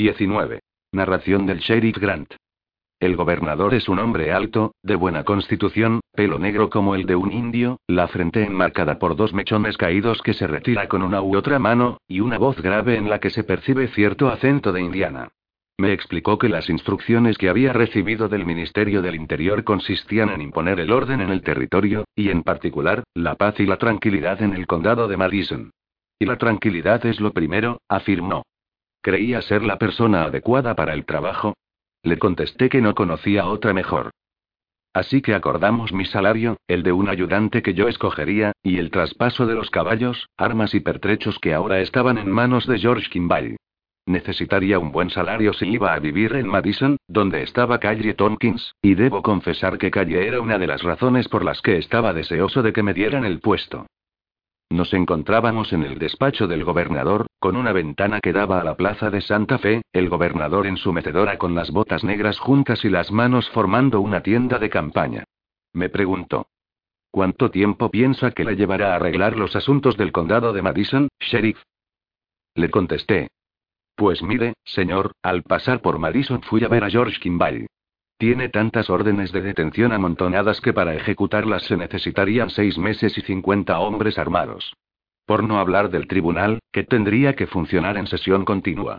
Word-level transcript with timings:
19. 0.00 0.60
Narración 0.92 1.44
del 1.44 1.58
sheriff 1.58 1.98
Grant. 1.98 2.32
El 2.98 3.16
gobernador 3.16 3.74
es 3.74 3.86
un 3.86 3.98
hombre 3.98 4.32
alto, 4.32 4.72
de 4.82 4.94
buena 4.94 5.24
constitución, 5.24 6.00
pelo 6.14 6.38
negro 6.38 6.70
como 6.70 6.94
el 6.94 7.04
de 7.04 7.16
un 7.16 7.30
indio, 7.30 7.80
la 7.86 8.08
frente 8.08 8.42
enmarcada 8.42 8.98
por 8.98 9.14
dos 9.14 9.34
mechones 9.34 9.76
caídos 9.76 10.22
que 10.22 10.32
se 10.32 10.46
retira 10.46 10.88
con 10.88 11.02
una 11.02 11.20
u 11.20 11.36
otra 11.36 11.58
mano, 11.58 11.98
y 12.08 12.20
una 12.20 12.38
voz 12.38 12.62
grave 12.62 12.96
en 12.96 13.10
la 13.10 13.20
que 13.20 13.28
se 13.28 13.44
percibe 13.44 13.88
cierto 13.88 14.30
acento 14.30 14.72
de 14.72 14.80
indiana. 14.80 15.28
Me 15.76 15.92
explicó 15.92 16.38
que 16.38 16.48
las 16.48 16.70
instrucciones 16.70 17.36
que 17.36 17.50
había 17.50 17.74
recibido 17.74 18.30
del 18.30 18.46
Ministerio 18.46 19.02
del 19.02 19.16
Interior 19.16 19.64
consistían 19.64 20.30
en 20.30 20.40
imponer 20.40 20.80
el 20.80 20.92
orden 20.92 21.20
en 21.20 21.28
el 21.28 21.42
territorio, 21.42 22.04
y 22.16 22.30
en 22.30 22.42
particular, 22.42 23.04
la 23.12 23.34
paz 23.34 23.60
y 23.60 23.66
la 23.66 23.76
tranquilidad 23.76 24.40
en 24.40 24.54
el 24.54 24.66
condado 24.66 25.08
de 25.08 25.18
Madison. 25.18 25.72
Y 26.18 26.24
la 26.24 26.38
tranquilidad 26.38 27.04
es 27.04 27.20
lo 27.20 27.34
primero, 27.34 27.82
afirmó. 27.86 28.44
¿Creía 29.02 29.40
ser 29.42 29.62
la 29.62 29.78
persona 29.78 30.24
adecuada 30.24 30.74
para 30.74 30.92
el 30.92 31.06
trabajo? 31.06 31.54
Le 32.02 32.18
contesté 32.18 32.68
que 32.68 32.80
no 32.80 32.94
conocía 32.94 33.46
otra 33.46 33.72
mejor. 33.72 34.10
Así 34.92 35.22
que 35.22 35.34
acordamos 35.34 35.92
mi 35.92 36.04
salario, 36.04 36.56
el 36.66 36.82
de 36.82 36.92
un 36.92 37.08
ayudante 37.08 37.62
que 37.62 37.74
yo 37.74 37.88
escogería, 37.88 38.52
y 38.62 38.78
el 38.78 38.90
traspaso 38.90 39.46
de 39.46 39.54
los 39.54 39.70
caballos, 39.70 40.28
armas 40.36 40.74
y 40.74 40.80
pertrechos 40.80 41.38
que 41.38 41.54
ahora 41.54 41.80
estaban 41.80 42.18
en 42.18 42.30
manos 42.30 42.66
de 42.66 42.78
George 42.78 43.08
Kimball. 43.08 43.56
Necesitaría 44.06 44.78
un 44.78 44.90
buen 44.90 45.08
salario 45.10 45.52
si 45.52 45.66
iba 45.68 45.94
a 45.94 45.98
vivir 46.00 46.34
en 46.34 46.48
Madison, 46.48 46.96
donde 47.06 47.42
estaba 47.42 47.78
Calle 47.78 48.14
Tompkins, 48.14 48.74
y 48.82 48.94
debo 48.94 49.22
confesar 49.22 49.78
que 49.78 49.90
Calle 49.90 50.26
era 50.26 50.40
una 50.40 50.58
de 50.58 50.66
las 50.66 50.82
razones 50.82 51.28
por 51.28 51.44
las 51.44 51.62
que 51.62 51.78
estaba 51.78 52.12
deseoso 52.12 52.62
de 52.62 52.72
que 52.72 52.82
me 52.82 52.92
dieran 52.92 53.24
el 53.24 53.38
puesto. 53.38 53.86
Nos 54.70 54.94
encontrábamos 54.94 55.72
en 55.72 55.82
el 55.82 55.98
despacho 55.98 56.46
del 56.46 56.62
gobernador, 56.62 57.26
con 57.40 57.56
una 57.56 57.72
ventana 57.72 58.20
que 58.20 58.32
daba 58.32 58.60
a 58.60 58.64
la 58.64 58.76
plaza 58.76 59.10
de 59.10 59.20
Santa 59.20 59.58
Fe, 59.58 59.82
el 59.92 60.08
gobernador 60.08 60.68
en 60.68 60.76
su 60.76 60.92
metedora 60.92 61.38
con 61.38 61.56
las 61.56 61.72
botas 61.72 62.04
negras 62.04 62.38
juntas 62.38 62.84
y 62.84 62.88
las 62.88 63.10
manos 63.10 63.50
formando 63.50 64.00
una 64.00 64.22
tienda 64.22 64.60
de 64.60 64.70
campaña. 64.70 65.24
Me 65.72 65.88
preguntó. 65.88 66.46
¿Cuánto 67.10 67.50
tiempo 67.50 67.90
piensa 67.90 68.30
que 68.30 68.44
le 68.44 68.54
llevará 68.54 68.92
a 68.92 68.96
arreglar 68.96 69.36
los 69.36 69.56
asuntos 69.56 69.96
del 69.96 70.12
condado 70.12 70.52
de 70.52 70.62
Madison, 70.62 71.08
sheriff? 71.18 71.60
Le 72.54 72.70
contesté. 72.70 73.28
Pues 73.96 74.22
mire, 74.22 74.54
señor, 74.64 75.12
al 75.22 75.42
pasar 75.42 75.82
por 75.82 75.98
Madison 75.98 76.42
fui 76.42 76.62
a 76.62 76.68
ver 76.68 76.84
a 76.84 76.90
George 76.90 77.18
Kimball. 77.18 77.66
Tiene 78.20 78.50
tantas 78.50 78.90
órdenes 78.90 79.32
de 79.32 79.40
detención 79.40 79.94
amontonadas 79.94 80.60
que 80.60 80.74
para 80.74 80.94
ejecutarlas 80.94 81.62
se 81.62 81.78
necesitarían 81.78 82.50
seis 82.50 82.76
meses 82.76 83.16
y 83.16 83.22
cincuenta 83.22 83.78
hombres 83.78 84.18
armados. 84.18 84.74
Por 85.24 85.42
no 85.42 85.58
hablar 85.58 85.88
del 85.88 86.06
tribunal, 86.06 86.58
que 86.70 86.84
tendría 86.84 87.34
que 87.34 87.46
funcionar 87.46 87.96
en 87.96 88.06
sesión 88.06 88.44
continua. 88.44 88.98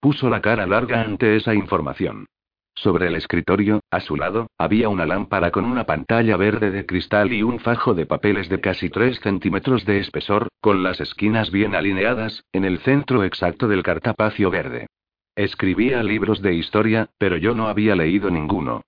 Puso 0.00 0.28
la 0.28 0.42
cara 0.42 0.66
larga 0.66 1.00
ante 1.00 1.34
esa 1.34 1.54
información. 1.54 2.26
Sobre 2.74 3.06
el 3.06 3.14
escritorio, 3.14 3.80
a 3.90 4.00
su 4.00 4.16
lado, 4.16 4.48
había 4.58 4.90
una 4.90 5.06
lámpara 5.06 5.50
con 5.50 5.64
una 5.64 5.84
pantalla 5.84 6.36
verde 6.36 6.70
de 6.70 6.84
cristal 6.84 7.32
y 7.32 7.42
un 7.42 7.58
fajo 7.58 7.94
de 7.94 8.04
papeles 8.04 8.50
de 8.50 8.60
casi 8.60 8.90
tres 8.90 9.18
centímetros 9.20 9.86
de 9.86 10.00
espesor, 10.00 10.48
con 10.60 10.82
las 10.82 11.00
esquinas 11.00 11.50
bien 11.50 11.74
alineadas, 11.74 12.44
en 12.52 12.66
el 12.66 12.80
centro 12.80 13.24
exacto 13.24 13.66
del 13.66 13.82
cartapacio 13.82 14.50
verde. 14.50 14.88
Escribía 15.36 16.02
libros 16.02 16.40
de 16.40 16.54
historia, 16.54 17.10
pero 17.18 17.36
yo 17.36 17.54
no 17.54 17.68
había 17.68 17.94
leído 17.94 18.30
ninguno. 18.30 18.80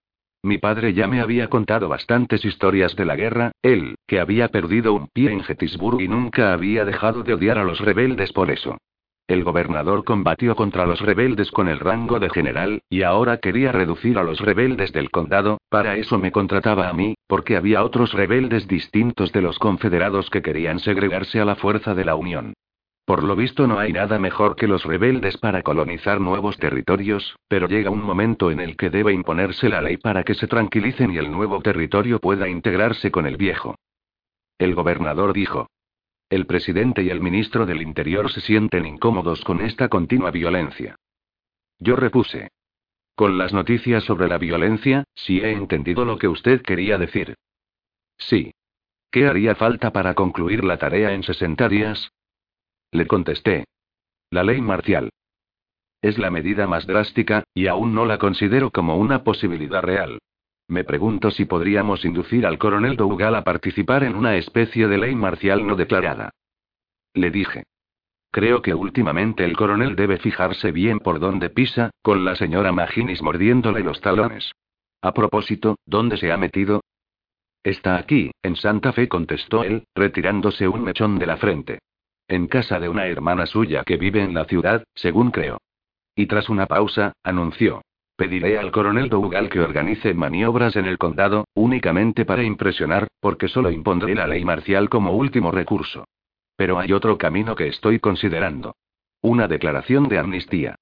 Mi 0.43 0.57
padre 0.57 0.95
ya 0.95 1.07
me 1.07 1.21
había 1.21 1.49
contado 1.49 1.91
bastantes 1.91 2.43
historias 2.43 2.97
de 2.97 3.05
la 3.05 3.17
guerra, 3.17 3.53
él, 3.61 3.97
que 4.07 4.19
había 4.19 4.49
perdido 4.49 4.95
un 4.95 5.09
pie 5.09 5.31
en 5.31 5.45
Gettysburg 5.45 6.01
y 6.01 6.09
nunca 6.09 6.55
había 6.55 6.87
dejado 6.87 7.23
de 7.23 7.35
odiar 7.35 7.59
a 7.59 7.65
los 7.65 7.81
rebeldes 7.81 8.33
por 8.33 8.51
eso. 8.51 8.79
El 9.27 9.45
gobernador 9.45 10.05
combatió 10.05 10.57
contra 10.57 10.87
los 10.87 11.03
rebeldes 11.03 11.51
con 11.51 11.69
el 11.69 11.81
rango 11.81 12.19
de 12.19 12.31
general, 12.31 12.81
y 12.89 13.03
ahora 13.03 13.37
quería 13.37 13.71
reducir 13.71 14.17
a 14.17 14.23
los 14.23 14.41
rebeldes 14.41 14.91
del 14.93 15.11
condado, 15.11 15.59
para 15.69 15.99
eso 15.99 16.17
me 16.17 16.33
contrataba 16.33 16.89
a 16.89 16.95
mí, 16.95 17.15
porque 17.27 17.59
había 17.59 17.85
otros 17.85 18.15
rebeldes 18.15 18.67
distintos 18.67 19.33
de 19.33 19.43
los 19.43 19.59
confederados 19.59 20.31
que 20.31 20.41
querían 20.41 20.79
segregarse 20.79 21.41
a 21.41 21.45
la 21.45 21.57
fuerza 21.57 21.95
de 21.95 22.07
la 22.07 22.15
Unión. 22.15 22.55
Por 23.09 23.25
lo 23.25 23.35
visto 23.37 23.67
no 23.67 23.79
hay 23.79 23.91
nada 23.91 24.19
mejor 24.19 24.55
que 24.55 24.67
los 24.69 24.85
rebeldes 24.85 25.39
para 25.39 25.63
colonizar 25.63 26.21
nuevos 26.21 26.59
territorios, 26.59 27.39
pero 27.49 27.67
llega 27.67 27.89
un 27.89 28.03
momento 28.03 28.51
en 28.51 28.61
el 28.61 28.77
que 28.77 28.91
debe 28.91 29.15
imponerse 29.15 29.71
la 29.71 29.81
ley 29.81 29.97
para 29.97 30.25
que 30.25 30.35
se 30.35 30.47
tranquilicen 30.47 31.13
y 31.13 31.17
el 31.17 31.31
nuevo 31.31 31.63
territorio 31.63 32.19
pueda 32.19 32.51
integrarse 32.51 33.11
con 33.11 33.27
el 33.27 33.39
viejo. 33.39 33.77
El 34.59 34.75
gobernador 34.75 35.33
dijo. 35.33 35.71
El 36.29 36.45
presidente 36.45 37.03
y 37.03 37.09
el 37.09 37.23
ministro 37.23 37.65
del 37.65 37.81
Interior 37.81 38.31
se 38.31 38.43
sienten 38.43 38.85
incómodos 38.85 39.43
con 39.43 39.63
esta 39.63 39.89
continua 39.89 40.31
violencia. 40.31 40.97
Yo 41.79 41.97
repuse. 41.97 42.49
Con 43.15 43.39
las 43.39 43.55
noticias 43.55 44.05
sobre 44.05 44.29
la 44.29 44.37
violencia, 44.37 45.05
sí 45.15 45.41
he 45.41 45.53
entendido 45.53 46.05
lo 46.05 46.19
que 46.19 46.29
usted 46.29 46.61
quería 46.61 46.99
decir. 46.99 47.37
Sí. 48.19 48.53
¿Qué 49.11 49.27
haría 49.27 49.55
falta 49.55 49.95
para 49.95 50.13
concluir 50.13 50.63
la 50.63 50.77
tarea 50.77 51.15
en 51.15 51.23
60 51.23 51.71
días? 51.71 52.11
Le 52.91 53.07
contesté. 53.07 53.65
La 54.31 54.43
ley 54.43 54.63
marcial. 54.63 55.11
Es 56.01 56.17
la 56.17 56.31
medida 56.31 56.67
más 56.67 56.87
drástica, 56.87 57.45
y 57.53 57.67
aún 57.67 57.95
no 57.95 58.07
la 58.07 58.19
considero 58.19 58.71
como 58.71 58.97
una 58.97 59.25
posibilidad 59.25 59.83
real. 59.83 60.19
Me 60.69 60.85
pregunto 60.85 61.31
si 61.31 61.45
podríamos 61.45 62.05
inducir 62.05 62.47
al 62.47 62.59
coronel 62.59 62.97
Dougal 62.97 63.35
a 63.35 63.45
participar 63.45 64.05
en 64.05 64.15
una 64.15 64.37
especie 64.37 64.89
de 64.89 64.99
ley 64.99 65.15
marcial 65.15 65.67
no 65.67 65.77
declarada. 65.77 66.31
Le 67.15 67.31
dije. 67.31 67.65
Creo 68.31 68.63
que 68.63 68.75
últimamente 68.75 69.45
el 69.45 69.57
coronel 69.57 69.97
debe 69.97 70.19
fijarse 70.19 70.73
bien 70.73 70.99
por 71.01 71.21
dónde 71.21 71.51
pisa, 71.51 71.91
con 72.03 72.25
la 72.25 72.37
señora 72.37 72.73
Maginis 72.73 73.23
mordiéndole 73.23 73.81
los 73.81 74.01
talones. 74.01 74.53
A 75.03 75.13
propósito, 75.13 75.77
¿dónde 75.85 76.17
se 76.17 76.33
ha 76.33 76.37
metido? 76.37 76.83
Está 77.63 77.97
aquí, 77.97 78.31
en 78.43 78.57
Santa 78.57 78.93
Fe, 78.93 79.09
contestó 79.09 79.63
él, 79.63 79.85
retirándose 79.95 80.69
un 80.69 80.85
mechón 80.85 81.19
de 81.19 81.27
la 81.27 81.37
frente. 81.37 81.79
En 82.29 82.47
casa 82.47 82.79
de 82.79 82.91
una 82.91 83.07
hermana 83.07 83.47
suya 83.47 83.85
que 83.85 83.97
vive 83.97 84.23
en 84.23 84.35
la 84.35 84.45
ciudad, 84.45 84.85
según 84.95 85.31
creo. 85.31 85.59
Y 86.15 86.27
tras 86.27 86.51
una 86.51 86.67
pausa, 86.67 87.15
anunció. 87.23 87.81
Pediré 88.17 88.59
al 88.59 88.71
coronel 88.71 89.09
Dougal 89.09 89.49
que 89.49 89.61
organice 89.61 90.13
maniobras 90.13 90.77
en 90.77 90.85
el 90.85 90.99
condado, 90.99 91.47
únicamente 91.55 92.27
para 92.27 92.43
impresionar, 92.43 93.09
porque 93.21 93.49
solo 93.49 93.71
impondré 93.71 94.15
la 94.15 94.27
ley 94.27 94.45
marcial 94.45 94.91
como 94.91 95.13
último 95.13 95.53
recurso. 95.53 96.05
Pero 96.55 96.79
hay 96.79 96.93
otro 96.93 97.17
camino 97.17 97.57
que 97.57 97.69
estoy 97.69 97.99
considerando. 97.99 98.75
Una 99.23 99.49
declaración 99.49 100.09
de 100.09 100.19
amnistía. 100.19 100.75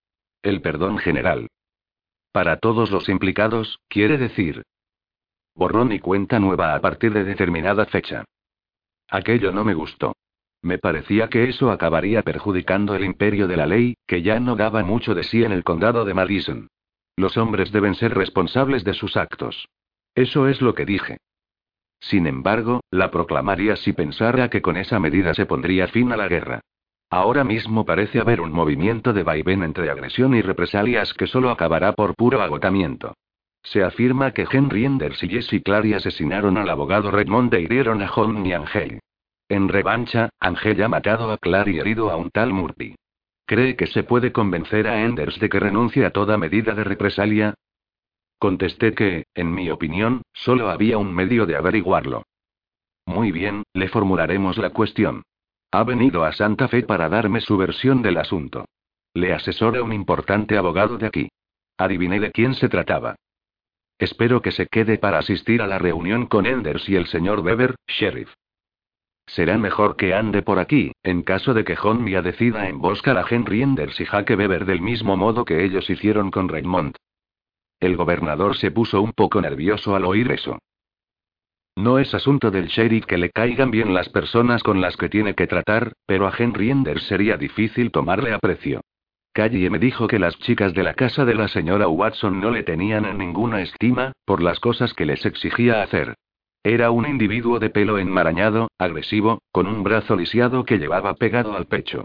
El 0.43 0.63
perdón 0.63 0.99
general. 0.99 1.49
Para 2.33 2.59
todos 2.59 2.91
los 2.91 3.09
implicados, 3.09 3.79
quiere 3.89 4.19
decir. 4.19 4.63
Borrón 5.55 5.93
y 5.93 6.01
cuenta 6.01 6.41
nueva 6.41 6.75
a 6.75 6.81
partir 6.81 7.13
de 7.13 7.25
determinada 7.25 7.87
fecha. 7.87 8.25
Aquello 9.09 9.53
no 9.53 9.65
me 9.65 9.75
gustó. 9.75 10.15
Me 10.67 10.79
parecía 10.79 11.29
que 11.29 11.49
eso 11.49 11.71
acabaría 11.71 12.23
perjudicando 12.23 12.97
el 12.97 13.05
imperio 13.05 13.47
de 13.47 13.57
la 13.57 13.67
ley, 13.67 13.95
que 14.05 14.23
ya 14.23 14.41
no 14.41 14.57
daba 14.57 14.83
mucho 14.83 15.15
de 15.15 15.23
sí 15.23 15.45
en 15.45 15.53
el 15.53 15.63
condado 15.63 16.05
de 16.05 16.13
Madison. 16.13 16.67
Los 17.17 17.37
hombres 17.37 17.71
deben 17.71 17.95
ser 17.95 18.15
responsables 18.15 18.83
de 18.83 18.93
sus 18.93 19.17
actos. 19.17 19.69
Eso 20.17 20.49
es 20.49 20.61
lo 20.61 20.75
que 20.75 20.85
dije. 20.85 21.19
Sin 22.01 22.27
embargo, 22.27 22.81
la 22.91 23.13
proclamaría 23.13 23.77
si 23.77 23.93
pensara 23.93 24.51
que 24.51 24.61
con 24.61 24.77
esa 24.77 24.99
medida 24.99 25.35
se 25.35 25.47
pondría 25.47 25.87
fin 25.87 26.11
a 26.11 26.17
la 26.17 26.27
guerra. 26.27 26.63
Ahora 27.11 27.45
mismo 27.45 27.85
parece 27.87 28.19
haber 28.19 28.41
un 28.41 28.51
movimiento 28.51 29.13
de 29.13 29.23
vaivén 29.23 29.63
entre 29.63 29.89
agresión 29.89 30.35
y 30.35 30.43
represalias 30.43 31.15
que 31.15 31.29
solo 31.29 31.51
acabará 31.51 31.93
por 31.93 32.17
puro 32.17 32.43
agotamiento. 32.43 33.15
Se 33.63 33.85
afirma 33.85 34.33
que 34.33 34.49
Henry 34.51 34.85
Enders 34.85 35.23
y 35.23 35.29
Jesse 35.29 35.63
Clary 35.65 35.95
asesinaron 35.95 36.59
al 36.59 36.69
abogado 36.69 37.13
Redmond 37.13 37.55
e 37.55 37.61
hirieron 37.61 38.03
a 38.03 38.09
John 38.09 38.45
y. 38.45 38.53
En 39.49 39.69
revancha, 39.69 40.31
Angel 40.41 40.83
ha 40.83 40.89
matado 40.89 41.31
a 41.31 41.39
Clary 41.39 41.77
y 41.77 41.79
herido 41.79 42.11
a 42.11 42.17
un 42.17 42.31
tal 42.31 42.53
Murphy. 42.53 42.97
¿Cree 43.47 43.77
que 43.77 43.87
se 43.87 44.03
puede 44.03 44.33
convencer 44.33 44.89
a 44.89 45.03
Enders 45.03 45.39
de 45.39 45.49
que 45.49 45.61
renuncie 45.61 46.05
a 46.05 46.11
toda 46.11 46.37
medida 46.37 46.75
de 46.75 46.83
represalia? 46.83 47.55
Contesté 48.39 48.93
que, 48.93 49.27
en 49.35 49.55
mi 49.55 49.71
opinión, 49.71 50.23
solo 50.33 50.69
había 50.69 50.99
un 50.99 51.15
medio 51.15 51.47
de 51.47 51.57
averiguarlo. 51.57 52.25
Muy 53.07 53.31
bien, 53.31 53.63
le 53.73 53.89
formularemos 53.89 54.59
la 54.59 54.71
cuestión. 54.71 55.23
Ha 55.71 55.85
venido 55.85 56.25
a 56.25 56.33
Santa 56.33 56.67
Fe 56.67 56.83
para 56.83 57.09
darme 57.09 57.41
su 57.41 57.57
versión 57.57 58.03
del 58.03 58.19
asunto. 58.19 58.65
Le 59.15 59.33
asesora 59.33 59.83
un 59.83 59.93
importante 59.93 60.59
abogado 60.59 60.99
de 60.99 61.07
aquí. 61.07 61.29
Adiviné 61.79 62.19
de 62.19 62.33
quién 62.33 62.55
se 62.55 62.69
trataba. 62.69 63.15
Espero 63.99 64.43
que 64.43 64.53
se 64.53 64.67
quede 64.67 64.99
para 64.99 65.19
asistir 65.19 65.63
a 65.63 65.67
la 65.67 65.79
reunión 65.79 66.27
con 66.27 66.47
Enders 66.47 66.89
y 66.89 66.97
el 66.97 67.07
señor 67.07 67.41
Weber, 67.41 67.77
sheriff. 67.87 68.35
Será 69.27 69.59
mejor 69.59 69.97
que 69.97 70.15
ande 70.15 70.43
por 70.43 70.59
aquí, 70.59 70.93
en 71.03 71.23
caso 71.23 71.53
de 71.53 71.65
que 71.65 71.77
John 71.77 72.03
Mia 72.03 72.23
decida 72.23 72.69
emboscar 72.69 73.19
a 73.19 73.25
Henry 73.29 73.63
Enders 73.63 74.01
y 74.01 74.07
Jaque 74.07 74.37
Beber 74.37 74.65
del 74.65 74.81
mismo 74.81 75.17
modo 75.17 75.45
que 75.45 75.65
ellos 75.65 75.91
hicieron 75.91 76.31
con 76.31 76.49
Raymond. 76.49 76.97
El 77.81 77.97
gobernador 77.97 78.57
se 78.57 78.71
puso 78.71 79.03
un 79.03 79.13
poco 79.13 79.41
nervioso 79.41 79.95
al 79.97 80.05
oír 80.05 80.31
eso. 80.31 80.59
No 81.77 81.99
es 81.99 82.15
asunto 82.15 82.51
del 82.51 82.69
sheriff 82.69 83.05
que 83.05 83.19
le 83.19 83.31
caigan 83.31 83.71
bien 83.71 83.93
las 83.93 84.09
personas 84.09 84.63
con 84.63 84.81
las 84.81 84.97
que 84.97 85.11
tiene 85.11 85.35
que 85.35 85.47
tratar, 85.47 85.93
pero 86.07 86.27
a 86.27 86.33
Henry 86.37 86.71
Enders 86.71 87.03
sería 87.03 87.37
difícil 87.37 87.91
tomarle 87.91 88.33
aprecio. 88.33 88.81
Callie 89.35 89.69
me 89.69 89.79
dijo 89.79 90.07
que 90.07 90.19
las 90.19 90.39
chicas 90.39 90.73
de 90.73 90.83
la 90.83 90.95
casa 90.95 91.27
de 91.27 91.35
la 91.35 91.49
señora 91.49 91.89
Watson 91.89 92.41
no 92.41 92.51
le 92.51 92.63
tenían 92.63 93.05
en 93.05 93.19
ninguna 93.19 93.61
estima, 93.61 94.13
por 94.25 94.43
las 94.43 94.59
cosas 94.61 94.95
que 94.95 95.05
les 95.05 95.27
exigía 95.27 95.83
hacer. 95.83 96.15
Era 96.69 96.91
un 96.91 97.07
individuo 97.07 97.61
de 97.61 97.71
pelo 97.71 97.97
enmarañado, 97.97 98.73
agresivo, 98.77 99.41
con 99.53 99.69
un 99.69 99.85
brazo 99.85 100.17
lisiado 100.17 100.65
que 100.65 100.79
llevaba 100.79 101.15
pegado 101.15 101.57
al 101.57 101.67
pecho. 101.67 102.03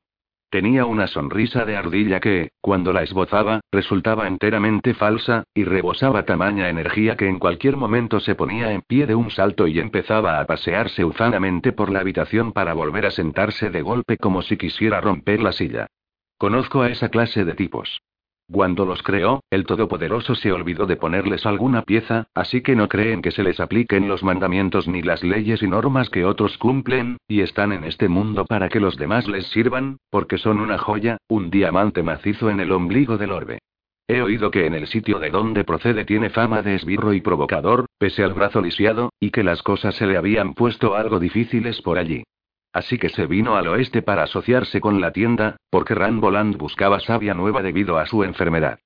Tenía 0.51 0.85
una 0.85 1.07
sonrisa 1.07 1.65
de 1.65 1.75
ardilla 1.75 2.19
que, 2.19 2.51
cuando 2.61 2.93
la 2.93 3.01
esbozaba, 3.01 3.61
resultaba 3.71 4.27
enteramente 4.27 4.93
falsa, 4.93 5.45
y 5.55 5.63
rebosaba 5.63 6.25
tamaña 6.25 6.69
energía 6.69 7.17
que 7.17 7.27
en 7.27 7.39
cualquier 7.39 7.75
momento 7.75 8.19
se 8.19 8.35
ponía 8.35 8.71
en 8.71 8.83
pie 8.83 9.07
de 9.07 9.15
un 9.15 9.31
salto 9.31 9.65
y 9.65 9.79
empezaba 9.79 10.39
a 10.39 10.45
pasearse 10.45 11.03
ufanamente 11.03 11.71
por 11.71 11.89
la 11.91 12.01
habitación 12.01 12.51
para 12.51 12.75
volver 12.75 13.07
a 13.07 13.11
sentarse 13.11 13.71
de 13.71 13.81
golpe 13.81 14.17
como 14.17 14.43
si 14.43 14.57
quisiera 14.57 15.01
romper 15.01 15.41
la 15.41 15.53
silla. 15.53 15.87
Conozco 16.37 16.83
a 16.83 16.89
esa 16.89 17.09
clase 17.09 17.45
de 17.45 17.55
tipos. 17.55 18.03
Cuando 18.51 18.85
los 18.85 19.01
creó, 19.01 19.43
el 19.49 19.65
Todopoderoso 19.65 20.35
se 20.35 20.51
olvidó 20.51 20.85
de 20.85 20.97
ponerles 20.97 21.45
alguna 21.45 21.83
pieza, 21.83 22.27
así 22.35 22.61
que 22.61 22.75
no 22.75 22.89
creen 22.89 23.21
que 23.21 23.31
se 23.31 23.43
les 23.43 23.61
apliquen 23.61 24.09
los 24.09 24.23
mandamientos 24.23 24.89
ni 24.89 25.01
las 25.01 25.23
leyes 25.23 25.63
y 25.63 25.67
normas 25.67 26.09
que 26.09 26.25
otros 26.25 26.57
cumplen, 26.57 27.15
y 27.29 27.41
están 27.41 27.71
en 27.71 27.85
este 27.85 28.09
mundo 28.09 28.45
para 28.45 28.67
que 28.67 28.81
los 28.81 28.97
demás 28.97 29.29
les 29.29 29.47
sirvan, 29.47 29.97
porque 30.09 30.37
son 30.37 30.59
una 30.59 30.77
joya, 30.77 31.17
un 31.29 31.49
diamante 31.49 32.03
macizo 32.03 32.49
en 32.49 32.59
el 32.59 32.73
ombligo 32.73 33.17
del 33.17 33.31
orbe. 33.31 33.59
He 34.09 34.21
oído 34.21 34.51
que 34.51 34.65
en 34.65 34.73
el 34.73 34.87
sitio 34.87 35.19
de 35.19 35.29
donde 35.29 35.63
procede 35.63 36.03
tiene 36.03 36.29
fama 36.29 36.61
de 36.61 36.75
esbirro 36.75 37.13
y 37.13 37.21
provocador, 37.21 37.85
pese 37.97 38.21
al 38.21 38.33
brazo 38.33 38.59
lisiado, 38.59 39.11
y 39.21 39.31
que 39.31 39.43
las 39.43 39.63
cosas 39.63 39.95
se 39.95 40.05
le 40.05 40.17
habían 40.17 40.55
puesto 40.55 40.95
algo 40.95 41.19
difíciles 41.19 41.81
por 41.81 41.97
allí. 41.97 42.23
Así 42.73 42.97
que 42.97 43.09
se 43.09 43.27
vino 43.27 43.55
al 43.55 43.67
oeste 43.67 44.01
para 44.01 44.23
asociarse 44.23 44.79
con 44.79 45.01
la 45.01 45.11
tienda, 45.11 45.57
porque 45.69 45.95
Ramboland 45.95 46.57
buscaba 46.57 46.99
savia 46.99 47.33
nueva 47.33 47.61
debido 47.61 47.97
a 47.97 48.05
su 48.05 48.23
enfermedad. 48.23 48.79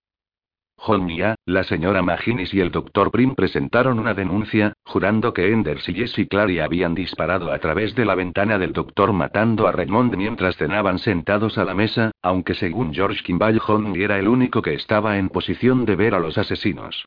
Mia, 1.00 1.36
la 1.46 1.64
señora 1.64 2.02
Maginis 2.02 2.54
y 2.54 2.60
el 2.60 2.70
doctor 2.70 3.10
Prim 3.10 3.34
presentaron 3.34 3.98
una 3.98 4.14
denuncia, 4.14 4.74
jurando 4.86 5.34
que 5.34 5.52
Enders 5.52 5.88
y 5.90 5.94
Jesse 5.94 6.28
Clary 6.30 6.60
habían 6.60 6.94
disparado 6.94 7.52
a 7.52 7.58
través 7.60 7.96
de 7.96 8.06
la 8.06 8.14
ventana 8.14 8.60
del 8.60 8.74
doctor 8.74 9.12
matando 9.14 9.68
a 9.68 9.72
Redmond 9.72 10.16
mientras 10.16 10.58
cenaban 10.58 11.00
sentados 11.00 11.58
a 11.58 11.64
la 11.64 11.74
mesa, 11.74 12.12
aunque 12.22 12.54
según 12.54 12.94
George 12.94 13.24
Kimball 13.24 13.60
Honey 13.66 14.04
era 14.04 14.20
el 14.20 14.28
único 14.28 14.62
que 14.62 14.76
estaba 14.76 15.18
en 15.18 15.30
posición 15.30 15.86
de 15.86 15.96
ver 15.96 16.14
a 16.14 16.20
los 16.20 16.38
asesinos. 16.38 17.06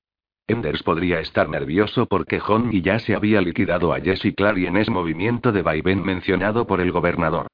Enders 0.49 0.83
podría 0.83 1.21
estar 1.21 1.49
nervioso 1.49 2.07
porque 2.07 2.41
y 2.73 2.81
ya 2.81 2.99
se 2.99 3.15
había 3.15 3.43
liquidado 3.43 3.93
a 3.93 4.01
Jesse 4.01 4.35
Clary 4.35 4.67
en 4.67 4.79
ese 4.79 4.91
movimiento 4.91 5.53
de 5.53 5.61
vaivén 5.61 6.03
mencionado 6.03 6.67
por 6.67 6.81
el 6.81 6.91
gobernador. 6.91 7.47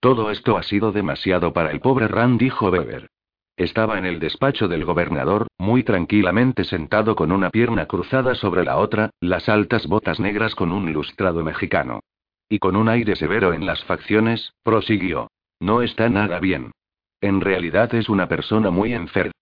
Todo 0.00 0.30
esto 0.30 0.56
ha 0.56 0.62
sido 0.62 0.92
demasiado 0.92 1.52
para 1.52 1.70
el 1.70 1.80
pobre 1.80 2.08
Rand, 2.08 2.40
dijo 2.40 2.70
Weber. 2.70 3.08
Estaba 3.56 3.98
en 3.98 4.06
el 4.06 4.18
despacho 4.18 4.66
del 4.66 4.84
gobernador, 4.84 5.46
muy 5.58 5.82
tranquilamente 5.82 6.64
sentado 6.64 7.16
con 7.16 7.32
una 7.32 7.50
pierna 7.50 7.86
cruzada 7.86 8.34
sobre 8.34 8.64
la 8.64 8.78
otra, 8.78 9.10
las 9.20 9.48
altas 9.48 9.86
botas 9.86 10.18
negras 10.18 10.54
con 10.54 10.72
un 10.72 10.92
lustrado 10.92 11.44
mexicano. 11.44 12.00
Y 12.48 12.58
con 12.58 12.76
un 12.76 12.88
aire 12.88 13.16
severo 13.16 13.52
en 13.52 13.66
las 13.66 13.84
facciones, 13.84 14.52
prosiguió. 14.62 15.28
No 15.60 15.82
está 15.82 16.08
nada 16.08 16.38
bien. 16.38 16.72
En 17.20 17.40
realidad 17.40 17.94
es 17.94 18.08
una 18.08 18.28
persona 18.28 18.70
muy 18.70 18.92
enferma. 18.92 19.32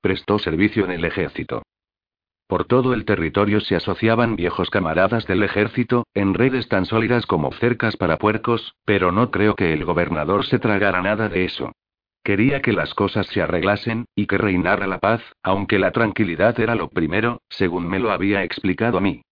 Prestó 0.00 0.38
servicio 0.38 0.84
en 0.84 0.92
el 0.92 1.04
ejército. 1.04 1.62
Por 2.54 2.66
todo 2.66 2.94
el 2.94 3.04
territorio 3.04 3.58
se 3.58 3.74
asociaban 3.74 4.36
viejos 4.36 4.70
camaradas 4.70 5.26
del 5.26 5.42
ejército, 5.42 6.06
en 6.14 6.34
redes 6.34 6.68
tan 6.68 6.86
sólidas 6.86 7.26
como 7.26 7.50
cercas 7.50 7.96
para 7.96 8.16
puercos, 8.16 8.76
pero 8.84 9.10
no 9.10 9.32
creo 9.32 9.56
que 9.56 9.72
el 9.72 9.84
gobernador 9.84 10.46
se 10.46 10.60
tragara 10.60 11.02
nada 11.02 11.28
de 11.28 11.46
eso. 11.46 11.72
Quería 12.22 12.62
que 12.62 12.72
las 12.72 12.94
cosas 12.94 13.26
se 13.26 13.42
arreglasen, 13.42 14.04
y 14.14 14.28
que 14.28 14.38
reinara 14.38 14.86
la 14.86 15.00
paz, 15.00 15.20
aunque 15.42 15.80
la 15.80 15.90
tranquilidad 15.90 16.60
era 16.60 16.76
lo 16.76 16.90
primero, 16.90 17.42
según 17.48 17.88
me 17.88 17.98
lo 17.98 18.12
había 18.12 18.44
explicado 18.44 18.98
a 18.98 19.00
mí. 19.00 19.22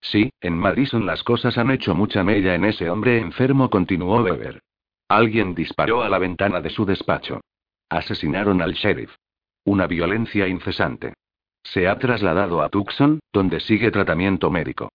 Sí, 0.00 0.32
en 0.40 0.58
Madison 0.58 1.06
las 1.06 1.22
cosas 1.22 1.56
han 1.56 1.70
hecho 1.70 1.94
mucha 1.94 2.24
mella 2.24 2.56
en 2.56 2.64
ese 2.64 2.90
hombre 2.90 3.20
enfermo, 3.20 3.70
continuó 3.70 4.24
Weber. 4.24 4.60
Alguien 5.06 5.54
disparó 5.54 6.02
a 6.02 6.08
la 6.08 6.18
ventana 6.18 6.60
de 6.60 6.70
su 6.70 6.84
despacho. 6.84 7.42
Asesinaron 7.88 8.60
al 8.60 8.72
sheriff. 8.72 9.14
Una 9.62 9.86
violencia 9.86 10.48
incesante. 10.48 11.14
Se 11.62 11.88
ha 11.88 11.98
trasladado 11.98 12.62
a 12.62 12.68
Tucson, 12.68 13.20
donde 13.32 13.60
sigue 13.60 13.90
tratamiento 13.90 14.50
médico. 14.50 14.90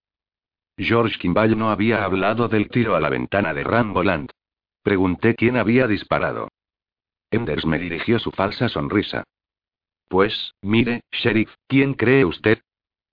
George 0.78 1.18
Kimball 1.20 1.58
no 1.58 1.70
había 1.70 2.04
hablado 2.04 2.48
del 2.48 2.70
tiro 2.70 2.96
a 2.96 3.00
la 3.00 3.10
ventana 3.10 3.54
de 3.54 3.64
Ramboland. 3.64 4.30
Pregunté 4.84 5.36
quién 5.36 5.58
había 5.58 5.88
disparado. 5.88 6.50
Enders 7.32 7.66
me 7.66 7.80
dirigió 7.80 8.20
su 8.20 8.32
falsa 8.32 8.70
sonrisa. 8.70 9.24
Pues, 10.08 10.54
mire, 10.62 11.02
sheriff, 11.12 11.54
¿quién 11.68 11.94
cree 11.94 12.26
usted? 12.26 12.60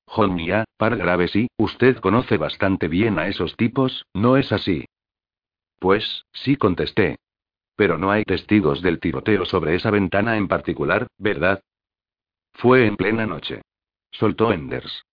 John 0.06 0.34
Mia, 0.34 0.64
par 0.76 0.96
grave 0.96 1.28
sí, 1.28 1.49
usted 1.56 1.96
conoce 1.99 2.37
bastante 2.37 2.88
bien 2.88 3.19
a 3.19 3.28
esos 3.28 3.56
tipos, 3.56 4.04
¿no 4.12 4.37
es 4.37 4.52
así? 4.52 4.84
Pues, 5.78 6.26
sí 6.32 6.56
contesté. 6.56 7.16
Pero 7.76 7.96
no 7.96 8.10
hay 8.10 8.25
testigos 8.25 8.82
del 8.82 9.00
tiroteo 9.00 9.46
sobre 9.46 9.75
esa 9.75 9.90
ventana 9.90 10.37
en 10.37 10.49
particular, 10.49 11.06
¿verdad? 11.16 11.62
Fue 12.54 12.87
en 12.87 12.96
plena 12.96 13.26
noche. 13.26 13.62
Soltó 14.10 14.52
Enders. 14.52 15.04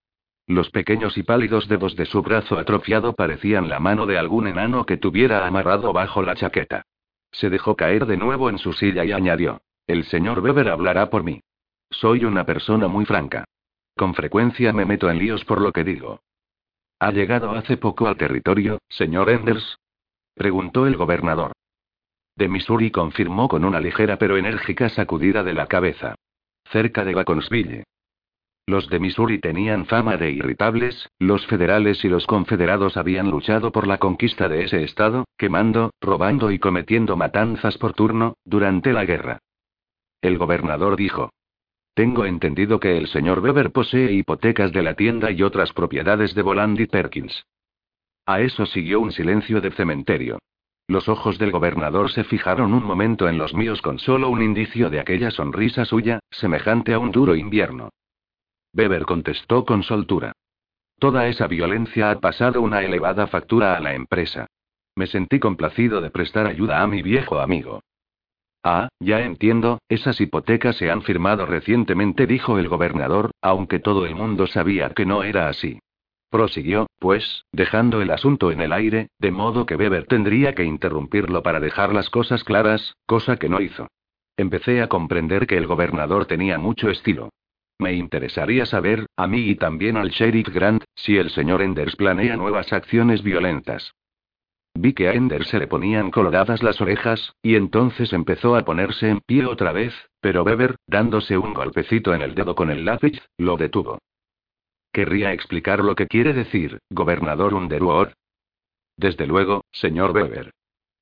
Los 0.46 0.72
pequeños 0.72 1.18
y 1.18 1.24
pálidos 1.24 1.68
dedos 1.68 1.96
de 1.96 2.06
su 2.06 2.22
brazo 2.22 2.58
atrofiado 2.58 3.14
parecían 3.14 3.70
la 3.70 3.80
mano 3.80 4.06
de 4.06 4.18
algún 4.18 4.48
enano 4.48 4.86
que 4.86 4.98
tuviera 4.98 5.46
amarrado 5.46 5.94
bajo 5.94 6.24
la 6.24 6.36
chaqueta. 6.36 6.84
Se 7.32 7.50
dejó 7.50 7.76
caer 7.76 8.08
de 8.08 8.18
nuevo 8.18 8.50
en 8.50 8.58
su 8.58 8.74
silla 8.74 9.06
y 9.06 9.12
añadió. 9.12 9.62
El 9.86 10.06
señor 10.06 10.40
Weber 10.40 10.70
hablará 10.70 11.10
por 11.10 11.24
mí. 11.24 11.42
Soy 11.92 12.26
una 12.26 12.46
persona 12.46 12.88
muy 12.88 13.06
franca. 13.06 13.46
Con 13.96 14.16
frecuencia 14.16 14.74
me 14.74 14.86
meto 14.86 15.10
en 15.10 15.20
líos 15.20 15.46
por 15.46 15.62
lo 15.62 15.72
que 15.72 15.84
digo. 15.84 16.22
¿Ha 17.00 17.12
llegado 17.12 17.52
hace 17.52 17.78
poco 17.78 18.08
al 18.08 18.18
territorio, 18.18 18.80
señor 18.90 19.30
Enders? 19.30 19.78
Preguntó 20.34 20.88
el 20.88 20.98
gobernador. 20.98 21.54
De 22.36 22.48
Missouri 22.48 22.92
confirmó 22.92 23.48
con 23.48 23.66
una 23.66 23.80
ligera 23.80 24.18
pero 24.18 24.38
enérgica 24.38 24.90
sacudida 24.90 25.44
de 25.44 25.54
la 25.54 25.68
cabeza 25.68 26.16
cerca 26.72 27.04
de 27.04 27.14
Gaconsville. 27.14 27.84
Los 28.68 28.88
de 28.88 29.00
Missouri 29.00 29.40
tenían 29.40 29.88
fama 29.88 30.16
de 30.18 30.30
irritables, 30.32 31.10
los 31.18 31.48
federales 31.48 32.06
y 32.06 32.08
los 32.08 32.28
confederados 32.28 32.98
habían 32.98 33.32
luchado 33.32 33.72
por 33.72 33.88
la 33.88 33.98
conquista 33.98 34.48
de 34.48 34.66
ese 34.66 34.84
estado, 34.84 35.26
quemando, 35.38 35.92
robando 36.00 36.52
y 36.52 36.60
cometiendo 36.60 37.18
matanzas 37.18 37.80
por 37.80 37.94
turno, 37.94 38.36
durante 38.46 38.94
la 38.94 39.06
guerra. 39.06 39.40
El 40.22 40.38
gobernador 40.38 40.98
dijo. 40.98 41.32
Tengo 41.96 42.26
entendido 42.26 42.80
que 42.80 42.98
el 42.98 43.08
señor 43.08 43.40
Weber 43.40 43.72
posee 43.72 44.14
hipotecas 44.14 44.72
de 44.72 44.84
la 44.84 44.94
tienda 44.94 45.32
y 45.32 45.42
otras 45.42 45.74
propiedades 45.74 46.36
de 46.36 46.44
Voland 46.44 46.80
y 46.80 46.86
Perkins. 46.86 47.44
A 48.26 48.42
eso 48.42 48.68
siguió 48.68 49.00
un 49.00 49.12
silencio 49.12 49.60
de 49.62 49.72
cementerio. 49.72 50.38
Los 50.90 51.08
ojos 51.08 51.38
del 51.38 51.52
gobernador 51.52 52.10
se 52.10 52.24
fijaron 52.24 52.74
un 52.74 52.84
momento 52.84 53.30
en 53.30 53.38
los 53.38 53.54
míos 53.54 53.80
con 53.80 54.00
solo 54.00 54.28
un 54.28 54.42
indicio 54.42 54.90
de 54.90 55.00
aquella 55.00 55.30
sonrisa 55.30 55.86
suya, 55.86 56.18
semejante 56.32 56.96
a 56.96 57.00
un 57.00 57.12
duro 57.12 57.36
invierno. 57.36 57.90
Weber 58.74 59.06
contestó 59.06 59.66
con 59.66 59.84
soltura. 59.84 60.32
Toda 60.98 61.28
esa 61.28 61.46
violencia 61.46 62.10
ha 62.10 62.20
pasado 62.20 62.64
una 62.64 62.82
elevada 62.82 63.28
factura 63.28 63.78
a 63.78 63.80
la 63.80 63.94
empresa. 63.94 64.48
Me 64.96 65.06
sentí 65.06 65.38
complacido 65.38 66.02
de 66.02 66.10
prestar 66.10 66.48
ayuda 66.48 66.82
a 66.82 66.88
mi 66.88 67.04
viejo 67.04 67.40
amigo. 67.40 67.84
Ah, 68.64 68.90
ya 69.00 69.22
entiendo, 69.22 69.78
esas 69.90 70.20
hipotecas 70.20 70.76
se 70.78 70.90
han 70.90 71.04
firmado 71.04 71.46
recientemente, 71.46 72.26
dijo 72.26 72.58
el 72.58 72.68
gobernador, 72.68 73.30
aunque 73.44 73.78
todo 73.78 74.08
el 74.08 74.16
mundo 74.16 74.48
sabía 74.48 74.90
que 74.90 75.06
no 75.06 75.22
era 75.22 75.50
así. 75.50 75.80
Prosiguió, 76.30 76.88
pues, 77.00 77.46
dejando 77.52 78.02
el 78.02 78.12
asunto 78.12 78.52
en 78.52 78.62
el 78.62 78.72
aire, 78.72 79.10
de 79.18 79.32
modo 79.32 79.66
que 79.66 79.76
Weber 79.76 80.06
tendría 80.06 80.54
que 80.54 80.64
interrumpirlo 80.64 81.42
para 81.42 81.60
dejar 81.60 81.94
las 81.94 82.10
cosas 82.10 82.44
claras, 82.44 82.96
cosa 83.08 83.38
que 83.38 83.50
no 83.50 83.62
hizo. 83.62 83.88
Empecé 84.38 84.82
a 84.82 84.88
comprender 84.88 85.48
que 85.48 85.58
el 85.58 85.66
gobernador 85.66 86.26
tenía 86.26 86.60
mucho 86.60 86.90
estilo. 86.90 87.30
Me 87.80 87.94
interesaría 87.94 88.66
saber, 88.66 89.08
a 89.18 89.26
mí 89.26 89.40
y 89.50 89.56
también 89.56 89.98
al 89.98 90.10
sheriff 90.10 90.50
Grant, 90.50 90.84
si 90.96 91.18
el 91.18 91.32
señor 91.32 91.62
Enders 91.62 91.96
planea 91.96 92.38
nuevas 92.38 92.72
acciones 92.74 93.24
violentas. 93.24 93.94
Vi 94.76 94.94
que 94.94 95.10
a 95.10 95.14
Enders 95.14 95.48
se 95.48 95.60
le 95.60 95.68
ponían 95.68 96.12
coloradas 96.12 96.62
las 96.62 96.80
orejas, 96.80 97.34
y 97.42 97.56
entonces 97.56 98.14
empezó 98.14 98.56
a 98.56 98.64
ponerse 98.64 99.10
en 99.10 99.20
pie 99.22 99.46
otra 99.46 99.72
vez, 99.72 99.94
pero 100.22 100.44
Weber, 100.44 100.76
dándose 100.86 101.38
un 101.38 101.54
golpecito 101.54 102.14
en 102.14 102.22
el 102.22 102.36
dedo 102.36 102.54
con 102.54 102.70
el 102.70 102.86
lápiz, 102.86 103.20
lo 103.38 103.58
detuvo. 103.58 103.98
¿Querría 104.92 105.34
explicar 105.34 105.84
lo 105.84 105.96
que 105.96 106.08
quiere 106.08 106.34
decir, 106.34 106.80
gobernador 106.90 107.54
Underwood? 107.54 108.10
Desde 108.98 109.28
luego, 109.28 109.64
señor 109.72 110.12
Weber. 110.12 110.52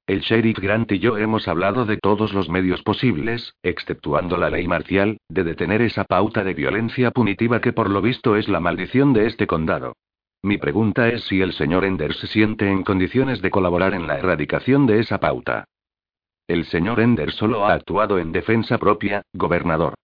El 0.08 0.22
sheriff 0.22 0.60
Grant 0.60 0.92
y 0.92 1.00
yo 1.00 1.18
hemos 1.18 1.48
hablado 1.48 1.86
de 1.86 1.98
todos 1.98 2.34
los 2.34 2.50
medios 2.50 2.82
posibles, 2.82 3.54
exceptuando 3.64 4.38
la 4.38 4.50
ley 4.50 4.68
marcial, 4.68 5.18
de 5.30 5.44
detener 5.44 5.82
esa 5.82 6.04
pauta 6.06 6.44
de 6.44 6.54
violencia 6.54 7.12
punitiva 7.12 7.60
que 7.60 7.74
por 7.74 7.90
lo 7.90 8.02
visto 8.02 8.36
es 8.36 8.48
la 8.48 8.60
maldición 8.60 9.14
de 9.14 9.26
este 9.26 9.48
condado. 9.48 9.96
Mi 10.44 10.58
pregunta 10.58 11.10
es 11.10 11.24
si 11.24 11.42
el 11.42 11.54
señor 11.54 11.84
Ender 11.84 12.14
se 12.14 12.28
siente 12.28 12.70
en 12.70 12.84
condiciones 12.84 13.42
de 13.42 13.52
colaborar 13.52 13.94
en 13.94 14.08
la 14.08 14.18
erradicación 14.18 14.86
de 14.86 15.00
esa 15.00 15.20
pauta. 15.20 15.66
El 16.48 16.66
señor 16.66 17.02
Ender 17.02 17.32
solo 17.32 17.66
ha 17.66 17.74
actuado 17.74 18.20
en 18.20 18.32
defensa 18.32 18.78
propia, 18.78 19.24
gobernador. 19.34 19.96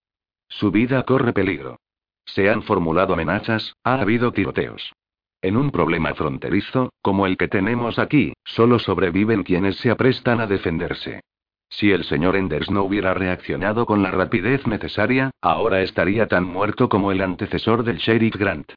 Su 0.50 0.72
vida 0.72 1.04
corre 1.04 1.32
peligro. 1.32 1.78
Se 2.26 2.50
han 2.50 2.64
formulado 2.64 3.14
amenazas, 3.14 3.76
ha 3.84 4.02
habido 4.02 4.32
tiroteos. 4.32 4.94
En 5.42 5.58
un 5.58 5.72
problema 5.72 6.14
fronterizo, 6.14 6.94
como 7.02 7.28
el 7.28 7.38
que 7.38 7.50
tenemos 7.50 8.00
aquí, 8.00 8.34
solo 8.46 8.80
sobreviven 8.80 9.44
quienes 9.44 9.78
se 9.78 9.92
aprestan 9.92 10.40
a 10.40 10.48
defenderse. 10.48 11.22
Si 11.70 11.92
el 11.92 12.04
señor 12.04 12.36
Enders 12.36 12.70
no 12.70 12.84
hubiera 12.84 13.14
reaccionado 13.14 13.86
con 13.86 14.04
la 14.04 14.12
rapidez 14.12 14.66
necesaria, 14.68 15.32
ahora 15.42 15.82
estaría 15.82 16.28
tan 16.28 16.46
muerto 16.46 16.88
como 16.88 17.12
el 17.12 17.22
antecesor 17.22 17.84
del 17.84 17.98
sheriff 17.98 18.36
Grant. 18.36 18.72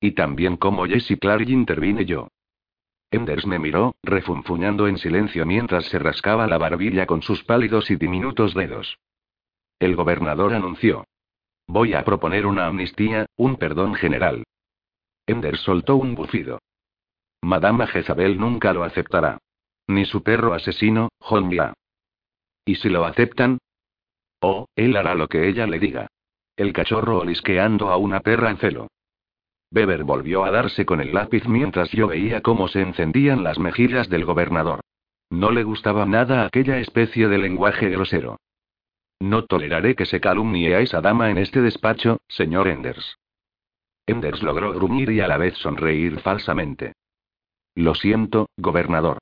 Y 0.00 0.12
también 0.12 0.56
como 0.56 0.86
Jesse 0.86 1.18
Clark 1.20 1.48
intervine 1.48 2.04
yo. 2.04 2.28
Enders 3.10 3.46
me 3.46 3.58
miró, 3.58 3.94
refunfuñando 4.02 4.88
en 4.88 4.98
silencio 4.98 5.46
mientras 5.46 5.84
se 5.86 5.98
rascaba 5.98 6.46
la 6.46 6.58
barbilla 6.58 7.06
con 7.06 7.22
sus 7.22 7.44
pálidos 7.44 7.90
y 7.90 7.96
diminutos 7.96 8.54
dedos. 8.54 8.98
El 9.78 9.94
gobernador 9.94 10.54
anunció. 10.54 11.04
Voy 11.68 11.94
a 11.94 12.04
proponer 12.04 12.46
una 12.46 12.66
amnistía, 12.66 13.26
un 13.36 13.56
perdón 13.56 13.94
general. 13.94 14.44
Enders 15.26 15.60
soltó 15.60 15.96
un 15.96 16.14
bufido. 16.14 16.60
Madame 17.42 17.86
Jezabel 17.86 18.38
nunca 18.38 18.72
lo 18.72 18.84
aceptará. 18.84 19.38
Ni 19.88 20.04
su 20.04 20.22
perro 20.22 20.54
asesino, 20.54 21.10
Honja. 21.20 21.74
¿Y 22.64 22.76
si 22.76 22.88
lo 22.88 23.04
aceptan? 23.04 23.58
Oh, 24.40 24.66
él 24.74 24.96
hará 24.96 25.14
lo 25.14 25.28
que 25.28 25.48
ella 25.48 25.66
le 25.66 25.78
diga. 25.78 26.08
El 26.56 26.72
cachorro 26.72 27.18
olisqueando 27.18 27.90
a 27.90 27.96
una 27.96 28.20
perra 28.20 28.50
en 28.50 28.58
celo. 28.58 28.88
Beber 29.70 30.04
volvió 30.04 30.44
a 30.44 30.50
darse 30.50 30.86
con 30.86 31.00
el 31.00 31.12
lápiz 31.12 31.46
mientras 31.46 31.90
yo 31.90 32.06
veía 32.08 32.40
cómo 32.40 32.68
se 32.68 32.80
encendían 32.80 33.44
las 33.44 33.58
mejillas 33.58 34.08
del 34.08 34.24
gobernador. 34.24 34.80
No 35.30 35.50
le 35.50 35.64
gustaba 35.64 36.06
nada 36.06 36.46
aquella 36.46 36.78
especie 36.78 37.28
de 37.28 37.38
lenguaje 37.38 37.88
grosero. 37.90 38.38
No 39.26 39.44
toleraré 39.44 39.96
que 39.96 40.06
se 40.06 40.20
calumnie 40.20 40.72
a 40.76 40.80
esa 40.80 41.00
dama 41.00 41.30
en 41.30 41.38
este 41.38 41.60
despacho, 41.60 42.20
señor 42.28 42.68
Enders. 42.68 43.18
Enders 44.06 44.40
logró 44.40 44.72
gruñir 44.72 45.10
y 45.10 45.18
a 45.18 45.26
la 45.26 45.36
vez 45.36 45.54
sonreír 45.56 46.20
falsamente. 46.20 46.92
Lo 47.74 47.96
siento, 47.96 48.48
gobernador. 48.56 49.18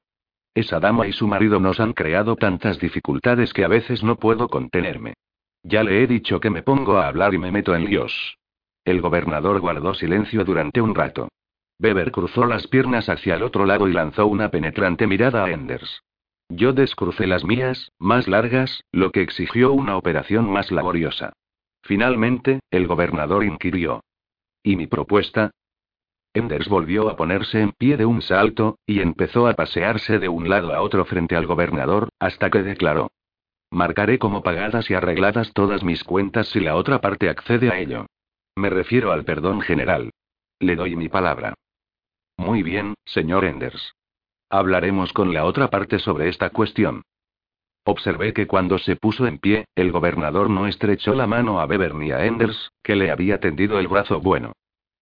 Esa 0.54 0.78
dama 0.78 1.06
y 1.06 1.12
su 1.14 1.26
marido 1.26 1.58
nos 1.58 1.80
han 1.80 1.94
creado 1.94 2.36
tantas 2.36 2.78
dificultades 2.78 3.54
que 3.54 3.64
a 3.64 3.68
veces 3.68 4.04
no 4.04 4.16
puedo 4.16 4.48
contenerme. 4.48 5.14
Ya 5.62 5.82
le 5.82 6.02
he 6.02 6.06
dicho 6.06 6.38
que 6.38 6.50
me 6.50 6.62
pongo 6.62 6.98
a 6.98 7.08
hablar 7.08 7.32
y 7.32 7.38
me 7.38 7.50
meto 7.50 7.74
en 7.74 7.86
líos. 7.86 8.36
El 8.84 9.00
gobernador 9.00 9.58
guardó 9.60 9.94
silencio 9.94 10.44
durante 10.44 10.82
un 10.82 10.94
rato. 10.94 11.28
Beber 11.78 12.12
cruzó 12.12 12.44
las 12.44 12.66
piernas 12.66 13.08
hacia 13.08 13.36
el 13.36 13.42
otro 13.42 13.64
lado 13.64 13.88
y 13.88 13.94
lanzó 13.94 14.26
una 14.26 14.50
penetrante 14.50 15.06
mirada 15.06 15.46
a 15.46 15.50
Enders. 15.50 16.02
Yo 16.48 16.72
descrucé 16.72 17.26
las 17.26 17.44
mías, 17.44 17.90
más 17.98 18.28
largas, 18.28 18.84
lo 18.92 19.10
que 19.10 19.22
exigió 19.22 19.72
una 19.72 19.96
operación 19.96 20.50
más 20.50 20.70
laboriosa. 20.70 21.32
Finalmente, 21.82 22.60
el 22.70 22.86
gobernador 22.86 23.44
inquirió. 23.44 24.02
¿Y 24.62 24.76
mi 24.76 24.86
propuesta? 24.86 25.50
Enders 26.34 26.68
volvió 26.68 27.08
a 27.08 27.16
ponerse 27.16 27.60
en 27.60 27.72
pie 27.72 27.96
de 27.96 28.06
un 28.06 28.20
salto, 28.20 28.78
y 28.86 29.00
empezó 29.00 29.46
a 29.46 29.54
pasearse 29.54 30.18
de 30.18 30.28
un 30.28 30.48
lado 30.48 30.74
a 30.74 30.80
otro 30.80 31.04
frente 31.04 31.36
al 31.36 31.46
gobernador, 31.46 32.08
hasta 32.18 32.50
que 32.50 32.62
declaró. 32.62 33.10
Marcaré 33.70 34.18
como 34.18 34.42
pagadas 34.42 34.90
y 34.90 34.94
arregladas 34.94 35.52
todas 35.52 35.84
mis 35.84 36.04
cuentas 36.04 36.48
si 36.48 36.60
la 36.60 36.76
otra 36.76 37.00
parte 37.00 37.28
accede 37.28 37.70
a 37.70 37.78
ello. 37.78 38.06
Me 38.56 38.70
refiero 38.70 39.12
al 39.12 39.24
perdón 39.24 39.60
general. 39.60 40.10
Le 40.60 40.76
doy 40.76 40.96
mi 40.96 41.08
palabra. 41.08 41.54
Muy 42.36 42.62
bien, 42.62 42.94
señor 43.04 43.44
Enders. 43.44 43.94
Hablaremos 44.50 45.12
con 45.12 45.32
la 45.32 45.44
otra 45.44 45.68
parte 45.68 45.98
sobre 45.98 46.28
esta 46.28 46.50
cuestión. 46.50 47.02
Observé 47.84 48.32
que 48.32 48.46
cuando 48.46 48.78
se 48.78 48.96
puso 48.96 49.26
en 49.26 49.38
pie, 49.38 49.66
el 49.74 49.92
gobernador 49.92 50.48
no 50.48 50.66
estrechó 50.66 51.14
la 51.14 51.26
mano 51.26 51.60
a 51.60 51.66
Bever 51.66 51.94
ni 51.94 52.12
a 52.12 52.24
Enders, 52.24 52.70
que 52.82 52.96
le 52.96 53.10
había 53.10 53.40
tendido 53.40 53.78
el 53.78 53.88
brazo 53.88 54.20
bueno. 54.20 54.52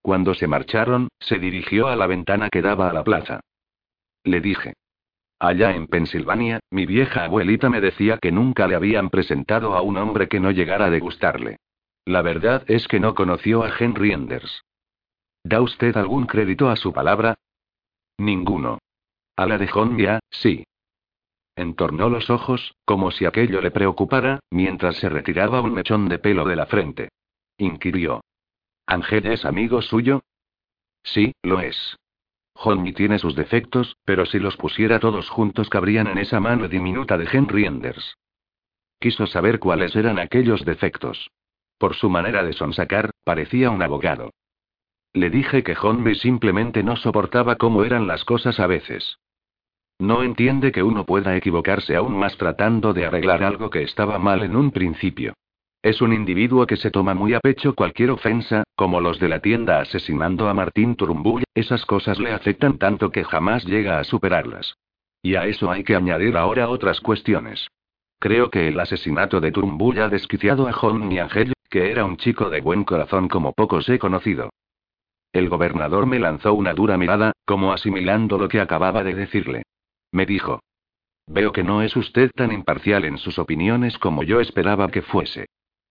Cuando 0.00 0.34
se 0.34 0.48
marcharon, 0.48 1.08
se 1.20 1.38
dirigió 1.38 1.86
a 1.86 1.94
la 1.94 2.08
ventana 2.08 2.48
que 2.50 2.60
daba 2.60 2.90
a 2.90 2.92
la 2.92 3.04
plaza. 3.04 3.40
Le 4.24 4.40
dije. 4.40 4.74
Allá 5.38 5.74
en 5.74 5.86
Pensilvania, 5.86 6.60
mi 6.70 6.86
vieja 6.86 7.24
abuelita 7.24 7.68
me 7.68 7.80
decía 7.80 8.18
que 8.18 8.32
nunca 8.32 8.66
le 8.66 8.74
habían 8.74 9.10
presentado 9.10 9.74
a 9.74 9.82
un 9.82 9.96
hombre 9.96 10.28
que 10.28 10.40
no 10.40 10.50
llegara 10.50 10.86
a 10.86 10.98
gustarle. 10.98 11.58
La 12.04 12.22
verdad 12.22 12.64
es 12.66 12.88
que 12.88 13.00
no 13.00 13.14
conoció 13.14 13.62
a 13.62 13.70
Henry 13.76 14.12
Enders. 14.12 14.64
¿Da 15.44 15.60
usted 15.60 15.96
algún 15.96 16.26
crédito 16.26 16.68
a 16.68 16.76
su 16.76 16.92
palabra? 16.92 17.34
Ninguno. 18.18 18.78
A 19.36 19.46
la 19.46 19.58
de 19.58 19.68
Hondia, 19.72 20.20
sí. 20.30 20.64
Entornó 21.56 22.08
los 22.08 22.30
ojos, 22.30 22.74
como 22.84 23.10
si 23.10 23.24
aquello 23.24 23.60
le 23.60 23.70
preocupara, 23.70 24.40
mientras 24.50 24.96
se 24.96 25.08
retiraba 25.08 25.60
un 25.60 25.74
mechón 25.74 26.08
de 26.08 26.18
pelo 26.18 26.44
de 26.44 26.56
la 26.56 26.66
frente. 26.66 27.10
Inquirió. 27.58 28.22
¿Ángel 28.86 29.26
es 29.26 29.44
amigo 29.44 29.82
suyo? 29.82 30.22
Sí, 31.02 31.32
lo 31.42 31.60
es. 31.60 31.96
Honmi 32.54 32.92
tiene 32.92 33.18
sus 33.18 33.34
defectos, 33.34 33.96
pero 34.04 34.26
si 34.26 34.38
los 34.38 34.56
pusiera 34.56 35.00
todos 35.00 35.28
juntos 35.28 35.68
cabrían 35.68 36.06
en 36.06 36.18
esa 36.18 36.40
mano 36.40 36.68
diminuta 36.68 37.18
de 37.18 37.28
Henry 37.30 37.64
Enders. 37.64 38.16
Quiso 38.98 39.26
saber 39.26 39.58
cuáles 39.58 39.96
eran 39.96 40.18
aquellos 40.18 40.64
defectos. 40.64 41.30
Por 41.78 41.96
su 41.96 42.08
manera 42.08 42.44
de 42.44 42.52
sonsacar, 42.52 43.10
parecía 43.24 43.70
un 43.70 43.82
abogado. 43.82 44.30
Le 45.12 45.28
dije 45.28 45.62
que 45.62 45.76
Honmi 45.80 46.14
simplemente 46.14 46.82
no 46.82 46.96
soportaba 46.96 47.56
cómo 47.56 47.84
eran 47.84 48.06
las 48.06 48.24
cosas 48.24 48.60
a 48.60 48.66
veces. 48.66 49.18
No 50.02 50.24
entiende 50.24 50.72
que 50.72 50.82
uno 50.82 51.06
pueda 51.06 51.36
equivocarse 51.36 51.94
aún 51.94 52.18
más 52.18 52.36
tratando 52.36 52.92
de 52.92 53.06
arreglar 53.06 53.44
algo 53.44 53.70
que 53.70 53.84
estaba 53.84 54.18
mal 54.18 54.42
en 54.42 54.56
un 54.56 54.72
principio. 54.72 55.34
Es 55.80 56.02
un 56.02 56.12
individuo 56.12 56.66
que 56.66 56.76
se 56.76 56.90
toma 56.90 57.14
muy 57.14 57.34
a 57.34 57.38
pecho 57.38 57.76
cualquier 57.76 58.10
ofensa, 58.10 58.64
como 58.74 59.00
los 59.00 59.20
de 59.20 59.28
la 59.28 59.38
tienda 59.38 59.78
asesinando 59.78 60.48
a 60.48 60.54
Martín 60.54 60.96
Turumbull, 60.96 61.44
esas 61.54 61.86
cosas 61.86 62.18
le 62.18 62.32
afectan 62.32 62.78
tanto 62.78 63.12
que 63.12 63.22
jamás 63.22 63.64
llega 63.64 64.00
a 64.00 64.02
superarlas. 64.02 64.74
Y 65.22 65.36
a 65.36 65.46
eso 65.46 65.70
hay 65.70 65.84
que 65.84 65.94
añadir 65.94 66.36
ahora 66.36 66.68
otras 66.68 67.00
cuestiones. 67.00 67.68
Creo 68.18 68.50
que 68.50 68.66
el 68.66 68.80
asesinato 68.80 69.40
de 69.40 69.52
Turumbull 69.52 70.00
ha 70.00 70.08
desquiciado 70.08 70.66
a 70.66 70.72
John 70.72 71.12
y 71.12 71.20
Angel, 71.20 71.52
que 71.70 71.92
era 71.92 72.04
un 72.04 72.16
chico 72.16 72.50
de 72.50 72.60
buen 72.60 72.82
corazón 72.82 73.28
como 73.28 73.52
pocos 73.52 73.88
he 73.88 74.00
conocido. 74.00 74.50
El 75.32 75.48
gobernador 75.48 76.06
me 76.06 76.18
lanzó 76.18 76.54
una 76.54 76.74
dura 76.74 76.98
mirada, 76.98 77.30
como 77.44 77.72
asimilando 77.72 78.36
lo 78.36 78.48
que 78.48 78.60
acababa 78.60 79.04
de 79.04 79.14
decirle. 79.14 79.62
Me 80.12 80.26
dijo. 80.26 80.60
Veo 81.26 81.52
que 81.52 81.64
no 81.64 81.82
es 81.82 81.96
usted 81.96 82.30
tan 82.34 82.52
imparcial 82.52 83.04
en 83.04 83.18
sus 83.18 83.38
opiniones 83.38 83.98
como 83.98 84.22
yo 84.22 84.40
esperaba 84.40 84.88
que 84.88 85.02
fuese. 85.02 85.46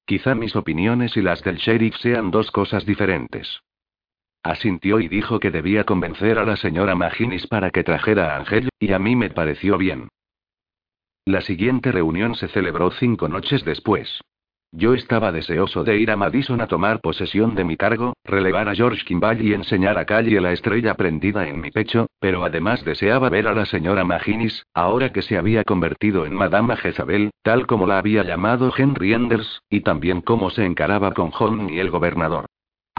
Quizá 0.05 0.35
mis 0.35 0.55
opiniones 0.55 1.17
y 1.17 1.21
las 1.21 1.43
del 1.43 1.57
sheriff 1.57 1.95
sean 1.97 2.31
dos 2.31 2.51
cosas 2.51 2.85
diferentes. 2.85 3.61
Asintió 4.43 4.99
y 4.99 5.07
dijo 5.07 5.39
que 5.39 5.51
debía 5.51 5.83
convencer 5.83 6.39
a 6.39 6.45
la 6.45 6.55
señora 6.55 6.95
Maginis 6.95 7.47
para 7.47 7.69
que 7.71 7.83
trajera 7.83 8.33
a 8.33 8.37
Ángel, 8.37 8.69
y 8.79 8.91
a 8.93 8.99
mí 8.99 9.15
me 9.15 9.29
pareció 9.29 9.77
bien. 9.77 10.09
La 11.25 11.41
siguiente 11.41 11.91
reunión 11.91 12.35
se 12.35 12.47
celebró 12.47 12.89
cinco 12.91 13.27
noches 13.27 13.63
después. 13.63 14.21
Yo 14.73 14.93
estaba 14.93 15.33
deseoso 15.33 15.83
de 15.83 15.97
ir 15.97 16.11
a 16.11 16.15
Madison 16.15 16.61
a 16.61 16.67
tomar 16.67 17.01
posesión 17.01 17.55
de 17.55 17.65
mi 17.65 17.75
cargo, 17.75 18.13
relevar 18.23 18.69
a 18.69 18.73
George 18.73 19.03
Kimball 19.03 19.41
y 19.41 19.53
enseñar 19.53 19.97
a 19.97 20.05
Callie 20.05 20.39
la 20.39 20.53
estrella 20.53 20.93
prendida 20.95 21.45
en 21.45 21.59
mi 21.59 21.71
pecho, 21.71 22.07
pero 22.21 22.45
además 22.45 22.85
deseaba 22.85 23.27
ver 23.27 23.49
a 23.49 23.53
la 23.53 23.65
señora 23.65 24.05
Maginis, 24.05 24.65
ahora 24.73 25.11
que 25.11 25.23
se 25.23 25.37
había 25.37 25.65
convertido 25.65 26.25
en 26.25 26.35
Madame 26.35 26.77
Jezabel, 26.77 27.31
tal 27.43 27.67
como 27.67 27.85
la 27.85 27.97
había 27.97 28.23
llamado 28.23 28.71
Henry 28.75 29.13
Enders, 29.13 29.61
y 29.69 29.81
también 29.81 30.21
cómo 30.21 30.49
se 30.49 30.63
encaraba 30.63 31.11
con 31.11 31.31
John 31.31 31.69
y 31.69 31.79
el 31.79 31.89
gobernador. 31.89 32.45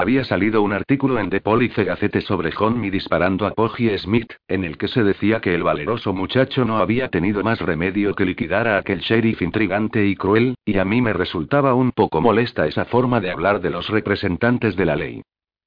Había 0.02 0.25
salido 0.25 0.62
un 0.62 0.73
artículo 0.73 1.21
en 1.21 1.30
The 1.30 1.40
Police 1.40 1.85
Gazette 1.85 2.23
sobre 2.23 2.50
Honmi 2.59 2.90
disparando 2.90 3.47
a 3.47 3.52
Poggy 3.52 3.97
Smith, 3.99 4.32
en 4.49 4.64
el 4.64 4.76
que 4.76 4.88
se 4.88 5.04
decía 5.04 5.40
que 5.40 5.54
el 5.54 5.62
valeroso 5.62 6.12
muchacho 6.12 6.64
no 6.64 6.78
había 6.78 7.06
tenido 7.06 7.44
más 7.44 7.61
remedio 7.61 8.12
que 8.16 8.25
liquidar 8.25 8.66
a 8.66 8.78
aquel 8.78 8.99
sheriff 8.99 9.40
intrigante 9.42 10.04
y 10.04 10.16
cruel, 10.16 10.56
y 10.64 10.78
a 10.78 10.85
mí 10.85 11.00
me 11.00 11.12
resultaba 11.12 11.75
un 11.75 11.92
poco 11.92 12.21
molesta 12.21 12.66
esa 12.66 12.85
forma 12.85 13.21
de 13.21 13.30
hablar 13.30 13.61
de 13.61 13.71
los 13.71 13.90
representantes 13.90 14.75
de 14.75 14.87
la 14.87 14.97
ley. 14.97 15.23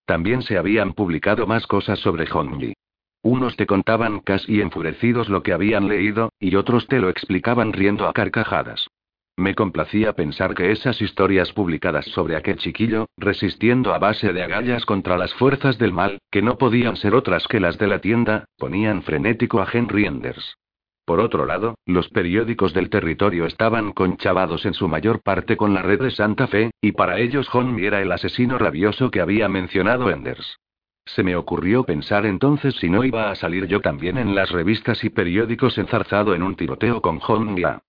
También 0.05 0.41
se 0.41 0.57
habían 0.57 0.91
publicado 0.91 1.47
más 1.47 1.65
cosas 1.65 1.99
sobre 1.99 2.29
Honmi. 2.29 2.73
Unos 3.21 3.55
te 3.55 3.65
contaban 3.65 4.19
casi 4.19 4.59
enfurecidos 4.59 5.29
lo 5.29 5.43
que 5.43 5.53
habían 5.53 5.87
leído, 5.87 6.33
y 6.41 6.57
otros 6.57 6.87
te 6.87 6.99
lo 6.99 7.07
explicaban 7.07 7.71
riendo 7.71 8.05
a 8.05 8.11
carcajadas. 8.11 8.85
Me 9.37 9.53
complacía 9.53 10.13
pensar 10.13 10.55
que 10.55 10.71
esas 10.71 11.01
historias 11.01 11.51
publicadas 11.51 12.05
sobre 12.05 12.37
aquel 12.37 12.57
chiquillo, 12.57 13.07
resistiendo 13.17 13.93
a 13.93 13.99
base 13.99 14.31
de 14.31 14.41
agallas 14.41 14.85
contra 14.85 15.17
las 15.17 15.33
fuerzas 15.33 15.77
del 15.77 15.91
mal, 15.91 16.19
que 16.31 16.41
no 16.41 16.57
podían 16.57 16.95
ser 16.95 17.13
otras 17.13 17.45
que 17.47 17.59
las 17.59 17.77
de 17.77 17.87
la 17.87 17.99
tienda, 17.99 18.45
ponían 18.57 19.03
frenético 19.03 19.59
a 19.59 19.67
Henry 19.71 20.05
Enders. 20.05 20.55
Por 21.05 21.19
otro 21.19 21.45
lado, 21.45 21.75
los 21.85 22.07
periódicos 22.09 22.73
del 22.73 22.89
territorio 22.89 23.45
estaban 23.45 23.91
conchavados 23.91 24.65
en 24.65 24.73
su 24.73 24.87
mayor 24.87 25.21
parte 25.21 25.57
con 25.57 25.73
la 25.73 25.81
red 25.81 26.01
de 26.01 26.11
Santa 26.11 26.47
Fe, 26.47 26.71
y 26.81 26.93
para 26.93 27.19
ellos 27.19 27.53
Honmi 27.53 27.85
era 27.85 28.01
el 28.01 28.11
asesino 28.13 28.57
rabioso 28.57 29.11
que 29.11 29.21
había 29.21 29.49
mencionado 29.49 30.09
Enders. 30.09 30.57
Se 31.05 31.23
me 31.23 31.35
ocurrió 31.35 31.83
pensar 31.83 32.25
entonces 32.25 32.73
si 32.77 32.89
no 32.89 33.03
iba 33.03 33.29
a 33.29 33.35
salir 33.35 33.67
yo 33.67 33.81
también 33.81 34.17
en 34.17 34.33
las 34.33 34.49
revistas 34.49 35.03
y 35.03 35.09
periódicos 35.09 35.77
enzarzado 35.77 36.33
en 36.33 36.41
un 36.41 36.55
tiroteo 36.55 37.01
con 37.01 37.19
Honmia. 37.27 37.81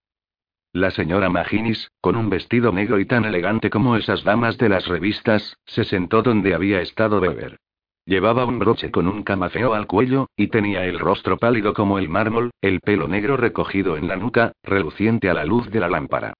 La 0.76 0.90
señora 0.90 1.30
Maginis, 1.30 1.90
con 2.02 2.16
un 2.16 2.28
vestido 2.28 2.70
negro 2.70 3.00
y 3.00 3.06
tan 3.06 3.24
elegante 3.24 3.70
como 3.70 3.96
esas 3.96 4.24
damas 4.24 4.58
de 4.58 4.68
las 4.68 4.86
revistas, 4.86 5.56
se 5.64 5.84
sentó 5.84 6.20
donde 6.20 6.52
había 6.52 6.82
estado 6.82 7.18
Beber. 7.18 7.56
Llevaba 8.04 8.44
un 8.44 8.58
broche 8.58 8.90
con 8.90 9.08
un 9.08 9.22
camafeo 9.22 9.72
al 9.72 9.86
cuello, 9.86 10.28
y 10.36 10.48
tenía 10.48 10.84
el 10.84 10.98
rostro 10.98 11.38
pálido 11.38 11.72
como 11.72 11.98
el 11.98 12.10
mármol, 12.10 12.50
el 12.60 12.80
pelo 12.80 13.08
negro 13.08 13.38
recogido 13.38 13.96
en 13.96 14.06
la 14.06 14.16
nuca, 14.16 14.52
reluciente 14.62 15.30
a 15.30 15.32
la 15.32 15.46
luz 15.46 15.70
de 15.70 15.80
la 15.80 15.88
lámpara. 15.88 16.34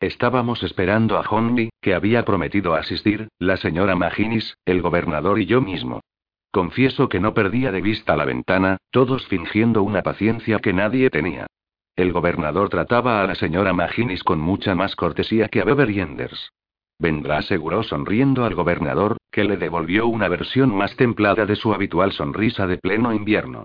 Estábamos 0.00 0.62
esperando 0.62 1.18
a 1.18 1.28
Honley, 1.28 1.68
que 1.82 1.92
había 1.92 2.24
prometido 2.24 2.72
asistir, 2.72 3.28
la 3.38 3.58
señora 3.58 3.94
Maginis, 3.94 4.56
el 4.64 4.80
gobernador 4.80 5.38
y 5.38 5.44
yo 5.44 5.60
mismo. 5.60 6.00
Confieso 6.50 7.10
que 7.10 7.20
no 7.20 7.34
perdía 7.34 7.72
de 7.72 7.82
vista 7.82 8.16
la 8.16 8.24
ventana, 8.24 8.78
todos 8.90 9.26
fingiendo 9.26 9.82
una 9.82 10.00
paciencia 10.00 10.60
que 10.60 10.72
nadie 10.72 11.10
tenía. 11.10 11.46
El 11.96 12.12
gobernador 12.12 12.68
trataba 12.68 13.22
a 13.22 13.26
la 13.26 13.34
señora 13.34 13.72
Maginis 13.72 14.24
con 14.24 14.40
mucha 14.40 14.74
más 14.74 14.96
cortesía 14.96 15.48
que 15.48 15.60
a 15.60 15.64
Beverly 15.64 15.94
Yenders. 15.94 16.50
Vendrá 16.98 17.38
aseguró 17.38 17.82
sonriendo 17.82 18.44
al 18.44 18.54
gobernador, 18.54 19.16
que 19.30 19.44
le 19.44 19.56
devolvió 19.56 20.06
una 20.06 20.28
versión 20.28 20.74
más 20.74 20.96
templada 20.96 21.46
de 21.46 21.56
su 21.56 21.72
habitual 21.72 22.12
sonrisa 22.12 22.66
de 22.66 22.76
pleno 22.76 23.12
invierno. 23.12 23.64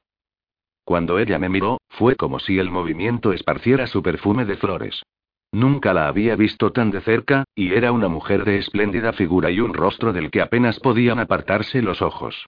Cuando 0.85 1.19
ella 1.19 1.39
me 1.39 1.49
miró, 1.49 1.79
fue 1.89 2.15
como 2.15 2.39
si 2.39 2.59
el 2.59 2.69
movimiento 2.69 3.33
esparciera 3.33 3.87
su 3.87 4.03
perfume 4.03 4.45
de 4.45 4.55
flores. 4.55 5.03
Nunca 5.51 5.93
la 5.93 6.07
había 6.07 6.35
visto 6.35 6.71
tan 6.71 6.91
de 6.91 7.01
cerca, 7.01 7.45
y 7.55 7.73
era 7.73 7.91
una 7.91 8.07
mujer 8.07 8.45
de 8.45 8.57
espléndida 8.57 9.13
figura 9.13 9.49
y 9.51 9.59
un 9.59 9.73
rostro 9.73 10.13
del 10.13 10.29
que 10.29 10.41
apenas 10.41 10.79
podían 10.79 11.19
apartarse 11.19 11.81
los 11.81 12.01
ojos. 12.01 12.45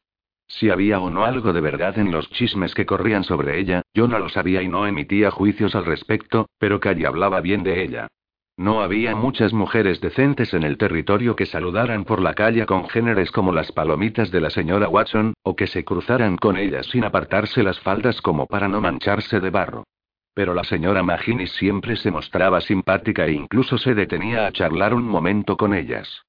Si 0.48 0.70
había 0.70 1.00
o 1.00 1.10
no 1.10 1.26
algo 1.26 1.52
de 1.54 1.62
verdad 1.62 1.98
en 2.00 2.12
los 2.12 2.30
chismes 2.32 2.74
que 2.74 2.86
corrían 2.86 3.24
sobre 3.24 3.60
ella, 3.60 3.82
yo 3.94 4.08
no 4.08 4.18
lo 4.18 4.30
sabía 4.30 4.62
y 4.62 4.68
no 4.68 4.88
emitía 4.88 5.30
juicios 5.30 5.76
al 5.76 5.86
respecto, 5.86 6.50
pero 6.58 6.80
Calle 6.80 7.06
hablaba 7.06 7.42
bien 7.42 7.64
de 7.64 7.84
ella. 7.84 8.08
No 8.60 8.82
había 8.82 9.16
muchas 9.16 9.54
mujeres 9.54 10.02
decentes 10.02 10.56
en 10.56 10.64
el 10.64 10.80
territorio 10.80 11.36
que 11.36 11.46
saludaran 11.46 12.06
por 12.06 12.20
la 12.20 12.34
calle 12.34 12.66
con 12.66 12.90
géneres 12.90 13.30
como 13.30 13.52
las 13.52 13.72
palomitas 13.72 14.32
de 14.32 14.42
la 14.42 14.50
señora 14.50 14.90
Watson, 14.90 15.36
o 15.44 15.56
que 15.56 15.68
se 15.68 15.86
cruzaran 15.86 16.38
con 16.38 16.58
ellas 16.58 16.88
sin 16.88 17.04
apartarse 17.04 17.62
las 17.62 17.80
faldas 17.80 18.20
como 18.20 18.48
para 18.48 18.68
no 18.68 18.82
mancharse 18.82 19.40
de 19.40 19.52
barro. 19.52 19.84
Pero 20.34 20.56
la 20.56 20.64
señora 20.64 21.04
Maginis 21.04 21.52
siempre 21.52 21.98
se 21.98 22.10
mostraba 22.10 22.60
simpática 22.62 23.28
e 23.28 23.34
incluso 23.34 23.78
se 23.78 23.94
detenía 23.94 24.48
a 24.48 24.52
charlar 24.52 24.96
un 24.96 25.08
momento 25.08 25.56
con 25.56 25.76
ellas. 25.76 26.24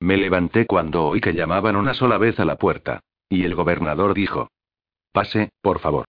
Me 0.00 0.16
levanté 0.16 0.64
cuando 0.64 1.04
oí 1.04 1.20
que 1.20 1.34
llamaban 1.34 1.76
una 1.76 1.92
sola 1.92 2.16
vez 2.16 2.40
a 2.40 2.46
la 2.46 2.56
puerta. 2.56 3.00
Y 3.32 3.44
el 3.44 3.54
gobernador 3.54 4.12
dijo. 4.12 4.48
Pase, 5.10 5.52
por 5.62 5.78
favor. 5.78 6.04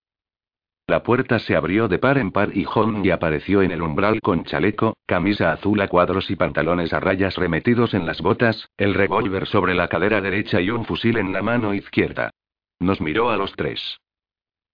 La 0.87 1.03
puerta 1.03 1.39
se 1.39 1.55
abrió 1.55 1.87
de 1.87 1.97
par 1.97 2.17
en 2.17 2.33
par 2.33 2.49
y 2.53 2.65
Hongi 2.65 3.11
apareció 3.11 3.61
en 3.61 3.71
el 3.71 3.81
umbral 3.81 4.19
con 4.19 4.43
chaleco, 4.43 4.97
camisa 5.05 5.53
azul 5.53 5.79
a 5.79 5.87
cuadros 5.87 6.29
y 6.29 6.35
pantalones 6.35 6.91
a 6.91 6.99
rayas 6.99 7.37
remetidos 7.37 7.93
en 7.93 8.05
las 8.05 8.19
botas, 8.19 8.67
el 8.75 8.93
revólver 8.93 9.47
sobre 9.47 9.73
la 9.73 9.87
cadera 9.87 10.19
derecha 10.19 10.59
y 10.59 10.69
un 10.69 10.83
fusil 10.83 11.15
en 11.15 11.31
la 11.31 11.41
mano 11.41 11.73
izquierda. 11.73 12.31
Nos 12.81 12.99
miró 12.99 13.29
a 13.29 13.37
los 13.37 13.53
tres. 13.53 14.01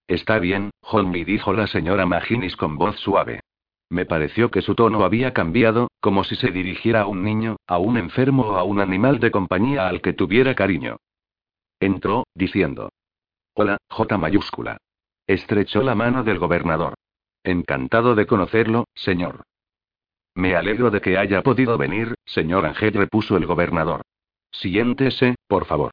Está 0.08 0.40
bien, 0.40 0.70
Hongi 0.80 1.22
dijo 1.22 1.52
la 1.52 1.68
señora 1.68 2.04
Maginis 2.04 2.56
con 2.56 2.76
voz 2.76 2.96
suave. 2.98 3.42
Me 3.88 4.06
pareció 4.06 4.50
que 4.50 4.62
su 4.62 4.74
tono 4.74 5.04
había 5.04 5.32
cambiado, 5.32 5.86
como 6.00 6.24
si 6.24 6.34
se 6.34 6.50
dirigiera 6.50 7.02
a 7.02 7.06
un 7.06 7.22
niño, 7.22 7.58
a 7.68 7.78
un 7.78 7.96
enfermo 7.96 8.42
o 8.42 8.56
a 8.56 8.64
un 8.64 8.80
animal 8.80 9.20
de 9.20 9.30
compañía 9.30 9.86
al 9.86 10.00
que 10.00 10.14
tuviera 10.14 10.56
cariño. 10.56 10.96
Entró, 11.80 12.26
diciendo. 12.34 12.90
Hola, 13.54 13.78
J 13.88 14.18
mayúscula. 14.18 14.76
Estrechó 15.26 15.82
la 15.82 15.94
mano 15.94 16.22
del 16.22 16.38
gobernador. 16.38 16.94
Encantado 17.42 18.14
de 18.14 18.26
conocerlo, 18.26 18.84
señor. 18.94 19.44
Me 20.34 20.54
alegro 20.54 20.90
de 20.90 21.00
que 21.00 21.16
haya 21.16 21.42
podido 21.42 21.78
venir, 21.78 22.14
señor 22.26 22.66
Ángel, 22.66 22.92
repuso 22.92 23.38
el 23.38 23.46
gobernador. 23.46 24.02
Siéntese, 24.52 25.36
por 25.48 25.64
favor. 25.64 25.92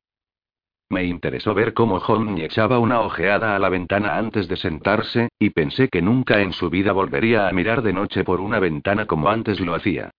Me 0.89 1.05
interesó 1.05 1.53
ver 1.53 1.73
cómo 1.73 1.97
Honey 1.97 2.43
echaba 2.43 2.79
una 2.79 3.01
ojeada 3.01 3.55
a 3.55 3.59
la 3.59 3.69
ventana 3.69 4.17
antes 4.17 4.47
de 4.47 4.57
sentarse, 4.57 5.29
y 5.39 5.51
pensé 5.51 5.87
que 5.87 6.01
nunca 6.01 6.41
en 6.41 6.51
su 6.51 6.69
vida 6.69 6.91
volvería 6.91 7.47
a 7.47 7.51
mirar 7.53 7.81
de 7.81 7.93
noche 7.93 8.23
por 8.23 8.41
una 8.41 8.59
ventana 8.59 9.05
como 9.05 9.29
antes 9.29 9.59
lo 9.59 9.73
hacía. 9.73 10.11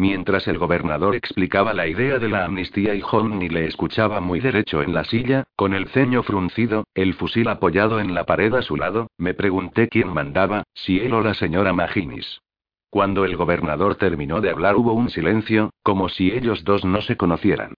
Mientras 0.00 0.48
el 0.48 0.56
gobernador 0.56 1.14
explicaba 1.14 1.74
la 1.74 1.86
idea 1.86 2.18
de 2.18 2.30
la 2.30 2.46
amnistía 2.46 2.94
y 2.94 3.02
Honey 3.02 3.50
le 3.50 3.66
escuchaba 3.66 4.18
muy 4.22 4.40
derecho 4.40 4.80
en 4.80 4.94
la 4.94 5.04
silla, 5.04 5.44
con 5.56 5.74
el 5.74 5.88
ceño 5.88 6.22
fruncido, 6.22 6.84
el 6.94 7.12
fusil 7.12 7.48
apoyado 7.48 8.00
en 8.00 8.14
la 8.14 8.24
pared 8.24 8.54
a 8.54 8.62
su 8.62 8.76
lado, 8.76 9.08
me 9.18 9.34
pregunté 9.34 9.90
quién 9.90 10.08
mandaba, 10.08 10.62
si 10.72 11.00
él 11.00 11.12
o 11.12 11.20
la 11.20 11.34
señora 11.34 11.74
Maginis. 11.74 12.40
Cuando 12.88 13.26
el 13.26 13.36
gobernador 13.36 13.96
terminó 13.96 14.40
de 14.40 14.48
hablar 14.48 14.76
hubo 14.76 14.94
un 14.94 15.10
silencio, 15.10 15.68
como 15.82 16.08
si 16.08 16.32
ellos 16.32 16.64
dos 16.64 16.82
no 16.82 17.02
se 17.02 17.18
conocieran. 17.18 17.74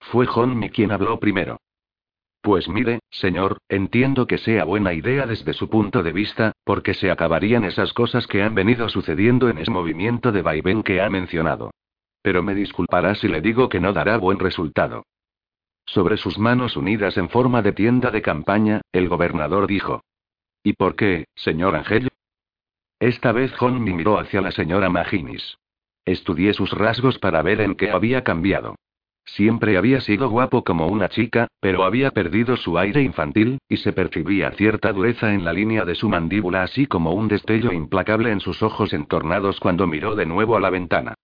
Fue 0.00 0.26
Honey 0.34 0.70
quien 0.70 0.92
habló 0.92 1.20
primero. 1.20 1.58
Pues 2.46 2.68
mire, 2.68 3.00
señor, 3.10 3.58
entiendo 3.68 4.28
que 4.28 4.38
sea 4.38 4.62
buena 4.62 4.92
idea 4.92 5.26
desde 5.26 5.52
su 5.52 5.68
punto 5.68 6.04
de 6.04 6.12
vista, 6.12 6.52
porque 6.62 6.94
se 6.94 7.10
acabarían 7.10 7.64
esas 7.64 7.92
cosas 7.92 8.28
que 8.28 8.40
han 8.40 8.54
venido 8.54 8.88
sucediendo 8.88 9.48
en 9.48 9.58
ese 9.58 9.72
movimiento 9.72 10.30
de 10.30 10.42
vaivén 10.42 10.84
que 10.84 11.00
ha 11.00 11.10
mencionado. 11.10 11.72
Pero 12.22 12.44
me 12.44 12.54
disculpará 12.54 13.16
si 13.16 13.26
le 13.26 13.40
digo 13.40 13.68
que 13.68 13.80
no 13.80 13.92
dará 13.92 14.16
buen 14.16 14.38
resultado. 14.38 15.02
Sobre 15.86 16.18
sus 16.18 16.38
manos 16.38 16.76
unidas 16.76 17.16
en 17.16 17.30
forma 17.30 17.62
de 17.62 17.72
tienda 17.72 18.12
de 18.12 18.22
campaña, 18.22 18.80
el 18.92 19.08
gobernador 19.08 19.66
dijo. 19.66 20.04
¿Y 20.62 20.74
por 20.74 20.94
qué, 20.94 21.24
señor 21.34 21.74
Angel? 21.74 22.10
Esta 23.00 23.32
vez 23.32 23.52
John 23.58 23.82
miró 23.82 24.20
hacia 24.20 24.40
la 24.40 24.52
señora 24.52 24.88
Maginis. 24.88 25.58
Estudié 26.04 26.54
sus 26.54 26.70
rasgos 26.70 27.18
para 27.18 27.42
ver 27.42 27.60
en 27.60 27.74
qué 27.74 27.90
había 27.90 28.22
cambiado. 28.22 28.76
Siempre 29.26 29.76
había 29.76 30.00
sido 30.00 30.30
guapo 30.30 30.62
como 30.62 30.86
una 30.86 31.08
chica, 31.08 31.48
pero 31.60 31.84
había 31.84 32.12
perdido 32.12 32.56
su 32.56 32.78
aire 32.78 33.02
infantil, 33.02 33.58
y 33.68 33.78
se 33.78 33.92
percibía 33.92 34.52
cierta 34.52 34.92
dureza 34.92 35.34
en 35.34 35.44
la 35.44 35.52
línea 35.52 35.84
de 35.84 35.96
su 35.96 36.08
mandíbula, 36.08 36.62
así 36.62 36.86
como 36.86 37.12
un 37.12 37.26
destello 37.26 37.72
implacable 37.72 38.30
en 38.30 38.40
sus 38.40 38.62
ojos 38.62 38.92
entornados 38.92 39.58
cuando 39.58 39.86
miró 39.88 40.14
de 40.14 40.26
nuevo 40.26 40.56
a 40.56 40.60
la 40.60 40.70
ventana. 40.70 41.14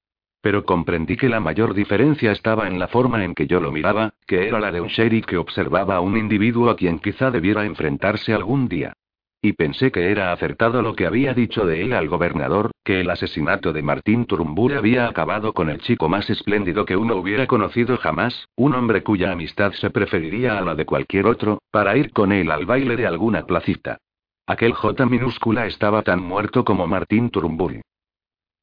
Pero 0.43 0.65
comprendí 0.65 1.17
que 1.17 1.29
la 1.29 1.39
mayor 1.39 1.73
diferencia 1.73 2.33
estaba 2.33 2.67
en 2.67 2.81
la 2.81 2.89
forma 2.89 3.25
en 3.25 3.35
que 3.35 3.47
yo 3.47 3.61
lo 3.61 3.71
miraba, 3.71 4.15
que 4.27 4.49
era 4.49 4.59
la 4.59 4.73
de 4.73 4.81
un 4.81 4.89
sheriff 4.89 5.25
que 5.25 5.37
observaba 5.37 5.95
a 5.95 6.01
un 6.01 6.17
individuo 6.17 6.69
a 6.71 6.77
quien 6.77 6.99
quizá 6.99 7.31
debiera 7.31 7.65
enfrentarse 7.65 8.35
algún 8.35 8.67
día. 8.67 8.95
Y 9.45 9.55
pensé 9.55 9.91
que 9.91 10.13
era 10.13 10.33
acertado 10.33 10.83
lo 10.83 10.95
que 10.95 11.05
había 11.05 11.35
dicho 11.35 11.67
de 11.67 11.83
él 11.83 11.95
al 11.95 12.09
gobernador, 12.09 12.71
que 12.85 13.01
el 13.01 13.11
asesinato 13.11 13.73
de 13.73 13.83
Martín 13.83 14.25
Turumbur 14.25 14.75
había 14.75 15.09
acabado 15.09 15.53
con 15.53 15.69
el 15.69 15.81
chico 15.81 16.09
más 16.09 16.31
espléndido 16.31 16.85
que 16.85 16.97
uno 16.97 17.17
hubiera 17.17 17.49
conocido 17.49 17.97
jamás, 17.97 18.49
un 18.55 18.73
hombre 18.77 19.03
cuya 19.03 19.33
amistad 19.33 19.73
se 19.73 19.91
preferiría 19.91 20.59
a 20.59 20.61
la 20.61 20.77
de 20.77 20.87
cualquier 20.87 21.27
otro, 21.27 21.59
para 21.73 21.97
ir 21.97 22.13
con 22.13 22.31
él 22.31 22.53
al 22.53 22.67
baile 22.67 22.95
de 22.95 23.09
alguna 23.09 23.45
placita. 23.45 23.99
Aquel 24.47 24.75
J 24.75 25.07
minúscula 25.07 25.67
estaba 25.67 26.03
tan 26.03 26.23
muerto 26.23 26.65
como 26.65 26.87
Martín 26.87 27.29
Turumbur. 27.31 27.81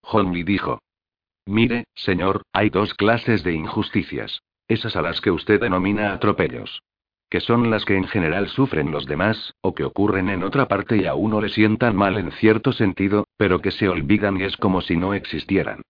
Honley 0.04 0.44
dijo. 0.44 0.80
Mire, 1.46 1.88
señor, 1.94 2.44
hay 2.54 2.70
dos 2.70 2.94
clases 2.94 3.44
de 3.44 3.52
injusticias. 3.52 4.44
Esas 4.70 4.96
a 4.96 5.02
las 5.02 5.20
que 5.20 5.32
usted 5.32 5.60
denomina 5.60 6.14
atropellos 6.14 6.82
que 7.30 7.42
son 7.42 7.70
las 7.70 7.86
que 7.86 7.96
en 7.96 8.08
general 8.08 8.48
sufren 8.48 8.92
los 8.92 9.06
demás, 9.06 9.54
o 9.62 9.76
que 9.76 9.84
ocurren 9.84 10.30
en 10.30 10.44
otra 10.44 10.68
parte 10.68 10.98
y 10.98 11.06
a 11.06 11.14
uno 11.14 11.42
le 11.42 11.50
sientan 11.50 11.96
mal 11.96 12.18
en 12.18 12.32
cierto 12.34 12.74
sentido, 12.74 13.28
pero 13.38 13.62
que 13.62 13.72
se 13.72 13.88
olvidan 13.88 14.40
y 14.40 14.44
es 14.44 14.58
como 14.58 14.82
si 14.82 14.98
no 14.98 15.14
existieran. 15.14 15.84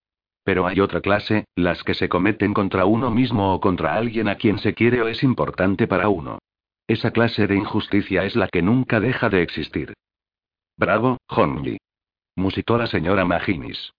Pero 0.44 0.68
hay 0.68 0.80
otra 0.80 1.02
clase, 1.02 1.46
las 1.56 1.84
que 1.84 1.94
se 1.94 2.10
cometen 2.10 2.54
contra 2.54 2.86
uno 2.86 3.10
mismo 3.10 3.54
o 3.54 3.62
contra 3.62 3.94
alguien 3.94 4.28
a 4.28 4.36
quien 4.36 4.60
se 4.60 4.74
quiere 4.74 5.02
o 5.02 5.08
es 5.08 5.24
importante 5.24 5.88
para 5.88 6.10
uno. 6.10 6.40
Esa 6.88 7.12
clase 7.12 7.48
de 7.48 7.56
injusticia 7.56 8.26
es 8.26 8.36
la 8.36 8.48
que 8.48 8.62
nunca 8.62 9.00
deja 9.00 9.30
de 9.30 9.44
existir. 9.44 9.94
Bravo, 10.76 11.18
Honji. 11.28 11.78
Musitó 12.36 12.78
la 12.78 12.88
señora 12.88 13.26
Maginis. 13.26 13.92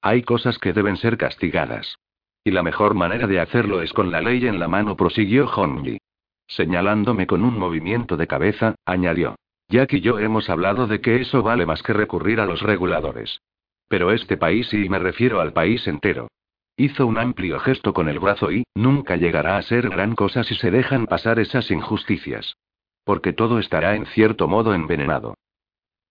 Hay 0.00 0.22
cosas 0.22 0.58
que 0.58 0.72
deben 0.72 0.96
ser 0.96 1.18
castigadas. 1.18 1.96
Y 2.42 2.52
la 2.52 2.62
mejor 2.62 2.94
manera 2.94 3.26
de 3.26 3.40
hacerlo 3.40 3.82
es 3.82 3.92
con 3.92 4.10
la 4.10 4.20
ley 4.20 4.46
en 4.46 4.58
la 4.58 4.68
mano, 4.68 4.96
prosiguió 4.96 5.46
Honji. 5.46 5.98
Señalándome 6.46 7.26
con 7.26 7.44
un 7.44 7.58
movimiento 7.58 8.16
de 8.16 8.26
cabeza, 8.26 8.74
añadió. 8.84 9.36
Jack 9.68 9.94
y 9.94 10.00
yo 10.00 10.18
hemos 10.18 10.48
hablado 10.48 10.86
de 10.86 11.00
que 11.00 11.20
eso 11.20 11.42
vale 11.42 11.66
más 11.66 11.82
que 11.82 11.92
recurrir 11.92 12.40
a 12.40 12.46
los 12.46 12.62
reguladores. 12.62 13.40
Pero 13.88 14.12
este 14.12 14.36
país, 14.36 14.72
y 14.72 14.88
me 14.88 14.98
refiero 14.98 15.40
al 15.40 15.52
país 15.52 15.86
entero. 15.86 16.28
Hizo 16.76 17.06
un 17.06 17.18
amplio 17.18 17.58
gesto 17.58 17.92
con 17.92 18.08
el 18.08 18.18
brazo 18.18 18.52
y, 18.52 18.64
nunca 18.74 19.16
llegará 19.16 19.56
a 19.56 19.62
ser 19.62 19.88
gran 19.88 20.14
cosa 20.14 20.44
si 20.44 20.54
se 20.54 20.70
dejan 20.70 21.06
pasar 21.06 21.38
esas 21.38 21.70
injusticias. 21.70 22.56
Porque 23.04 23.32
todo 23.32 23.58
estará 23.58 23.96
en 23.96 24.06
cierto 24.06 24.46
modo 24.46 24.74
envenenado. 24.74 25.34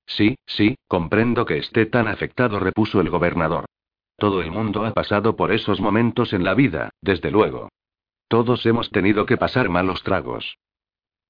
Sí, 0.07 0.37
sí, 0.45 0.75
comprendo 0.87 1.45
que 1.45 1.57
esté 1.57 1.85
tan 1.85 2.07
afectado, 2.07 2.59
repuso 2.59 2.99
el 2.99 3.09
gobernador. 3.09 3.65
Todo 4.17 4.41
el 4.41 4.51
mundo 4.51 4.85
ha 4.85 4.93
pasado 4.93 5.35
por 5.35 5.51
esos 5.51 5.79
momentos 5.81 6.33
en 6.33 6.43
la 6.43 6.53
vida, 6.53 6.89
desde 7.01 7.31
luego. 7.31 7.69
Todos 8.35 8.65
hemos 8.65 8.89
tenido 8.89 9.25
que 9.25 9.37
pasar 9.37 9.69
malos 9.69 10.03
tragos. 10.03 10.57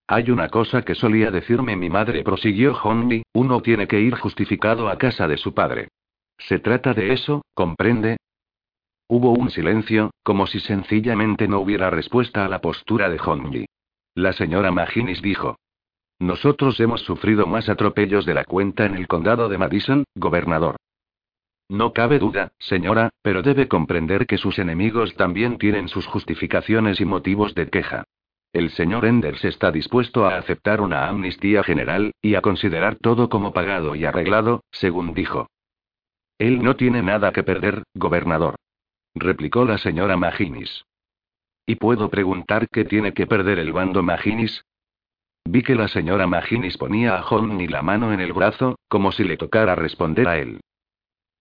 Hay 0.08 0.32
una 0.32 0.50
cosa 0.50 0.82
que 0.82 0.96
solía 0.96 1.30
decirme 1.30 1.76
mi 1.76 1.88
madre, 1.88 2.24
prosiguió 2.24 2.74
Honley, 2.82 3.22
uno 3.32 3.62
tiene 3.62 3.88
que 3.88 4.02
ir 4.02 4.16
justificado 4.16 4.90
a 4.90 4.98
casa 4.98 5.28
de 5.28 5.38
su 5.38 5.54
padre. 5.54 5.90
Se 6.40 6.58
trata 6.58 6.96
de 6.96 7.14
eso, 7.14 7.44
¿comprende? 7.54 8.18
Hubo 9.08 9.34
un 9.34 9.52
silencio, 9.52 10.10
como 10.24 10.48
si 10.48 10.60
sencillamente 10.60 11.48
no 11.48 11.60
hubiera 11.60 11.92
respuesta 11.92 12.44
a 12.44 12.50
la 12.50 12.60
postura 12.60 13.08
de 13.08 13.20
Honji. 13.24 13.68
La 14.16 14.34
señora 14.34 14.72
Maginis 14.72 15.22
dijo. 15.22 15.60
Nosotros 16.18 16.80
hemos 16.80 17.02
sufrido 17.02 17.46
más 17.46 17.70
atropellos 17.70 18.26
de 18.26 18.34
la 18.34 18.46
cuenta 18.46 18.84
en 18.88 18.96
el 18.96 19.08
condado 19.08 19.48
de 19.48 19.60
Madison, 19.60 20.06
gobernador. 20.16 20.78
No 21.68 21.94
cabe 21.94 22.20
duda, 22.20 22.52
señora, 22.60 23.10
pero 23.24 23.42
debe 23.42 23.68
comprender 23.68 24.28
que 24.28 24.38
sus 24.38 24.60
enemigos 24.60 25.16
también 25.16 25.58
tienen 25.58 25.88
sus 25.88 26.06
justificaciones 26.06 27.02
y 27.02 27.06
motivos 27.06 27.56
de 27.56 27.70
queja. 27.70 28.04
El 28.54 28.70
señor 28.70 29.06
Enders 29.06 29.44
está 29.44 29.72
dispuesto 29.72 30.26
a 30.26 30.38
aceptar 30.38 30.80
una 30.80 31.10
amnistía 31.10 31.64
general, 31.64 32.14
y 32.22 32.36
a 32.36 32.42
considerar 32.42 32.96
todo 32.96 33.30
como 33.30 33.52
pagado 33.52 33.96
y 33.96 34.06
arreglado, 34.06 34.64
según 34.72 35.14
dijo. 35.14 35.50
Él 36.38 36.64
no 36.64 36.76
tiene 36.76 37.02
nada 37.02 37.32
que 37.32 37.44
perder, 37.44 37.84
gobernador. 37.94 38.56
Replicó 39.16 39.66
la 39.66 39.78
señora 39.78 40.18
Maginis. 40.18 40.86
¿Y 41.66 41.76
puedo 41.76 42.10
preguntar 42.10 42.70
qué 42.70 42.86
tiene 42.86 43.14
que 43.14 43.26
perder 43.26 43.58
el 43.58 43.74
bando 43.74 44.04
Maginis? 44.04 44.64
Vi 45.46 45.64
que 45.64 45.76
la 45.76 45.88
señora 45.88 46.28
Maginis 46.28 46.78
ponía 46.78 47.18
a 47.18 47.26
Honey 47.28 47.68
la 47.68 47.82
mano 47.82 48.14
en 48.14 48.20
el 48.20 48.34
brazo, 48.34 48.78
como 48.88 49.12
si 49.12 49.24
le 49.24 49.38
tocara 49.38 49.76
responder 49.76 50.28
a 50.28 50.38
él. 50.38 50.60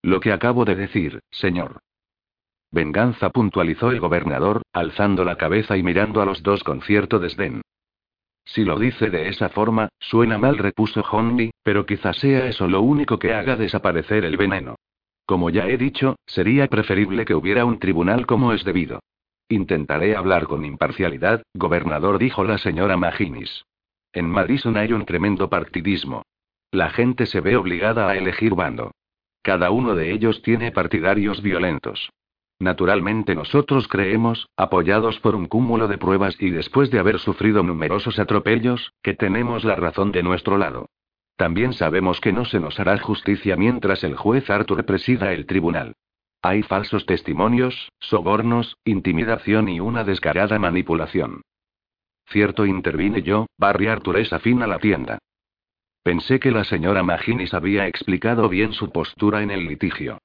Lo 0.05 0.21
que 0.21 0.33
acabo 0.33 0.67
de 0.67 0.75
decir, 0.75 1.21
señor. 1.31 1.81
Venganza 2.71 3.31
puntualizó 3.31 3.90
el 3.90 4.01
gobernador, 4.01 4.61
alzando 4.71 5.25
la 5.25 5.37
cabeza 5.37 5.79
y 5.79 5.83
mirando 5.83 6.21
a 6.21 6.27
los 6.27 6.43
dos 6.43 6.62
con 6.62 6.83
cierto 6.83 7.19
desdén. 7.19 7.62
Si 8.45 8.67
lo 8.67 8.79
dice 8.79 9.09
de 9.09 9.31
esa 9.31 9.49
forma, 9.49 9.88
suena 9.99 10.37
mal, 10.37 10.59
repuso 10.59 11.01
Honey, 11.11 11.53
pero 11.62 11.87
quizás 11.87 12.19
sea 12.19 12.47
eso 12.49 12.69
lo 12.69 12.83
único 12.83 13.19
que 13.19 13.33
haga 13.33 13.57
desaparecer 13.57 14.27
el 14.27 14.37
veneno. 14.37 14.75
Como 15.25 15.49
ya 15.49 15.69
he 15.69 15.79
dicho, 15.79 16.17
sería 16.27 16.67
preferible 16.67 17.25
que 17.25 17.35
hubiera 17.35 17.64
un 17.64 17.79
tribunal 17.79 18.27
como 18.27 18.53
es 18.53 18.62
debido. 18.62 19.01
Intentaré 19.49 20.17
hablar 20.17 20.45
con 20.45 20.67
imparcialidad, 20.67 21.43
gobernador, 21.55 22.19
dijo 22.19 22.45
la 22.45 22.59
señora 22.59 22.99
Maginis. 22.99 23.64
En 24.12 24.29
Madison 24.29 24.77
hay 24.77 24.93
un 24.93 25.07
tremendo 25.07 25.49
partidismo. 25.49 26.25
La 26.71 26.90
gente 26.90 27.25
se 27.25 27.40
ve 27.40 27.57
obligada 27.57 28.11
a 28.11 28.17
elegir 28.19 28.55
bando. 28.55 28.93
Cada 29.45 29.71
uno 29.71 29.95
de 29.95 30.11
ellos 30.11 30.41
tiene 30.41 30.73
partidarios 30.73 31.43
violentos. 31.43 32.09
Naturalmente 32.59 33.35
nosotros 33.35 33.89
creemos, 33.89 34.49
apoyados 34.57 35.21
por 35.21 35.35
un 35.35 35.49
cúmulo 35.49 35.87
de 35.87 35.99
pruebas 35.99 36.35
y 36.41 36.49
después 36.49 36.91
de 36.91 36.99
haber 36.99 37.19
sufrido 37.19 37.63
numerosos 37.63 38.19
atropellos, 38.19 38.95
que 39.03 39.13
tenemos 39.13 39.63
la 39.65 39.77
razón 39.77 40.13
de 40.13 40.23
nuestro 40.23 40.57
lado. 40.57 40.89
También 41.37 41.75
sabemos 41.75 42.23
que 42.23 42.33
no 42.33 42.47
se 42.47 42.59
nos 42.59 42.81
hará 42.81 42.97
justicia 42.97 43.55
mientras 43.55 44.03
el 44.03 44.17
juez 44.17 44.49
Arthur 44.49 44.87
presida 44.87 45.35
el 45.35 45.45
tribunal. 45.45 45.93
Hay 46.41 46.63
falsos 46.63 47.05
testimonios, 47.05 47.91
sobornos, 47.99 48.79
intimidación 48.87 49.69
y 49.69 49.79
una 49.79 50.05
descarada 50.05 50.59
manipulación. 50.59 51.43
Cierto, 52.31 52.65
intervine 52.65 53.21
yo, 53.21 53.45
Barry 53.59 53.89
Arthur 53.89 54.21
es 54.21 54.33
afín 54.33 54.63
a 54.63 54.67
la 54.67 54.79
tienda. 54.79 55.19
Pensé 56.05 56.38
que 56.38 56.51
la 56.51 56.64
señora 56.64 57.03
Maginis 57.03 57.55
había 57.55 57.88
explicado 57.88 58.51
bien 58.51 58.75
su 58.75 58.93
postura 58.93 59.43
en 59.43 59.51
el 59.51 59.67
litigio. 59.67 60.19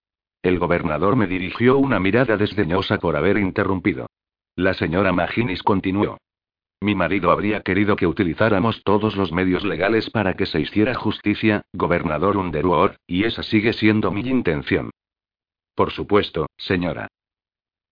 El 0.44 0.60
gobernador 0.60 1.15
me 1.15 1.26
dirigió 1.26 1.78
una 1.78 2.02
mirada 2.02 2.36
desdeñosa 2.36 3.00
por 3.00 3.15
haber 3.15 3.38
interrumpido. 3.38 4.08
La 4.58 4.74
señora 4.74 5.13
Maginis 5.13 5.63
continuó. 5.63 6.18
Mi 6.82 6.96
marido 6.96 7.32
habría 7.32 7.62
querido 7.62 7.96
que 7.96 8.08
utilizáramos 8.08 8.84
todos 8.84 9.15
los 9.15 9.32
medios 9.32 9.63
legales 9.63 10.10
para 10.10 10.34
que 10.34 10.46
se 10.46 10.60
hiciera 10.60 10.96
justicia, 10.96 11.62
gobernador 11.72 12.36
Underwood, 12.36 12.92
y 13.08 13.24
esa 13.24 13.42
sigue 13.42 13.72
siendo 13.72 14.12
mi 14.12 14.20
intención. 14.20 14.92
Por 15.76 15.92
supuesto, 15.92 16.48
señora. 16.58 17.08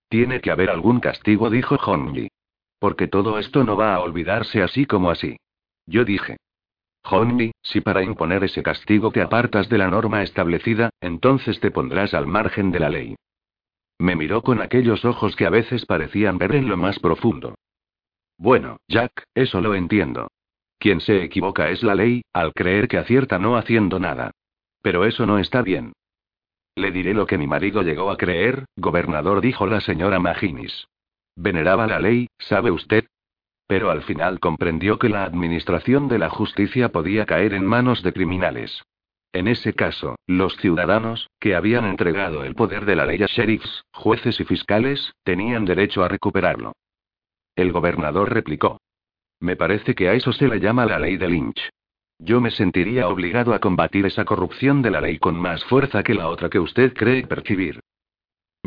Tiene 0.10 0.42
que 0.42 0.52
haber 0.52 0.70
algún 0.70 1.00
castigo, 1.00 1.50
dijo 1.50 1.76
Honji. 1.76 2.28
Porque 2.80 3.08
todo 3.08 3.40
esto 3.40 3.64
no 3.64 3.78
va 3.78 3.96
a 3.96 4.02
olvidarse 4.02 4.62
así 4.62 4.86
como 4.86 5.10
así. 5.10 5.38
Yo 5.86 6.04
dije. 6.04 6.36
Honey, 7.10 7.52
si 7.62 7.82
para 7.82 8.04
imponer 8.04 8.44
ese 8.44 8.64
castigo 8.64 9.12
te 9.12 9.22
apartas 9.22 9.70
de 9.70 9.78
la 9.78 9.90
norma 9.90 10.24
establecida, 10.24 10.90
entonces 11.00 11.60
te 11.60 11.72
pondrás 11.72 12.14
al 12.14 12.28
margen 12.28 12.72
de 12.72 12.80
la 12.80 12.90
ley. 12.90 13.16
Me 14.00 14.16
miró 14.16 14.42
con 14.42 14.62
aquellos 14.62 15.06
ojos 15.06 15.36
que 15.36 15.46
a 15.46 15.50
veces 15.50 15.86
parecían 15.86 16.38
ver 16.38 16.56
en 16.56 16.68
lo 16.68 16.78
más 16.78 17.00
profundo. 17.00 17.56
Bueno, 18.38 18.78
Jack, 18.88 19.24
eso 19.34 19.62
lo 19.62 19.74
entiendo. 19.74 20.28
Quien 20.78 21.02
se 21.02 21.24
equivoca 21.24 21.70
es 21.70 21.82
la 21.82 21.96
ley, 21.96 22.22
al 22.34 22.54
creer 22.54 22.88
que 22.88 22.98
acierta 22.98 23.40
no 23.40 23.58
haciendo 23.58 24.00
nada. 24.00 24.32
Pero 24.82 25.06
eso 25.06 25.26
no 25.26 25.40
está 25.40 25.62
bien. 25.62 25.94
Le 26.76 26.92
diré 26.92 27.16
lo 27.16 27.26
que 27.26 27.40
mi 27.40 27.48
marido 27.48 27.82
llegó 27.82 28.12
a 28.12 28.18
creer, 28.18 28.66
gobernador, 28.76 29.42
dijo 29.42 29.66
la 29.66 29.82
señora 29.82 30.20
Maginis. 30.20 30.88
Veneraba 31.36 31.88
la 31.88 32.00
ley, 32.00 32.28
¿sabe 32.38 32.70
usted? 32.70 33.08
Pero 33.68 33.92
al 33.92 34.02
final 34.04 34.40
comprendió 34.40 34.98
que 34.98 35.10
la 35.10 35.24
administración 35.24 36.08
de 36.08 36.20
la 36.20 36.30
justicia 36.30 36.90
podía 36.90 37.26
caer 37.26 37.54
en 37.54 37.66
manos 37.66 38.02
de 38.02 38.14
criminales. 38.14 38.82
En 39.34 39.48
ese 39.48 39.74
caso, 39.74 40.16
los 40.26 40.56
ciudadanos, 40.58 41.30
que 41.40 41.54
habían 41.54 41.86
entregado 41.86 42.44
el 42.44 42.56
poder 42.56 42.86
de 42.86 42.96
la 42.96 43.06
ley 43.06 43.22
a 43.22 43.28
sheriffs, 43.28 43.84
jueces 43.94 44.40
y 44.40 44.46
fiscales, 44.46 45.14
tenían 45.24 45.66
derecho 45.66 46.04
a 46.04 46.08
recuperarlo. 46.08 46.74
El 47.56 47.72
gobernador 47.72 48.34
replicó. 48.34 48.80
Me 49.40 49.56
parece 49.56 49.94
que 49.96 50.10
a 50.10 50.14
eso 50.14 50.32
se 50.32 50.48
le 50.48 50.60
llama 50.60 50.86
la 50.86 50.98
ley 50.98 51.18
de 51.18 51.28
Lynch. 51.28 51.70
Yo 52.20 52.42
me 52.42 52.50
sentiría 52.50 53.08
obligado 53.08 53.54
a 53.54 53.60
combatir 53.60 54.06
esa 54.06 54.26
corrupción 54.26 54.82
de 54.82 54.92
la 54.92 55.02
ley 55.02 55.20
con 55.20 55.36
más 55.36 55.64
fuerza 55.66 56.02
que 56.02 56.16
la 56.16 56.30
otra 56.30 56.50
que 56.50 56.60
usted 56.60 56.94
cree 56.94 57.28
percibir. 57.28 57.80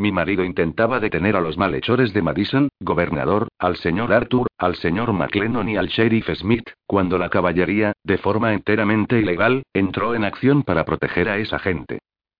Mi 0.01 0.11
marido 0.11 0.43
intentaba 0.43 0.99
detener 0.99 1.35
a 1.35 1.41
los 1.41 1.59
malhechores 1.59 2.11
de 2.11 2.23
Madison, 2.23 2.69
gobernador, 2.79 3.49
al 3.59 3.75
señor 3.75 4.11
Arthur, 4.11 4.47
al 4.57 4.75
señor 4.75 5.13
McLennan 5.13 5.69
y 5.69 5.77
al 5.77 5.89
sheriff 5.89 6.27
Smith, 6.33 6.71
cuando 6.87 7.19
la 7.19 7.29
caballería, 7.29 7.93
de 8.03 8.17
forma 8.17 8.51
enteramente 8.53 9.19
ilegal, 9.19 9.61
entró 9.75 10.15
en 10.15 10.23
acción 10.23 10.63
para 10.63 10.85
proteger 10.85 11.29
a 11.29 11.37
esa 11.37 11.59
gente. 11.59 11.99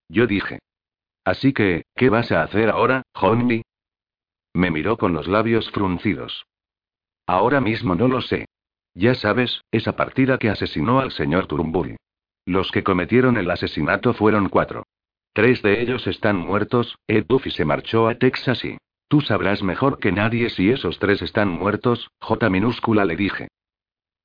Yo 0.10 0.26
dije. 0.26 0.58
Así 1.24 1.54
que, 1.54 1.84
¿qué 1.96 2.10
vas 2.10 2.32
a 2.32 2.42
hacer 2.42 2.68
ahora, 2.72 3.04
Honey? 3.14 3.62
Me 4.56 4.72
miró 4.72 4.98
con 4.98 5.14
los 5.14 5.28
labios 5.28 5.70
fruncidos. 5.70 6.48
Ahora 7.28 7.62
mismo 7.62 7.94
no 7.94 8.08
lo 8.08 8.22
sé. 8.22 8.48
Ya 8.96 9.14
sabes, 9.14 9.62
esa 9.72 9.96
partida 9.96 10.40
que 10.40 10.50
asesinó 10.50 11.00
al 11.00 11.12
señor 11.12 11.46
Turnbull. 11.46 11.98
Los 12.44 12.72
que 12.72 12.82
cometieron 12.82 13.38
el 13.38 13.52
asesinato 13.52 14.16
fueron 14.16 14.50
cuatro. 14.50 14.84
Tres 15.34 15.62
de 15.62 15.82
ellos 15.82 16.08
están 16.08 16.38
muertos, 16.38 16.98
Ed 17.08 17.26
Duffy 17.28 17.52
se 17.52 17.66
marchó 17.66 18.08
a 18.08 18.16
Texas 18.16 18.66
y... 18.66 18.78
Tú 19.08 19.22
sabrás 19.22 19.62
mejor 19.62 20.00
que 20.00 20.12
nadie 20.12 20.50
si 20.50 20.70
esos 20.70 20.98
tres 21.00 21.22
están 21.22 21.50
muertos, 21.50 22.10
J 22.22 22.50
minúscula 22.50 23.04
le 23.04 23.16
dije. 23.18 23.50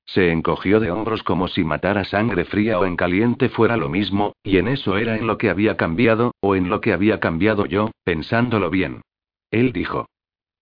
Se 0.07 0.31
encogió 0.31 0.79
de 0.79 0.93
hombros 0.93 1.25
como 1.25 1.49
si 1.49 1.65
matar 1.65 1.99
a 1.99 2.05
sangre 2.05 2.45
fría 2.45 2.79
o 2.79 2.85
en 2.85 2.97
caliente 2.97 3.49
fuera 3.49 3.77
lo 3.77 3.89
mismo, 3.89 4.35
y 4.45 4.59
en 4.59 4.69
eso 4.69 4.97
era 4.97 5.17
en 5.17 5.27
lo 5.27 5.39
que 5.39 5.51
había 5.51 5.77
cambiado, 5.77 6.33
o 6.41 6.55
en 6.55 6.69
lo 6.69 6.81
que 6.81 6.93
había 6.93 7.19
cambiado 7.19 7.67
yo, 7.67 7.91
pensándolo 8.05 8.71
bien. 8.71 9.03
Él 9.51 9.73
dijo. 9.73 10.07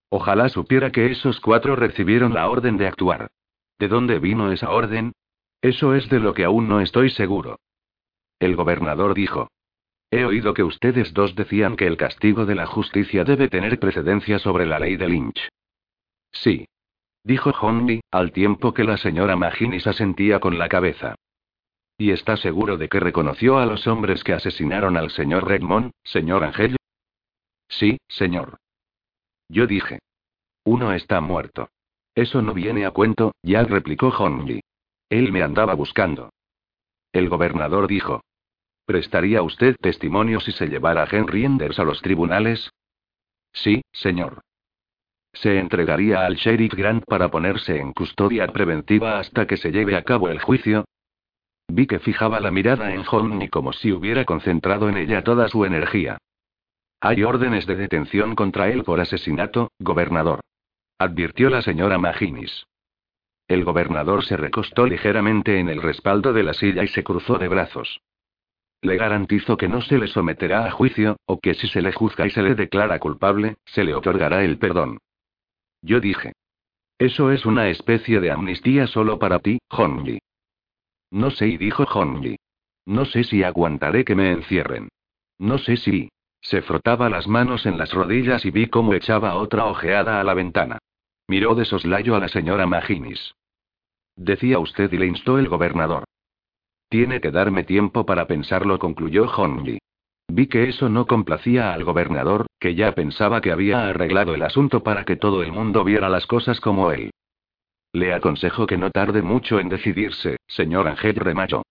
Ojalá 0.09 0.48
supiera 0.48 0.90
que 0.90 1.11
esos 1.11 1.40
cuatro 1.40 1.76
recibieron 1.76 2.33
la 2.33 2.48
orden 2.48 2.78
de 2.78 2.87
actuar. 2.87 3.28
¿De 3.78 3.88
dónde 3.88 4.18
vino 4.18 4.50
esa 4.52 4.70
orden? 4.70 5.12
Eso 5.61 5.94
es 5.94 6.09
de 6.09 6.20
lo 6.20 6.33
que 6.33 6.44
aún 6.44 6.68
no 6.68 6.80
estoy 6.80 7.11
seguro. 7.11 7.59
El 8.38 8.57
gobernador 8.57 9.14
dijo. 9.14 9.48
He 10.14 10.24
oído 10.24 10.55
que 10.55 10.62
ustedes 10.62 11.12
dos 11.12 11.35
decían 11.35 11.74
que 11.74 11.88
el 11.88 11.96
castigo 11.96 12.46
de 12.46 12.55
la 12.55 12.66
justicia 12.66 13.24
debe 13.24 13.48
tener 13.48 13.81
precedencia 13.81 14.38
sobre 14.38 14.64
la 14.64 14.79
ley 14.79 14.94
de 14.94 15.09
Lynch. 15.09 15.48
Sí. 16.31 16.68
Dijo 17.24 17.50
Honey, 17.50 18.00
al 18.12 18.31
tiempo 18.31 18.72
que 18.72 18.85
la 18.85 18.96
señora 18.96 19.35
Maginis 19.35 19.88
asentía 19.88 20.38
con 20.38 20.57
la 20.57 20.68
cabeza. 20.68 21.16
¿Y 21.98 22.12
está 22.12 22.37
seguro 22.37 22.77
de 22.77 22.88
que 22.88 23.00
reconoció 23.00 23.59
a 23.59 23.66
los 23.66 23.88
hombres 23.88 24.22
que 24.22 24.35
asesinaron 24.35 24.96
al 24.96 25.11
señor 25.11 25.48
Redmond, 25.48 25.90
señor 26.05 26.44
Angel? 26.44 26.77
Sí, 27.66 27.98
señor. 28.07 28.59
Yo 29.48 29.66
dije. 29.66 29.98
Uno 30.62 30.92
está 30.92 31.20
muerto. 31.20 31.70
Eso 32.14 32.40
no 32.40 32.55
viene 32.55 32.87
a 32.87 32.92
cuento, 32.92 33.35
ya 33.42 33.64
replicó 33.64 34.11
Honey. 34.11 34.61
Él 35.09 35.33
me 35.33 35.42
andaba 35.42 35.74
buscando. 35.74 36.31
El 37.12 37.29
gobernador 37.29 37.88
dijo. 37.88 38.22
¿Prestaría 38.87 39.42
usted 39.42 39.77
testimonio 39.81 40.40
si 40.40 40.53
se 40.53 40.66
llevara 40.66 41.05
a 41.05 41.09
Henry 41.11 41.44
Enders 41.44 41.79
a 41.79 41.85
los 41.85 42.03
tribunales? 42.03 42.70
Sí, 43.53 43.83
señor. 43.92 44.42
Se 45.33 45.59
entregaría 45.59 46.27
al 46.27 46.37
sheriff 46.37 46.75
Grant 46.75 47.05
para 47.07 47.31
ponerse 47.31 47.79
en 47.79 47.92
custodia 47.92 48.47
preventiva 48.49 49.18
hasta 49.18 49.47
que 49.47 49.57
se 49.57 49.73
lleve 49.73 49.97
a 49.97 50.05
cabo 50.05 50.29
el 50.29 50.40
juicio. 50.40 50.85
Vi 51.68 51.87
que 51.87 51.99
fijaba 51.99 52.40
la 52.40 52.51
mirada 52.51 52.92
en 52.92 53.05
Honey 53.11 53.49
como 53.49 53.73
si 53.73 53.90
hubiera 53.90 54.25
concentrado 54.25 54.88
en 54.88 54.99
ella 54.99 55.25
toda 55.25 55.49
su 55.49 55.64
energía. 55.64 56.18
Hay 57.01 57.23
órdenes 57.23 57.66
de 57.66 57.77
detención 57.77 58.35
contra 58.35 58.68
él 58.68 58.85
por 58.85 59.01
asesinato, 59.01 59.70
gobernador. 59.79 60.40
Advirtió 60.99 61.51
la 61.51 61.62
señora 61.62 61.99
Maginis. 61.99 62.66
El 63.49 63.64
gobernador 63.64 64.25
se 64.25 64.37
recostó 64.37 64.87
ligeramente 64.87 65.59
en 65.59 65.68
el 65.68 65.83
respaldo 65.83 66.33
de 66.33 66.42
la 66.42 66.55
silla 66.55 66.85
y 66.85 66.88
se 66.88 67.03
cruzó 67.03 67.38
de 67.38 67.49
brazos. 67.49 68.01
Le 68.85 68.99
garantizo 68.99 69.57
que 69.57 69.66
no 69.66 69.81
se 69.81 69.97
le 69.97 70.09
someterá 70.09 70.66
a 70.66 70.70
juicio, 70.70 71.16
o 71.25 71.40
que 71.40 71.55
si 71.55 71.68
se 71.68 71.81
le 71.81 71.90
juzga 71.90 72.27
y 72.27 72.31
se 72.31 72.42
le 72.42 72.55
declara 72.55 72.99
culpable, 72.99 73.57
se 73.64 73.83
le 73.83 73.94
otorgará 73.94 74.44
el 74.44 74.59
perdón. 74.59 74.99
Yo 75.81 76.01
dije. 76.01 76.35
Eso 76.99 77.33
es 77.33 77.47
una 77.47 77.70
especie 77.70 78.20
de 78.20 78.31
amnistía 78.31 78.87
solo 78.87 79.18
para 79.18 79.38
ti, 79.38 79.59
Honji. 79.70 80.18
No 81.11 81.31
sé, 81.31 81.49
y 81.49 81.57
dijo 81.57 81.85
Honji. 81.85 82.37
No 82.85 83.07
sé 83.07 83.25
si 83.25 83.42
aguantaré 83.42 84.05
que 84.05 84.14
me 84.14 84.31
encierren. 84.31 84.90
No 85.38 85.57
sé 85.57 85.79
si. 85.79 86.11
Se 86.42 86.61
frotaba 86.61 87.09
las 87.09 87.27
manos 87.27 87.64
en 87.64 87.79
las 87.79 87.90
rodillas 87.90 88.44
y 88.44 88.51
vi 88.51 88.66
cómo 88.66 88.92
echaba 88.92 89.37
otra 89.37 89.64
ojeada 89.64 90.20
a 90.20 90.25
la 90.25 90.35
ventana. 90.35 90.77
Miró 91.27 91.55
de 91.55 91.64
soslayo 91.64 92.16
a 92.16 92.20
la 92.20 92.29
señora 92.29 92.66
Maginis. 92.66 93.35
Decía 94.14 94.59
usted 94.59 94.92
y 94.92 94.99
le 94.99 95.07
instó 95.07 95.38
el 95.38 95.49
gobernador. 95.49 96.03
Tiene 96.88 97.20
que 97.20 97.31
darme 97.31 97.64
tiempo 97.64 98.07
para 98.07 98.27
pensarlo, 98.27 98.79
concluyó 98.79 99.27
Honji. 99.27 99.79
Vi 100.29 100.47
que 100.47 100.68
eso 100.68 100.88
no 100.88 101.07
complacía 101.07 101.73
al 101.73 101.85
gobernador, 101.85 102.47
que 102.59 102.75
ya 102.75 102.92
pensaba 102.92 103.40
que 103.40 103.53
había 103.53 103.88
arreglado 103.88 104.35
el 104.35 104.42
asunto 104.42 104.83
para 104.83 105.05
que 105.05 105.16
todo 105.16 105.42
el 105.42 105.53
mundo 105.53 105.85
viera 105.85 106.09
las 106.09 106.27
cosas 106.27 106.61
como 106.61 106.92
él. 106.92 107.11
Le 107.92 108.12
aconsejo 108.12 108.66
que 108.66 108.77
no 108.77 108.90
tarde 108.90 109.23
mucho 109.23 109.61
en 109.61 109.68
decidirse, 109.68 110.38
señor 110.49 110.88
Ángel 110.88 111.14
remachó. 111.14 111.62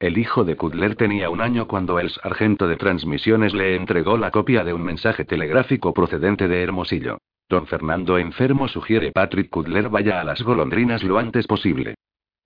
El 0.00 0.18
hijo 0.18 0.44
de 0.44 0.56
Kudler 0.56 0.96
tenía 0.96 1.30
un 1.30 1.40
año 1.40 1.68
cuando 1.68 2.00
el 2.00 2.10
sargento 2.10 2.66
de 2.66 2.76
transmisiones 2.76 3.54
le 3.54 3.76
entregó 3.76 4.18
la 4.18 4.30
copia 4.30 4.64
de 4.64 4.74
un 4.74 4.82
mensaje 4.82 5.24
telegráfico 5.24 5.94
procedente 5.94 6.48
de 6.48 6.62
Hermosillo. 6.62 7.18
Don 7.48 7.66
Fernando 7.66 8.18
enfermo 8.18 8.68
sugiere 8.68 9.12
Patrick 9.12 9.50
Kudler 9.50 9.88
vaya 9.88 10.20
a 10.20 10.24
las 10.24 10.42
golondrinas 10.42 11.04
lo 11.04 11.18
antes 11.18 11.46
posible. 11.46 11.94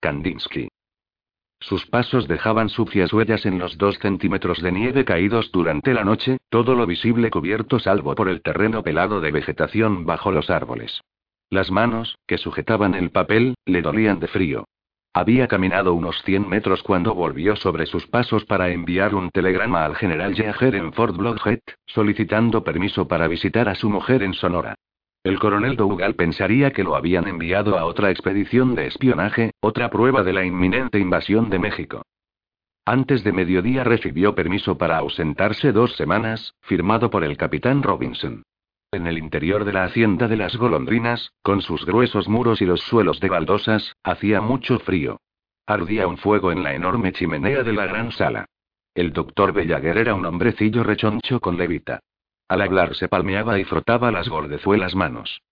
Kandinsky. 0.01 0.69
Sus 1.61 1.87
pasos 1.87 2.29
dejaban 2.29 2.69
sucias 2.69 3.13
huellas 3.13 3.45
en 3.45 3.59
los 3.59 3.79
dos 3.79 3.99
centímetros 3.99 4.63
de 4.63 4.73
nieve 4.73 5.05
caídos 5.05 5.51
durante 5.53 5.93
la 5.93 6.05
noche, 6.05 6.39
todo 6.51 6.75
lo 6.75 6.87
visible 6.87 7.31
cubierto 7.31 7.79
salvo 7.79 8.15
por 8.15 8.29
el 8.29 8.43
terreno 8.43 8.83
pelado 8.83 9.21
de 9.21 9.33
vegetación 9.33 10.07
bajo 10.07 10.31
los 10.31 10.51
árboles. 10.51 11.01
Las 11.51 11.71
manos, 11.71 12.17
que 12.27 12.39
sujetaban 12.39 12.95
el 12.95 13.11
papel, 13.11 13.55
le 13.65 13.83
dolían 13.83 14.21
de 14.21 14.29
frío. 14.29 14.67
Había 15.15 15.49
caminado 15.49 15.95
unos 15.95 16.23
100 16.23 16.49
metros 16.49 16.83
cuando 16.83 17.15
volvió 17.15 17.57
sobre 17.57 17.87
sus 17.87 18.07
pasos 18.07 18.45
para 18.45 18.71
enviar 18.71 19.15
un 19.15 19.31
telegrama 19.31 19.85
al 19.85 19.97
general 19.97 20.35
Yeager 20.35 20.75
en 20.77 20.93
Fort 20.93 21.17
Blodgett, 21.17 21.63
solicitando 21.87 22.63
permiso 22.63 23.09
para 23.09 23.27
visitar 23.27 23.69
a 23.69 23.75
su 23.75 23.89
mujer 23.91 24.23
en 24.23 24.35
Sonora. 24.35 24.77
El 25.23 25.39
coronel 25.39 25.77
Dougal 25.77 26.15
pensaría 26.15 26.71
que 26.71 26.85
lo 26.85 26.95
habían 26.95 27.27
enviado 27.29 27.79
a 27.79 27.85
otra 27.85 28.11
expedición 28.11 28.75
de 28.75 28.87
espionaje, 28.87 29.53
otra 29.61 29.91
prueba 29.91 30.23
de 30.23 30.33
la 30.33 30.45
inminente 30.45 30.99
invasión 30.99 31.51
de 31.51 31.59
México. 31.59 32.03
Antes 32.87 33.23
de 33.25 33.33
mediodía 33.33 33.85
recibió 33.85 34.35
permiso 34.35 34.79
para 34.79 34.97
ausentarse 34.97 35.73
dos 35.73 35.95
semanas, 35.97 36.55
firmado 36.63 37.11
por 37.11 37.25
el 37.25 37.37
capitán 37.37 37.83
Robinson. 37.83 38.43
En 38.91 39.07
el 39.07 39.19
interior 39.19 39.67
de 39.67 39.75
la 39.75 39.85
hacienda 39.85 40.29
de 40.29 40.39
las 40.39 40.57
golondrinas, 40.57 41.33
con 41.43 41.61
sus 41.61 41.85
gruesos 41.85 42.27
muros 42.29 42.63
y 42.63 42.65
los 42.65 42.81
suelos 42.81 43.21
de 43.21 43.29
baldosas, 43.29 43.93
hacía 44.03 44.41
mucho 44.41 44.79
frío. 44.79 45.19
Ardía 45.67 46.07
un 46.07 46.17
fuego 46.17 46.51
en 46.51 46.63
la 46.63 46.75
enorme 46.75 47.13
chimenea 47.13 47.63
de 47.63 47.75
la 47.75 47.85
gran 47.85 48.13
sala. 48.13 48.47
El 48.95 49.13
doctor 49.13 49.53
Bellaguer 49.53 49.99
era 49.99 50.15
un 50.15 50.25
hombrecillo 50.25 50.83
rechoncho 50.83 51.41
con 51.41 51.59
levita. 51.59 52.01
Al 52.49 52.63
hablar 52.63 52.95
se 52.95 53.09
palmeaba 53.09 53.59
y 53.59 53.65
frotaba 53.65 54.11
las 54.11 54.29
gordezuelas 54.29 54.95
manos. 54.95 55.43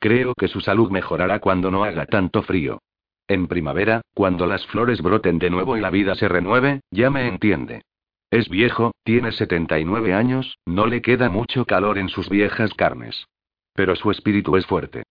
Creo 0.00 0.34
que 0.34 0.48
su 0.48 0.60
salud 0.60 0.90
mejorará 0.90 1.38
cuando 1.38 1.70
no 1.70 1.84
haga 1.84 2.06
tanto 2.06 2.42
frío. 2.42 2.80
En 3.28 3.46
primavera, 3.46 4.02
cuando 4.14 4.46
las 4.46 4.66
flores 4.66 5.00
broten 5.00 5.38
de 5.38 5.50
nuevo 5.50 5.76
y 5.76 5.80
la 5.80 5.90
vida 5.90 6.14
se 6.14 6.28
renueve, 6.28 6.80
ya 6.90 7.10
me 7.10 7.28
entiende. 7.28 7.82
Es 8.30 8.48
viejo, 8.48 8.92
tiene 9.04 9.32
79 9.32 10.12
años, 10.12 10.58
no 10.66 10.86
le 10.86 11.02
queda 11.02 11.30
mucho 11.30 11.64
calor 11.64 11.98
en 11.98 12.08
sus 12.08 12.28
viejas 12.28 12.74
carnes. 12.74 13.26
Pero 13.74 13.94
su 13.96 14.10
espíritu 14.10 14.56
es 14.56 14.66
fuerte. 14.66 15.04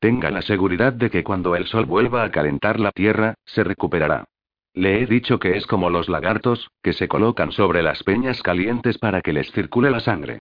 Tenga 0.00 0.30
la 0.30 0.42
seguridad 0.42 0.92
de 0.92 1.10
que 1.10 1.22
cuando 1.22 1.54
el 1.56 1.66
sol 1.66 1.84
vuelva 1.84 2.24
a 2.24 2.30
calentar 2.30 2.80
la 2.80 2.90
tierra, 2.90 3.34
se 3.44 3.64
recuperará. 3.64 4.24
Le 4.72 5.02
he 5.02 5.06
dicho 5.06 5.38
que 5.38 5.56
es 5.56 5.66
como 5.66 5.90
los 5.90 6.08
lagartos, 6.08 6.70
que 6.82 6.92
se 6.92 7.08
colocan 7.08 7.52
sobre 7.52 7.82
las 7.82 8.02
peñas 8.02 8.40
calientes 8.42 8.98
para 8.98 9.20
que 9.20 9.32
les 9.32 9.50
circule 9.52 9.90
la 9.90 10.00
sangre. 10.00 10.38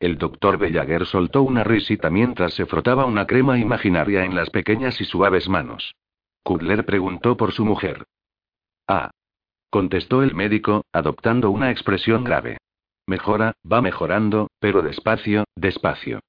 El 0.00 0.16
doctor 0.16 0.58
Bellaguer 0.58 1.06
soltó 1.06 1.42
una 1.42 1.64
risita 1.64 2.08
mientras 2.08 2.54
se 2.54 2.66
frotaba 2.66 3.04
una 3.04 3.26
crema 3.26 3.58
imaginaria 3.58 4.24
en 4.24 4.36
las 4.36 4.50
pequeñas 4.50 5.00
y 5.00 5.04
suaves 5.04 5.48
manos. 5.48 5.94
Kudler 6.44 6.84
preguntó 6.84 7.36
por 7.36 7.52
su 7.52 7.64
mujer. 7.64 8.06
Ah. 8.86 9.10
Contestó 9.70 10.22
el 10.22 10.34
médico, 10.34 10.84
adoptando 10.92 11.50
una 11.50 11.70
expresión 11.70 12.24
grave. 12.24 12.58
Mejora, 13.06 13.54
va 13.70 13.82
mejorando, 13.82 14.48
pero 14.60 14.82
despacio, 14.82 15.44
despacio. 15.56 16.20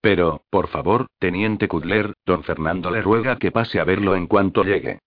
Pero, 0.00 0.42
por 0.50 0.68
favor, 0.68 1.06
teniente 1.18 1.68
Kudler, 1.68 2.14
don 2.24 2.42
Fernando 2.42 2.90
le 2.90 3.02
ruega 3.02 3.36
que 3.36 3.52
pase 3.52 3.80
a 3.80 3.84
verlo 3.84 4.16
en 4.16 4.26
cuanto 4.26 4.64
llegue. 4.64 5.00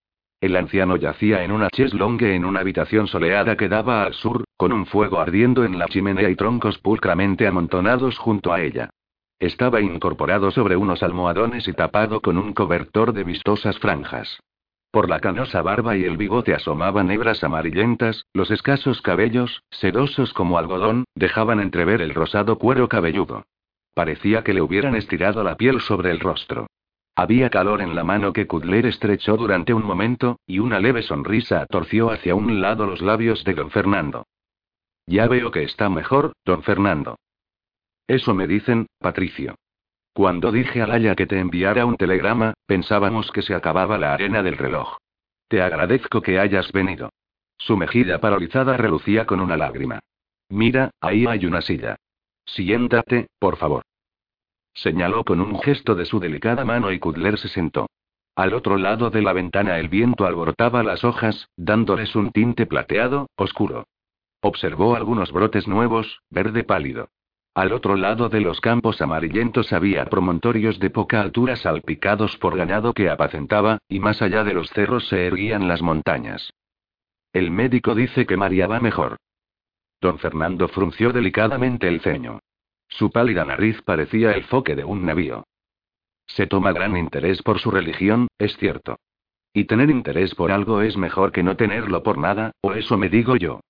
El 0.43 0.58
anciano 0.58 0.97
yacía 0.97 1.45
en 1.45 1.53
una 1.53 1.69
cheslongue 1.69 2.36
en 2.36 2.43
una 2.43 2.60
habitación 2.60 3.08
soleada 3.08 3.56
que 3.56 3.69
daba 3.69 4.03
al 4.03 4.13
sur, 4.13 4.43
con 4.58 4.73
un 4.73 4.86
fuego 4.86 5.21
ardiendo 5.21 5.63
en 5.63 5.79
la 5.79 5.88
chimenea 5.88 6.29
y 6.29 6.36
troncos 6.36 6.79
pulcramente 6.79 7.47
amontonados 7.47 8.17
junto 8.17 8.51
a 8.51 8.60
ella. 8.60 8.89
Estaba 9.39 9.79
incorporado 9.79 10.51
sobre 10.51 10.75
unos 10.75 11.01
almohadones 11.01 11.69
y 11.69 11.71
tapado 11.71 12.19
con 12.19 12.38
un 12.38 12.51
cobertor 12.51 13.13
de 13.13 13.23
vistosas 13.23 13.79
franjas. 13.79 14.38
Por 14.91 15.10
la 15.10 15.21
canosa 15.21 15.62
barba 15.62 15.95
y 15.95 16.03
el 16.03 16.17
bigote 16.17 16.53
asomaban 16.53 17.10
hebras 17.10 17.41
amarillentas, 17.45 18.25
los 18.34 18.51
escasos 18.51 19.01
cabellos, 19.01 19.63
sedosos 19.71 20.34
como 20.34 20.58
algodón, 20.58 21.06
dejaban 21.15 21.62
entrever 21.62 22.01
el 22.01 22.13
rosado 22.13 22.58
cuero 22.58 22.89
cabelludo. 22.89 23.45
Parecía 23.93 24.43
que 24.43 24.53
le 24.53 24.62
hubieran 24.62 24.95
estirado 24.95 25.41
la 25.41 25.56
piel 25.56 25.79
sobre 25.79 26.12
el 26.12 26.19
rostro. 26.19 26.67
Había 27.15 27.49
calor 27.49 27.82
en 27.82 27.95
la 27.95 28.04
mano 28.04 28.34
que 28.34 28.47
Kudler 28.47 28.88
estrechó 28.88 29.38
durante 29.38 29.73
un 29.73 29.86
momento, 29.86 30.39
y 30.47 30.60
una 30.60 30.80
leve 30.80 31.04
sonrisa 31.04 31.65
torció 31.67 32.10
hacia 32.10 32.34
un 32.34 32.60
lado 32.60 32.88
los 32.88 33.02
labios 33.02 33.43
de 33.43 33.54
don 33.54 33.69
Fernando. 33.69 34.26
Ya 35.06 35.28
veo 35.28 35.52
que 35.52 35.63
está 35.63 35.89
mejor, 35.89 36.34
don 36.43 36.63
Fernando. 36.63 37.17
Eso 38.08 38.34
me 38.34 38.47
dicen, 38.47 38.88
Patricio. 38.99 39.56
Cuando 40.13 40.52
dije 40.52 40.82
a 40.82 40.88
Laya 40.88 41.15
que 41.15 41.28
te 41.28 41.39
enviara 41.39 41.86
un 41.86 41.97
telegrama, 41.97 42.54
pensábamos 42.65 43.32
que 43.32 43.41
se 43.41 43.54
acababa 43.54 43.97
la 43.97 44.13
arena 44.13 44.43
del 44.43 44.58
reloj. 44.58 44.97
Te 45.47 45.62
agradezco 45.62 46.21
que 46.21 46.39
hayas 46.39 46.71
venido. 46.71 47.10
Su 47.58 47.78
mejilla 47.78 48.19
paralizada 48.19 48.76
relucía 48.76 49.26
con 49.26 49.39
una 49.39 49.58
lágrima. 49.58 49.99
Mira, 50.49 50.91
ahí 50.99 51.26
hay 51.26 51.45
una 51.45 51.62
silla. 51.62 51.95
Siéntate, 52.45 53.28
por 53.39 53.58
favor. 53.58 53.84
Señaló 54.74 55.24
con 55.24 55.40
un 55.40 55.60
gesto 55.60 55.96
de 55.96 56.06
su 56.06 56.20
delicada 56.20 56.66
mano 56.66 56.92
y 56.92 57.00
Kudler 57.00 57.38
se 57.38 57.48
sentó. 57.48 57.88
Al 58.36 58.54
otro 58.54 58.78
lado 58.78 59.12
de 59.12 59.22
la 59.22 59.34
ventana 59.34 59.78
el 59.78 59.90
viento 59.90 60.26
alborotaba 60.26 60.82
las 60.82 61.04
hojas, 61.04 61.50
dándoles 61.56 62.16
un 62.16 62.32
tinte 62.32 62.66
plateado, 62.66 63.30
oscuro. 63.36 63.86
Observó 64.42 64.96
algunos 64.96 65.32
brotes 65.32 65.68
nuevos, 65.68 66.22
verde 66.30 66.64
pálido. 66.64 67.10
Al 67.56 67.72
otro 67.72 67.96
lado 67.96 68.30
de 68.30 68.42
los 68.42 68.60
campos 68.60 69.00
amarillentos 69.02 69.72
había 69.72 70.06
promontorios 70.06 70.80
de 70.80 70.90
poca 70.90 71.22
altura 71.22 71.56
salpicados 71.56 72.36
por 72.38 72.58
ganado 72.58 72.94
que 72.94 73.12
apacentaba, 73.12 73.78
y 73.88 74.00
más 74.00 74.24
allá 74.24 74.44
de 74.44 74.56
los 74.56 74.70
cerros 74.72 75.08
se 75.08 75.28
erguían 75.28 75.68
las 75.68 75.84
montañas. 75.84 76.52
El 77.32 77.52
médico 77.52 77.94
dice 77.94 78.26
que 78.26 78.38
María 78.38 78.66
va 78.66 78.80
mejor. 78.80 79.18
Don 80.02 80.18
Fernando 80.18 80.68
frunció 80.68 81.14
delicadamente 81.14 81.88
el 81.88 82.02
ceño. 82.02 82.40
Su 82.97 83.10
pálida 83.10 83.43
nariz 83.43 83.82
parecía 83.82 84.34
el 84.34 84.43
foque 84.43 84.75
de 84.75 84.84
un 84.84 85.03
navío. 85.03 85.47
Se 86.27 86.45
toma 86.45 86.73
gran 86.73 86.95
interés 86.95 87.41
por 87.41 87.58
su 87.58 87.71
religión, 87.71 88.27
es 88.38 88.56
cierto. 88.58 88.97
Y 89.51 89.65
tener 89.65 89.89
interés 89.89 90.36
por 90.36 90.51
algo 90.51 90.82
es 90.82 90.95
mejor 90.95 91.32
que 91.32 91.41
no 91.41 91.56
tenerlo 91.56 92.03
por 92.03 92.19
nada, 92.19 92.51
o 92.62 92.73
eso 92.73 92.95
me 92.99 93.10
digo 93.10 93.36
yo. 93.36 93.62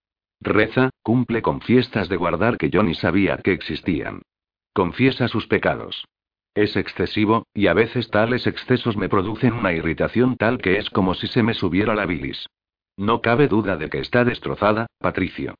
Reza, 0.41 0.89
cumple 1.03 1.41
con 1.41 1.61
fiestas 1.61 2.09
de 2.09 2.17
guardar 2.17 2.57
que 2.57 2.69
yo 2.69 2.83
ni 2.83 2.95
sabía 2.95 3.37
que 3.37 3.53
existían. 3.53 4.23
Confiesa 4.73 5.29
sus 5.29 5.47
pecados. 5.47 6.05
Es 6.53 6.75
excesivo, 6.75 7.47
y 7.53 7.67
a 7.67 7.73
veces 7.73 8.09
tales 8.09 8.45
excesos 8.45 8.97
me 8.97 9.07
producen 9.07 9.53
una 9.53 9.71
irritación 9.71 10.35
tal 10.35 10.57
que 10.57 10.79
es 10.79 10.89
como 10.89 11.13
si 11.13 11.27
se 11.27 11.43
me 11.43 11.53
subiera 11.53 11.95
la 11.95 12.05
bilis. 12.05 12.45
No 12.97 13.21
cabe 13.21 13.47
duda 13.47 13.77
de 13.77 13.89
que 13.89 13.99
está 13.99 14.25
destrozada, 14.25 14.87
Patricio. 14.99 15.55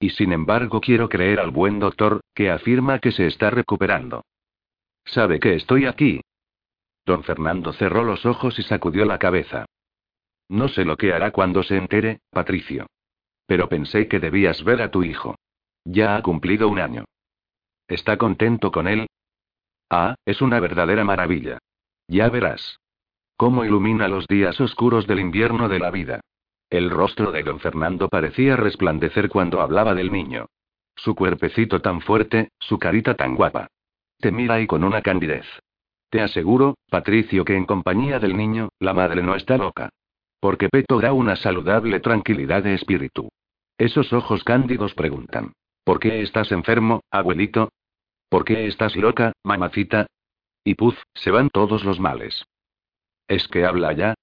Y 0.00 0.10
sin 0.10 0.32
embargo 0.32 0.80
quiero 0.80 1.08
creer 1.08 1.38
al 1.38 1.50
buen 1.50 1.78
doctor, 1.78 2.22
que 2.34 2.50
afirma 2.50 2.98
que 2.98 3.12
se 3.12 3.26
está 3.26 3.50
recuperando. 3.50 4.24
¿Sabe 5.04 5.38
que 5.38 5.54
estoy 5.54 5.84
aquí? 5.84 6.22
Don 7.04 7.22
Fernando 7.22 7.72
cerró 7.74 8.02
los 8.02 8.24
ojos 8.24 8.58
y 8.58 8.62
sacudió 8.62 9.04
la 9.04 9.18
cabeza. 9.18 9.66
No 10.48 10.68
sé 10.68 10.84
lo 10.84 10.96
que 10.96 11.12
hará 11.12 11.30
cuando 11.30 11.62
se 11.62 11.76
entere, 11.76 12.20
Patricio. 12.30 12.86
Pero 13.46 13.68
pensé 13.68 14.08
que 14.08 14.20
debías 14.20 14.64
ver 14.64 14.80
a 14.80 14.90
tu 14.90 15.02
hijo. 15.02 15.36
Ya 15.84 16.16
ha 16.16 16.22
cumplido 16.22 16.68
un 16.68 16.78
año. 16.78 17.04
¿Está 17.86 18.16
contento 18.16 18.72
con 18.72 18.88
él? 18.88 19.06
Ah, 19.90 20.14
es 20.24 20.40
una 20.40 20.60
verdadera 20.60 21.04
maravilla. 21.04 21.58
Ya 22.08 22.28
verás. 22.28 22.78
Cómo 23.36 23.64
ilumina 23.64 24.08
los 24.08 24.26
días 24.26 24.60
oscuros 24.60 25.06
del 25.06 25.20
invierno 25.20 25.68
de 25.68 25.78
la 25.78 25.90
vida. 25.90 26.20
El 26.70 26.88
rostro 26.88 27.32
de 27.32 27.42
don 27.42 27.58
Fernando 27.58 28.08
parecía 28.08 28.54
resplandecer 28.54 29.28
cuando 29.28 29.60
hablaba 29.60 29.92
del 29.92 30.12
niño. 30.12 30.46
Su 30.94 31.16
cuerpecito 31.16 31.82
tan 31.82 32.00
fuerte, 32.00 32.50
su 32.60 32.78
carita 32.78 33.14
tan 33.14 33.34
guapa. 33.34 33.66
Te 34.18 34.30
mira 34.30 34.60
y 34.60 34.68
con 34.68 34.84
una 34.84 35.02
candidez. 35.02 35.46
Te 36.10 36.20
aseguro, 36.20 36.76
Patricio, 36.88 37.44
que 37.44 37.56
en 37.56 37.64
compañía 37.64 38.20
del 38.20 38.36
niño, 38.36 38.68
la 38.78 38.94
madre 38.94 39.22
no 39.22 39.34
está 39.34 39.56
loca. 39.56 39.90
Porque 40.38 40.68
Peto 40.68 41.00
da 41.00 41.12
una 41.12 41.34
saludable 41.34 41.98
tranquilidad 41.98 42.62
de 42.62 42.74
espíritu. 42.74 43.30
Esos 43.76 44.12
ojos 44.12 44.44
cándidos 44.44 44.94
preguntan. 44.94 45.52
¿Por 45.84 45.98
qué 45.98 46.22
estás 46.22 46.52
enfermo, 46.52 47.00
abuelito? 47.10 47.70
¿Por 48.28 48.44
qué 48.44 48.66
estás 48.66 48.94
loca, 48.94 49.32
mamacita? 49.42 50.06
Y 50.62 50.74
puf, 50.74 50.96
se 51.14 51.32
van 51.32 51.50
todos 51.50 51.84
los 51.84 51.98
males. 51.98 52.44
¿Es 53.26 53.48
que 53.48 53.64
habla 53.64 53.92
ya? 53.92 54.14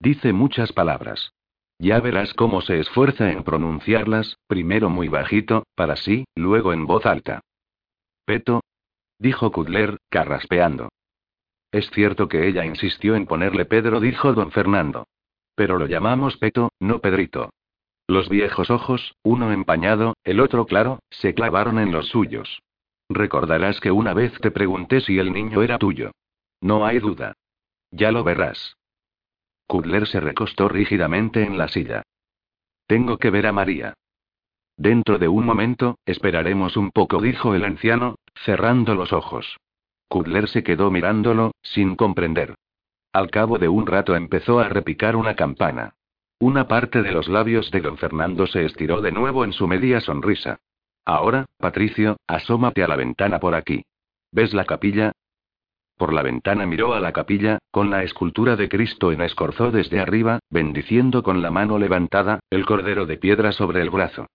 Dice 0.00 0.32
muchas 0.32 0.72
palabras. 0.72 1.32
Ya 1.82 1.98
verás 1.98 2.32
cómo 2.34 2.60
se 2.60 2.78
esfuerza 2.78 3.32
en 3.32 3.42
pronunciarlas, 3.42 4.38
primero 4.46 4.88
muy 4.88 5.08
bajito, 5.08 5.64
para 5.74 5.96
sí, 5.96 6.26
luego 6.36 6.72
en 6.72 6.86
voz 6.86 7.06
alta. 7.06 7.40
Peto, 8.24 8.60
dijo 9.18 9.50
Kudler, 9.50 9.98
carraspeando. 10.08 10.90
Es 11.72 11.90
cierto 11.90 12.28
que 12.28 12.46
ella 12.46 12.64
insistió 12.64 13.16
en 13.16 13.26
ponerle 13.26 13.64
Pedro, 13.64 13.98
dijo 13.98 14.32
don 14.32 14.52
Fernando. 14.52 15.08
Pero 15.56 15.76
lo 15.76 15.86
llamamos 15.86 16.36
Peto, 16.36 16.68
no 16.78 17.00
Pedrito. 17.00 17.50
Los 18.06 18.28
viejos 18.28 18.70
ojos, 18.70 19.16
uno 19.24 19.50
empañado, 19.50 20.14
el 20.22 20.38
otro 20.38 20.66
claro, 20.66 21.00
se 21.10 21.34
clavaron 21.34 21.80
en 21.80 21.90
los 21.90 22.06
suyos. 22.06 22.62
Recordarás 23.08 23.80
que 23.80 23.90
una 23.90 24.14
vez 24.14 24.32
te 24.40 24.52
pregunté 24.52 25.00
si 25.00 25.18
el 25.18 25.32
niño 25.32 25.64
era 25.64 25.78
tuyo. 25.78 26.12
No 26.60 26.86
hay 26.86 27.00
duda. 27.00 27.34
Ya 27.90 28.12
lo 28.12 28.22
verás. 28.22 28.76
Kudler 29.72 30.06
se 30.06 30.20
recostó 30.20 30.68
rígidamente 30.68 31.44
en 31.44 31.56
la 31.56 31.66
silla. 31.66 32.02
Tengo 32.86 33.16
que 33.16 33.30
ver 33.30 33.46
a 33.46 33.52
María. 33.52 33.94
Dentro 34.76 35.18
de 35.18 35.28
un 35.28 35.46
momento, 35.46 35.96
esperaremos 36.04 36.76
un 36.76 36.90
poco, 36.90 37.22
dijo 37.22 37.54
el 37.54 37.64
anciano, 37.64 38.16
cerrando 38.44 38.94
los 38.94 39.14
ojos. 39.14 39.56
Kudler 40.08 40.50
se 40.50 40.62
quedó 40.62 40.90
mirándolo, 40.90 41.52
sin 41.62 41.96
comprender. 41.96 42.54
Al 43.14 43.30
cabo 43.30 43.56
de 43.56 43.68
un 43.68 43.86
rato 43.86 44.14
empezó 44.14 44.60
a 44.60 44.68
repicar 44.68 45.16
una 45.16 45.36
campana. 45.36 45.94
Una 46.38 46.68
parte 46.68 47.00
de 47.00 47.12
los 47.12 47.28
labios 47.28 47.70
de 47.70 47.80
don 47.80 47.96
Fernando 47.96 48.46
se 48.46 48.66
estiró 48.66 49.00
de 49.00 49.12
nuevo 49.12 49.42
en 49.42 49.54
su 49.54 49.66
media 49.66 50.02
sonrisa. 50.02 50.58
Ahora, 51.06 51.46
Patricio, 51.56 52.18
asómate 52.26 52.84
a 52.84 52.88
la 52.88 52.96
ventana 52.96 53.40
por 53.40 53.54
aquí. 53.54 53.86
¿Ves 54.32 54.52
la 54.52 54.66
capilla? 54.66 55.12
Por 56.02 56.12
la 56.12 56.22
ventana 56.22 56.66
miró 56.66 56.94
a 56.94 57.00
la 57.00 57.12
capilla, 57.12 57.58
con 57.70 57.88
la 57.88 58.02
escultura 58.02 58.56
de 58.56 58.68
Cristo 58.68 59.12
en 59.12 59.20
escorzó 59.20 59.70
desde 59.70 60.00
arriba, 60.00 60.40
bendiciendo 60.50 61.22
con 61.22 61.42
la 61.42 61.52
mano 61.52 61.78
levantada, 61.78 62.40
el 62.50 62.66
cordero 62.66 63.06
de 63.06 63.18
piedra 63.18 63.52
sobre 63.52 63.82
el 63.82 63.90
brazo. 63.90 64.26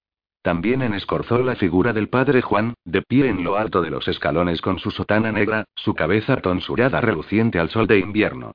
También 0.41 0.81
en 0.81 0.93
escorzó 0.93 1.39
la 1.39 1.57
figura 1.57 1.91
del 1.91 2.07
padre 2.07 2.41
Juan, 2.41 2.75
de 2.85 3.01
pie 3.01 3.27
en 3.27 3.43
lo 3.43 3.57
alto 3.57 3.81
de 3.81 3.89
los 3.89 4.07
escalones 4.07 4.61
con 4.61 4.79
su 4.79 4.91
sotana 4.91 5.33
negra, 5.33 5.65
su 5.75 5.93
cabeza 5.93 6.37
tonsurada 6.37 7.01
reluciente 7.01 7.59
al 7.59 7.69
sol 7.69 7.85
de 7.85 7.99
invierno. 7.99 8.53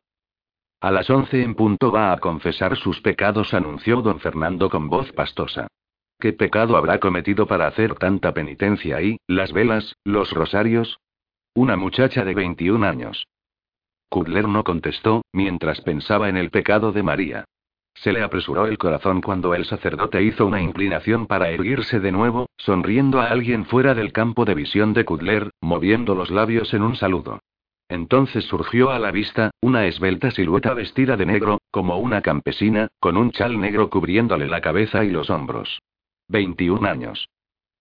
A 0.81 0.91
las 0.91 1.11
once 1.11 1.43
en 1.43 1.55
punto 1.55 1.93
va 1.93 2.15
a 2.15 2.17
confesar 2.19 2.79
sus 2.79 3.03
pecados, 3.03 3.53
anunció 3.53 4.01
don 4.01 4.21
Fernando 4.21 4.71
con 4.71 4.89
voz 4.89 5.13
pastosa. 5.13 5.67
¿Qué 6.19 6.33
pecado 6.33 6.79
habrá 6.79 6.99
cometido 6.99 7.47
para 7.47 7.67
hacer 7.67 7.95
tanta 7.97 8.33
penitencia 8.33 8.97
ahí, 8.97 9.19
las 9.27 9.53
velas, 9.53 9.97
los 10.03 10.31
rosarios? 10.31 10.99
Una 11.55 11.77
muchacha 11.77 12.25
de 12.25 12.33
21 12.33 12.87
años. 12.87 13.27
Kudler 14.09 14.49
no 14.49 14.65
contestó, 14.65 15.21
mientras 15.35 15.83
pensaba 15.83 16.31
en 16.31 16.39
el 16.39 16.49
pecado 16.49 16.93
de 16.93 17.03
María. 17.03 17.45
Se 17.93 18.11
le 18.11 18.23
apresuró 18.23 18.67
el 18.67 18.79
corazón 18.79 19.21
cuando 19.21 19.55
el 19.55 19.67
sacerdote 19.67 20.23
hizo 20.23 20.47
una 20.47 20.63
inclinación 20.63 21.27
para 21.27 21.51
erguirse 21.51 22.01
de 22.01 22.11
nuevo, 22.11 22.49
sonriendo 22.57 23.21
a 23.21 23.27
alguien 23.27 23.67
fuera 23.67 23.95
del 23.95 24.13
campo 24.13 24.47
de 24.47 24.55
visión 24.55 24.95
de 24.95 25.05
Kudler, 25.05 25.51
moviendo 25.61 26.15
los 26.15 26.31
labios 26.31 26.73
en 26.73 26.83
un 26.83 26.97
saludo. 26.97 27.41
Entonces 27.87 28.45
surgió 28.45 28.91
a 28.91 28.99
la 28.99 29.11
vista, 29.11 29.51
una 29.61 29.85
esbelta 29.85 30.31
silueta 30.31 30.73
vestida 30.73 31.19
de 31.19 31.27
negro, 31.27 31.59
como 31.71 31.99
una 31.99 32.23
campesina, 32.23 32.89
con 32.99 33.19
un 33.19 33.31
chal 33.31 33.61
negro 33.61 33.91
cubriéndole 33.91 34.47
la 34.47 34.63
cabeza 34.63 35.05
y 35.05 35.11
los 35.11 35.29
hombros. 35.29 35.83
21 36.29 36.89
años. 36.89 37.29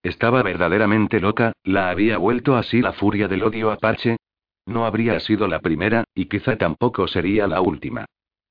Estaba 0.04 0.42
verdaderamente 0.42 1.20
loca, 1.20 1.54
la 1.64 1.90
había 1.90 2.18
vuelto 2.18 2.56
así 2.56 2.82
la 2.82 2.94
furia 2.94 3.28
del 3.28 3.44
odio 3.44 3.72
apache. 3.72 4.18
No 4.66 4.86
habría 4.86 5.20
sido 5.20 5.48
la 5.48 5.60
primera, 5.60 6.04
y 6.16 6.26
quizá 6.26 6.58
tampoco 6.58 7.08
sería 7.08 7.48
la 7.48 7.62
última. 7.62 8.06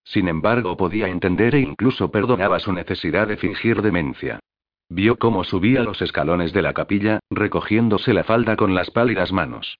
Sin 0.04 0.28
embargo, 0.28 0.76
podía 0.76 1.08
entender 1.08 1.54
e 1.54 1.60
incluso 1.60 2.10
perdonaba 2.10 2.58
su 2.58 2.72
necesidad 2.72 3.28
de 3.28 3.36
fingir 3.36 3.82
demencia. 3.82 4.40
Vio 4.88 5.18
cómo 5.18 5.44
subía 5.44 5.82
los 5.82 6.02
escalones 6.02 6.52
de 6.52 6.62
la 6.62 6.72
capilla, 6.72 7.20
recogiéndose 7.30 8.12
la 8.12 8.24
falda 8.24 8.56
con 8.56 8.74
las 8.74 8.90
pálidas 8.90 9.32
manos. 9.32 9.78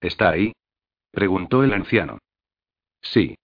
¿Está 0.00 0.30
ahí? 0.30 0.52
preguntó 1.10 1.62
el 1.64 1.74
anciano. 1.74 2.18
Sí. 3.02 3.36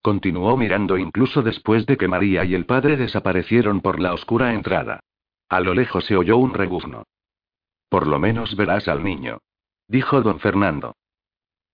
Continuó 0.00 0.56
mirando 0.56 0.96
incluso 0.96 1.42
después 1.42 1.86
de 1.86 1.96
que 1.96 2.06
María 2.06 2.44
y 2.44 2.54
el 2.54 2.66
padre 2.66 2.96
desaparecieron 2.96 3.80
por 3.80 3.98
la 3.98 4.14
oscura 4.14 4.54
entrada. 4.54 5.00
A 5.48 5.60
lo 5.60 5.74
lejos 5.74 6.04
se 6.04 6.16
oyó 6.16 6.38
un 6.38 6.54
rebuzno. 6.54 7.04
Por 7.88 8.06
lo 8.06 8.18
menos 8.18 8.56
verás 8.56 8.88
al 8.88 9.04
niño. 9.04 9.38
Dijo 9.88 10.20
don 10.22 10.40
Fernando. 10.40 10.96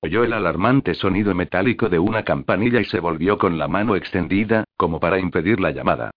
Oyó 0.02 0.24
el 0.24 0.32
alarmante 0.32 0.94
sonido 0.94 1.34
metálico 1.34 1.88
de 1.88 1.98
una 1.98 2.24
campanilla 2.24 2.80
y 2.80 2.84
se 2.84 3.00
volvió 3.00 3.38
con 3.38 3.56
la 3.56 3.68
mano 3.68 3.96
extendida, 3.96 4.64
como 4.76 5.00
para 5.00 5.18
impedir 5.18 5.60
la 5.60 5.70
llamada. 5.70 6.10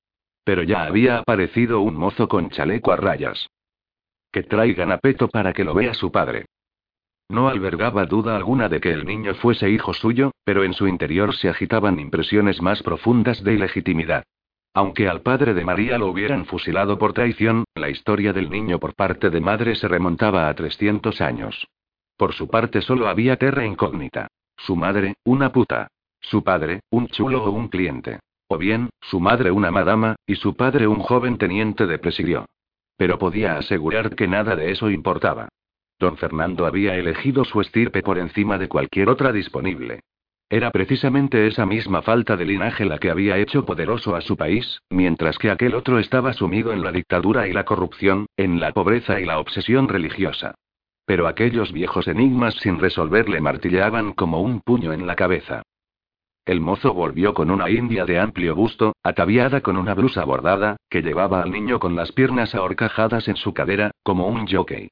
Pero 0.44 0.64
ya 0.64 0.84
había 0.84 1.20
aparecido 1.20 1.82
un 1.82 1.96
mozo 1.96 2.28
con 2.28 2.50
chaleco 2.50 2.92
a 2.92 2.98
rayas. 2.98 3.48
Que 4.32 4.44
traigan 4.44 4.92
a 4.92 4.98
Peto 4.98 5.30
para 5.30 5.54
que 5.54 5.64
lo 5.64 5.74
vea 5.74 5.94
su 5.94 6.12
padre. 6.12 6.46
No 7.30 7.48
albergaba 7.48 8.06
duda 8.06 8.36
alguna 8.36 8.70
de 8.70 8.80
que 8.80 8.92
el 8.92 9.06
niño 9.06 9.34
fuese 9.36 9.70
hijo 9.70 9.94
suyo, 9.94 10.32
pero 10.44 10.64
en 10.64 10.74
su 10.74 10.88
interior 10.88 11.36
se 11.36 11.50
agitaban 11.50 12.00
impresiones 12.00 12.62
más 12.62 12.84
profundas 12.84 13.44
de 13.44 13.54
ilegitimidad. 13.54 14.24
Aunque 14.76 15.08
al 15.08 15.22
padre 15.22 15.54
de 15.54 15.64
María 15.64 15.98
lo 15.98 16.08
hubieran 16.08 16.46
fusilado 16.46 16.98
por 16.98 17.14
traición, 17.14 17.64
la 17.76 17.90
historia 17.90 18.34
del 18.34 18.50
niño 18.50 18.78
por 18.78 18.94
parte 18.94 19.30
de 19.30 19.40
madre 19.40 19.74
se 19.76 19.88
remontaba 19.88 20.50
a 20.50 20.54
300 20.54 21.22
años. 21.22 21.66
Por 22.18 22.34
su 22.34 22.50
parte 22.50 22.82
solo 22.82 23.08
había 23.08 23.38
terra 23.38 23.66
incógnita. 23.66 24.28
Su 24.58 24.76
madre, 24.76 25.14
una 25.24 25.54
puta. 25.54 25.88
Su 26.20 26.44
padre, 26.44 26.82
un 26.90 27.08
chulo 27.08 27.46
o 27.46 27.52
un 27.52 27.70
cliente. 27.70 28.20
O 28.50 28.58
bien, 28.58 28.90
su 29.00 29.22
madre 29.22 29.50
una 29.50 29.72
madama, 29.72 30.18
y 30.28 30.36
su 30.36 30.58
padre 30.58 30.88
un 30.88 31.00
joven 31.00 31.38
teniente 31.38 31.88
de 31.88 31.98
presidio. 31.98 32.46
Pero 32.98 33.18
podía 33.18 33.58
asegurar 33.58 34.14
que 34.14 34.28
nada 34.28 34.58
de 34.58 34.72
eso 34.72 34.90
importaba. 34.90 35.48
Don 36.00 36.18
Fernando 36.18 36.66
había 36.66 36.96
elegido 36.96 37.46
su 37.46 37.62
estirpe 37.62 38.04
por 38.04 38.18
encima 38.18 38.58
de 38.58 38.68
cualquier 38.68 39.08
otra 39.08 39.32
disponible. 39.32 40.02
Era 40.50 40.70
precisamente 40.70 41.48
esa 41.48 41.66
misma 41.66 42.04
falta 42.04 42.38
de 42.38 42.46
linaje 42.46 42.86
la 42.86 43.00
que 43.00 43.10
había 43.10 43.38
hecho 43.40 43.66
poderoso 43.66 44.16
a 44.16 44.22
su 44.22 44.38
país, 44.38 44.82
mientras 44.90 45.40
que 45.40 45.50
aquel 45.50 45.74
otro 45.74 45.98
estaba 45.98 46.34
sumido 46.34 46.72
en 46.72 46.84
la 46.84 46.92
dictadura 46.92 47.48
y 47.48 47.54
la 47.54 47.66
corrupción, 47.66 48.28
en 48.38 48.60
la 48.60 48.72
pobreza 48.72 49.20
y 49.20 49.26
la 49.26 49.40
obsesión 49.40 49.88
religiosa. 49.88 50.54
Pero 51.06 51.28
aquellos 51.28 51.72
viejos 51.72 52.08
enigmas 52.08 52.56
sin 52.56 52.80
resolver 52.80 53.28
le 53.28 53.42
martillaban 53.42 54.14
como 54.14 54.42
un 54.42 54.62
puño 54.62 54.94
en 54.94 55.08
la 55.08 55.16
cabeza. 55.16 55.64
El 56.46 56.62
mozo 56.62 56.94
volvió 56.94 57.34
con 57.34 57.50
una 57.50 57.72
india 57.72 58.06
de 58.06 58.20
amplio 58.20 58.54
busto, 58.54 58.96
ataviada 59.02 59.62
con 59.62 59.78
una 59.78 59.96
blusa 59.96 60.24
bordada, 60.26 60.78
que 60.90 61.02
llevaba 61.02 61.42
al 61.42 61.52
niño 61.52 61.80
con 61.80 61.96
las 61.96 62.12
piernas 62.12 62.54
ahorcajadas 62.54 63.28
en 63.28 63.36
su 63.36 63.56
cadera, 63.56 63.90
como 64.04 64.28
un 64.28 64.46
jockey. 64.48 64.90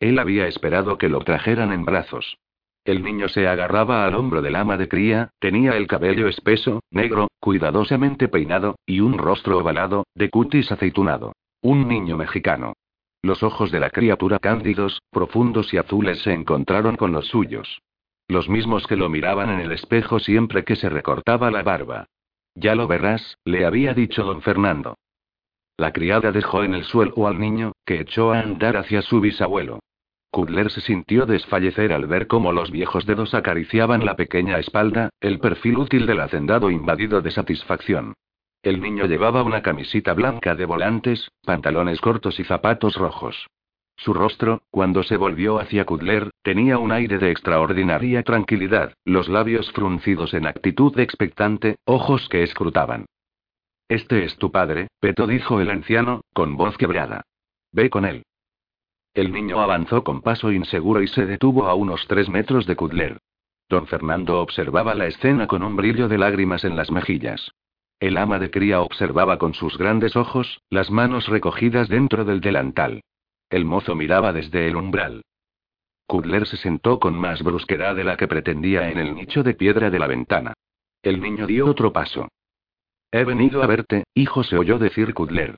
Él 0.00 0.18
había 0.18 0.48
esperado 0.48 0.98
que 0.98 1.08
lo 1.08 1.20
trajeran 1.20 1.72
en 1.72 1.84
brazos. 1.84 2.36
El 2.84 3.02
niño 3.02 3.28
se 3.28 3.46
agarraba 3.46 4.06
al 4.06 4.14
hombro 4.14 4.40
del 4.40 4.56
ama 4.56 4.76
de 4.76 4.88
cría, 4.88 5.30
tenía 5.38 5.76
el 5.76 5.86
cabello 5.86 6.28
espeso, 6.28 6.80
negro, 6.90 7.28
cuidadosamente 7.40 8.28
peinado, 8.28 8.76
y 8.86 9.00
un 9.00 9.18
rostro 9.18 9.58
ovalado, 9.58 10.06
de 10.14 10.30
cutis 10.30 10.72
aceitunado. 10.72 11.32
Un 11.60 11.88
niño 11.88 12.16
mexicano. 12.16 12.74
Los 13.20 13.42
ojos 13.42 13.72
de 13.72 13.80
la 13.80 13.90
criatura 13.90 14.38
cándidos, 14.38 15.02
profundos 15.10 15.74
y 15.74 15.78
azules 15.78 16.22
se 16.22 16.32
encontraron 16.32 16.96
con 16.96 17.12
los 17.12 17.26
suyos. 17.26 17.80
Los 18.28 18.48
mismos 18.48 18.86
que 18.86 18.96
lo 18.96 19.08
miraban 19.08 19.50
en 19.50 19.60
el 19.60 19.72
espejo 19.72 20.18
siempre 20.20 20.64
que 20.64 20.76
se 20.76 20.88
recortaba 20.88 21.50
la 21.50 21.62
barba. 21.62 22.06
Ya 22.54 22.74
lo 22.74 22.86
verás, 22.86 23.38
le 23.44 23.64
había 23.64 23.94
dicho 23.94 24.22
don 24.22 24.42
Fernando. 24.42 24.96
La 25.76 25.92
criada 25.92 26.32
dejó 26.32 26.64
en 26.64 26.74
el 26.74 26.84
suelo 26.84 27.26
al 27.26 27.38
niño, 27.38 27.72
que 27.84 28.00
echó 28.00 28.32
a 28.32 28.40
andar 28.40 28.76
hacia 28.76 29.00
su 29.02 29.20
bisabuelo. 29.20 29.80
Kudler 30.30 30.70
se 30.70 30.80
sintió 30.80 31.26
desfallecer 31.26 31.92
al 31.92 32.06
ver 32.06 32.26
cómo 32.26 32.52
los 32.52 32.70
viejos 32.70 33.06
dedos 33.06 33.34
acariciaban 33.34 34.04
la 34.04 34.16
pequeña 34.16 34.58
espalda, 34.58 35.10
el 35.20 35.38
perfil 35.38 35.78
útil 35.78 36.06
del 36.06 36.20
hacendado 36.20 36.70
invadido 36.70 37.22
de 37.22 37.30
satisfacción. 37.30 38.14
El 38.62 38.80
niño 38.80 39.06
llevaba 39.06 39.42
una 39.42 39.62
camisita 39.62 40.12
blanca 40.12 40.54
de 40.54 40.64
volantes, 40.64 41.30
pantalones 41.44 42.00
cortos 42.00 42.38
y 42.40 42.44
zapatos 42.44 42.96
rojos. 42.96 43.46
Su 43.96 44.14
rostro, 44.14 44.62
cuando 44.70 45.02
se 45.02 45.16
volvió 45.16 45.58
hacia 45.58 45.84
Kudler, 45.84 46.30
tenía 46.42 46.78
un 46.78 46.92
aire 46.92 47.18
de 47.18 47.30
extraordinaria 47.30 48.22
tranquilidad, 48.22 48.94
los 49.04 49.28
labios 49.28 49.72
fruncidos 49.72 50.34
en 50.34 50.46
actitud 50.46 50.96
expectante, 51.00 51.76
ojos 51.84 52.28
que 52.28 52.44
escrutaban. 52.44 53.06
Este 53.88 54.24
es 54.24 54.36
tu 54.36 54.52
padre, 54.52 54.88
Peto 55.00 55.26
dijo 55.26 55.60
el 55.60 55.70
anciano, 55.70 56.20
con 56.32 56.56
voz 56.56 56.76
quebrada. 56.76 57.22
Ve 57.72 57.90
con 57.90 58.04
él. 58.04 58.22
El 59.18 59.32
niño 59.32 59.60
avanzó 59.60 60.04
con 60.04 60.22
paso 60.22 60.52
inseguro 60.52 61.02
y 61.02 61.08
se 61.08 61.26
detuvo 61.26 61.66
a 61.66 61.74
unos 61.74 62.06
tres 62.06 62.28
metros 62.28 62.66
de 62.66 62.76
Kudler. 62.76 63.18
Don 63.68 63.88
Fernando 63.88 64.40
observaba 64.40 64.94
la 64.94 65.08
escena 65.08 65.48
con 65.48 65.64
un 65.64 65.74
brillo 65.74 66.06
de 66.06 66.18
lágrimas 66.18 66.62
en 66.62 66.76
las 66.76 66.92
mejillas. 66.92 67.50
El 67.98 68.16
ama 68.16 68.38
de 68.38 68.52
cría 68.52 68.80
observaba 68.80 69.36
con 69.36 69.54
sus 69.54 69.76
grandes 69.76 70.14
ojos, 70.14 70.60
las 70.70 70.92
manos 70.92 71.26
recogidas 71.26 71.88
dentro 71.88 72.24
del 72.24 72.40
delantal. 72.40 73.00
El 73.50 73.64
mozo 73.64 73.96
miraba 73.96 74.32
desde 74.32 74.68
el 74.68 74.76
umbral. 74.76 75.22
Kudler 76.06 76.46
se 76.46 76.56
sentó 76.56 77.00
con 77.00 77.18
más 77.18 77.42
brusquedad 77.42 77.96
de 77.96 78.04
la 78.04 78.16
que 78.16 78.28
pretendía 78.28 78.88
en 78.88 78.98
el 78.98 79.16
nicho 79.16 79.42
de 79.42 79.54
piedra 79.54 79.90
de 79.90 79.98
la 79.98 80.06
ventana. 80.06 80.54
El 81.02 81.20
niño 81.20 81.48
dio 81.48 81.66
otro 81.66 81.92
paso. 81.92 82.28
He 83.10 83.24
venido 83.24 83.64
a 83.64 83.66
verte, 83.66 84.04
hijo, 84.14 84.44
se 84.44 84.56
oyó 84.56 84.78
decir 84.78 85.12
Kudler. 85.12 85.56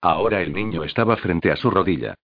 Ahora 0.00 0.40
el 0.40 0.54
niño 0.54 0.82
estaba 0.82 1.18
frente 1.18 1.52
a 1.52 1.56
su 1.56 1.70
rodilla. 1.70 2.14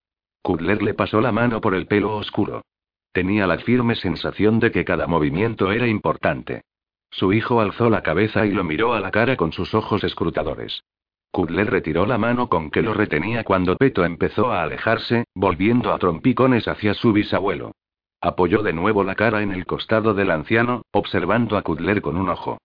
Kudler 0.46 0.80
le 0.80 0.94
pasó 0.94 1.20
la 1.20 1.32
mano 1.32 1.60
por 1.60 1.74
el 1.74 1.88
pelo 1.88 2.14
oscuro. 2.14 2.62
Tenía 3.10 3.48
la 3.48 3.58
firme 3.58 3.96
sensación 3.96 4.60
de 4.60 4.70
que 4.70 4.84
cada 4.84 5.08
movimiento 5.08 5.72
era 5.72 5.88
importante. 5.88 6.62
Su 7.10 7.32
hijo 7.32 7.60
alzó 7.60 7.90
la 7.90 8.04
cabeza 8.04 8.46
y 8.46 8.52
lo 8.52 8.62
miró 8.62 8.94
a 8.94 9.00
la 9.00 9.10
cara 9.10 9.36
con 9.36 9.50
sus 9.50 9.74
ojos 9.74 10.04
escrutadores. 10.04 10.84
Kudler 11.32 11.68
retiró 11.68 12.06
la 12.06 12.16
mano 12.16 12.48
con 12.48 12.70
que 12.70 12.80
lo 12.80 12.94
retenía 12.94 13.42
cuando 13.42 13.74
Peto 13.74 14.04
empezó 14.04 14.52
a 14.52 14.62
alejarse, 14.62 15.24
volviendo 15.34 15.92
a 15.92 15.98
trompicones 15.98 16.68
hacia 16.68 16.94
su 16.94 17.12
bisabuelo. 17.12 17.72
Apoyó 18.20 18.62
de 18.62 18.72
nuevo 18.72 19.02
la 19.02 19.16
cara 19.16 19.42
en 19.42 19.50
el 19.50 19.66
costado 19.66 20.14
del 20.14 20.30
anciano, 20.30 20.82
observando 20.92 21.56
a 21.56 21.62
Kudler 21.62 22.00
con 22.00 22.16
un 22.16 22.28
ojo. 22.28 22.58